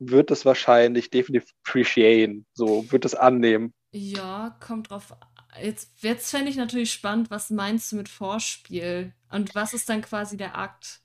wird 0.00 0.32
es 0.32 0.44
wahrscheinlich 0.44 1.10
definitiv 1.10 1.52
appreciaten, 1.62 2.46
so 2.52 2.90
wird 2.90 3.04
es 3.04 3.14
annehmen. 3.14 3.72
Ja, 3.92 4.58
kommt 4.58 4.90
drauf. 4.90 5.14
Jetzt, 5.62 6.02
jetzt 6.02 6.32
fände 6.32 6.50
ich 6.50 6.56
natürlich 6.56 6.90
spannend, 6.92 7.30
was 7.30 7.50
meinst 7.50 7.92
du 7.92 7.96
mit 7.96 8.08
Vorspiel? 8.08 9.14
Und 9.30 9.54
was 9.54 9.72
ist 9.72 9.88
dann 9.88 10.02
quasi 10.02 10.36
der 10.36 10.58
Akt? 10.58 11.00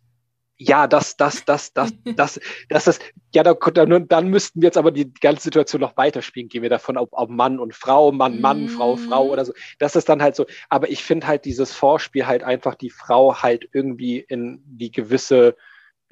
Ja, 0.62 0.88
das, 0.88 1.16
das, 1.16 1.46
das, 1.46 1.74
das, 1.74 1.94
das, 2.16 2.40
das 2.68 2.88
ist, 2.88 3.02
ja, 3.34 3.44
da, 3.44 3.54
dann, 3.54 4.08
dann 4.08 4.28
müssten 4.28 4.62
wir 4.62 4.68
jetzt 4.68 4.78
aber 4.78 4.92
die 4.92 5.12
ganze 5.14 5.44
Situation 5.44 5.82
noch 5.82 5.96
weiterspielen. 5.96 6.50
Gehen 6.50 6.62
wir 6.62 6.70
davon 6.70 6.98
auf, 6.98 7.12
auf 7.14 7.30
Mann 7.30 7.60
und 7.60 7.74
Frau, 7.74 8.12
Mann, 8.12 8.42
Mann, 8.42 8.66
mm. 8.66 8.70
Frau, 8.70 8.98
Frau 8.98 9.26
mhm. 9.26 9.30
oder 9.32 9.46
so. 9.46 9.54
Das 9.80 9.96
ist 9.96 10.10
dann 10.10 10.22
halt 10.22 10.36
so. 10.36 10.46
Aber 10.70 10.90
ich 10.90 11.04
finde 11.04 11.28
halt 11.28 11.46
dieses 11.46 11.74
Vorspiel 11.74 12.28
halt 12.28 12.44
einfach 12.44 12.76
die 12.76 12.90
Frau 12.90 13.42
halt 13.42 13.70
irgendwie 13.72 14.20
in 14.20 14.62
die 14.66 14.92
gewisse 14.92 15.56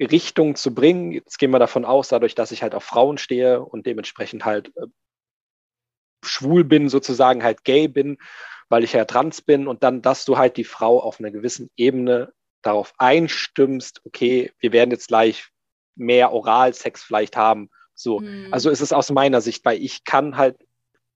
Richtung 0.00 0.54
zu 0.54 0.74
bringen. 0.74 1.12
Jetzt 1.12 1.38
gehen 1.38 1.50
wir 1.50 1.58
davon 1.58 1.84
aus, 1.84 2.08
dadurch, 2.08 2.34
dass 2.34 2.50
ich 2.50 2.62
halt 2.62 2.74
auf 2.74 2.84
Frauen 2.84 3.18
stehe 3.18 3.60
und 3.60 3.84
dementsprechend 3.84 4.46
halt 4.46 4.72
äh, 4.76 4.86
schwul 6.24 6.64
bin, 6.64 6.88
sozusagen 6.88 7.42
halt 7.42 7.64
gay 7.64 7.86
bin, 7.86 8.16
weil 8.70 8.82
ich 8.82 8.94
ja 8.94 9.04
trans 9.04 9.42
bin 9.42 9.68
und 9.68 9.82
dann, 9.82 10.00
dass 10.00 10.24
du 10.24 10.38
halt 10.38 10.56
die 10.56 10.64
Frau 10.64 11.00
auf 11.00 11.20
einer 11.20 11.30
gewissen 11.30 11.70
Ebene 11.76 12.32
darauf 12.62 12.92
einstimmst, 12.98 14.02
okay, 14.04 14.52
wir 14.58 14.72
werden 14.72 14.90
jetzt 14.90 15.08
gleich 15.08 15.48
mehr 15.96 16.32
Oralsex 16.32 17.02
vielleicht 17.02 17.36
haben. 17.36 17.70
So, 17.94 18.20
mhm. 18.20 18.48
also 18.52 18.70
ist 18.70 18.80
es 18.80 18.92
aus 18.92 19.10
meiner 19.10 19.40
Sicht, 19.40 19.64
weil 19.64 19.82
ich 19.82 20.04
kann 20.04 20.36
halt 20.36 20.56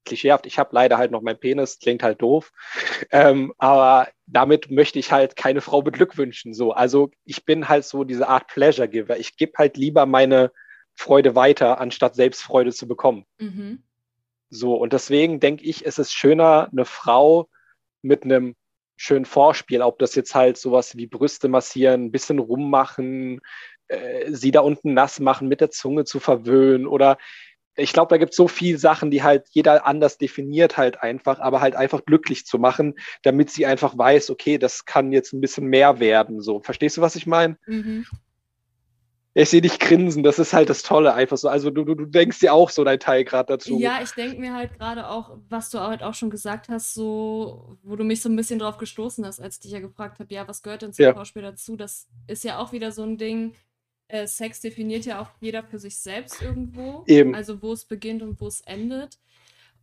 klischeehaft, 0.05 0.45
ich 0.45 0.59
habe 0.59 0.69
leider 0.73 0.97
halt 0.97 1.11
noch 1.11 1.21
meinen 1.21 1.39
Penis, 1.39 1.79
klingt 1.79 2.03
halt 2.03 2.21
doof, 2.21 2.51
ähm, 3.11 3.53
aber 3.57 4.09
damit 4.25 4.69
möchte 4.69 4.99
ich 4.99 5.11
halt 5.11 5.35
keine 5.35 5.61
Frau 5.61 5.81
beglückwünschen. 5.81 6.53
So, 6.53 6.71
also 6.73 7.11
ich 7.25 7.45
bin 7.45 7.69
halt 7.69 7.85
so 7.85 8.03
diese 8.03 8.27
Art 8.27 8.47
Pleasure 8.47 8.89
Giver. 8.89 9.17
Ich 9.17 9.37
gebe 9.37 9.53
halt 9.57 9.77
lieber 9.77 10.05
meine 10.05 10.51
Freude 10.93 11.35
weiter, 11.35 11.79
anstatt 11.79 12.15
selbst 12.15 12.43
Freude 12.43 12.71
zu 12.71 12.87
bekommen. 12.87 13.25
Mhm. 13.37 13.83
So, 14.49 14.75
und 14.75 14.93
deswegen 14.93 15.39
denke 15.39 15.63
ich, 15.63 15.83
ist 15.83 15.99
es 15.99 16.11
schöner, 16.11 16.69
eine 16.71 16.85
Frau 16.85 17.49
mit 18.01 18.23
einem 18.23 18.55
schön 19.03 19.25
Vorspiel, 19.25 19.81
ob 19.81 19.99
das 19.99 20.15
jetzt 20.15 20.33
halt 20.33 20.57
sowas 20.57 20.95
wie 20.95 21.07
Brüste 21.07 21.49
massieren, 21.49 22.05
ein 22.05 22.11
bisschen 22.11 22.39
rummachen, 22.39 23.41
äh, 23.89 24.31
sie 24.31 24.51
da 24.51 24.61
unten 24.61 24.93
nass 24.93 25.19
machen, 25.19 25.49
mit 25.49 25.59
der 25.59 25.71
Zunge 25.71 26.05
zu 26.05 26.19
verwöhnen 26.19 26.87
oder 26.87 27.17
ich 27.75 27.91
glaube, 27.91 28.09
da 28.09 28.17
gibt 28.17 28.31
es 28.31 28.37
so 28.37 28.47
viele 28.47 28.77
Sachen, 28.77 29.09
die 29.09 29.23
halt 29.23 29.47
jeder 29.49 29.87
anders 29.87 30.19
definiert 30.19 30.77
halt 30.77 31.01
einfach, 31.01 31.39
aber 31.39 31.59
halt 31.59 31.75
einfach 31.75 32.05
glücklich 32.05 32.45
zu 32.45 32.59
machen, 32.59 32.93
damit 33.23 33.49
sie 33.49 33.65
einfach 33.65 33.97
weiß, 33.97 34.29
okay, 34.29 34.59
das 34.59 34.85
kann 34.85 35.11
jetzt 35.11 35.33
ein 35.33 35.41
bisschen 35.41 35.65
mehr 35.65 35.99
werden. 35.99 36.39
So, 36.39 36.59
verstehst 36.59 36.97
du, 36.97 37.01
was 37.01 37.15
ich 37.15 37.25
meine? 37.25 37.57
Mhm. 37.65 38.05
Ich 39.35 39.49
sehe 39.49 39.61
dich 39.61 39.79
grinsen, 39.79 40.21
das 40.21 40.37
ist 40.37 40.53
halt 40.53 40.69
das 40.69 40.83
Tolle, 40.83 41.15
einfach 41.15 41.37
so. 41.37 41.49
Also 41.49 41.71
du, 41.71 41.83
du, 41.83 41.95
du 41.95 42.05
denkst 42.05 42.39
dir 42.39 42.53
auch 42.53 42.69
so 42.69 42.83
dein 42.83 42.99
Teil 42.99 43.23
gerade 43.23 43.53
dazu. 43.53 43.79
Ja, 43.79 43.99
ich 44.03 44.11
denke 44.11 44.39
mir 44.39 44.53
halt 44.53 44.77
gerade 44.77 45.09
auch, 45.09 45.37
was 45.49 45.71
du 45.71 45.79
halt 45.79 46.03
auch 46.03 46.13
schon 46.13 46.29
gesagt 46.29 46.69
hast, 46.69 46.93
so, 46.93 47.77
wo 47.81 47.95
du 47.95 48.03
mich 48.03 48.21
so 48.21 48.29
ein 48.29 48.35
bisschen 48.35 48.59
drauf 48.59 48.77
gestoßen 48.77 49.25
hast, 49.25 49.39
als 49.39 49.55
ich 49.55 49.61
dich 49.61 49.71
ja 49.71 49.79
gefragt 49.79 50.19
habe, 50.19 50.31
ja, 50.31 50.47
was 50.47 50.61
gehört 50.61 50.83
denn 50.83 50.93
zum 50.93 51.05
ja. 51.05 51.15
Schauspiel 51.15 51.41
dazu? 51.41 51.75
Das 51.75 52.07
ist 52.27 52.43
ja 52.43 52.59
auch 52.59 52.73
wieder 52.73 52.91
so 52.91 53.01
ein 53.01 53.17
Ding, 53.17 53.55
äh, 54.07 54.27
Sex 54.27 54.59
definiert 54.59 55.05
ja 55.05 55.19
auch 55.19 55.29
jeder 55.41 55.63
für 55.63 55.79
sich 55.79 55.97
selbst 55.97 56.41
irgendwo. 56.41 57.03
Eben. 57.07 57.33
Also 57.33 57.61
wo 57.63 57.73
es 57.73 57.85
beginnt 57.85 58.21
und 58.21 58.39
wo 58.39 58.47
es 58.47 58.61
endet. 58.61 59.17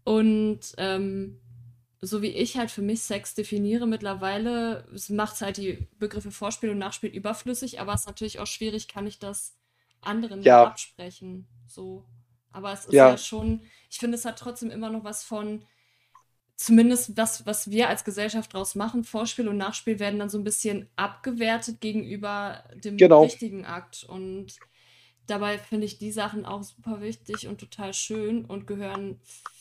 Und 0.05 0.61
ähm, 0.78 1.40
so 2.03 2.22
wie 2.22 2.28
ich 2.28 2.57
halt 2.57 2.70
für 2.70 2.82
mich 2.82 3.03
Sex 3.03 3.34
definiere 3.34 3.86
mittlerweile, 3.86 4.86
macht 5.09 5.34
es 5.34 5.42
halt 5.42 5.59
die 5.59 5.86
Begriffe 5.98 6.30
Vorspiel 6.30 6.70
und 6.70 6.78
Nachspiel 6.78 7.11
überflüssig, 7.11 7.80
aber 7.80 7.92
es 7.92 8.01
ist 8.01 8.07
natürlich 8.07 8.38
auch 8.38 8.46
schwierig, 8.46 8.88
kann 8.88 9.07
ich 9.07 9.18
das 9.18 9.57
anderen 10.01 10.42
ja. 10.42 10.64
absprechen. 10.64 11.46
So. 11.66 12.05
Aber 12.53 12.72
es 12.72 12.86
ist 12.86 12.94
ja, 12.94 13.11
ja 13.11 13.18
schon, 13.18 13.62
ich 13.90 13.98
finde, 13.98 14.16
es 14.16 14.24
hat 14.24 14.38
trotzdem 14.38 14.70
immer 14.70 14.90
noch 14.90 15.05
was 15.05 15.22
von, 15.22 15.64
zumindest 16.57 17.16
was, 17.16 17.46
was 17.46 17.70
wir 17.70 17.88
als 17.88 18.05
Gesellschaft 18.05 18.55
draus 18.55 18.74
machen, 18.74 19.05
Vorspiel 19.05 19.48
und 19.48 19.59
Nachspiel 19.59 19.98
werden 19.98 20.18
dann 20.18 20.30
so 20.30 20.38
ein 20.38 20.44
bisschen 20.44 20.88
abgewertet 20.96 21.80
gegenüber 21.80 22.64
dem 22.74 22.96
genau. 22.96 23.22
richtigen 23.22 23.66
Akt. 23.66 24.05
Und 24.05 24.57
dabei 25.26 25.59
finde 25.59 25.86
ich 25.86 25.98
die 25.98 26.12
Sachen 26.12 26.46
auch 26.46 26.62
super 26.62 27.03
wichtig 27.03 27.46
und 27.46 27.61
total 27.61 27.92
schön 27.92 28.46
und 28.46 28.66
gehören 28.66 29.20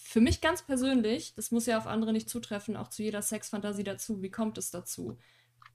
für 0.10 0.22
mich 0.22 0.42
ganz 0.42 0.64
persönlich, 0.64 1.36
das 1.36 1.52
muss 1.52 1.68
ja 1.68 1.78
auf 1.78 1.86
andere 1.86 2.14
nicht 2.14 2.30
zutreffen, 2.30 2.76
auch 2.76 2.88
zu 2.88 3.04
jeder 3.04 3.22
Sexfantasie 3.22 3.84
dazu. 3.84 4.24
Wie 4.24 4.32
kommt 4.32 4.58
es 4.58 4.72
dazu? 4.72 5.20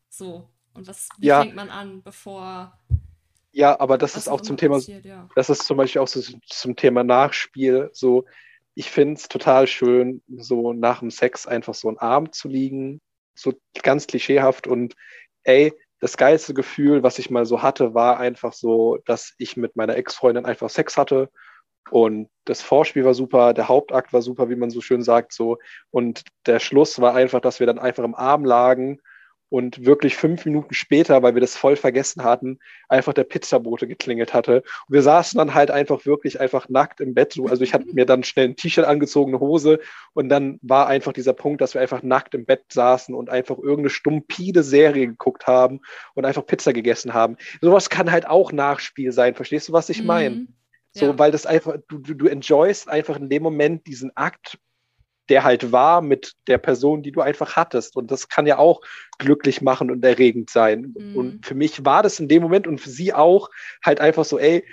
So. 0.09 0.51
Und 0.75 0.89
was, 0.89 1.09
wie 1.19 1.29
ja. 1.29 1.41
fängt 1.41 1.55
man 1.55 1.71
an, 1.71 2.03
bevor. 2.03 2.77
Ja, 3.53 3.79
aber 3.79 3.97
das 3.97 4.17
ist 4.17 4.27
auch 4.27 4.41
zum 4.41 4.57
Thema, 4.57 4.79
ja. 4.79 5.29
das 5.37 5.51
ist 5.51 5.63
zum 5.63 5.77
Beispiel 5.77 6.03
auch 6.03 6.09
so 6.09 6.21
zum 6.49 6.75
Thema 6.75 7.05
Nachspiel. 7.05 7.91
So, 7.93 8.25
ich 8.75 8.91
finde 8.91 9.15
es 9.15 9.29
total 9.29 9.69
schön, 9.69 10.21
so 10.37 10.73
nach 10.73 10.99
dem 10.99 11.13
Sex 11.13 11.47
einfach 11.47 11.75
so 11.75 11.87
einen 11.87 11.99
Arm 11.99 12.33
zu 12.33 12.49
liegen, 12.49 13.01
so 13.37 13.53
ganz 13.85 14.09
klischeehaft 14.09 14.67
und 14.67 14.97
ey, 15.45 15.73
das 16.01 16.17
geilste 16.17 16.55
Gefühl, 16.55 17.05
was 17.05 17.21
ich 17.21 17.31
mal 17.31 17.47
so 17.47 17.63
hatte, 17.63 17.95
war 17.95 18.19
einfach 18.19 18.53
so, 18.53 18.99
dass 19.07 19.33
ich 19.39 19.57
mit 19.57 19.77
meiner 19.77 19.95
Ex-Freundin 19.95 20.45
einfach 20.45 20.71
Sex 20.71 20.97
hatte 20.97 21.31
und 21.91 22.29
das 22.45 22.63
Vorspiel 22.63 23.05
war 23.05 23.15
super, 23.15 23.55
der 23.55 23.69
Hauptakt 23.69 24.13
war 24.13 24.23
super, 24.23 24.51
wie 24.51 24.57
man 24.57 24.71
so 24.71 24.81
schön 24.81 25.03
sagt, 25.03 25.33
so. 25.33 25.59
Und 25.91 26.23
der 26.47 26.61
Schluss 26.61 27.01
war 27.01 27.15
einfach, 27.15 27.41
dass 27.41 27.61
wir 27.61 27.67
dann 27.67 27.79
einfach 27.79 28.05
im 28.05 28.15
Arm 28.15 28.45
lagen 28.45 29.01
und 29.55 29.85
wirklich 29.85 30.17
fünf 30.17 30.45
Minuten 30.47 30.75
später, 30.75 31.23
weil 31.23 31.35
wir 31.35 31.41
das 31.41 31.57
voll 31.57 31.77
vergessen 31.77 32.25
hatten, 32.25 32.59
einfach 32.89 33.13
der 33.13 33.23
Pizzabote 33.25 33.87
geklingelt 33.87 34.35
hatte. 34.35 34.63
Und 34.89 34.95
wir 34.95 35.03
saßen 35.03 35.39
dann 35.39 35.55
halt 35.55 35.71
einfach 35.71 36.07
wirklich 36.07 36.41
einfach 36.41 36.69
nackt 36.69 37.01
im 37.01 37.15
Bett. 37.15 37.39
Also 37.49 37.63
ich 37.63 37.73
hatte 37.73 37.87
mir 37.93 38.05
dann 38.05 38.25
schnell 38.25 38.49
ein 38.49 38.57
T-Shirt 38.57 38.85
angezogen, 38.85 39.31
eine 39.33 39.41
Hose 39.41 39.79
und 40.13 40.29
dann 40.29 40.59
war 40.63 40.89
einfach 40.89 41.13
dieser 41.13 41.35
Punkt, 41.35 41.61
dass 41.61 41.75
wir 41.75 41.81
einfach 41.81 42.03
nackt 42.03 42.35
im 42.35 42.47
Bett 42.47 42.65
saßen 42.73 43.15
und 43.15 43.31
einfach 43.31 43.59
irgendeine 43.59 43.91
stumpide 43.91 44.65
Serie 44.65 45.07
geguckt 45.07 45.47
haben 45.47 45.81
und 46.15 46.25
einfach 46.25 46.47
Pizza 46.47 46.73
gegessen 46.73 47.15
haben. 47.15 47.37
Sowas 47.61 47.91
kann 47.91 48.11
halt 48.11 48.27
auch 48.27 48.51
Nachspiel 48.51 49.13
sein. 49.13 49.35
Verstehst 49.37 49.69
du, 49.69 49.73
was 49.73 49.89
ich 49.89 50.03
meine? 50.03 50.35
Mhm. 50.35 50.49
So, 50.95 51.07
ja. 51.07 51.19
weil 51.19 51.33
das 51.33 51.45
einfach, 51.45 51.77
du, 51.89 51.99
du, 51.99 52.15
du 52.15 52.27
enjoyst 52.27 52.89
einfach 52.89 53.17
in 53.17 53.29
dem 53.29 53.43
Moment 53.43 53.87
diesen 53.87 54.17
Akt, 54.17 54.59
der 55.29 55.43
halt 55.43 55.73
war 55.73 56.03
mit 56.03 56.35
der 56.47 56.59
Person, 56.59 57.03
die 57.03 57.11
du 57.11 57.21
einfach 57.21 57.57
hattest. 57.57 57.97
Und 57.97 58.11
das 58.11 58.29
kann 58.29 58.47
ja 58.47 58.59
auch 58.59 58.81
glücklich 59.19 59.61
machen 59.61 59.91
und 59.91 60.05
erregend 60.05 60.51
sein. 60.51 60.95
Mhm. 60.97 61.17
Und 61.17 61.47
für 61.47 61.55
mich 61.55 61.85
war 61.85 62.03
das 62.03 62.21
in 62.21 62.29
dem 62.29 62.43
Moment 62.43 62.67
und 62.67 62.81
für 62.81 62.91
sie 62.91 63.13
auch 63.13 63.51
halt 63.85 64.01
einfach 64.01 64.25
so, 64.25 64.39
ey, 64.39 64.65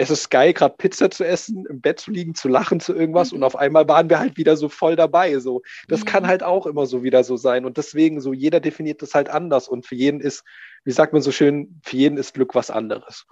es 0.00 0.10
ist 0.10 0.30
geil, 0.30 0.52
gerade 0.52 0.76
Pizza 0.78 1.10
zu 1.10 1.26
essen, 1.26 1.66
im 1.68 1.80
Bett 1.80 1.98
zu 1.98 2.12
liegen, 2.12 2.36
zu 2.36 2.48
lachen 2.48 2.78
zu 2.78 2.94
irgendwas 2.94 3.32
mhm. 3.32 3.38
und 3.38 3.44
auf 3.44 3.56
einmal 3.56 3.88
waren 3.88 4.08
wir 4.08 4.20
halt 4.20 4.36
wieder 4.36 4.56
so 4.56 4.68
voll 4.68 4.94
dabei. 4.94 5.36
So, 5.40 5.62
das 5.88 6.00
mhm. 6.00 6.04
kann 6.04 6.26
halt 6.28 6.44
auch 6.44 6.66
immer 6.66 6.86
so 6.86 7.02
wieder 7.02 7.24
so 7.24 7.36
sein 7.36 7.64
und 7.64 7.76
deswegen 7.76 8.20
so 8.20 8.32
jeder 8.32 8.60
definiert 8.60 9.02
das 9.02 9.14
halt 9.14 9.28
anders 9.28 9.68
und 9.68 9.84
für 9.84 9.96
jeden 9.96 10.20
ist, 10.20 10.44
wie 10.84 10.92
sagt 10.92 11.12
man 11.12 11.20
so 11.20 11.32
schön, 11.32 11.80
für 11.82 11.96
jeden 11.96 12.16
ist 12.16 12.34
Glück 12.34 12.54
was 12.54 12.70
anderes 12.70 13.26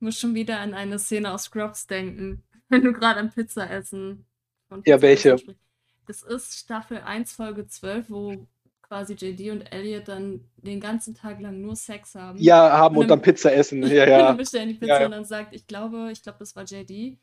muss 0.00 0.18
schon 0.18 0.34
wieder 0.34 0.58
an 0.58 0.74
eine 0.74 0.98
Szene 0.98 1.32
aus 1.32 1.44
Scrubs 1.44 1.86
denken, 1.86 2.42
wenn 2.68 2.82
du 2.82 2.92
gerade 2.92 3.20
am 3.20 3.30
Pizza 3.30 3.70
essen. 3.70 4.26
Pizza 4.68 4.82
ja, 4.90 5.02
welche? 5.02 5.36
Das 6.06 6.22
ist 6.22 6.58
Staffel 6.58 6.98
1, 6.98 7.32
Folge 7.32 7.66
12, 7.66 8.10
wo 8.10 8.46
quasi 8.82 9.14
JD 9.14 9.52
und 9.52 9.62
Elliot 9.72 10.08
dann 10.08 10.40
den 10.56 10.80
ganzen 10.80 11.14
Tag 11.14 11.40
lang 11.40 11.60
nur 11.60 11.76
Sex 11.76 12.16
haben. 12.16 12.38
Ja, 12.40 12.70
haben 12.72 12.96
und, 12.96 13.02
und 13.02 13.08
dann, 13.08 13.22
Pizza 13.22 13.52
essen. 13.52 13.82
Ja, 13.84 14.06
ja. 14.06 14.18
und 14.18 14.24
dann 14.26 14.36
bestellen 14.36 14.68
die 14.68 14.74
Pizza 14.74 14.94
ja, 14.94 15.00
ja. 15.00 15.06
und 15.06 15.12
dann 15.12 15.24
sagt, 15.24 15.54
ich 15.54 15.66
glaube, 15.66 16.08
ich 16.10 16.22
glaube, 16.22 16.38
das 16.40 16.56
war 16.56 16.64
JD. 16.64 17.16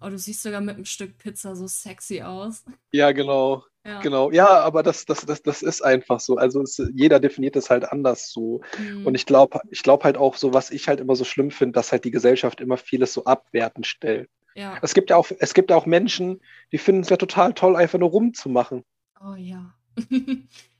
Oh, 0.00 0.08
du 0.08 0.18
siehst 0.18 0.42
sogar 0.42 0.60
mit 0.60 0.76
einem 0.76 0.84
Stück 0.84 1.18
Pizza 1.18 1.54
so 1.54 1.66
sexy 1.66 2.22
aus. 2.22 2.64
Ja, 2.92 3.12
genau. 3.12 3.64
Ja. 3.84 4.00
Genau, 4.00 4.30
ja, 4.30 4.60
aber 4.60 4.82
das, 4.82 5.06
das, 5.06 5.24
das, 5.24 5.42
das 5.42 5.62
ist 5.62 5.82
einfach 5.82 6.20
so. 6.20 6.36
Also 6.36 6.60
es, 6.62 6.82
jeder 6.94 7.18
definiert 7.18 7.56
es 7.56 7.70
halt 7.70 7.90
anders 7.90 8.30
so. 8.30 8.60
Mhm. 8.78 9.06
Und 9.06 9.14
ich 9.14 9.24
glaube 9.24 9.60
ich 9.70 9.82
glaub 9.82 10.04
halt 10.04 10.18
auch 10.18 10.36
so, 10.36 10.52
was 10.52 10.70
ich 10.70 10.86
halt 10.86 11.00
immer 11.00 11.16
so 11.16 11.24
schlimm 11.24 11.50
finde, 11.50 11.72
dass 11.72 11.90
halt 11.90 12.04
die 12.04 12.10
Gesellschaft 12.10 12.60
immer 12.60 12.76
vieles 12.76 13.14
so 13.14 13.24
abwertend 13.24 13.86
stellt. 13.86 14.28
Ja. 14.54 14.78
Es 14.82 14.92
gibt 14.92 15.10
ja 15.10 15.16
auch, 15.16 15.30
es 15.38 15.54
gibt 15.54 15.70
ja 15.70 15.76
auch 15.76 15.86
Menschen, 15.86 16.40
die 16.72 16.78
finden 16.78 17.02
es 17.02 17.08
ja 17.08 17.16
total 17.16 17.54
toll, 17.54 17.76
einfach 17.76 17.98
nur 17.98 18.10
rumzumachen. 18.10 18.84
Oh 19.20 19.34
ja. 19.34 19.74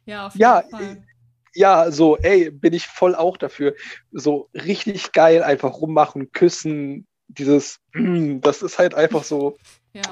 ja, 0.05 0.27
auf 0.27 0.35
jeden 0.35 0.43
ja, 0.43 0.63
Fall. 0.71 1.03
Ja, 1.55 1.91
so, 1.91 2.17
ey, 2.19 2.51
bin 2.51 2.75
ich 2.75 2.87
voll 2.87 3.15
auch 3.15 3.37
dafür. 3.37 3.75
So 4.13 4.51
richtig 4.55 5.13
geil, 5.13 5.43
einfach 5.43 5.81
rummachen, 5.81 6.33
küssen, 6.33 7.07
dieses, 7.39 7.81
das 7.95 8.63
ist 8.63 8.79
halt 8.79 8.95
einfach 8.95 9.25
so. 9.25 9.57
Ja. 9.93 10.03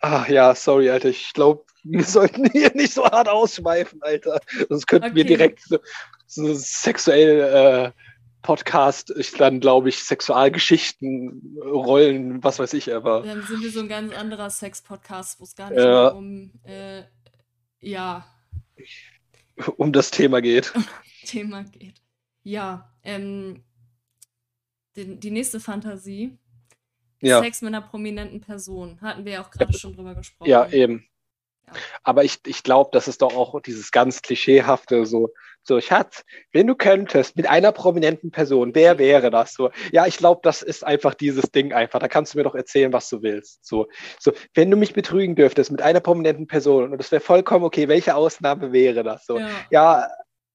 Ach 0.00 0.28
ja, 0.28 0.54
sorry, 0.54 0.90
Alter. 0.90 1.08
Ich 1.08 1.32
glaube, 1.32 1.64
wir 1.84 2.04
sollten 2.04 2.44
hier 2.52 2.72
nicht 2.74 2.94
so 2.94 3.04
hart 3.04 3.28
ausschweifen, 3.28 4.02
Alter. 4.02 4.40
Sonst 4.68 4.86
könnten 4.86 5.08
okay. 5.08 5.16
wir 5.16 5.24
direkt 5.24 5.62
so, 5.62 5.78
so 6.26 6.54
sexuell 6.54 7.92
äh, 7.94 8.02
Podcast, 8.42 9.14
ich 9.16 9.30
dann 9.32 9.60
glaube 9.60 9.88
ich 9.88 10.02
Sexualgeschichten, 10.02 11.56
Rollen, 11.62 12.42
was 12.42 12.58
weiß 12.58 12.74
ich 12.74 12.92
aber. 12.92 13.22
Dann 13.22 13.42
sind 13.44 13.62
wir 13.62 13.70
so 13.70 13.80
ein 13.80 13.88
ganz 13.88 14.12
anderer 14.12 14.50
Sex-Podcast, 14.50 15.38
wo 15.38 15.44
es 15.44 15.54
gar 15.54 15.70
nicht 15.70 15.78
mehr 15.78 16.14
um, 16.14 16.50
äh, 16.64 17.04
ja. 17.80 18.26
Um 19.76 19.92
das 19.92 20.10
Thema 20.10 20.42
geht. 20.42 20.72
Thema 21.24 21.62
geht. 21.62 22.02
Ja, 22.42 22.92
ähm, 23.04 23.62
die, 24.96 25.18
die 25.18 25.30
nächste 25.30 25.60
Fantasie. 25.60 26.36
Ja. 27.22 27.40
Sex 27.40 27.62
mit 27.62 27.74
einer 27.74 27.82
prominenten 27.86 28.40
Person. 28.40 28.98
Hatten 29.00 29.24
wir 29.24 29.32
ja 29.32 29.42
auch 29.42 29.50
gerade 29.50 29.72
schon 29.72 29.94
drüber 29.94 30.14
gesprochen. 30.14 30.50
Ja, 30.50 30.68
eben. 30.68 31.06
Aber 32.02 32.24
ich, 32.24 32.40
ich 32.46 32.62
glaube, 32.62 32.90
das 32.92 33.08
ist 33.08 33.22
doch 33.22 33.34
auch 33.34 33.58
dieses 33.60 33.92
ganz 33.92 34.20
klischeehafte, 34.22 35.06
so, 35.06 35.30
so, 35.62 35.80
Schatz, 35.80 36.24
wenn 36.52 36.66
du 36.66 36.74
könntest 36.74 37.36
mit 37.36 37.48
einer 37.48 37.70
prominenten 37.70 38.30
Person, 38.30 38.74
wer 38.74 38.98
wäre 38.98 39.30
das? 39.30 39.54
So, 39.54 39.70
ja, 39.92 40.06
ich 40.06 40.18
glaube, 40.18 40.40
das 40.42 40.62
ist 40.62 40.84
einfach 40.84 41.14
dieses 41.14 41.52
Ding 41.52 41.72
einfach. 41.72 42.00
Da 42.00 42.08
kannst 42.08 42.34
du 42.34 42.38
mir 42.38 42.44
doch 42.44 42.56
erzählen, 42.56 42.92
was 42.92 43.08
du 43.08 43.22
willst. 43.22 43.64
So, 43.64 43.86
so, 44.18 44.32
wenn 44.54 44.70
du 44.70 44.76
mich 44.76 44.92
betrügen 44.92 45.36
dürftest 45.36 45.70
mit 45.70 45.80
einer 45.80 46.00
prominenten 46.00 46.48
Person 46.48 46.92
und 46.92 46.98
das 46.98 47.12
wäre 47.12 47.20
vollkommen 47.20 47.64
okay, 47.64 47.88
welche 47.88 48.16
Ausnahme 48.16 48.72
wäre 48.72 49.04
das? 49.04 49.24
So, 49.24 49.38
ja, 49.38 49.48
ja 49.70 50.08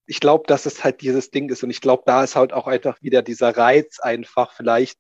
ich 0.08 0.20
glaube, 0.20 0.46
dass 0.48 0.66
es 0.66 0.84
halt 0.84 1.02
dieses 1.02 1.32
Ding 1.32 1.50
ist 1.50 1.64
und 1.64 1.70
ich 1.70 1.82
glaube, 1.82 2.04
da 2.06 2.24
ist 2.24 2.36
halt 2.36 2.54
auch 2.54 2.68
einfach 2.68 3.02
wieder 3.02 3.22
dieser 3.22 3.56
Reiz 3.56 4.00
einfach 4.00 4.54
vielleicht, 4.54 4.98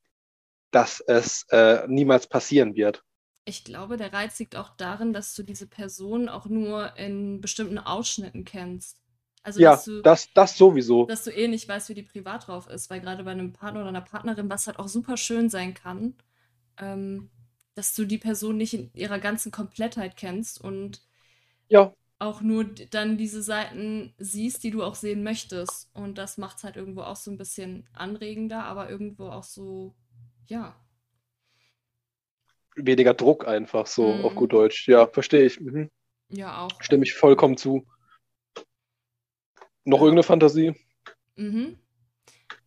dass 0.78 0.99
es 0.99 1.43
äh, 1.49 1.88
niemals 1.88 2.28
passieren 2.28 2.75
wird. 2.75 3.03
Ich 3.45 3.63
glaube, 3.63 3.97
der 3.97 4.13
Reiz 4.13 4.38
liegt 4.38 4.55
auch 4.55 4.69
darin, 4.78 5.11
dass 5.11 5.34
du 5.34 5.41
diese 5.41 5.65
Person 5.65 6.30
auch 6.30 6.45
nur 6.45 6.95
in 6.97 7.41
bestimmten 7.41 7.80
Ausschnitten 7.80 8.45
kennst. 8.45 9.01
Also, 9.41 9.59
ja, 9.59 9.75
du, 9.84 10.03
das, 10.03 10.32
das 10.36 10.55
sowieso. 10.55 11.07
Dass 11.07 11.23
du 11.23 11.32
eh 11.32 11.47
nicht 11.47 11.67
weißt, 11.67 11.89
wie 11.89 11.95
die 11.95 12.03
privat 12.03 12.47
drauf 12.47 12.67
ist, 12.69 12.91
weil 12.91 13.01
gerade 13.01 13.23
bei 13.23 13.32
einem 13.32 13.53
Partner 13.53 13.80
oder 13.80 13.89
einer 13.89 14.01
Partnerin, 14.01 14.51
was 14.51 14.67
halt 14.67 14.78
auch 14.78 14.88
super 14.88 15.17
schön 15.17 15.49
sein 15.49 15.73
kann, 15.73 16.13
ähm, 16.78 17.32
dass 17.73 17.95
du 17.95 18.05
die 18.05 18.19
Person 18.19 18.57
nicht 18.57 18.75
in 18.75 18.91
ihrer 18.93 19.17
ganzen 19.17 19.51
Komplettheit 19.51 20.15
kennst 20.15 20.61
und 20.61 21.01
ja. 21.69 21.91
auch 22.19 22.41
nur 22.41 22.65
dann 22.65 23.17
diese 23.17 23.41
Seiten 23.41 24.13
siehst, 24.19 24.63
die 24.63 24.71
du 24.71 24.84
auch 24.84 24.95
sehen 24.95 25.23
möchtest. 25.23 25.89
Und 25.95 26.19
das 26.19 26.38
macht 26.38 26.57
es 26.57 26.63
halt 26.63 26.75
irgendwo 26.75 27.01
auch 27.01 27.15
so 27.15 27.32
ein 27.32 27.38
bisschen 27.38 27.88
anregender, 27.93 28.65
aber 28.65 28.91
irgendwo 28.91 29.30
auch 29.30 29.43
so, 29.43 29.95
ja, 30.48 30.76
weniger 32.78 33.14
Druck 33.14 33.48
einfach, 33.48 33.88
so 33.88 34.14
mhm. 34.14 34.26
auf 34.26 34.36
gut 34.36 34.54
Deutsch. 34.54 34.88
Ja, 34.88 35.08
verstehe 35.08 35.45
ich. 35.45 35.60
Mhm. 35.60 35.89
Ja, 36.30 36.62
auch. 36.62 36.82
Stimme 36.82 37.04
ich 37.04 37.14
vollkommen 37.14 37.58
zu. 37.58 37.88
Noch 39.84 40.00
ja. 40.00 40.04
irgendeine 40.06 40.24
Fantasie? 40.24 40.76
Mhm. 41.36 41.80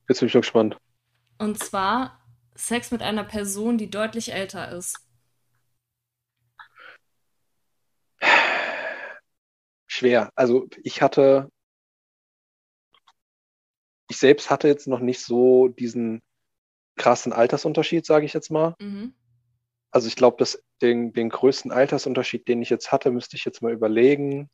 Jetzt 0.08 0.20
bin 0.20 0.28
ich 0.28 0.34
noch 0.34 0.40
gespannt. 0.40 0.76
Und 1.38 1.62
zwar 1.62 2.20
Sex 2.54 2.90
mit 2.90 3.02
einer 3.02 3.24
Person, 3.24 3.78
die 3.78 3.90
deutlich 3.90 4.32
älter 4.32 4.72
ist. 4.72 5.06
Schwer. 9.86 10.30
Also 10.34 10.68
ich 10.82 11.02
hatte, 11.02 11.50
ich 14.08 14.18
selbst 14.18 14.50
hatte 14.50 14.68
jetzt 14.68 14.88
noch 14.88 15.00
nicht 15.00 15.20
so 15.20 15.68
diesen 15.68 16.22
krassen 17.00 17.32
Altersunterschied, 17.32 18.04
sage 18.04 18.26
ich 18.26 18.34
jetzt 18.34 18.50
mal. 18.50 18.76
Mhm. 18.78 19.14
Also 19.90 20.06
ich 20.06 20.16
glaube, 20.16 20.44
den, 20.82 21.12
den 21.14 21.30
größten 21.30 21.72
Altersunterschied, 21.72 22.46
den 22.46 22.60
ich 22.60 22.68
jetzt 22.68 22.92
hatte, 22.92 23.10
müsste 23.10 23.36
ich 23.36 23.44
jetzt 23.46 23.62
mal 23.62 23.72
überlegen. 23.72 24.50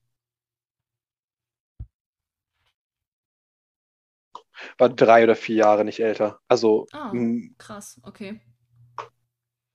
War 4.79 4.89
drei 4.89 5.25
oder 5.25 5.35
vier 5.35 5.57
Jahre 5.57 5.85
nicht 5.85 6.01
älter. 6.01 6.39
Also 6.47 6.87
Ah, 6.93 7.13
krass, 7.59 8.01
okay. 8.05 8.41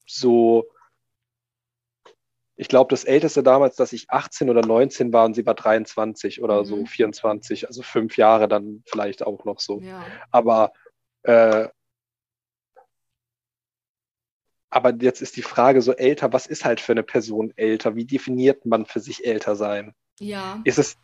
so, 0.05 0.65
ich 2.55 2.69
glaube, 2.69 2.89
das 2.89 3.03
Älteste 3.03 3.43
damals, 3.43 3.75
dass 3.75 3.91
ich 3.91 4.09
18 4.09 4.49
oder 4.49 4.61
19 4.61 5.11
war 5.11 5.25
und 5.25 5.33
sie 5.33 5.45
war 5.45 5.55
23 5.55 6.41
oder 6.41 6.63
so 6.63 6.77
Mhm. 6.77 6.85
24, 6.85 7.67
also 7.67 7.81
fünf 7.81 8.17
Jahre 8.17 8.47
dann 8.47 8.83
vielleicht 8.87 9.23
auch 9.23 9.43
noch 9.43 9.59
so. 9.59 9.81
Ja. 9.81 10.05
Aber, 10.31 10.71
äh, 11.23 11.67
aber 14.71 14.95
jetzt 14.95 15.21
ist 15.21 15.35
die 15.37 15.43
Frage 15.43 15.81
so 15.81 15.93
älter, 15.93 16.33
was 16.33 16.47
ist 16.47 16.65
halt 16.65 16.79
für 16.79 16.93
eine 16.93 17.03
Person 17.03 17.53
älter? 17.57 17.95
Wie 17.95 18.05
definiert 18.05 18.65
man 18.65 18.85
für 18.85 19.01
sich 19.01 19.25
älter 19.25 19.55
sein? 19.55 19.93
Ja. 20.19 20.61
Ist 20.63 20.79
es, 20.79 20.97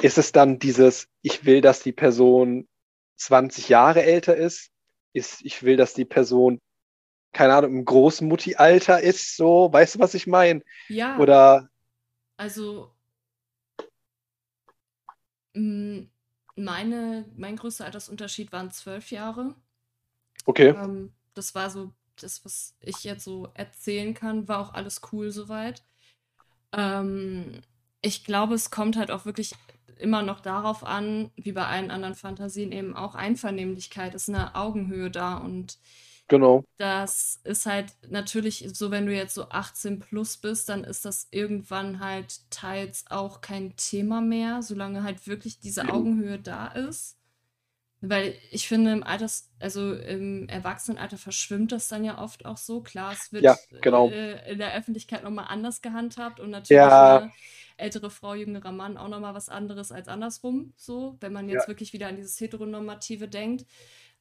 ist 0.00 0.18
es 0.18 0.32
dann 0.32 0.58
dieses, 0.58 1.08
ich 1.22 1.44
will, 1.44 1.60
dass 1.60 1.82
die 1.82 1.92
Person 1.92 2.66
20 3.16 3.68
Jahre 3.68 4.02
älter 4.02 4.36
ist? 4.36 4.70
Ist, 5.12 5.44
ich 5.44 5.62
will, 5.62 5.76
dass 5.76 5.94
die 5.94 6.04
Person, 6.06 6.60
keine 7.32 7.54
Ahnung, 7.54 7.72
im 7.72 7.84
Großmutti-Alter 7.84 9.00
ist, 9.00 9.36
so, 9.36 9.70
weißt 9.72 9.96
du, 9.96 9.98
was 9.98 10.14
ich 10.14 10.26
meine? 10.26 10.62
Ja, 10.88 11.18
Oder, 11.18 11.68
also 12.38 12.94
mm, 15.54 16.04
meine, 16.56 17.26
mein 17.36 17.56
größter 17.56 17.84
Altersunterschied 17.84 18.52
waren 18.52 18.70
zwölf 18.70 19.10
Jahre. 19.10 19.54
okay, 20.46 20.68
Ähm, 20.68 21.12
das 21.34 21.54
war 21.54 21.70
so 21.70 21.92
das, 22.22 22.44
was 22.44 22.74
ich 22.80 23.04
jetzt 23.04 23.24
so 23.24 23.48
erzählen 23.54 24.14
kann, 24.14 24.48
war 24.48 24.60
auch 24.60 24.74
alles 24.74 25.00
cool 25.12 25.30
soweit. 25.30 25.82
Ähm, 26.72 27.60
ich 28.02 28.24
glaube, 28.24 28.54
es 28.54 28.70
kommt 28.70 28.96
halt 28.96 29.10
auch 29.10 29.24
wirklich 29.24 29.54
immer 29.98 30.22
noch 30.22 30.40
darauf 30.40 30.84
an, 30.84 31.30
wie 31.36 31.52
bei 31.52 31.66
allen 31.66 31.90
anderen 31.90 32.14
Fantasien 32.14 32.72
eben 32.72 32.96
auch 32.96 33.14
Einvernehmlichkeit 33.14 34.14
ist 34.14 34.28
eine 34.28 34.54
Augenhöhe 34.54 35.10
da 35.10 35.36
und 35.36 35.78
genau. 36.28 36.64
das 36.76 37.40
ist 37.44 37.66
halt 37.66 37.92
natürlich 38.08 38.68
so, 38.72 38.90
wenn 38.90 39.06
du 39.06 39.14
jetzt 39.14 39.34
so 39.34 39.48
18 39.48 39.98
plus 39.98 40.36
bist, 40.36 40.68
dann 40.68 40.84
ist 40.84 41.04
das 41.04 41.28
irgendwann 41.30 42.00
halt 42.00 42.48
teils 42.50 43.06
auch 43.10 43.40
kein 43.40 43.76
Thema 43.76 44.20
mehr, 44.20 44.62
solange 44.62 45.02
halt 45.02 45.26
wirklich 45.26 45.58
diese 45.58 45.88
Augenhöhe 45.92 46.38
da 46.38 46.68
ist. 46.68 47.17
Weil 48.00 48.34
ich 48.52 48.68
finde, 48.68 48.92
im 48.92 49.02
Alters, 49.02 49.50
also 49.58 49.92
im 49.94 50.48
Erwachsenenalter 50.48 51.18
verschwimmt 51.18 51.72
das 51.72 51.88
dann 51.88 52.04
ja 52.04 52.22
oft 52.22 52.46
auch 52.46 52.56
so. 52.56 52.80
Klar, 52.80 53.12
es 53.12 53.32
wird 53.32 53.44
Ja, 53.44 53.56
genau. 53.80 54.08
äh, 54.08 54.52
in 54.52 54.58
der 54.58 54.74
Öffentlichkeit 54.74 55.24
nochmal 55.24 55.46
anders 55.48 55.82
gehandhabt 55.82 56.38
und 56.38 56.50
natürlich 56.50 56.76
Ja, 56.76 57.28
ältere 57.76 58.10
Frau, 58.10 58.34
jüngerer 58.34 58.72
Mann 58.72 58.96
auch 58.96 59.08
nochmal 59.08 59.34
was 59.34 59.48
anderes 59.48 59.92
als 59.92 60.08
andersrum, 60.08 60.72
so, 60.76 61.16
wenn 61.20 61.32
man 61.32 61.48
ja, 61.48 61.54
jetzt 61.54 61.68
wirklich 61.68 61.92
wieder 61.92 62.08
an 62.08 62.16
dieses 62.16 62.40
Heteronormative 62.40 63.28
denkt. 63.28 63.66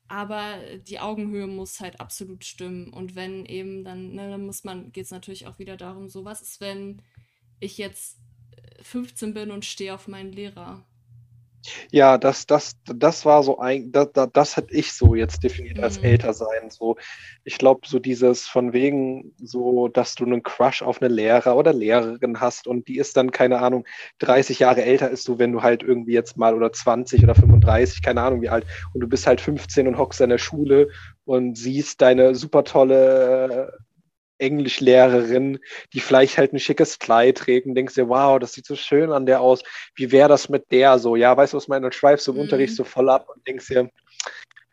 Aber 0.07 0.57
die 0.87 0.99
Augenhöhe 0.99 1.47
muss 1.47 1.79
halt 1.81 1.99
absolut 1.99 2.45
stimmen. 2.45 2.93
Und 2.93 3.15
wenn 3.15 3.45
eben, 3.45 3.83
dann, 3.83 4.13
ne, 4.13 4.29
dann 4.29 4.45
muss 4.45 4.63
man, 4.63 4.91
geht 4.91 5.05
es 5.05 5.11
natürlich 5.11 5.47
auch 5.47 5.59
wieder 5.59 5.75
darum, 5.77 6.07
so, 6.07 6.23
was 6.25 6.41
ist, 6.41 6.61
wenn 6.61 7.01
ich 7.59 7.77
jetzt 7.77 8.17
äh, 8.55 8.83
15 8.83 9.33
bin 9.33 9.51
und 9.51 9.65
stehe 9.65 9.93
auf 9.93 10.07
meinen 10.07 10.31
Lehrer? 10.31 10.85
Ja, 11.91 12.17
das, 12.17 12.45
das, 12.45 12.77
das 12.85 13.25
war 13.25 13.43
so 13.43 13.59
ein, 13.59 13.91
das, 13.91 14.09
das 14.33 14.57
hätte 14.57 14.73
ich 14.73 14.93
so 14.93 15.15
jetzt 15.15 15.43
definiert 15.43 15.79
als 15.81 15.97
Mhm. 15.97 16.05
älter 16.05 16.33
sein. 16.33 16.69
So, 16.69 16.97
ich 17.43 17.57
glaube, 17.57 17.87
so 17.87 17.99
dieses 17.99 18.47
von 18.47 18.73
wegen, 18.73 19.33
so, 19.37 19.87
dass 19.87 20.15
du 20.15 20.25
einen 20.25 20.43
Crush 20.43 20.81
auf 20.81 21.01
eine 21.01 21.13
Lehrer 21.13 21.55
oder 21.55 21.73
Lehrerin 21.73 22.39
hast 22.39 22.67
und 22.67 22.87
die 22.87 22.97
ist 22.97 23.17
dann, 23.17 23.31
keine 23.31 23.59
Ahnung, 23.59 23.85
30 24.19 24.59
Jahre 24.59 24.83
älter 24.83 25.09
ist 25.09 25.27
du, 25.27 25.39
wenn 25.39 25.51
du 25.51 25.61
halt 25.61 25.83
irgendwie 25.83 26.13
jetzt 26.13 26.37
mal 26.37 26.53
oder 26.55 26.71
20 26.71 27.23
oder 27.23 27.35
35, 27.35 28.01
keine 28.01 28.21
Ahnung 28.21 28.41
wie 28.41 28.49
alt, 28.49 28.65
und 28.93 29.01
du 29.01 29.07
bist 29.07 29.27
halt 29.27 29.41
15 29.41 29.87
und 29.87 29.97
hockst 29.97 30.21
in 30.21 30.29
der 30.29 30.37
Schule 30.37 30.89
und 31.25 31.57
siehst 31.57 32.01
deine 32.01 32.35
super 32.35 32.63
tolle 32.63 33.77
Englischlehrerin, 34.39 35.59
die 35.93 35.99
vielleicht 35.99 36.37
halt 36.37 36.53
ein 36.53 36.59
schickes 36.59 36.99
Kleid 36.99 37.37
trägt 37.39 37.67
und 37.67 37.75
denkst 37.75 37.95
dir, 37.95 38.09
wow, 38.09 38.39
das 38.39 38.53
sieht 38.53 38.65
so 38.65 38.75
schön 38.75 39.11
an 39.11 39.25
der 39.25 39.41
aus. 39.41 39.63
Wie 39.95 40.11
wäre 40.11 40.29
das 40.29 40.49
mit 40.49 40.71
der 40.71 40.99
so? 40.99 41.15
Ja, 41.15 41.35
weißt 41.35 41.53
du, 41.53 41.57
was 41.57 41.67
meine? 41.67 41.91
Schweifst 41.91 42.27
du 42.27 42.33
im 42.33 42.39
Unterricht 42.39 42.73
Mhm. 42.73 42.77
so 42.77 42.83
voll 42.83 43.09
ab 43.09 43.27
und 43.33 43.45
denkst 43.47 43.67
dir, 43.67 43.89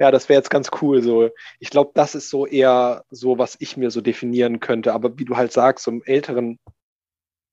ja, 0.01 0.11
das 0.11 0.29
wäre 0.29 0.39
jetzt 0.39 0.51
ganz 0.51 0.71
cool 0.83 1.03
so. 1.03 1.31
Ich 1.61 1.71
glaube, 1.71 1.93
das 1.95 2.15
ist 2.15 2.29
so 2.31 2.47
eher 2.47 3.05
so, 3.11 3.39
was 3.39 3.57
ich 3.61 3.77
mir 3.77 3.91
so 3.91 4.01
definieren 4.01 4.61
könnte. 4.61 4.93
Aber 4.93 5.19
wie 5.19 5.25
du 5.25 5.37
halt 5.37 5.53
sagst, 5.53 5.85
so 5.85 5.91
im 5.93 6.03
älteren 6.05 6.59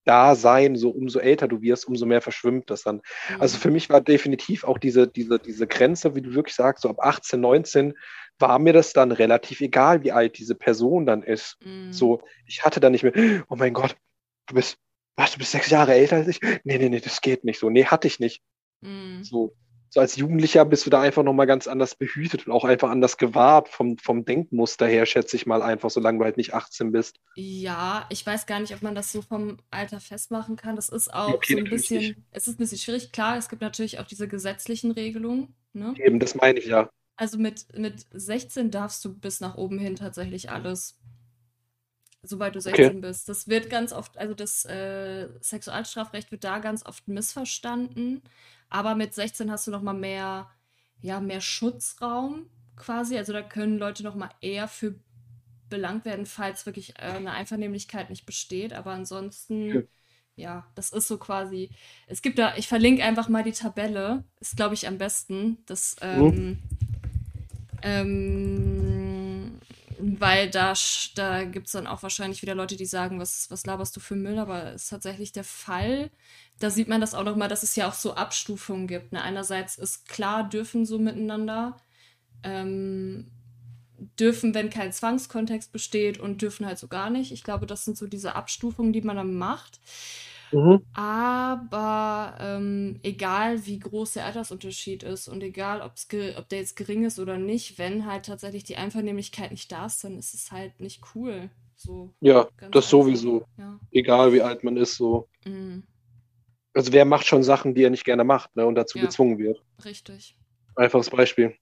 Dasein, 0.06 0.76
so 0.76 0.90
umso 0.90 1.20
älter 1.20 1.48
du 1.48 1.62
wirst, 1.62 1.88
umso 1.88 2.08
mehr 2.08 2.22
verschwimmt 2.22 2.72
das 2.72 2.82
dann. 2.82 3.02
Also 3.40 3.58
Mhm. 3.58 3.62
für 3.62 3.72
mich 3.72 3.90
war 3.92 4.02
definitiv 4.02 4.64
auch 4.64 4.80
diese, 4.80 5.08
diese, 5.08 5.38
diese 5.38 5.68
Grenze, 5.68 6.16
wie 6.16 6.22
du 6.22 6.34
wirklich 6.34 6.56
sagst, 6.56 6.82
so 6.82 6.90
ab 6.90 6.98
18, 7.00 7.40
19 7.40 7.94
war 8.42 8.60
mir 8.60 8.74
das 8.74 8.94
dann 8.94 9.12
relativ 9.12 9.62
egal, 9.62 10.04
wie 10.04 10.12
alt 10.12 10.38
diese 10.38 10.56
Person 10.56 11.06
dann 11.06 11.24
ist. 11.24 11.58
Mhm. 11.64 11.94
So, 11.94 12.22
ich 12.46 12.64
hatte 12.64 12.80
dann 12.80 12.92
nicht 12.92 13.04
mehr, 13.04 13.44
oh 13.50 13.56
mein 13.56 13.74
Gott, 13.74 13.96
du 14.48 14.56
bist, 14.56 14.78
was, 15.16 15.34
du 15.34 15.40
bist 15.40 15.52
sechs 15.52 15.70
Jahre 15.70 15.94
älter 15.94 16.18
als 16.18 16.28
ich? 16.28 16.42
Nee, 16.64 16.78
nee, 16.78 16.90
nee, 16.90 17.00
das 17.00 17.22
geht 17.22 17.44
nicht 17.44 17.60
so. 17.60 17.70
Nee, 17.70 17.86
hatte 17.86 18.08
ich 18.08 18.20
nicht. 18.20 18.42
Mhm. 18.82 19.24
So, 19.24 19.56
so 19.94 20.00
als 20.00 20.16
Jugendlicher 20.16 20.64
bist 20.64 20.86
du 20.86 20.90
da 20.90 21.02
einfach 21.02 21.22
nochmal 21.22 21.48
ganz 21.48 21.68
anders 21.68 21.96
behütet 21.96 22.48
und 22.48 22.54
auch 22.54 22.64
einfach 22.64 22.90
anders 22.90 23.18
gewahrt 23.18 23.68
vom, 23.68 23.98
vom 23.98 24.24
Denkmuster 24.24 24.88
her, 24.88 25.06
schätze 25.06 25.36
ich 25.36 25.46
mal 25.46 25.62
einfach, 25.62 25.90
solange 25.90 26.20
du 26.20 26.24
halt 26.24 26.38
nicht 26.38 26.54
18 26.54 26.94
bist. 26.94 27.18
Ja, 27.36 28.06
ich 28.10 28.26
weiß 28.26 28.46
gar 28.46 28.62
nicht, 28.62 28.74
ob 28.74 28.82
man 28.82 28.96
das 28.96 29.12
so 29.12 29.22
vom 29.22 29.58
Alter 29.70 30.00
festmachen 30.00 30.56
kann. 30.56 30.78
Das 30.78 30.88
ist 30.88 31.14
auch 31.14 31.34
okay, 31.34 31.54
so 31.54 31.58
ein 31.58 31.64
natürlich 31.66 31.90
nicht. 31.92 32.00
bisschen, 32.00 32.26
es 32.32 32.48
ist 32.48 32.56
ein 32.56 32.58
bisschen 32.58 32.78
schwierig. 32.78 33.12
Klar, 33.12 33.38
es 33.38 33.50
gibt 33.50 33.62
natürlich 33.62 34.00
auch 34.00 34.08
diese 34.08 34.30
gesetzlichen 34.30 34.92
Regelungen, 34.92 35.56
ne? 35.74 35.94
Eben, 35.98 36.20
das 36.20 36.36
meine 36.36 36.60
ich 36.60 36.68
ja. 36.68 36.90
Also 37.22 37.38
mit, 37.38 37.78
mit 37.78 38.08
16 38.12 38.72
darfst 38.72 39.06
du 39.06 39.14
bis 39.14 39.42
nach 39.42 39.54
oben 39.56 39.78
hin 39.78 39.96
tatsächlich 39.96 40.50
alles, 40.50 40.98
sobald 42.24 42.56
du 42.56 42.62
Okay. 42.68 42.92
16 42.92 43.02
bist. 43.02 43.30
Das 43.30 43.48
wird 43.48 43.70
ganz 43.70 43.94
oft, 43.94 44.18
also 44.18 44.34
das 44.34 44.66
äh, 44.66 45.30
Sexualstrafrecht 45.42 46.32
wird 46.32 46.44
da 46.44 46.60
ganz 46.60 46.86
oft 46.86 47.08
missverstanden. 47.08 48.22
Aber 48.70 48.96
mit 48.96 49.14
16 49.14 49.52
hast 49.52 49.68
du 49.68 49.72
noch 49.72 49.82
mal 49.82 49.94
mehr, 49.94 50.50
ja, 51.02 51.20
mehr 51.20 51.42
Schutzraum 51.42 52.50
quasi. 52.76 53.18
Also 53.18 53.34
da 53.34 53.42
können 53.42 53.78
Leute 53.78 54.04
noch 54.04 54.16
mal 54.16 54.30
eher 54.42 54.68
für 54.68 54.96
belangt 55.70 56.06
werden, 56.06 56.26
falls 56.26 56.66
wirklich 56.66 56.98
äh, 57.00 57.04
eine 57.04 57.32
Einvernehmlichkeit 57.32 58.10
nicht 58.10 58.26
besteht. 58.26 58.74
Aber 58.74 58.92
Okay. 59.70 59.82
ansonsten, 59.82 59.88
ja, 60.36 60.66
das 60.76 60.92
ist 60.92 61.08
so 61.08 61.18
quasi. 61.18 61.72
Es 62.08 62.22
gibt 62.22 62.40
da, 62.40 62.56
ich 62.58 62.68
verlinke 62.68 63.04
einfach 63.04 63.30
mal 63.30 63.44
die 63.44 63.52
Tabelle, 63.54 64.24
ist 64.40 64.58
glaube 64.58 64.74
ich 64.76 64.88
am 64.88 64.98
besten. 64.98 65.60
Das, 65.68 65.96
Mhm. 66.12 66.58
Ähm, 67.82 69.60
weil 70.00 70.50
da, 70.50 70.74
da 71.16 71.44
gibt 71.44 71.68
es 71.68 71.74
dann 71.74 71.88
auch 71.88 72.04
wahrscheinlich 72.04 72.42
wieder 72.42 72.56
Leute, 72.56 72.76
die 72.76 72.86
sagen, 72.86 73.20
was, 73.20 73.50
was 73.52 73.66
laberst 73.66 73.96
du 73.96 74.00
für 74.00 74.16
Müll, 74.16 74.40
aber 74.40 74.74
ist 74.74 74.90
tatsächlich 74.90 75.32
der 75.32 75.44
Fall. 75.44 76.10
Da 76.60 76.70
sieht 76.70 76.88
man 76.88 77.02
das 77.02 77.14
auch 77.14 77.24
noch 77.24 77.36
mal, 77.36 77.48
dass 77.48 77.64
es 77.64 77.76
ja 77.76 77.88
auch 77.88 77.94
so 77.94 78.16
Abstufungen 78.16 78.88
gibt. 78.88 79.12
Ne? 79.12 79.22
Einerseits 79.22 79.78
ist 79.78 80.08
klar, 80.08 80.48
dürfen 80.48 80.86
so 80.86 80.98
miteinander, 80.98 81.78
ähm, 82.44 83.28
dürfen, 84.20 84.54
wenn 84.54 84.70
kein 84.70 84.92
Zwangskontext 84.92 85.72
besteht 85.72 86.20
und 86.20 86.42
dürfen 86.42 86.66
halt 86.66 86.80
so 86.80 86.88
gar 86.88 87.10
nicht. 87.10 87.32
Ich 87.32 87.44
glaube, 87.44 87.68
das 87.68 87.86
sind 87.86 87.98
so 87.98 88.08
diese 88.08 88.36
Abstufungen, 88.36 88.94
die 88.94 89.02
man 89.02 89.16
dann 89.16 89.36
macht. 89.36 89.80
Mhm. 90.52 90.86
Aber 90.94 92.36
ähm, 92.40 93.00
egal 93.04 93.66
wie 93.66 93.80
groß 93.80 94.14
der 94.14 94.26
Altersunterschied 94.26 95.04
ist 95.04 95.28
und 95.30 95.42
egal 95.42 95.82
ob 95.82 95.96
der 96.50 96.60
jetzt 96.60 96.76
gering 96.76 97.06
ist 97.06 97.20
oder 97.20 97.38
nicht, 97.38 97.78
wenn 97.80 98.06
halt 98.06 98.26
tatsächlich 98.26 98.64
die 98.66 98.76
Einvernehmlichkeit 98.78 99.52
nicht 99.52 99.72
da 99.72 99.86
ist, 99.86 100.04
dann 100.04 100.18
ist 100.18 100.34
es 100.34 100.52
halt 100.52 100.80
nicht 100.80 101.02
cool. 101.16 101.50
So 101.76 102.14
Ja, 102.20 102.48
das 102.60 102.86
einfach. 102.86 102.90
sowieso. 102.90 103.46
Ja. 103.58 103.80
Egal 103.92 104.34
wie 104.34 104.42
alt 104.42 104.64
man 104.64 104.78
ist, 104.78 104.96
so. 104.96 105.28
Mm, 105.46 105.80
Also 106.74 106.92
wer 106.94 107.06
macht 107.06 107.26
schon 107.26 107.44
Sachen, 107.44 107.74
die 107.74 107.84
er 107.84 107.90
nicht 107.90 108.06
gerne 108.06 108.24
macht, 108.24 108.56
ne, 108.56 108.66
und 108.66 108.76
dazu 108.76 108.98
ja, 108.98 109.06
gezwungen 109.06 109.38
wird? 109.38 109.64
richtig. 109.86 110.36
Einfaches 110.76 111.10
Beispiel. 111.10 111.56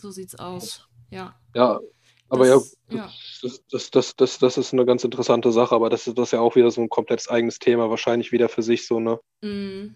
So 0.00 0.10
sieht's 0.10 0.34
aus. 0.34 0.88
Ja. 1.10 1.34
Ja, 1.54 1.80
aber 2.32 2.46
ja, 2.46 2.54
Das, 2.54 2.76
ja. 2.90 3.10
das, 3.42 3.62
das, 3.70 3.90
das, 3.90 4.16
das, 4.16 4.38
das 4.38 4.58
ist 4.58 4.72
eine 4.72 4.86
ganz 4.86 5.04
interessante 5.04 5.52
Sache, 5.52 5.74
aber 5.74 5.90
das 5.90 6.06
ist 6.06 6.16
das 6.16 6.28
ist 6.28 6.32
ja 6.32 6.40
auch 6.40 6.56
wieder 6.56 6.70
so 6.70 6.80
ein 6.80 6.88
komplett 6.88 7.30
eigenes 7.30 7.58
Thema, 7.58 7.90
wahrscheinlich 7.90 8.32
wieder 8.32 8.48
für 8.48 8.62
sich 8.62 8.86
so, 8.86 9.00
ne? 9.00 9.20
Mm, 9.42 9.94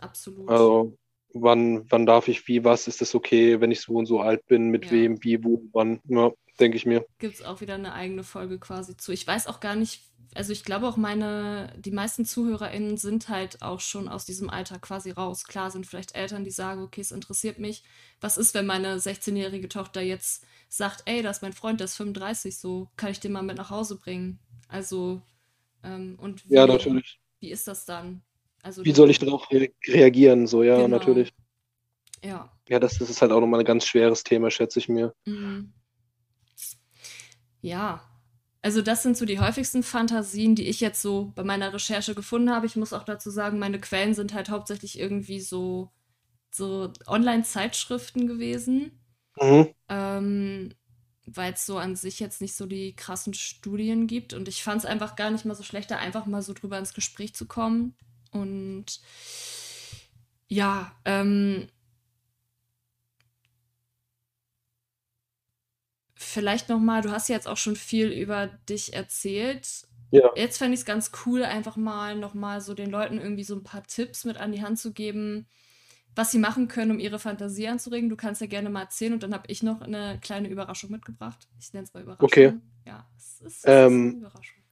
absolut. 0.00 0.48
Also, 0.48 0.96
wann, 1.34 1.84
wann 1.90 2.06
darf 2.06 2.28
ich 2.28 2.48
wie, 2.48 2.64
was, 2.64 2.88
ist 2.88 3.00
das 3.00 3.14
okay, 3.14 3.60
wenn 3.60 3.70
ich 3.70 3.80
so 3.80 3.92
und 3.94 4.06
so 4.06 4.20
alt 4.20 4.46
bin, 4.46 4.70
mit 4.70 4.86
Ja. 4.86 4.92
wem, 4.92 5.22
wie, 5.22 5.44
wo, 5.44 5.62
wann, 5.72 6.00
ja, 6.08 6.32
denke 6.60 6.76
ich 6.76 6.86
mir. 6.86 7.04
Gibt 7.18 7.34
es 7.34 7.42
auch 7.42 7.60
wieder 7.60 7.74
eine 7.74 7.92
eigene 7.92 8.24
Folge 8.24 8.58
quasi 8.58 8.96
zu. 8.96 9.12
Ich 9.12 9.26
weiß 9.26 9.46
auch 9.46 9.60
gar 9.60 9.74
nicht, 9.74 10.02
also 10.34 10.52
ich 10.52 10.64
glaube 10.64 10.88
auch 10.88 10.96
meine, 10.96 11.72
die 11.78 11.90
meisten 11.90 12.24
ZuhörerInnen 12.24 12.96
sind 12.96 13.28
halt 13.28 13.62
auch 13.62 13.80
schon 13.80 14.08
aus 14.08 14.24
diesem 14.24 14.50
Alter 14.50 14.78
quasi 14.78 15.10
raus. 15.10 15.44
Klar 15.44 15.70
sind 15.70 15.86
vielleicht 15.86 16.14
Eltern, 16.14 16.44
die 16.44 16.50
sagen, 16.50 16.82
okay, 16.82 17.00
es 17.00 17.12
interessiert 17.12 17.58
mich. 17.58 17.84
Was 18.20 18.36
ist, 18.36 18.54
wenn 18.54 18.66
meine 18.66 18.98
16-jährige 18.98 19.68
Tochter 19.68 20.00
jetzt 20.00 20.44
sagt, 20.68 21.02
ey, 21.06 21.22
das 21.22 21.38
ist 21.38 21.42
mein 21.42 21.52
Freund, 21.52 21.80
der 21.80 21.86
ist 21.86 21.96
35, 21.96 22.58
so 22.58 22.88
kann 22.96 23.10
ich 23.10 23.20
den 23.20 23.32
mal 23.32 23.42
mit 23.42 23.56
nach 23.56 23.70
Hause 23.70 23.96
bringen. 23.96 24.38
Also, 24.68 25.22
ähm, 25.84 26.16
und 26.20 26.48
wie, 26.48 26.54
ja, 26.54 26.66
natürlich. 26.66 27.20
wie 27.40 27.50
ist 27.50 27.68
das 27.68 27.84
dann? 27.84 28.22
Also, 28.62 28.84
wie 28.84 28.92
soll 28.92 29.10
ich 29.10 29.18
darauf 29.18 29.50
re 29.50 29.68
reagieren? 29.86 30.46
So, 30.46 30.62
ja, 30.62 30.76
genau. 30.76 30.88
natürlich. 30.88 31.32
Ja. 32.24 32.50
Ja, 32.68 32.80
das, 32.80 32.98
das 32.98 33.10
ist 33.10 33.20
halt 33.20 33.30
auch 33.30 33.40
nochmal 33.40 33.60
ein 33.60 33.66
ganz 33.66 33.84
schweres 33.84 34.24
Thema, 34.24 34.50
schätze 34.50 34.78
ich 34.78 34.88
mir. 34.88 35.14
Mhm. 35.26 35.72
Ja, 37.64 38.02
also 38.60 38.82
das 38.82 39.02
sind 39.02 39.16
so 39.16 39.24
die 39.24 39.40
häufigsten 39.40 39.82
Fantasien, 39.82 40.54
die 40.54 40.68
ich 40.68 40.80
jetzt 40.80 41.00
so 41.00 41.32
bei 41.34 41.44
meiner 41.44 41.72
Recherche 41.72 42.14
gefunden 42.14 42.50
habe. 42.50 42.66
Ich 42.66 42.76
muss 42.76 42.92
auch 42.92 43.04
dazu 43.04 43.30
sagen, 43.30 43.58
meine 43.58 43.80
Quellen 43.80 44.12
sind 44.12 44.34
halt 44.34 44.50
hauptsächlich 44.50 44.98
irgendwie 44.98 45.40
so, 45.40 45.90
so 46.50 46.92
Online-Zeitschriften 47.06 48.26
gewesen. 48.26 49.00
Mhm. 49.40 49.68
Ähm, 49.88 50.74
weil 51.24 51.54
es 51.54 51.64
so 51.64 51.78
an 51.78 51.96
sich 51.96 52.20
jetzt 52.20 52.42
nicht 52.42 52.54
so 52.54 52.66
die 52.66 52.94
krassen 52.94 53.32
Studien 53.32 54.08
gibt. 54.08 54.34
Und 54.34 54.46
ich 54.46 54.62
fand 54.62 54.80
es 54.80 54.86
einfach 54.86 55.16
gar 55.16 55.30
nicht 55.30 55.46
mal 55.46 55.54
so 55.54 55.62
schlecht, 55.62 55.90
da 55.90 55.96
einfach 55.96 56.26
mal 56.26 56.42
so 56.42 56.52
drüber 56.52 56.78
ins 56.78 56.92
Gespräch 56.92 57.34
zu 57.34 57.46
kommen. 57.46 57.96
Und 58.30 59.00
ja, 60.48 60.92
ähm, 61.06 61.68
vielleicht 66.24 66.68
nochmal, 66.68 67.02
du 67.02 67.10
hast 67.10 67.28
ja 67.28 67.34
jetzt 67.34 67.48
auch 67.48 67.56
schon 67.56 67.76
viel 67.76 68.08
über 68.08 68.48
dich 68.68 68.94
erzählt. 68.94 69.86
Ja. 70.10 70.30
Jetzt 70.36 70.58
fände 70.58 70.74
ich 70.74 70.80
es 70.80 70.86
ganz 70.86 71.10
cool, 71.26 71.44
einfach 71.44 71.76
mal 71.76 72.16
nochmal 72.16 72.60
so 72.60 72.74
den 72.74 72.90
Leuten 72.90 73.18
irgendwie 73.18 73.44
so 73.44 73.54
ein 73.54 73.64
paar 73.64 73.82
Tipps 73.82 74.24
mit 74.24 74.36
an 74.36 74.52
die 74.52 74.62
Hand 74.62 74.78
zu 74.78 74.92
geben, 74.92 75.46
was 76.14 76.30
sie 76.30 76.38
machen 76.38 76.68
können, 76.68 76.92
um 76.92 76.98
ihre 77.00 77.18
Fantasie 77.18 77.66
anzuregen. 77.68 78.08
Du 78.08 78.16
kannst 78.16 78.40
ja 78.40 78.46
gerne 78.46 78.70
mal 78.70 78.82
erzählen 78.82 79.12
und 79.12 79.22
dann 79.22 79.34
habe 79.34 79.44
ich 79.48 79.62
noch 79.62 79.80
eine 79.80 80.18
kleine 80.20 80.48
Überraschung 80.48 80.90
mitgebracht. 80.90 81.48
Ich 81.58 81.72
nenne 81.72 81.84
es 81.84 81.94
mal 81.94 82.02
Überraschung. 82.02 82.26
Okay. 82.26 82.52
Ja, 82.86 83.08
es 83.16 83.40
ist, 83.40 83.56
es 83.58 83.62
ähm, 83.66 84.08
ist 84.08 84.14
eine 84.14 84.26
Überraschung. 84.26 84.62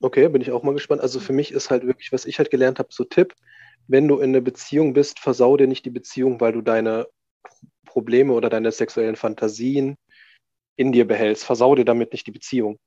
Okay, 0.00 0.28
bin 0.28 0.42
ich 0.42 0.50
auch 0.50 0.62
mal 0.62 0.74
gespannt. 0.74 1.02
Also 1.02 1.20
für 1.20 1.32
mich 1.32 1.52
ist 1.52 1.70
halt 1.70 1.86
wirklich, 1.86 2.10
was 2.10 2.24
ich 2.24 2.38
halt 2.38 2.50
gelernt 2.50 2.78
habe, 2.78 2.88
so 2.90 3.04
Tipp, 3.04 3.34
wenn 3.86 4.08
du 4.08 4.18
in 4.18 4.30
einer 4.30 4.40
Beziehung 4.40 4.94
bist, 4.94 5.20
versau 5.20 5.56
dir 5.56 5.66
nicht 5.66 5.84
die 5.84 5.90
Beziehung, 5.90 6.40
weil 6.40 6.52
du 6.52 6.62
deine 6.62 7.06
Probleme 7.84 8.32
oder 8.32 8.48
deine 8.48 8.72
sexuellen 8.72 9.16
Fantasien 9.16 9.96
in 10.80 10.92
dir 10.92 11.06
behältst, 11.06 11.44
versau 11.44 11.74
dir 11.74 11.84
damit 11.84 12.12
nicht 12.12 12.26
die 12.26 12.32
Beziehung. 12.32 12.78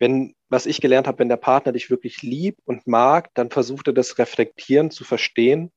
Wenn, 0.00 0.34
was 0.48 0.66
ich 0.66 0.80
gelernt 0.80 1.06
habe, 1.06 1.20
wenn 1.20 1.28
der 1.28 1.36
Partner 1.36 1.70
dich 1.70 1.90
wirklich 1.90 2.22
liebt 2.22 2.58
und 2.64 2.88
mag, 2.88 3.30
dann 3.34 3.50
versucht 3.50 3.86
er 3.86 3.92
das 3.92 4.18
reflektieren, 4.18 4.90
zu 4.90 5.04
verstehen 5.04 5.70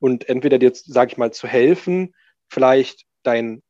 und 0.00 0.28
entweder 0.28 0.58
dir, 0.58 0.72
sage 0.74 1.12
ich 1.12 1.18
mal, 1.18 1.32
zu 1.32 1.46
helfen, 1.46 2.12
vielleicht 2.50 3.04
deine 3.22 3.62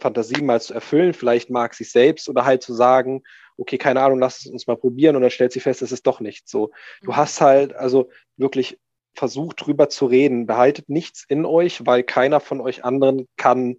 Fantasie 0.00 0.42
mal 0.42 0.60
zu 0.60 0.74
erfüllen, 0.74 1.14
vielleicht 1.14 1.50
mag 1.50 1.74
sie 1.74 1.84
selbst 1.84 2.28
oder 2.28 2.44
halt 2.44 2.64
zu 2.64 2.74
sagen, 2.74 3.22
okay, 3.56 3.78
keine 3.78 4.02
Ahnung, 4.02 4.18
lass 4.18 4.40
es 4.40 4.46
uns 4.46 4.66
mal 4.66 4.76
probieren 4.76 5.14
und 5.14 5.22
dann 5.22 5.30
stellt 5.30 5.52
sie 5.52 5.60
fest, 5.60 5.82
es 5.82 5.92
ist 5.92 6.04
doch 6.04 6.18
nicht 6.18 6.48
so. 6.48 6.72
Du 7.02 7.12
mhm. 7.12 7.16
hast 7.16 7.40
halt 7.40 7.74
also 7.74 8.10
wirklich 8.36 8.76
versucht, 9.14 9.64
drüber 9.64 9.88
zu 9.88 10.06
reden. 10.06 10.46
Behaltet 10.46 10.88
nichts 10.88 11.24
in 11.28 11.44
euch, 11.44 11.86
weil 11.86 12.02
keiner 12.02 12.40
von 12.40 12.60
euch 12.60 12.84
anderen 12.84 13.28
kann 13.36 13.76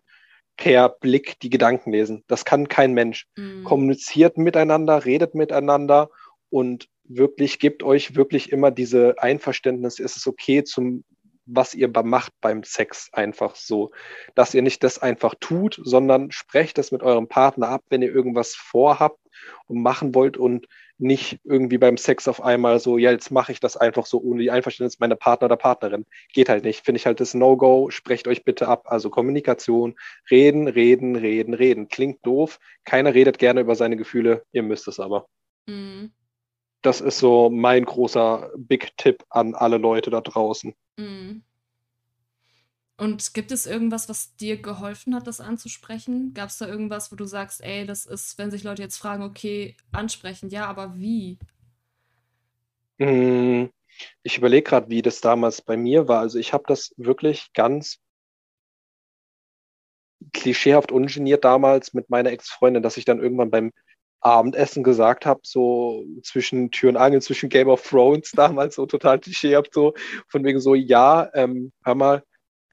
per 0.59 0.89
Blick 0.89 1.39
die 1.39 1.49
Gedanken 1.49 1.91
lesen. 1.91 2.23
Das 2.27 2.43
kann 2.43 2.67
kein 2.67 2.93
Mensch. 2.93 3.27
Mhm. 3.37 3.63
Kommuniziert 3.63 4.37
miteinander, 4.37 5.05
redet 5.05 5.33
miteinander 5.33 6.09
und 6.49 6.89
wirklich 7.05 7.59
gebt 7.59 7.81
euch 7.81 8.15
wirklich 8.15 8.51
immer 8.51 8.69
diese 8.69 9.15
Einverständnis, 9.17 9.99
ist 9.99 10.17
es 10.17 10.27
okay 10.27 10.63
zum 10.63 11.03
was 11.51 11.73
ihr 11.73 11.89
macht 12.03 12.33
beim 12.41 12.61
Sex 12.61 13.09
einfach 13.11 13.55
so, 13.55 13.89
dass 14.35 14.53
ihr 14.53 14.61
nicht 14.61 14.83
das 14.83 14.99
einfach 14.99 15.33
tut, 15.39 15.81
sondern 15.83 16.29
sprecht 16.29 16.77
das 16.77 16.91
mit 16.91 17.01
eurem 17.01 17.27
Partner 17.27 17.69
ab, 17.69 17.83
wenn 17.89 18.03
ihr 18.03 18.13
irgendwas 18.13 18.53
vorhabt 18.53 19.19
und 19.67 19.81
machen 19.81 20.15
wollt 20.15 20.37
und 20.37 20.67
nicht 20.99 21.39
irgendwie 21.45 21.77
beim 21.77 21.97
Sex 21.97 22.27
auf 22.27 22.43
einmal 22.43 22.79
so, 22.79 22.97
ja, 22.97 23.11
jetzt 23.11 23.31
mache 23.31 23.51
ich 23.51 23.59
das 23.59 23.77
einfach 23.77 24.05
so 24.05 24.19
ohne 24.21 24.41
die 24.41 24.51
Einverständnis 24.51 24.99
meiner 24.99 25.15
Partner 25.15 25.45
oder 25.45 25.55
Partnerin. 25.55 26.05
Geht 26.33 26.49
halt 26.49 26.65
nicht. 26.65 26.83
Finde 26.83 26.97
ich 26.97 27.05
halt 27.05 27.19
das 27.21 27.33
No-Go. 27.33 27.89
Sprecht 27.89 28.27
euch 28.27 28.43
bitte 28.43 28.67
ab. 28.67 28.83
Also 28.85 29.09
Kommunikation, 29.09 29.95
reden, 30.29 30.67
reden, 30.67 31.15
reden, 31.15 31.53
reden. 31.53 31.87
Klingt 31.87 32.25
doof. 32.25 32.59
Keiner 32.83 33.13
redet 33.13 33.39
gerne 33.39 33.61
über 33.61 33.75
seine 33.75 33.95
Gefühle. 33.95 34.43
Ihr 34.51 34.63
müsst 34.63 34.87
es 34.89 34.99
aber. 34.99 35.27
Mhm. 35.67 36.11
Das 36.81 37.01
ist 37.01 37.19
so 37.19 37.49
mein 37.49 37.85
großer 37.85 38.51
Big-Tipp 38.57 39.23
an 39.29 39.55
alle 39.55 39.77
Leute 39.77 40.09
da 40.09 40.21
draußen. 40.21 40.73
Mhm. 40.97 41.43
Und 42.99 43.33
gibt 43.33 43.53
es 43.53 43.65
irgendwas, 43.65 44.09
was 44.09 44.35
dir 44.35 44.61
geholfen 44.61 45.15
hat, 45.15 45.25
das 45.25 45.39
anzusprechen? 45.39 46.33
Gab 46.33 46.49
es 46.49 46.57
da 46.57 46.67
irgendwas, 46.67 47.13
wo 47.13 47.15
du 47.15 47.23
sagst, 47.23 47.63
ey, 47.63 47.85
das 47.85 48.05
ist, 48.05 48.37
wenn 48.37 48.51
sich 48.51 48.63
Leute 48.63 48.81
jetzt 48.81 48.97
fragen, 48.97 49.23
okay, 49.23 49.77
ansprechen, 49.93 50.49
ja, 50.49 50.65
aber 50.65 50.97
wie? 50.97 51.39
Hm, 52.99 53.69
ich 54.21 54.37
überlege 54.37 54.63
gerade, 54.63 54.89
wie 54.89 55.01
das 55.01 55.21
damals 55.21 55.61
bei 55.61 55.77
mir 55.77 56.09
war. 56.09 56.19
Also 56.19 56.39
ich 56.39 56.51
habe 56.51 56.65
das 56.67 56.93
wirklich 56.97 57.53
ganz 57.53 57.99
klischeehaft 60.33 60.91
ungeniert 60.91 61.45
damals 61.45 61.93
mit 61.93 62.09
meiner 62.09 62.31
Ex-Freundin, 62.31 62.83
dass 62.83 62.97
ich 62.97 63.05
dann 63.05 63.21
irgendwann 63.21 63.49
beim 63.49 63.71
Abendessen 64.19 64.83
gesagt 64.83 65.25
habe, 65.25 65.39
so 65.43 66.03
zwischen 66.23 66.71
Tür 66.71 66.89
und 66.89 66.97
Angel, 66.97 67.21
zwischen 67.21 67.47
Game 67.47 67.69
of 67.69 67.81
Thrones 67.87 68.31
damals, 68.31 68.75
so 68.75 68.85
total 68.85 69.19
klischeehaft, 69.19 69.73
so 69.73 69.93
von 70.27 70.43
wegen 70.43 70.59
so, 70.59 70.75
ja, 70.75 71.29
ähm, 71.33 71.71
hör 71.85 71.95
mal, 71.95 72.23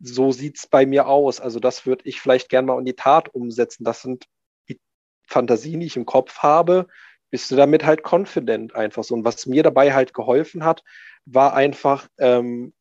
so 0.01 0.33
sieht 0.33 0.59
es 0.59 0.67
bei 0.67 0.87
mir 0.87 1.07
aus. 1.07 1.41
Also 1.41 1.61
das 1.61 1.87
würde 1.87 2.03
ich 2.07 2.21
vielleicht 2.21 2.49
gern 2.49 2.67
mal 2.67 2.79
in 2.79 2.85
die 2.85 2.95
Tat 2.95 3.35
umsetzen. 3.35 3.85
Das 3.85 4.03
sind 4.03 4.27
die 4.69 4.81
Fantasien, 5.27 5.81
die 5.81 5.87
ich 5.87 5.97
im 5.97 6.07
Kopf 6.07 6.39
habe. 6.39 6.87
Bist 7.31 7.51
du 7.51 7.57
damit 7.57 7.85
halt 7.85 8.03
confident 8.05 8.75
einfach 8.75 9.05
so. 9.05 9.15
Und 9.15 9.25
was 9.25 9.47
mir 9.47 9.63
dabei 9.63 9.93
halt 9.93 10.15
geholfen 10.15 10.65
hat, 10.65 10.85
war 11.25 11.55
einfach, 11.55 12.09
ähm, 12.19 12.73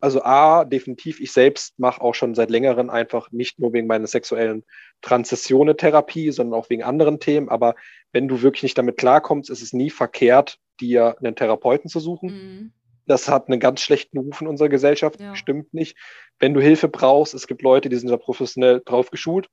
also 0.00 0.22
A, 0.22 0.64
definitiv, 0.64 1.20
ich 1.20 1.32
selbst 1.32 1.78
mache 1.78 2.00
auch 2.00 2.14
schon 2.14 2.34
seit 2.34 2.50
längerem 2.50 2.88
einfach 2.88 3.32
nicht 3.32 3.58
nur 3.58 3.72
wegen 3.72 3.88
meiner 3.88 4.06
sexuellen 4.06 4.64
Transition 5.02 5.76
Therapie, 5.76 6.30
sondern 6.30 6.58
auch 6.58 6.70
wegen 6.70 6.84
anderen 6.84 7.18
Themen. 7.18 7.48
Aber 7.48 7.74
wenn 8.12 8.28
du 8.28 8.42
wirklich 8.42 8.62
nicht 8.62 8.78
damit 8.78 8.96
klarkommst, 8.96 9.50
ist 9.50 9.62
es 9.62 9.72
nie 9.72 9.90
verkehrt, 9.90 10.58
dir 10.80 11.16
einen 11.18 11.34
Therapeuten 11.34 11.90
zu 11.90 11.98
suchen. 11.98 12.30
Mhm. 12.30 12.72
Das 13.08 13.28
hat 13.28 13.48
einen 13.48 13.58
ganz 13.58 13.80
schlechten 13.80 14.18
Ruf 14.18 14.40
in 14.40 14.46
unserer 14.46 14.68
Gesellschaft, 14.68 15.20
ja. 15.20 15.34
stimmt 15.34 15.72
nicht. 15.74 15.96
Wenn 16.38 16.54
du 16.54 16.60
Hilfe 16.60 16.88
brauchst, 16.88 17.34
es 17.34 17.46
gibt 17.46 17.62
Leute, 17.62 17.88
die 17.88 17.96
sind 17.96 18.10
da 18.10 18.16
professionell 18.16 18.82
drauf 18.84 19.10
geschult. 19.10 19.48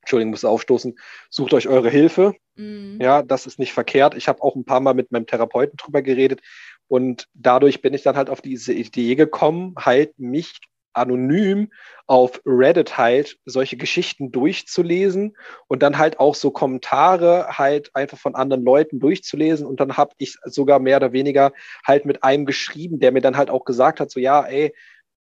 Entschuldigung, 0.00 0.30
muss 0.30 0.44
aufstoßen. 0.44 0.98
Sucht 1.28 1.52
euch 1.52 1.68
eure 1.68 1.90
Hilfe. 1.90 2.34
Mhm. 2.54 2.98
Ja, 3.00 3.22
das 3.22 3.46
ist 3.46 3.58
nicht 3.58 3.72
verkehrt. 3.72 4.14
Ich 4.14 4.28
habe 4.28 4.42
auch 4.42 4.56
ein 4.56 4.64
paar 4.64 4.80
Mal 4.80 4.94
mit 4.94 5.12
meinem 5.12 5.26
Therapeuten 5.26 5.76
drüber 5.76 6.00
geredet 6.00 6.40
und 6.88 7.28
dadurch 7.34 7.82
bin 7.82 7.94
ich 7.94 8.02
dann 8.02 8.16
halt 8.16 8.30
auf 8.30 8.40
diese 8.40 8.72
Idee 8.72 9.14
gekommen, 9.14 9.74
halt 9.78 10.18
mich 10.18 10.58
anonym 10.92 11.70
auf 12.06 12.40
Reddit 12.44 12.98
halt 12.98 13.38
solche 13.44 13.76
Geschichten 13.76 14.32
durchzulesen 14.32 15.36
und 15.68 15.82
dann 15.82 15.98
halt 15.98 16.18
auch 16.18 16.34
so 16.34 16.50
Kommentare 16.50 17.58
halt 17.58 17.90
einfach 17.94 18.18
von 18.18 18.34
anderen 18.34 18.64
Leuten 18.64 19.00
durchzulesen 19.00 19.66
und 19.66 19.80
dann 19.80 19.96
habe 19.96 20.14
ich 20.18 20.36
sogar 20.44 20.78
mehr 20.78 20.96
oder 20.96 21.12
weniger 21.12 21.52
halt 21.86 22.04
mit 22.04 22.24
einem 22.24 22.46
geschrieben, 22.46 22.98
der 22.98 23.12
mir 23.12 23.20
dann 23.20 23.36
halt 23.36 23.50
auch 23.50 23.64
gesagt 23.64 24.00
hat, 24.00 24.10
so 24.10 24.20
ja, 24.20 24.44
ey, 24.44 24.74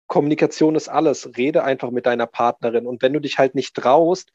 Kommunikation 0.07 0.75
ist 0.75 0.89
alles, 0.89 1.37
rede 1.37 1.65
einfach 1.65 1.91
mit 1.91 2.07
deiner 2.07 2.27
Partnerin 2.27 2.87
und 2.87 3.03
wenn 3.03 3.13
du 3.13 3.21
dich 3.21 3.39
halt 3.39 3.55
nicht 3.55 3.75
traust, 3.75 4.33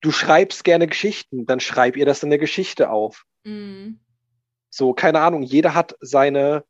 du 0.00 0.10
schreibst 0.10 0.64
gerne 0.64 0.86
Geschichten, 0.86 1.46
dann 1.46 1.60
schreib 1.60 1.96
ihr 1.96 2.06
das 2.06 2.22
in 2.22 2.30
der 2.30 2.38
Geschichte 2.38 2.90
auf. 2.90 3.24
Mhm. 3.44 4.00
So, 4.70 4.92
keine 4.92 5.20
Ahnung, 5.20 5.42
jeder 5.42 5.74
hat 5.74 5.96
seine 6.00 6.64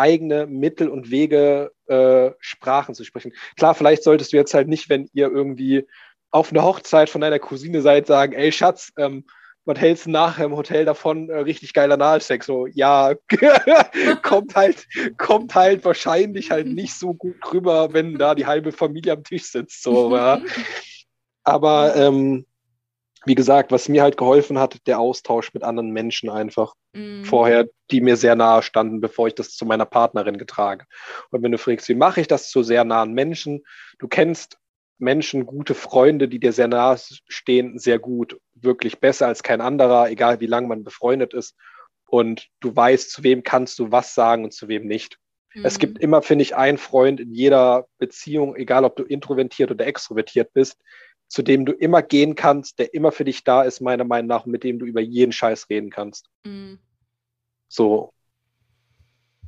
eigene 0.00 0.46
Mittel 0.46 0.88
und 0.88 1.10
Wege, 1.10 1.72
äh, 1.86 2.30
Sprachen 2.40 2.94
zu 2.94 3.04
sprechen. 3.04 3.32
Klar, 3.56 3.74
vielleicht 3.74 4.02
solltest 4.02 4.32
du 4.32 4.36
jetzt 4.36 4.54
halt 4.54 4.66
nicht, 4.66 4.88
wenn 4.88 5.08
ihr 5.12 5.30
irgendwie 5.30 5.86
auf 6.30 6.50
einer 6.50 6.64
Hochzeit 6.64 7.10
von 7.10 7.20
deiner 7.20 7.38
Cousine 7.38 7.82
seid, 7.82 8.06
sagen, 8.06 8.32
ey 8.32 8.50
Schatz, 8.50 8.92
ähm, 8.96 9.24
was 9.64 9.78
hältst 9.78 10.06
du 10.06 10.10
nachher 10.10 10.46
im 10.46 10.56
Hotel 10.56 10.84
davon? 10.84 11.28
Äh, 11.28 11.40
richtig 11.40 11.74
geiler 11.74 11.94
Analsex. 11.94 12.46
So, 12.46 12.66
ja, 12.66 13.14
kommt 14.22 14.56
halt, 14.56 14.86
kommt 15.18 15.54
halt 15.54 15.84
wahrscheinlich 15.84 16.50
halt 16.50 16.66
nicht 16.68 16.94
so 16.94 17.14
gut 17.14 17.36
rüber, 17.52 17.92
wenn 17.92 18.16
da 18.16 18.34
die 18.34 18.46
halbe 18.46 18.72
Familie 18.72 19.12
am 19.12 19.24
Tisch 19.24 19.44
sitzt. 19.44 19.82
So, 19.82 20.16
ja. 20.16 20.40
Aber 21.44 21.96
ähm, 21.96 22.46
wie 23.26 23.34
gesagt, 23.34 23.70
was 23.70 23.88
mir 23.88 24.02
halt 24.02 24.16
geholfen 24.16 24.58
hat, 24.58 24.86
der 24.86 24.98
Austausch 24.98 25.52
mit 25.52 25.62
anderen 25.62 25.90
Menschen 25.90 26.30
einfach 26.30 26.74
mm. 26.94 27.24
vorher, 27.24 27.68
die 27.90 28.00
mir 28.00 28.16
sehr 28.16 28.34
nahe 28.34 28.62
standen, 28.62 29.00
bevor 29.00 29.28
ich 29.28 29.34
das 29.34 29.54
zu 29.54 29.66
meiner 29.66 29.84
Partnerin 29.84 30.38
getrage. 30.38 30.86
Und 31.30 31.42
wenn 31.42 31.52
du 31.52 31.58
fragst, 31.58 31.88
wie 31.88 31.94
mache 31.94 32.22
ich 32.22 32.28
das 32.28 32.50
zu 32.50 32.62
sehr 32.62 32.84
nahen 32.84 33.12
Menschen? 33.12 33.62
Du 33.98 34.08
kennst 34.08 34.58
Menschen, 34.98 35.46
gute 35.46 35.74
Freunde, 35.74 36.28
die 36.28 36.38
dir 36.38 36.52
sehr 36.52 36.68
nahe 36.68 36.98
stehen, 37.28 37.78
sehr 37.78 37.98
gut. 37.98 38.38
Wirklich 38.54 39.00
besser 39.00 39.26
als 39.26 39.42
kein 39.42 39.60
anderer, 39.60 40.10
egal 40.10 40.40
wie 40.40 40.46
lange 40.46 40.68
man 40.68 40.84
befreundet 40.84 41.34
ist. 41.34 41.56
Und 42.06 42.48
du 42.60 42.74
weißt, 42.74 43.10
zu 43.10 43.22
wem 43.22 43.42
kannst 43.42 43.78
du 43.78 43.92
was 43.92 44.14
sagen 44.14 44.44
und 44.44 44.52
zu 44.52 44.68
wem 44.68 44.86
nicht. 44.86 45.18
Mhm. 45.54 45.64
Es 45.64 45.78
gibt 45.78 45.98
immer, 45.98 46.22
finde 46.22 46.42
ich, 46.42 46.56
einen 46.56 46.78
Freund 46.78 47.20
in 47.20 47.32
jeder 47.32 47.86
Beziehung, 47.98 48.56
egal 48.56 48.84
ob 48.84 48.96
du 48.96 49.04
introvertiert 49.04 49.70
oder 49.70 49.86
extrovertiert 49.86 50.52
bist, 50.52 50.80
zu 51.30 51.42
dem 51.42 51.64
du 51.64 51.72
immer 51.72 52.02
gehen 52.02 52.34
kannst, 52.34 52.80
der 52.80 52.92
immer 52.92 53.12
für 53.12 53.24
dich 53.24 53.44
da 53.44 53.62
ist, 53.62 53.80
meiner 53.80 54.04
Meinung 54.04 54.26
nach, 54.26 54.46
mit 54.46 54.64
dem 54.64 54.80
du 54.80 54.84
über 54.84 55.00
jeden 55.00 55.32
Scheiß 55.32 55.70
reden 55.70 55.88
kannst. 55.88 56.28
Mhm. 56.44 56.80
So, 57.68 58.12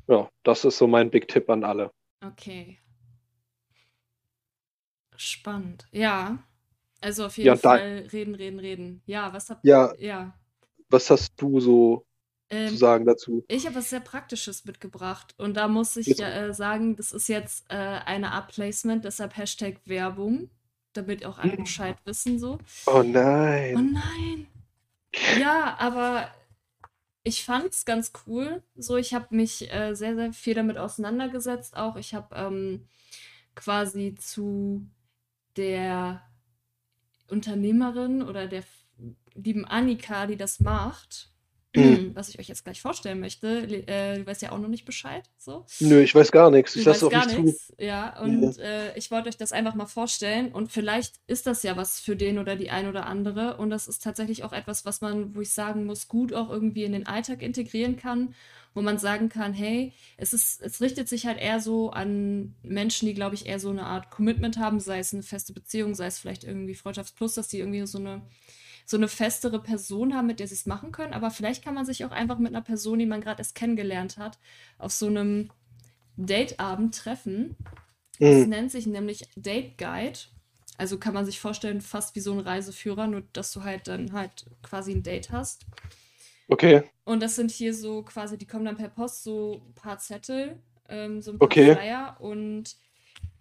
ja, 0.07 0.31
das 0.45 0.65
ist 0.65 0.79
so 0.79 0.87
mein 0.87 1.11
Big 1.11 1.27
Tipp 1.27 1.51
an 1.51 1.65
alle. 1.65 1.91
Okay. 2.25 2.79
Spannend. 5.17 5.87
Ja. 5.91 6.39
Also 7.01 7.27
auf 7.27 7.37
jeden 7.37 7.49
ja, 7.49 7.57
Fall 7.57 8.09
reden, 8.13 8.37
reden, 8.37 8.61
reden. 8.61 9.03
Ja, 9.07 9.33
was 9.33 9.51
habt 9.51 9.65
ja, 9.65 9.93
ja. 9.99 10.39
Was 10.89 11.11
hast 11.11 11.33
du 11.37 11.59
so 11.59 12.07
ähm, 12.49 12.69
zu 12.69 12.77
sagen 12.77 13.07
dazu? 13.07 13.45
Ich 13.49 13.67
habe 13.67 13.75
was 13.75 13.91
sehr 13.91 13.99
Praktisches 13.99 14.65
mitgebracht 14.65 15.35
und 15.37 15.57
da 15.57 15.67
muss 15.67 15.97
ich 15.97 16.21
äh, 16.21 16.53
sagen, 16.53 16.95
das 16.95 17.11
ist 17.11 17.29
jetzt 17.29 17.65
äh, 17.71 17.75
eine 17.75 18.31
Art 18.31 18.53
Placement, 18.53 19.05
deshalb 19.05 19.37
Hashtag 19.37 19.81
Werbung, 19.85 20.49
damit 20.93 21.25
auch 21.25 21.39
alle 21.39 21.53
hm. 21.53 21.65
Bescheid 21.65 21.97
wissen 22.05 22.39
so. 22.39 22.59
Oh 22.87 23.03
nein. 23.03 23.77
Oh 23.77 23.81
nein. 23.81 24.47
Ja, 25.41 25.77
aber 25.79 26.31
ich 27.23 27.45
fand 27.45 27.67
es 27.73 27.85
ganz 27.85 28.13
cool. 28.27 28.63
So, 28.75 28.97
ich 28.97 29.15
habe 29.15 29.35
mich 29.35 29.73
äh, 29.73 29.95
sehr, 29.95 30.15
sehr 30.15 30.33
viel 30.33 30.55
damit 30.55 30.79
auseinandergesetzt. 30.79 31.77
Auch 31.77 31.97
ich 31.97 32.15
habe 32.15 32.35
ähm, 32.35 32.89
quasi 33.55 34.15
zu 34.15 34.87
der 35.57 36.23
Unternehmerin 37.29 38.23
oder 38.23 38.47
der 38.47 38.65
lieben 39.35 39.65
Annika, 39.65 40.27
die 40.27 40.37
das 40.37 40.61
macht, 40.61 41.32
Mhm. 41.32 41.32
was 42.15 42.29
ich 42.29 42.39
euch 42.39 42.49
jetzt 42.49 42.65
gleich 42.65 42.83
vorstellen 42.83 43.21
möchte. 43.21 43.63
Äh, 43.87 44.19
du 44.19 44.27
weißt 44.27 44.43
ja 44.43 44.53
auch 44.53 44.59
noch 44.59 44.69
nicht 44.69 44.85
Bescheid. 44.85 45.25
So. 45.39 45.65
Nö, 45.81 46.03
ich 46.03 46.15
weiß 46.15 46.31
gar 46.31 46.51
nichts. 46.51 46.77
Ich 46.77 46.85
lasse 46.85 47.07
auch 47.07 47.11
gar 47.11 47.27
nichts. 47.27 47.73
Ja, 47.79 48.21
und 48.21 48.57
ja. 48.57 48.63
Äh, 48.63 48.99
ich 48.99 49.11
wollte 49.11 49.31
euch 49.31 49.39
das 49.39 49.53
einfach 49.53 49.75
mal 49.75 49.87
vorstellen. 49.87 50.53
Und 50.53 50.71
vielleicht 50.71 51.15
ist 51.27 51.47
das 51.47 51.63
ja 51.63 51.77
was 51.77 51.99
für 51.99 52.15
den 52.15 52.39
oder 52.39 52.57
die 52.57 52.71
ein 52.71 52.89
oder 52.89 53.07
andere. 53.07 53.57
Und 53.57 53.71
das 53.71 53.89
ist 53.89 54.03
tatsächlich 54.03 54.45
auch 54.45 54.53
etwas, 54.53 54.85
was 54.85 55.01
man, 55.01 55.35
wo 55.35 55.41
ich 55.41 55.53
sagen 55.53 55.87
muss, 55.87 56.09
gut 56.09 56.35
auch 56.35 56.51
irgendwie 56.51 56.85
in 56.85 56.93
den 56.93 57.07
Alltag 57.07 57.41
integrieren 57.41 57.97
kann. 57.97 58.35
Wo 58.75 58.81
man 58.81 58.99
sagen 58.99 59.29
kann, 59.29 59.53
hey, 59.53 59.93
es 60.17 60.33
ist, 60.33 60.63
es 60.63 60.81
richtet 60.81 61.07
sich 61.07 61.27
halt 61.27 61.39
eher 61.39 61.61
so 61.61 61.91
an 61.91 62.55
Menschen, 62.63 63.07
die, 63.07 63.13
glaube 63.13 63.35
ich, 63.35 63.45
eher 63.45 63.59
so 63.59 63.69
eine 63.69 63.85
Art 63.85 64.11
Commitment 64.11 64.59
haben, 64.59 64.81
sei 64.81 64.99
es 64.99 65.13
eine 65.13 65.23
feste 65.23 65.53
Beziehung, 65.53 65.95
sei 65.95 66.07
es 66.07 66.19
vielleicht 66.19 66.45
irgendwie 66.45 66.75
Freundschaftsplus, 66.75 67.35
dass 67.35 67.49
die 67.49 67.59
irgendwie 67.59 67.87
so 67.87 67.99
eine 67.99 68.23
so 68.85 68.97
eine 68.97 69.09
festere 69.09 69.61
Person 69.61 70.15
haben, 70.15 70.27
mit 70.27 70.41
der 70.41 70.49
sie 70.49 70.55
es 70.55 70.67
machen 70.67 70.93
können. 70.93 71.13
Aber 71.13 71.31
vielleicht 71.31 71.65
kann 71.65 71.75
man 71.75 71.85
sich 71.85 72.05
auch 72.05 72.11
einfach 72.11 72.39
mit 72.39 72.55
einer 72.55 72.63
Person, 72.63 72.99
die 72.99 73.07
man 73.07 73.21
gerade 73.21 73.41
erst 73.41 73.55
kennengelernt 73.55 74.19
hat, 74.19 74.39
auf 74.79 74.93
so 74.93 75.07
einem 75.07 75.51
Dateabend 76.17 76.97
treffen. 76.97 77.57
Das 78.19 78.45
mhm. 78.45 78.49
nennt 78.49 78.71
sich 78.71 78.87
nämlich 78.87 79.29
Date 79.37 79.79
Guide. 79.79 80.19
Also 80.79 80.99
kann 80.99 81.15
man 81.15 81.27
sich 81.27 81.41
vorstellen, 81.41 81.81
fast 81.81 82.15
wie 82.17 82.21
so 82.21 82.33
ein 82.33 82.41
Reiseführer, 82.41 83.07
nur 83.07 83.23
dass 83.33 83.53
du 83.53 83.63
halt 83.63 83.89
dann 83.89 84.13
halt 84.13 84.47
quasi 84.63 84.93
ein 84.93 85.03
Date 85.03 85.31
hast. 85.31 85.67
Okay. 86.49 86.83
Und 87.05 87.23
das 87.23 87.37
sind 87.37 87.51
hier 87.51 87.75
so 87.75 88.03
quasi, 88.03 88.37
die 88.39 88.47
kommen 88.47 88.65
dann 88.65 88.77
per 88.77 88.89
Post 88.89 89.25
so 89.25 89.63
ein 89.67 89.75
paar 89.75 89.99
Zettel, 89.99 90.59
ähm, 90.89 91.23
so 91.23 91.33
ein 91.33 91.39
paar 91.39 91.47
okay. 91.47 91.75
Flyer 91.75 92.17
und 92.21 92.77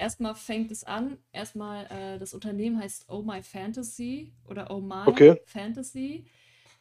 erstmal 0.01 0.35
fängt 0.35 0.71
es 0.71 0.83
an. 0.83 1.17
Erstmal, 1.31 1.85
äh, 1.85 2.19
das 2.19 2.33
Unternehmen 2.33 2.79
heißt 2.79 3.05
Oh 3.07 3.21
My 3.21 3.41
Fantasy 3.43 4.33
oder 4.45 4.71
Oh 4.71 4.81
My 4.81 5.05
okay. 5.05 5.39
Fantasy. 5.45 6.25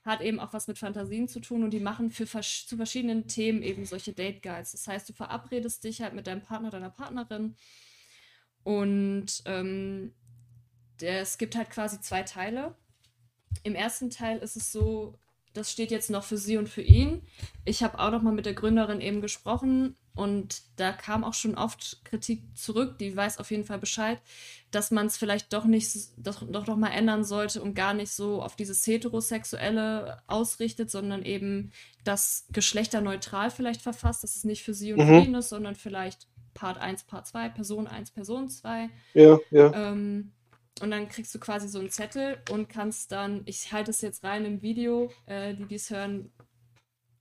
Hat 0.03 0.23
eben 0.23 0.41
auch 0.41 0.55
was 0.55 0.67
mit 0.67 0.79
Fantasien 0.79 1.29
zu 1.29 1.41
tun 1.41 1.63
und 1.63 1.71
die 1.71 1.81
machen 1.81 2.11
für 2.11 2.27
vers 2.27 2.67
zu 2.67 2.77
verschiedenen 2.77 3.29
Themen 3.29 3.63
eben 3.63 3.85
solche 3.85 4.15
Date 4.15 4.43
Guides. 4.43 4.73
Das 4.73 4.89
heißt, 4.89 5.09
du 5.11 5.13
verabredest 5.13 5.85
dich 5.85 6.01
halt 6.01 6.15
mit 6.15 6.27
deinem 6.27 6.41
Partner, 6.41 6.71
deiner 6.71 6.89
Partnerin 6.89 7.55
und 8.63 9.43
ähm, 9.45 10.15
der, 11.01 11.21
es 11.21 11.37
gibt 11.37 11.55
halt 11.55 11.69
quasi 11.71 12.01
zwei 12.01 12.23
Teile. 12.23 12.75
Im 13.63 13.75
ersten 13.75 14.09
Teil 14.09 14.39
ist 14.39 14.57
es 14.57 14.73
so, 14.73 15.19
das 15.53 15.71
steht 15.73 15.91
jetzt 15.91 16.11
noch 16.11 16.25
für 16.25 16.37
sie 16.37 16.57
und 16.57 16.69
für 16.69 16.83
ihn. 16.83 17.23
Ich 17.65 17.83
habe 17.83 17.99
auch 17.99 18.11
noch 18.11 18.23
mal 18.23 18.33
mit 18.33 18.47
der 18.47 18.55
Gründerin 18.55 19.01
eben 19.01 19.21
gesprochen 19.21 19.97
und 20.15 20.63
da 20.77 20.93
kam 20.93 21.25
auch 21.25 21.35
schon 21.35 21.55
oft 21.55 22.05
Kritik 22.05 22.43
zurück, 22.57 22.99
die 22.99 23.17
weiß 23.17 23.39
auf 23.39 23.51
jeden 23.51 23.65
Fall 23.65 23.79
Bescheid, 23.79 24.21
dass 24.71 24.91
man 24.91 25.07
es 25.07 25.17
vielleicht 25.17 25.53
doch 25.53 25.65
nicht, 25.65 25.89
doch, 26.17 26.43
doch 26.49 26.67
noch 26.67 26.77
mal 26.77 26.91
ändern 26.91 27.25
sollte 27.25 27.63
und 27.63 27.75
gar 27.75 27.95
nicht 27.95 28.13
so 28.13 28.43
auf 28.43 28.57
dieses 28.57 28.87
Heterosexuelle 28.87 30.23
ausrichtet, 30.27 30.91
sondern 30.91 31.25
eben 31.25 31.73
das 32.05 32.47
geschlechterneutral 32.51 33.51
vielleicht 33.51 33.83
verfasst, 33.83 34.23
dass 34.23 34.37
es 34.37 34.45
nicht 34.45 34.63
für 34.63 34.75
sie 34.75 34.93
und 34.93 35.01
mhm. 35.01 35.07
für 35.09 35.29
ihn 35.29 35.35
ist, 35.35 35.49
sondern 35.49 35.75
vielleicht 35.75 36.29
Part 36.55 36.79
1, 36.79 37.05
Part 37.05 37.27
2, 37.27 37.49
Person 37.51 37.87
1, 37.87 38.11
Person 38.11 38.49
2. 38.49 38.91
Ja, 39.15 39.39
ja. 39.51 39.73
Ähm, 39.73 40.33
und 40.81 40.91
dann 40.91 41.09
kriegst 41.09 41.35
du 41.35 41.39
quasi 41.39 41.69
so 41.69 41.79
einen 41.79 41.91
Zettel 41.91 42.39
und 42.51 42.69
kannst 42.69 43.13
dann, 43.13 43.43
ich 43.47 43.73
halte 43.73 43.91
es 43.91 44.01
jetzt 44.01 44.25
rein 44.25 44.45
im 44.45 44.63
Video, 44.63 45.13
äh, 45.27 45.55
die 45.55 45.67
dies 45.67 45.91
hören, 45.91 46.33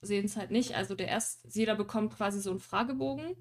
sehen 0.02 0.26
es 0.26 0.38
halt 0.38 0.52
nicht. 0.52 0.76
Also 0.76 0.96
der 0.96 1.08
erst, 1.08 1.42
jeder 1.54 1.76
bekommt 1.76 2.16
quasi 2.16 2.40
so 2.40 2.52
einen 2.52 2.60
Fragebogen. 2.60 3.36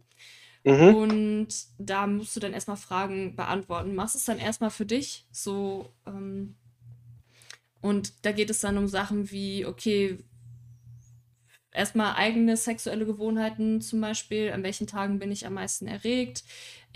Mhm. 0.65 0.95
Und 0.95 1.49
da 1.78 2.07
musst 2.07 2.35
du 2.36 2.40
dann 2.40 2.53
erstmal 2.53 2.77
Fragen 2.77 3.36
beantworten. 3.36 3.95
Machst 3.95 4.16
es 4.16 4.24
dann 4.24 4.39
erstmal 4.39 4.70
für 4.70 4.86
dich 4.86 5.27
so. 5.31 5.93
Ähm, 6.07 6.57
und 7.81 8.24
da 8.24 8.32
geht 8.32 8.51
es 8.51 8.61
dann 8.61 8.77
um 8.77 8.89
Sachen 8.89 9.31
wie, 9.31 9.65
okay, 9.65 10.19
erstmal 11.73 12.16
eigene 12.16 12.57
sexuelle 12.57 13.07
Gewohnheiten 13.07 13.81
zum 13.81 14.01
Beispiel. 14.01 14.51
An 14.53 14.62
welchen 14.62 14.86
Tagen 14.86 15.19
bin 15.19 15.31
ich 15.31 15.47
am 15.47 15.55
meisten 15.55 15.86
erregt? 15.86 16.43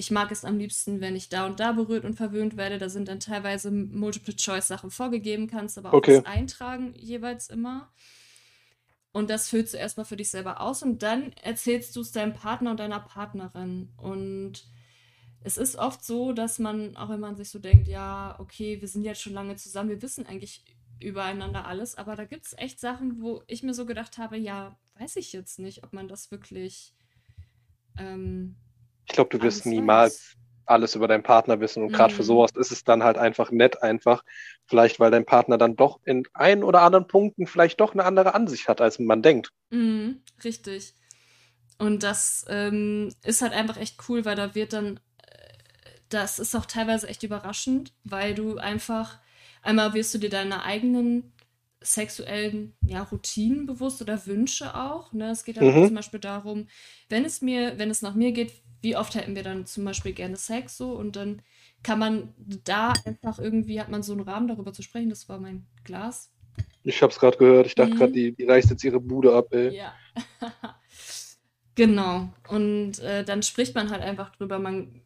Ich 0.02 0.10
mag 0.10 0.32
es 0.32 0.44
am 0.44 0.58
liebsten, 0.58 1.00
wenn 1.00 1.14
ich 1.14 1.28
da 1.28 1.46
und 1.46 1.60
da 1.60 1.70
berührt 1.70 2.04
und 2.04 2.14
verwöhnt 2.14 2.56
werde. 2.56 2.78
Da 2.78 2.88
sind 2.88 3.06
dann 3.06 3.20
teilweise 3.20 3.70
Multiple-Choice-Sachen 3.70 4.90
vorgegeben, 4.90 5.46
kannst 5.46 5.78
aber 5.78 5.90
auch 5.90 5.98
okay. 5.98 6.16
das 6.16 6.26
eintragen 6.26 6.92
jeweils 6.96 7.48
immer. 7.48 7.88
Und 9.12 9.30
das 9.30 9.48
füllst 9.48 9.74
du 9.74 9.78
erstmal 9.78 10.04
für 10.04 10.16
dich 10.16 10.28
selber 10.28 10.60
aus 10.60 10.82
und 10.82 11.04
dann 11.04 11.32
erzählst 11.34 11.94
du 11.94 12.00
es 12.00 12.10
deinem 12.10 12.32
Partner 12.32 12.72
und 12.72 12.80
deiner 12.80 12.98
Partnerin. 12.98 13.92
Und 13.96 14.66
es 15.44 15.56
ist 15.56 15.76
oft 15.76 16.04
so, 16.04 16.32
dass 16.32 16.58
man, 16.58 16.96
auch 16.96 17.08
wenn 17.08 17.20
man 17.20 17.36
sich 17.36 17.50
so 17.50 17.60
denkt, 17.60 17.86
ja, 17.86 18.34
okay, 18.40 18.80
wir 18.80 18.88
sind 18.88 19.04
jetzt 19.04 19.22
schon 19.22 19.34
lange 19.34 19.54
zusammen, 19.54 19.90
wir 19.90 20.02
wissen 20.02 20.26
eigentlich 20.26 20.64
übereinander 20.98 21.64
alles, 21.64 21.94
aber 21.94 22.16
da 22.16 22.24
gibt 22.24 22.46
es 22.46 22.58
echt 22.58 22.80
Sachen, 22.80 23.22
wo 23.22 23.44
ich 23.46 23.62
mir 23.62 23.72
so 23.72 23.86
gedacht 23.86 24.18
habe, 24.18 24.36
ja, 24.36 24.76
weiß 24.98 25.14
ich 25.14 25.32
jetzt 25.32 25.60
nicht, 25.60 25.84
ob 25.84 25.92
man 25.92 26.08
das 26.08 26.32
wirklich. 26.32 26.92
Ähm, 27.96 28.56
ich 29.06 29.14
glaube, 29.14 29.36
du 29.36 29.42
wirst 29.42 29.66
niemals 29.66 30.14
weiß 30.14 30.42
alles 30.66 30.94
über 30.94 31.08
deinen 31.08 31.22
Partner 31.22 31.60
wissen. 31.60 31.82
Und 31.82 31.92
gerade 31.92 32.12
mhm. 32.12 32.16
für 32.16 32.22
sowas 32.22 32.50
ist 32.56 32.72
es 32.72 32.84
dann 32.84 33.02
halt 33.02 33.16
einfach 33.16 33.50
nett, 33.50 33.82
einfach, 33.82 34.24
vielleicht 34.66 35.00
weil 35.00 35.10
dein 35.10 35.26
Partner 35.26 35.58
dann 35.58 35.76
doch 35.76 36.00
in 36.04 36.24
ein 36.32 36.62
oder 36.62 36.82
anderen 36.82 37.06
Punkten 37.06 37.46
vielleicht 37.46 37.80
doch 37.80 37.92
eine 37.92 38.04
andere 38.04 38.34
Ansicht 38.34 38.68
hat, 38.68 38.80
als 38.80 38.98
man 38.98 39.22
denkt. 39.22 39.50
Mhm, 39.70 40.22
richtig. 40.42 40.94
Und 41.78 42.02
das 42.02 42.44
ähm, 42.48 43.12
ist 43.24 43.42
halt 43.42 43.52
einfach 43.52 43.76
echt 43.76 43.98
cool, 44.08 44.24
weil 44.24 44.36
da 44.36 44.54
wird 44.54 44.72
dann, 44.72 44.98
äh, 45.18 45.98
das 46.08 46.38
ist 46.38 46.54
auch 46.54 46.66
teilweise 46.66 47.08
echt 47.08 47.22
überraschend, 47.22 47.92
weil 48.04 48.34
du 48.34 48.56
einfach, 48.58 49.18
einmal 49.62 49.94
wirst 49.94 50.14
du 50.14 50.18
dir 50.18 50.30
deine 50.30 50.64
eigenen 50.64 51.32
sexuellen 51.80 52.76
ja, 52.82 53.02
Routinen 53.02 53.66
bewusst 53.66 54.00
oder 54.00 54.24
Wünsche 54.26 54.76
auch. 54.76 55.12
Ne? 55.12 55.30
Es 55.30 55.44
geht 55.44 55.56
dann 55.56 55.64
mhm. 55.64 55.86
zum 55.86 55.96
Beispiel 55.96 56.20
darum, 56.20 56.68
wenn 57.08 57.24
es 57.24 57.42
mir, 57.42 57.78
wenn 57.78 57.90
es 57.90 58.02
nach 58.02 58.14
mir 58.14 58.30
geht, 58.30 58.52
wie 58.82 58.96
oft 58.96 59.14
hätten 59.14 59.34
wir 59.34 59.42
dann 59.42 59.64
zum 59.66 59.84
Beispiel 59.84 60.12
gerne 60.12 60.36
Sex 60.36 60.76
so 60.76 60.92
und 60.92 61.16
dann 61.16 61.40
kann 61.82 61.98
man 61.98 62.34
da 62.64 62.92
einfach 63.04 63.38
irgendwie, 63.38 63.80
hat 63.80 63.88
man 63.88 64.02
so 64.02 64.12
einen 64.12 64.22
Rahmen 64.22 64.48
darüber 64.48 64.72
zu 64.72 64.82
sprechen. 64.82 65.10
Das 65.10 65.28
war 65.28 65.38
mein 65.38 65.66
Glas. 65.84 66.30
Ich 66.84 67.02
habe 67.02 67.12
es 67.12 67.18
gerade 67.18 67.38
gehört. 67.38 67.66
Ich 67.66 67.74
dachte 67.74 67.94
mhm. 67.94 67.98
gerade, 67.98 68.12
die, 68.12 68.32
die 68.32 68.44
reißt 68.44 68.70
jetzt 68.70 68.84
ihre 68.84 69.00
Bude 69.00 69.34
ab, 69.34 69.52
ey. 69.52 69.76
Ja. 69.76 69.94
genau. 71.74 72.28
Und 72.48 72.98
äh, 72.98 73.24
dann 73.24 73.42
spricht 73.42 73.74
man 73.74 73.90
halt 73.90 74.02
einfach 74.02 74.34
drüber. 74.36 74.58
Man, 74.58 75.00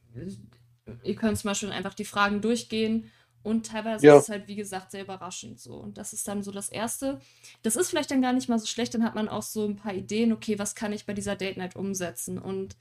ihr 1.02 1.14
könnt 1.14 1.38
zum 1.38 1.48
Beispiel 1.48 1.70
einfach 1.70 1.94
die 1.94 2.04
Fragen 2.04 2.40
durchgehen 2.40 3.10
und 3.42 3.66
teilweise 3.66 4.04
ja. 4.04 4.16
ist 4.16 4.24
es 4.24 4.28
halt, 4.28 4.48
wie 4.48 4.56
gesagt, 4.56 4.90
sehr 4.90 5.02
überraschend 5.02 5.60
so. 5.60 5.74
Und 5.76 5.98
das 5.98 6.12
ist 6.12 6.26
dann 6.26 6.42
so 6.42 6.50
das 6.50 6.68
Erste. 6.68 7.20
Das 7.62 7.76
ist 7.76 7.90
vielleicht 7.90 8.10
dann 8.10 8.22
gar 8.22 8.32
nicht 8.32 8.48
mal 8.48 8.58
so 8.58 8.66
schlecht. 8.66 8.92
Dann 8.92 9.04
hat 9.04 9.14
man 9.14 9.28
auch 9.28 9.42
so 9.42 9.64
ein 9.66 9.76
paar 9.76 9.94
Ideen, 9.94 10.32
okay, 10.32 10.58
was 10.58 10.74
kann 10.74 10.92
ich 10.92 11.06
bei 11.06 11.12
dieser 11.12 11.36
Date 11.36 11.56
Night 11.56 11.76
umsetzen? 11.76 12.38
Und 12.38 12.76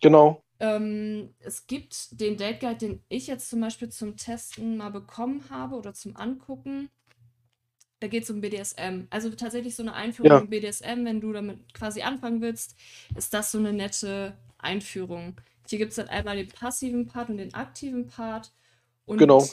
Genau. 0.00 0.42
Ähm, 0.60 1.34
es 1.40 1.66
gibt 1.66 2.20
den 2.20 2.36
Date 2.36 2.60
Guide, 2.60 2.76
den 2.76 3.04
ich 3.08 3.26
jetzt 3.26 3.48
zum 3.48 3.60
Beispiel 3.60 3.88
zum 3.88 4.16
Testen 4.16 4.76
mal 4.76 4.90
bekommen 4.90 5.44
habe 5.50 5.76
oder 5.76 5.94
zum 5.94 6.16
Angucken. 6.16 6.90
Da 8.00 8.08
geht 8.08 8.24
es 8.24 8.30
um 8.30 8.40
BDSM. 8.40 9.06
Also 9.10 9.30
tatsächlich 9.30 9.76
so 9.76 9.82
eine 9.82 9.94
Einführung 9.94 10.30
ja. 10.30 10.38
in 10.38 10.50
BDSM, 10.50 11.04
wenn 11.04 11.20
du 11.20 11.32
damit 11.32 11.72
quasi 11.74 12.02
anfangen 12.02 12.40
willst, 12.40 12.76
ist 13.14 13.32
das 13.34 13.52
so 13.52 13.58
eine 13.58 13.72
nette 13.72 14.36
Einführung. 14.58 15.40
Hier 15.68 15.78
gibt 15.78 15.90
es 15.90 15.96
dann 15.96 16.08
einmal 16.08 16.36
den 16.36 16.48
passiven 16.48 17.06
Part 17.06 17.28
und 17.30 17.36
den 17.38 17.54
aktiven 17.54 18.06
Part. 18.06 18.52
Und 19.06 19.18
Genau. 19.18 19.46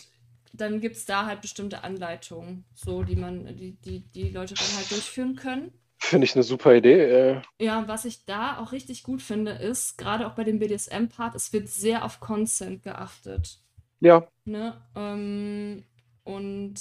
dann 0.53 0.81
gibt 0.81 0.95
es 0.95 1.05
da 1.05 1.25
halt 1.25 1.41
bestimmte 1.41 1.83
Anleitungen, 1.83 2.65
so 2.73 3.03
die 3.03 3.15
man, 3.15 3.45
die, 3.57 3.73
die, 3.73 3.99
die 4.01 4.29
Leute 4.29 4.55
dann 4.55 4.75
halt 4.77 4.91
durchführen 4.91 5.35
können. 5.35 5.71
Finde 5.99 6.25
ich 6.25 6.35
eine 6.35 6.43
super 6.43 6.75
Idee. 6.75 7.01
Äh, 7.01 7.41
Ja, 7.59 7.87
was 7.87 8.05
ich 8.05 8.25
da 8.25 8.59
auch 8.59 8.71
richtig 8.71 9.03
gut 9.03 9.21
finde, 9.21 9.51
ist, 9.51 9.97
gerade 9.97 10.27
auch 10.27 10.35
bei 10.35 10.43
dem 10.43 10.59
BDSM-Part, 10.59 11.35
es 11.35 11.51
wird 11.53 11.69
sehr 11.69 12.05
auf 12.05 12.19
Consent 12.19 12.83
geachtet. 12.83 13.59
ja, 13.99 14.27
Ne? 14.45 14.81
Ähm, 14.95 15.83
und 16.23 16.75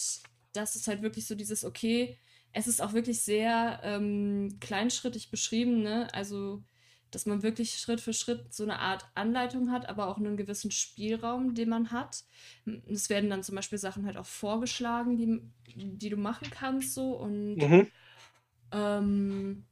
das 0.52 0.76
ist 0.76 0.88
halt 0.88 1.02
wirklich 1.02 1.26
so 1.26 1.34
dieses, 1.34 1.64
okay, 1.64 2.16
es 2.52 2.66
ist 2.66 2.80
auch 2.80 2.92
wirklich 2.94 3.20
sehr 3.20 3.80
ähm, 3.82 4.58
kleinschrittig 4.60 5.30
beschrieben, 5.30 5.82
ne? 5.82 6.08
Also, 6.14 6.62
dass 7.10 7.26
man 7.26 7.42
wirklich 7.42 7.78
Schritt 7.78 8.00
für 8.00 8.12
Schritt 8.12 8.52
so 8.52 8.62
eine 8.62 8.78
Art 8.78 9.06
Anleitung 9.14 9.70
hat, 9.70 9.88
aber 9.88 10.08
auch 10.08 10.16
einen 10.16 10.36
gewissen 10.36 10.70
Spielraum, 10.70 11.54
den 11.54 11.68
man 11.68 11.90
hat. 11.90 12.24
Es 12.88 13.10
werden 13.10 13.30
dann 13.30 13.42
zum 13.42 13.56
Beispiel 13.56 13.78
Sachen 13.78 14.06
halt 14.06 14.16
auch 14.16 14.26
vorgeschlagen, 14.26 15.16
die, 15.16 15.40
die 15.76 16.08
du 16.08 16.16
machen 16.16 16.48
kannst, 16.50 16.94
so. 16.94 17.12
Und 17.12 17.56
mhm. 17.56 17.88
Ähm, 18.72 19.64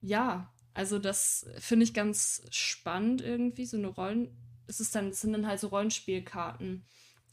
ja, 0.00 0.52
also 0.74 0.98
das 0.98 1.46
finde 1.58 1.84
ich 1.84 1.94
ganz 1.94 2.42
spannend 2.50 3.20
irgendwie, 3.20 3.66
so 3.66 3.76
eine 3.76 3.88
Rollen. 3.88 4.36
Es 4.66 4.80
ist 4.80 4.94
dann, 4.94 5.08
es 5.08 5.20
sind 5.22 5.32
dann 5.32 5.46
halt 5.46 5.60
so 5.60 5.68
Rollenspielkarten. 5.68 6.84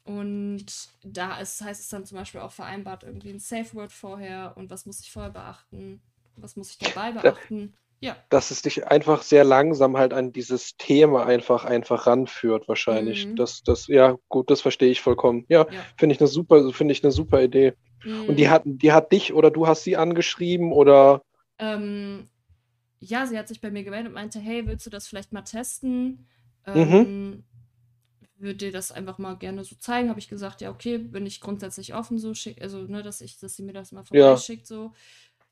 Und 0.03 0.65
da 1.03 1.40
ist, 1.40 1.61
heißt 1.61 1.82
es 1.82 1.90
dann 1.90 2.06
zum 2.06 2.18
Beispiel 2.18 2.41
auch 2.41 2.52
vereinbart, 2.52 3.03
irgendwie 3.03 3.32
ein 3.32 3.40
Safe 3.40 3.73
Word 3.73 3.91
vorher 3.91 4.53
und 4.56 4.69
was 4.69 4.86
muss 4.86 4.99
ich 4.99 5.11
vorher 5.11 5.32
beachten, 5.32 6.02
was 6.36 6.56
muss 6.56 6.69
ich 6.72 6.77
dabei 6.77 7.11
Da- 7.11 7.22
beachten. 7.22 7.73
Ja. 8.02 8.18
dass 8.30 8.52
es 8.52 8.61
dich 8.61 8.86
einfach 8.88 9.23
sehr 9.23 9.44
langsam 9.45 9.98
halt 9.98 10.14
an 10.14 10.32
dieses 10.34 10.76
Thema 10.77 11.26
einfach 11.26 11.64
einfach 11.65 12.06
ranführt, 12.06 12.68
wahrscheinlich. 12.68 13.26
Mhm. 13.26 13.36
Das, 13.38 13.64
das, 13.64 13.88
ja, 13.88 14.18
gut, 14.27 14.52
das 14.52 14.61
verstehe 14.61 14.91
ich 14.91 15.02
vollkommen. 15.02 15.45
Ja, 15.48 15.65
Ja. 15.72 15.84
finde 15.98 16.14
ich 16.14 16.19
eine 16.22 16.27
super, 16.27 16.72
finde 16.73 16.91
ich 16.91 17.03
eine 17.03 17.11
super 17.11 17.41
Idee. 17.41 17.73
Und 18.27 18.38
die 18.38 18.49
Mm, 18.49 18.49
hat, 18.49 18.64
die 18.65 18.91
hat 18.91 19.11
dich 19.11 19.34
oder 19.34 19.52
du 19.52 19.68
hast 19.68 19.84
sie 19.84 19.98
angeschrieben 19.98 20.72
oder 20.72 21.22
ähm, 21.60 22.30
ja, 22.99 23.26
sie 23.27 23.38
hat 23.38 23.48
sich 23.48 23.61
bei 23.61 23.72
mir 23.72 23.84
gemeldet 23.84 24.10
und 24.10 24.15
meinte, 24.15 24.40
hey, 24.40 24.68
willst 24.68 24.86
du 24.86 24.90
das 24.90 25.07
vielleicht 25.07 25.34
mal 25.34 25.44
testen? 25.44 26.27
Mhm. 26.73 27.06
Ähm, 27.06 27.44
würde 28.38 28.56
dir 28.57 28.72
das 28.72 28.91
einfach 28.91 29.18
mal 29.19 29.36
gerne 29.36 29.64
so 29.64 29.76
zeigen. 29.77 30.10
Habe 30.10 30.19
ich 30.19 30.30
gesagt, 30.30 30.61
ja, 30.61 30.72
okay, 30.72 30.98
bin 30.98 31.26
ich 31.26 31.41
grundsätzlich 31.41 31.94
offen, 31.95 32.19
so 32.19 32.34
schick, 32.34 32.61
also, 32.61 32.84
ne, 32.84 33.03
dass 33.03 33.22
ich, 33.22 33.40
dass 33.40 33.56
sie 33.56 33.64
mir 33.64 33.73
das 33.73 33.91
mal 33.91 34.06
Ja. 34.11 34.36
vorbeischickt, 34.36 34.68
so, 34.68 34.94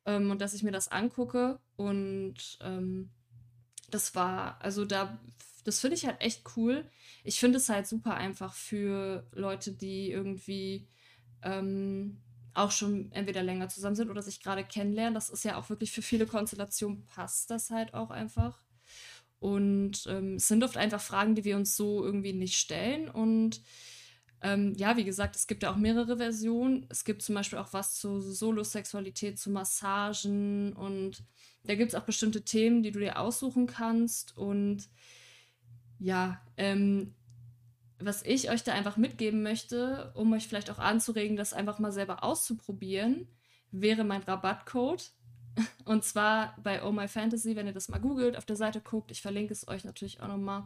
ähm, 0.06 0.32
und 0.32 0.42
dass 0.42 0.54
ich 0.54 0.64
mir 0.64 0.72
das 0.72 0.90
angucke. 0.90 1.60
Und 1.78 2.60
ähm, 2.62 3.12
das 3.90 4.16
war, 4.16 4.62
also 4.62 4.86
da, 4.86 5.20
das 5.64 5.80
finde 5.80 5.96
ich 5.96 6.06
halt 6.06 6.22
echt 6.22 6.44
cool. 6.58 6.86
Ich 7.24 7.40
finde 7.40 7.58
es 7.58 7.70
halt 7.70 7.88
super 7.88 8.16
einfach 8.16 8.54
für 8.54 9.28
Leute, 9.34 9.72
die 9.72 10.12
irgendwie 10.12 10.88
ähm, 11.44 12.22
auch 12.54 12.72
schon 12.72 13.12
entweder 13.12 13.44
länger 13.44 13.70
zusammen 13.70 13.96
sind 13.96 14.10
oder 14.10 14.22
sich 14.22 14.42
gerade 14.42 14.64
kennenlernen. 14.64 15.14
Das 15.14 15.30
ist 15.30 15.44
ja 15.44 15.58
auch 15.58 15.70
wirklich 15.70 15.92
für 15.92 16.02
viele 16.02 16.26
Konstellationen 16.26 17.06
passt 17.06 17.50
das 17.50 17.70
halt 17.70 17.94
auch 17.94 18.12
einfach. 18.12 18.62
Und 19.40 20.06
ähm, 20.08 20.36
es 20.36 20.48
sind 20.48 20.64
oft 20.64 20.78
einfach 20.78 21.02
Fragen, 21.02 21.36
die 21.36 21.44
wir 21.44 21.58
uns 21.58 21.76
so 21.76 22.04
irgendwie 22.04 22.34
nicht 22.34 22.58
stellen. 22.58 23.10
Und 23.10 23.62
ähm, 24.42 24.74
ja, 24.78 24.98
wie 24.98 25.04
gesagt, 25.04 25.36
es 25.36 25.48
gibt 25.48 25.64
ja 25.64 25.72
auch 25.72 25.78
mehrere 25.78 26.18
Versionen. 26.18 26.86
Es 26.90 27.04
gibt 27.04 27.22
zum 27.22 27.36
Beispiel 27.36 27.60
auch 27.60 27.74
was 27.74 27.96
zu 27.96 28.22
Solosexualität, 28.22 29.40
zu 29.40 29.50
Massagen 29.50 30.74
und 30.74 31.24
da 31.64 31.76
gibt 31.76 31.94
es 31.94 31.96
auch 31.96 32.04
bestimmte 32.04 32.44
Themen, 32.44 32.84
die 32.84 32.92
du 32.92 33.00
dir 33.00 33.20
aussuchen 33.20 33.68
kannst. 33.68 34.38
Und 34.38 34.90
ja, 36.00 36.42
ähm, 36.58 37.16
was 38.06 38.24
ich 38.24 38.50
euch 38.50 38.64
da 38.64 38.74
einfach 38.74 38.98
mitgeben 38.98 39.44
möchte, 39.44 40.12
um 40.16 40.34
euch 40.34 40.48
vielleicht 40.48 40.70
auch 40.70 40.80
anzuregen, 40.80 41.38
das 41.38 41.54
einfach 41.54 41.80
mal 41.80 41.92
selber 41.92 42.24
auszuprobieren, 42.24 43.28
wäre 43.72 44.04
mein 44.04 44.24
Rabattcode. 44.24 45.12
Und 45.86 46.04
zwar 46.04 46.58
bei 46.64 46.84
Oh 46.84 46.92
My 46.92 47.08
Fantasy, 47.08 47.56
wenn 47.56 47.68
ihr 47.68 47.74
das 47.74 47.90
mal 47.90 48.00
googelt, 48.00 48.38
auf 48.38 48.46
der 48.46 48.56
Seite 48.56 48.82
guckt, 48.82 49.12
ich 49.12 49.22
verlinke 49.22 49.54
es 49.54 49.68
euch 49.68 49.84
natürlich 49.84 50.22
auch 50.22 50.28
nochmal. 50.28 50.64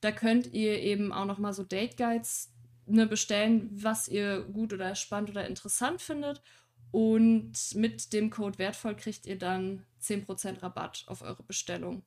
Da 0.00 0.10
könnt 0.10 0.52
ihr 0.52 0.80
eben 0.80 1.12
auch 1.12 1.26
nochmal 1.26 1.52
so 1.52 1.62
Date 1.62 1.96
Guides 1.96 2.52
ne, 2.86 3.06
bestellen, 3.06 3.70
was 3.72 4.08
ihr 4.08 4.42
gut 4.42 4.72
oder 4.72 4.94
spannend 4.94 5.30
oder 5.30 5.46
interessant 5.46 6.00
findet. 6.00 6.42
Und 6.90 7.52
mit 7.74 8.12
dem 8.12 8.30
Code 8.30 8.58
wertvoll 8.58 8.96
kriegt 8.96 9.26
ihr 9.26 9.38
dann 9.38 9.86
10% 10.02 10.62
Rabatt 10.62 11.04
auf 11.06 11.22
eure 11.22 11.42
Bestellung. 11.42 12.02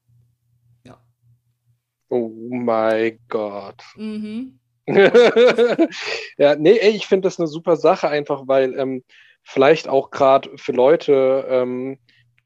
Oh 2.10 2.30
my 2.30 3.20
Gott. 3.30 3.82
Mhm. 3.96 4.60
Ja, 6.38 6.56
nee, 6.56 6.78
ey, 6.78 6.92
ich 6.92 7.08
finde 7.08 7.28
das 7.28 7.40
eine 7.40 7.48
super 7.48 7.76
Sache, 7.76 8.08
einfach 8.08 8.44
weil 8.46 8.78
ähm, 8.78 9.04
vielleicht 9.44 9.88
auch 9.88 10.12
gerade 10.12 10.50
für 10.58 10.74
Leute, 10.74 11.46
ähm, 11.50 11.98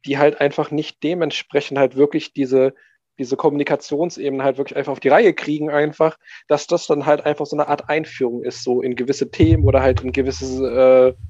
die 0.05 0.17
halt 0.17 0.39
einfach 0.39 0.71
nicht 0.71 1.03
dementsprechend 1.03 1.77
halt 1.77 1.95
wirklich 1.95 2.33
diese, 2.33 2.73
diese 3.17 3.35
Kommunikationsebene 3.35 4.43
halt 4.43 4.57
wirklich 4.57 4.77
einfach 4.77 4.93
auf 4.93 4.99
die 4.99 5.09
Reihe 5.09 5.33
kriegen, 5.33 5.69
einfach, 5.69 6.17
dass 6.47 6.67
das 6.67 6.87
dann 6.87 7.05
halt 7.05 7.25
einfach 7.25 7.45
so 7.45 7.57
eine 7.57 7.67
Art 7.67 7.89
Einführung 7.89 8.43
ist, 8.43 8.63
so 8.63 8.81
in 8.81 8.95
gewisse 8.95 9.29
Themen 9.29 9.65
oder 9.65 9.81
halt 9.81 10.01
in 10.01 10.13
gewisse 10.13 11.15
äh, 11.17 11.21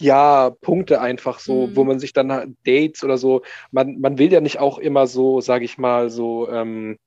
ja, 0.00 0.50
Punkte 0.60 1.00
einfach 1.00 1.38
so, 1.40 1.68
Mhm. 1.68 1.76
wo 1.76 1.84
man 1.84 1.98
sich 1.98 2.12
dann 2.12 2.32
halt 2.32 2.50
Dates 2.66 3.02
oder 3.04 3.18
so, 3.18 3.42
man, 3.70 3.98
man 4.00 4.18
will 4.18 4.32
ja 4.32 4.40
nicht 4.40 4.58
auch 4.58 4.78
immer 4.78 5.06
so, 5.06 5.40
sage 5.40 5.64
ich 5.64 5.78
mal, 5.78 6.10
so 6.10 6.48
ähm, 6.50 6.98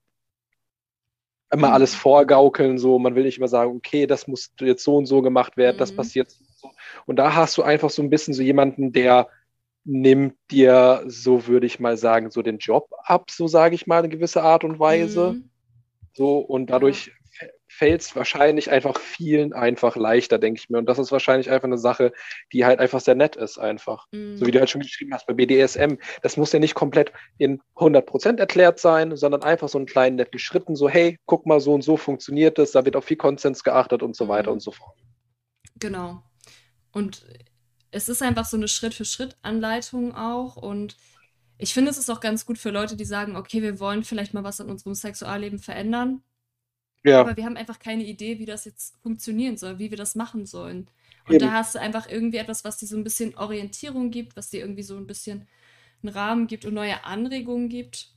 immer 1.52 1.68
Mhm. 1.68 1.74
alles 1.74 1.96
vorgaukeln, 1.96 2.78
so, 2.78 3.00
man 3.00 3.16
will 3.16 3.24
nicht 3.24 3.38
immer 3.38 3.48
sagen, 3.48 3.76
okay, 3.76 4.06
das 4.08 4.28
muss 4.28 4.52
jetzt 4.60 4.84
so 4.84 4.96
und 4.98 5.06
so 5.08 5.22
gemacht 5.22 5.58
werden, 5.58 5.78
das 5.78 5.92
Mhm. 5.92 5.96
passiert 5.96 6.30
so. 6.32 6.38
und 6.44 6.58
so. 6.58 6.72
Und 7.08 7.16
da 7.18 7.36
hast 7.36 7.58
du 7.58 7.64
einfach 7.64 7.90
so 7.90 8.02
ein 8.04 8.10
bisschen 8.10 8.34
so 8.34 8.44
jemanden, 8.44 8.92
der 8.92 9.30
nimmt 9.86 10.36
dir, 10.52 11.04
so 11.08 11.48
würde 11.48 11.66
ich 11.66 11.80
mal 11.80 11.98
sagen, 11.98 12.30
so 12.32 12.42
den 12.44 12.60
Job 12.60 12.90
ab, 13.04 13.32
so 13.32 13.48
sage 13.48 13.76
ich 13.76 13.88
mal, 13.88 14.04
in 14.06 14.12
gewisser 14.12 14.44
Art 14.44 14.64
und 14.64 14.80
Weise. 14.80 15.38
Mhm. 15.38 15.50
So, 16.14 16.40
und 16.40 16.68
dadurch 16.70 17.12
fällt 17.70 18.02
es 18.02 18.16
wahrscheinlich 18.16 18.72
einfach 18.72 19.00
vielen 19.00 19.54
einfach 19.54 19.96
leichter, 19.96 20.40
denke 20.40 20.60
ich 20.60 20.70
mir. 20.70 20.80
Und 20.80 20.88
das 20.88 21.00
ist 21.00 21.12
wahrscheinlich 21.12 21.50
einfach 21.50 21.68
eine 21.68 21.78
Sache, 21.78 22.12
die 22.52 22.66
halt 22.66 22.80
einfach 22.80 23.00
sehr 23.00 23.16
nett 23.16 23.36
ist, 23.36 23.60
einfach. 23.60 24.08
Mhm. 24.12 24.38
So 24.38 24.46
wie 24.46 24.52
du 24.52 24.60
halt 24.60 24.70
schon 24.70 24.82
geschrieben 24.82 25.14
hast 25.14 25.28
bei 25.28 25.34
BDSM. 25.34 25.96
Das 26.22 26.36
muss 26.36 26.52
ja 26.52 26.60
nicht 26.60 26.74
komplett 26.74 27.14
in 27.38 27.62
100% 27.76 28.40
erklärt 28.40 28.80
sein, 28.80 29.16
sondern 29.16 29.44
einfach 29.44 29.70
so 29.70 29.78
einen 29.78 29.88
kleinen 29.88 30.16
netten 30.16 30.40
Schritten, 30.40 30.76
so, 30.76 30.90
hey, 30.90 31.18
guck 31.26 31.46
mal, 31.46 31.60
so 31.60 31.74
und 31.74 31.84
so 31.84 31.96
funktioniert 31.96 32.58
das, 32.58 32.72
da 32.72 32.84
wird 32.84 32.96
auf 32.96 33.06
viel 33.06 33.18
Konsens 33.18 33.64
geachtet 33.64 34.04
und 34.04 34.16
so 34.16 34.28
weiter 34.28 34.50
Mhm. 34.50 34.54
und 34.54 34.60
so 34.62 34.72
fort. 34.72 34.98
Genau. 35.76 36.24
Und 36.92 37.26
es 37.92 38.10
ist 38.10 38.22
einfach 38.22 38.46
so 38.46 38.58
eine 38.58 38.68
Schritt-für-Schritt-Anleitung 38.68 40.16
auch. 40.16 40.58
Und 40.58 40.98
ich 41.58 41.74
finde, 41.74 41.92
es 41.92 41.98
ist 41.98 42.10
auch 42.10 42.20
ganz 42.20 42.46
gut 42.46 42.58
für 42.58 42.72
Leute, 42.72 42.96
die 42.96 43.06
sagen, 43.06 43.36
okay, 43.36 43.62
wir 43.62 43.80
wollen 43.80 44.04
vielleicht 44.04 44.34
mal 44.34 44.44
was 44.44 44.60
in 44.60 44.70
unserem 44.70 44.96
Sexualleben 44.96 45.60
verändern. 45.60 46.24
Ja, 47.04 47.32
Aber 47.32 47.38
wir 47.38 47.46
haben 47.46 47.58
einfach 47.58 47.80
keine 47.80 48.04
Idee, 48.06 48.40
wie 48.40 48.46
das 48.46 48.66
jetzt 48.66 48.98
funktionieren 49.02 49.58
soll, 49.58 49.80
wie 49.80 49.92
wir 49.92 49.98
das 49.98 50.16
machen 50.16 50.46
sollen. 50.46 50.90
Und 51.28 51.42
Eben. 51.42 51.42
da 51.42 51.54
hast 51.54 51.76
du 51.76 51.80
einfach 51.82 52.08
irgendwie 52.10 52.38
etwas, 52.38 52.64
was 52.66 52.78
dir 52.78 52.88
so 52.88 52.98
ein 52.98 53.04
bisschen 53.04 53.36
Orientierung 53.38 54.12
gibt, 54.12 54.36
was 54.38 54.50
dir 54.50 54.62
irgendwie 54.62 54.84
so 54.84 54.98
ein 54.98 55.08
bisschen 55.08 55.48
einen 56.04 56.14
Rahmen 56.14 56.48
gibt 56.48 56.66
und 56.66 56.74
neue 56.76 57.04
Anregungen 57.06 57.70
gibt. 57.70 58.10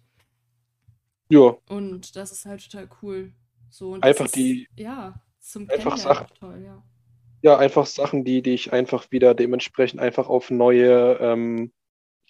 ja, 1.29 1.59
Und 1.69 2.17
das 2.17 2.33
ist 2.33 2.47
halt 2.47 2.63
total 2.71 2.89
cool. 3.03 3.33
So, 3.71 3.93
und 3.93 4.05
Einfach 4.05 4.29
ist, 4.29 4.37
die- 4.37 4.69
ja, 4.77 5.21
zum 5.41 5.69
einfach 5.69 5.97
Sachen. 5.97 6.29
toll, 6.35 6.63
ja. 6.65 6.83
ja, 7.43 7.57
einfach 7.59 7.87
Sachen, 7.87 8.25
die 8.25 8.43
dich 8.43 8.73
einfach 8.73 9.11
wieder 9.11 9.35
dementsprechend 9.35 10.01
einfach 10.01 10.29
auf 10.29 10.51
neue 10.51 11.19
ähm, 11.21 11.73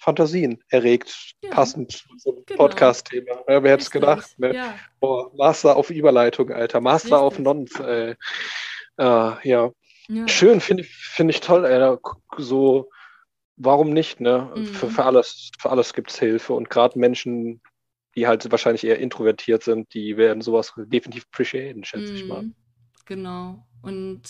Fantasien 0.03 0.62
erregt, 0.69 1.35
Ja. 1.43 1.51
passend 1.51 2.05
zum 2.19 2.45
Genau. 2.47 2.59
Podcast-Thema. 2.66 3.45
Ja, 3.49 3.62
wer 3.62 3.73
hätte 3.73 3.83
es 3.85 3.91
gedacht? 3.91 4.37
Ne? 4.39 4.53
Ja, 4.55 4.74
Boah, 4.99 5.31
Master 5.37 5.77
auf 5.77 5.91
Überleitung, 5.91 6.51
Alter. 6.51 6.81
Master 6.81 7.20
auf 7.20 7.35
Richtig. 7.39 7.45
Nons, 7.45 7.81
ey. 7.81 8.16
Ah, 8.97 9.39
ja. 9.45 9.70
Schön, 10.27 10.61
finde 10.61 10.83
ich, 10.83 10.91
finde 10.95 11.33
ich 11.33 11.41
toll, 11.41 11.65
Alter. 11.65 12.01
So, 12.37 12.91
warum 13.57 13.91
nicht, 13.91 14.20
ne? 14.20 14.51
Mhm. 14.57 14.66
Für, 14.66 14.91
für 14.91 15.05
alles, 15.05 15.51
für 15.59 15.70
alles 15.70 15.95
gibt 15.95 16.11
es 16.11 16.19
Hilfe. 16.19 16.53
Und 16.55 16.69
gerade 16.69 16.99
Menschen, 16.99 17.62
die 18.16 18.27
halt 18.27 18.51
wahrscheinlich 18.51 18.83
eher 18.85 18.99
introvertiert 18.99 19.62
sind, 19.62 19.95
die 19.95 20.16
werden 20.16 20.43
sowas 20.43 20.73
definitiv 20.77 21.27
appreciaten, 21.33 21.85
schätze 21.85 22.12
ich 22.12 22.27
mal. 22.27 22.43
Mhm. 22.43 22.55
Genau. 23.07 23.65
Und 23.83 24.23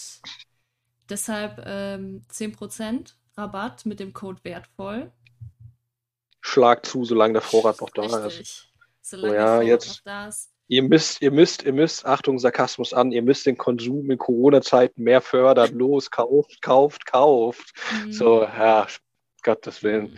deshalb 1.08 1.62
ähm, 1.66 2.22
10% 2.30 3.14
Rabatt 3.38 3.86
mit 3.86 4.00
dem 4.00 4.12
Code 4.12 4.38
wertvoll. 4.44 5.10
Schlag 6.42 6.84
zu, 6.84 7.04
solange 7.06 7.32
der 7.34 7.42
Vorrat 7.42 7.80
noch 7.80 7.88
da 7.90 8.02
ist. 8.04 8.24
Richtig. 8.24 8.72
Solange 9.00 9.34
Ja, 9.34 9.40
der 9.44 9.48
Vorrat 9.54 9.66
jetzt- 9.66 9.88
noch 9.88 10.00
da 10.04 10.28
ist. 10.28 10.48
Ihr 10.68 10.82
müsst, 10.82 11.20
ihr 11.20 11.30
müsst, 11.30 11.64
ihr 11.64 11.72
müsst, 11.72 12.06
Achtung, 12.06 12.38
Sarkasmus 12.38 12.92
an, 12.94 13.12
ihr 13.12 13.20
müsst 13.22 13.44
den 13.46 13.58
Konsum 13.58 14.10
in 14.10 14.16
Corona-Zeiten 14.18 15.02
mehr 15.02 15.20
fördern. 15.20 15.70
Los, 15.78 16.10
kauft, 16.10 16.62
kauft, 16.62 17.04
kauft. 17.06 17.72
Mhm. 18.06 18.12
So, 18.12 18.42
ja, 18.42 18.86
Gottes 19.42 19.82
Willen. 19.82 20.16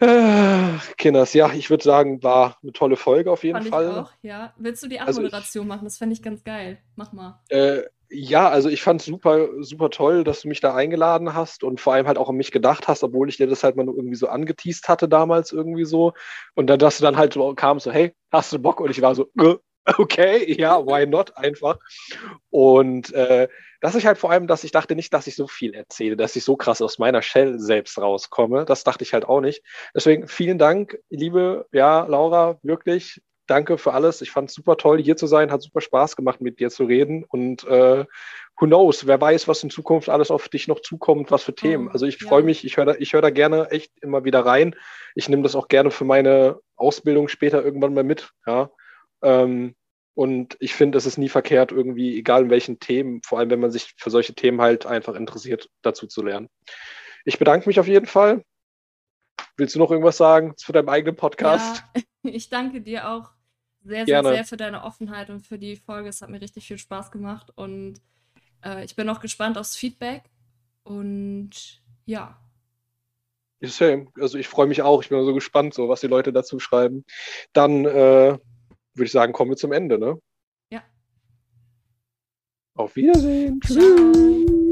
Ah, 0.00 0.78
Kinders, 0.96 1.34
ja, 1.34 1.52
ich 1.52 1.70
würde 1.70 1.82
sagen, 1.82 2.22
war 2.22 2.56
eine 2.62 2.72
tolle 2.72 2.96
Folge 2.96 3.32
auf 3.32 3.42
jeden 3.42 3.58
Fand 3.58 3.68
Fall. 3.68 3.88
ich 3.90 3.96
auch, 3.96 4.12
ja. 4.22 4.54
Willst 4.56 4.82
du 4.84 4.86
die 4.88 5.00
Also 5.00 5.20
ich- 5.20 5.26
Abmoderation 5.26 5.66
machen? 5.66 5.84
Das 5.84 5.98
fände 5.98 6.12
ich 6.12 6.22
ganz 6.22 6.44
geil. 6.44 6.78
Mach 6.94 7.12
mal. 7.12 7.40
Äh, 7.48 7.82
ja, 8.10 8.48
also 8.48 8.68
ich 8.68 8.82
fand 8.82 9.00
es 9.00 9.06
super, 9.06 9.48
super 9.62 9.90
toll, 9.90 10.24
dass 10.24 10.42
du 10.42 10.48
mich 10.48 10.60
da 10.60 10.74
eingeladen 10.74 11.34
hast 11.34 11.62
und 11.64 11.80
vor 11.80 11.92
allem 11.94 12.06
halt 12.06 12.18
auch 12.18 12.28
an 12.30 12.36
mich 12.36 12.52
gedacht 12.52 12.88
hast, 12.88 13.04
obwohl 13.04 13.28
ich 13.28 13.36
dir 13.36 13.46
das 13.46 13.64
halt 13.64 13.76
mal 13.76 13.84
nur 13.84 13.96
irgendwie 13.96 14.16
so 14.16 14.28
angeteased 14.28 14.88
hatte 14.88 15.08
damals 15.08 15.52
irgendwie 15.52 15.84
so. 15.84 16.14
Und 16.54 16.68
dann, 16.68 16.78
dass 16.78 16.98
du 16.98 17.04
dann 17.04 17.16
halt 17.16 17.34
so 17.34 17.54
kam, 17.54 17.80
so, 17.80 17.90
hey, 17.92 18.14
hast 18.32 18.52
du 18.52 18.58
Bock? 18.58 18.80
Und 18.80 18.90
ich 18.90 19.02
war 19.02 19.14
so, 19.14 19.28
äh, 19.38 19.56
okay, 19.98 20.54
ja, 20.58 20.78
why 20.84 21.06
not 21.06 21.36
einfach. 21.36 21.78
Und 22.50 23.12
äh, 23.12 23.48
dass 23.80 23.94
ich 23.94 24.06
halt 24.06 24.18
vor 24.18 24.30
allem, 24.30 24.46
dass 24.46 24.64
ich 24.64 24.72
dachte 24.72 24.94
nicht, 24.96 25.12
dass 25.14 25.26
ich 25.26 25.36
so 25.36 25.46
viel 25.46 25.74
erzähle, 25.74 26.16
dass 26.16 26.34
ich 26.36 26.44
so 26.44 26.56
krass 26.56 26.82
aus 26.82 26.98
meiner 26.98 27.22
Shell 27.22 27.58
selbst 27.58 27.98
rauskomme. 27.98 28.64
Das 28.64 28.84
dachte 28.84 29.04
ich 29.04 29.12
halt 29.14 29.24
auch 29.26 29.40
nicht. 29.40 29.62
Deswegen 29.94 30.28
vielen 30.28 30.58
Dank, 30.58 30.98
liebe, 31.10 31.66
ja, 31.72 32.04
Laura, 32.06 32.58
wirklich. 32.62 33.20
Danke 33.48 33.78
für 33.78 33.94
alles. 33.94 34.20
Ich 34.20 34.30
fand 34.30 34.50
es 34.50 34.54
super 34.54 34.76
toll, 34.76 35.02
hier 35.02 35.16
zu 35.16 35.26
sein. 35.26 35.50
Hat 35.50 35.62
super 35.62 35.80
Spaß 35.80 36.16
gemacht, 36.16 36.42
mit 36.42 36.60
dir 36.60 36.68
zu 36.68 36.84
reden. 36.84 37.24
Und 37.24 37.64
äh, 37.64 38.04
who 38.60 38.66
knows, 38.66 39.06
wer 39.06 39.18
weiß, 39.18 39.48
was 39.48 39.62
in 39.62 39.70
Zukunft 39.70 40.10
alles 40.10 40.30
auf 40.30 40.50
dich 40.50 40.68
noch 40.68 40.80
zukommt, 40.80 41.30
was 41.30 41.44
für 41.44 41.54
Themen. 41.54 41.88
Oh, 41.88 41.92
Also 41.92 42.04
ich 42.04 42.20
ja. 42.20 42.28
freue 42.28 42.42
mich, 42.42 42.64
ich 42.66 42.76
höre 42.76 42.84
da, 42.84 42.94
ich 42.98 43.14
hör 43.14 43.22
da 43.22 43.30
gerne 43.30 43.70
echt 43.70 43.90
immer 44.02 44.24
wieder 44.24 44.44
rein. 44.44 44.76
Ich 45.14 45.30
nehme 45.30 45.42
das 45.42 45.56
auch 45.56 45.68
gerne 45.68 45.90
für 45.90 46.04
meine 46.04 46.60
Ausbildung 46.76 47.28
später 47.28 47.64
irgendwann 47.64 47.94
mal 47.94 48.04
mit. 48.04 48.30
Ja. 48.46 48.70
Ähm, 49.22 49.74
und 50.12 50.56
ich 50.60 50.74
finde, 50.74 50.98
es 50.98 51.06
ist 51.06 51.16
nie 51.16 51.30
verkehrt, 51.30 51.72
irgendwie, 51.72 52.18
egal 52.18 52.42
in 52.42 52.50
welchen 52.50 52.80
Themen, 52.80 53.22
vor 53.24 53.38
allem 53.38 53.48
wenn 53.48 53.60
man 53.60 53.70
sich 53.70 53.94
für 53.96 54.10
solche 54.10 54.34
Themen 54.34 54.60
halt 54.60 54.84
einfach 54.84 55.14
interessiert, 55.14 55.70
dazu 55.80 56.06
zu 56.06 56.22
lernen. 56.22 56.50
Ich 57.24 57.38
bedanke 57.38 57.66
mich 57.66 57.80
auf 57.80 57.86
jeden 57.86 58.06
Fall. 58.06 58.42
Willst 59.56 59.74
du 59.74 59.78
noch 59.78 59.90
irgendwas 59.90 60.18
sagen 60.18 60.54
zu 60.56 60.72
deinem 60.72 60.90
eigenen 60.90 61.16
Podcast? 61.16 61.82
Ja, 61.94 62.02
ich 62.24 62.50
danke 62.50 62.80
dir 62.82 63.08
auch 63.08 63.37
sehr, 63.88 64.04
sehr, 64.04 64.22
Gerne. 64.22 64.28
sehr 64.30 64.44
für 64.44 64.56
deine 64.56 64.84
Offenheit 64.84 65.30
und 65.30 65.46
für 65.46 65.58
die 65.58 65.76
Folge. 65.76 66.08
Es 66.08 66.22
hat 66.22 66.30
mir 66.30 66.40
richtig 66.40 66.66
viel 66.66 66.78
Spaß 66.78 67.10
gemacht 67.10 67.50
und 67.56 67.94
äh, 68.64 68.84
ich 68.84 68.94
bin 68.94 69.08
auch 69.08 69.20
gespannt 69.20 69.58
aufs 69.58 69.76
Feedback. 69.76 70.24
Und 70.84 71.82
ja, 72.06 72.38
Same. 73.60 74.06
Also 74.20 74.38
ich 74.38 74.48
freue 74.48 74.66
mich 74.66 74.82
auch. 74.82 75.02
Ich 75.02 75.08
bin 75.08 75.24
so 75.24 75.34
gespannt, 75.34 75.74
so 75.74 75.88
was 75.88 76.00
die 76.00 76.06
Leute 76.06 76.32
dazu 76.32 76.60
schreiben. 76.60 77.04
Dann 77.52 77.84
äh, 77.84 78.38
würde 78.94 79.04
ich 79.04 79.12
sagen, 79.12 79.32
kommen 79.32 79.50
wir 79.50 79.56
zum 79.56 79.72
Ende, 79.72 79.98
ne? 79.98 80.20
Ja. 80.70 80.82
Auf 82.74 82.94
Wiedersehen. 82.96 83.60
ciao. 83.62 84.67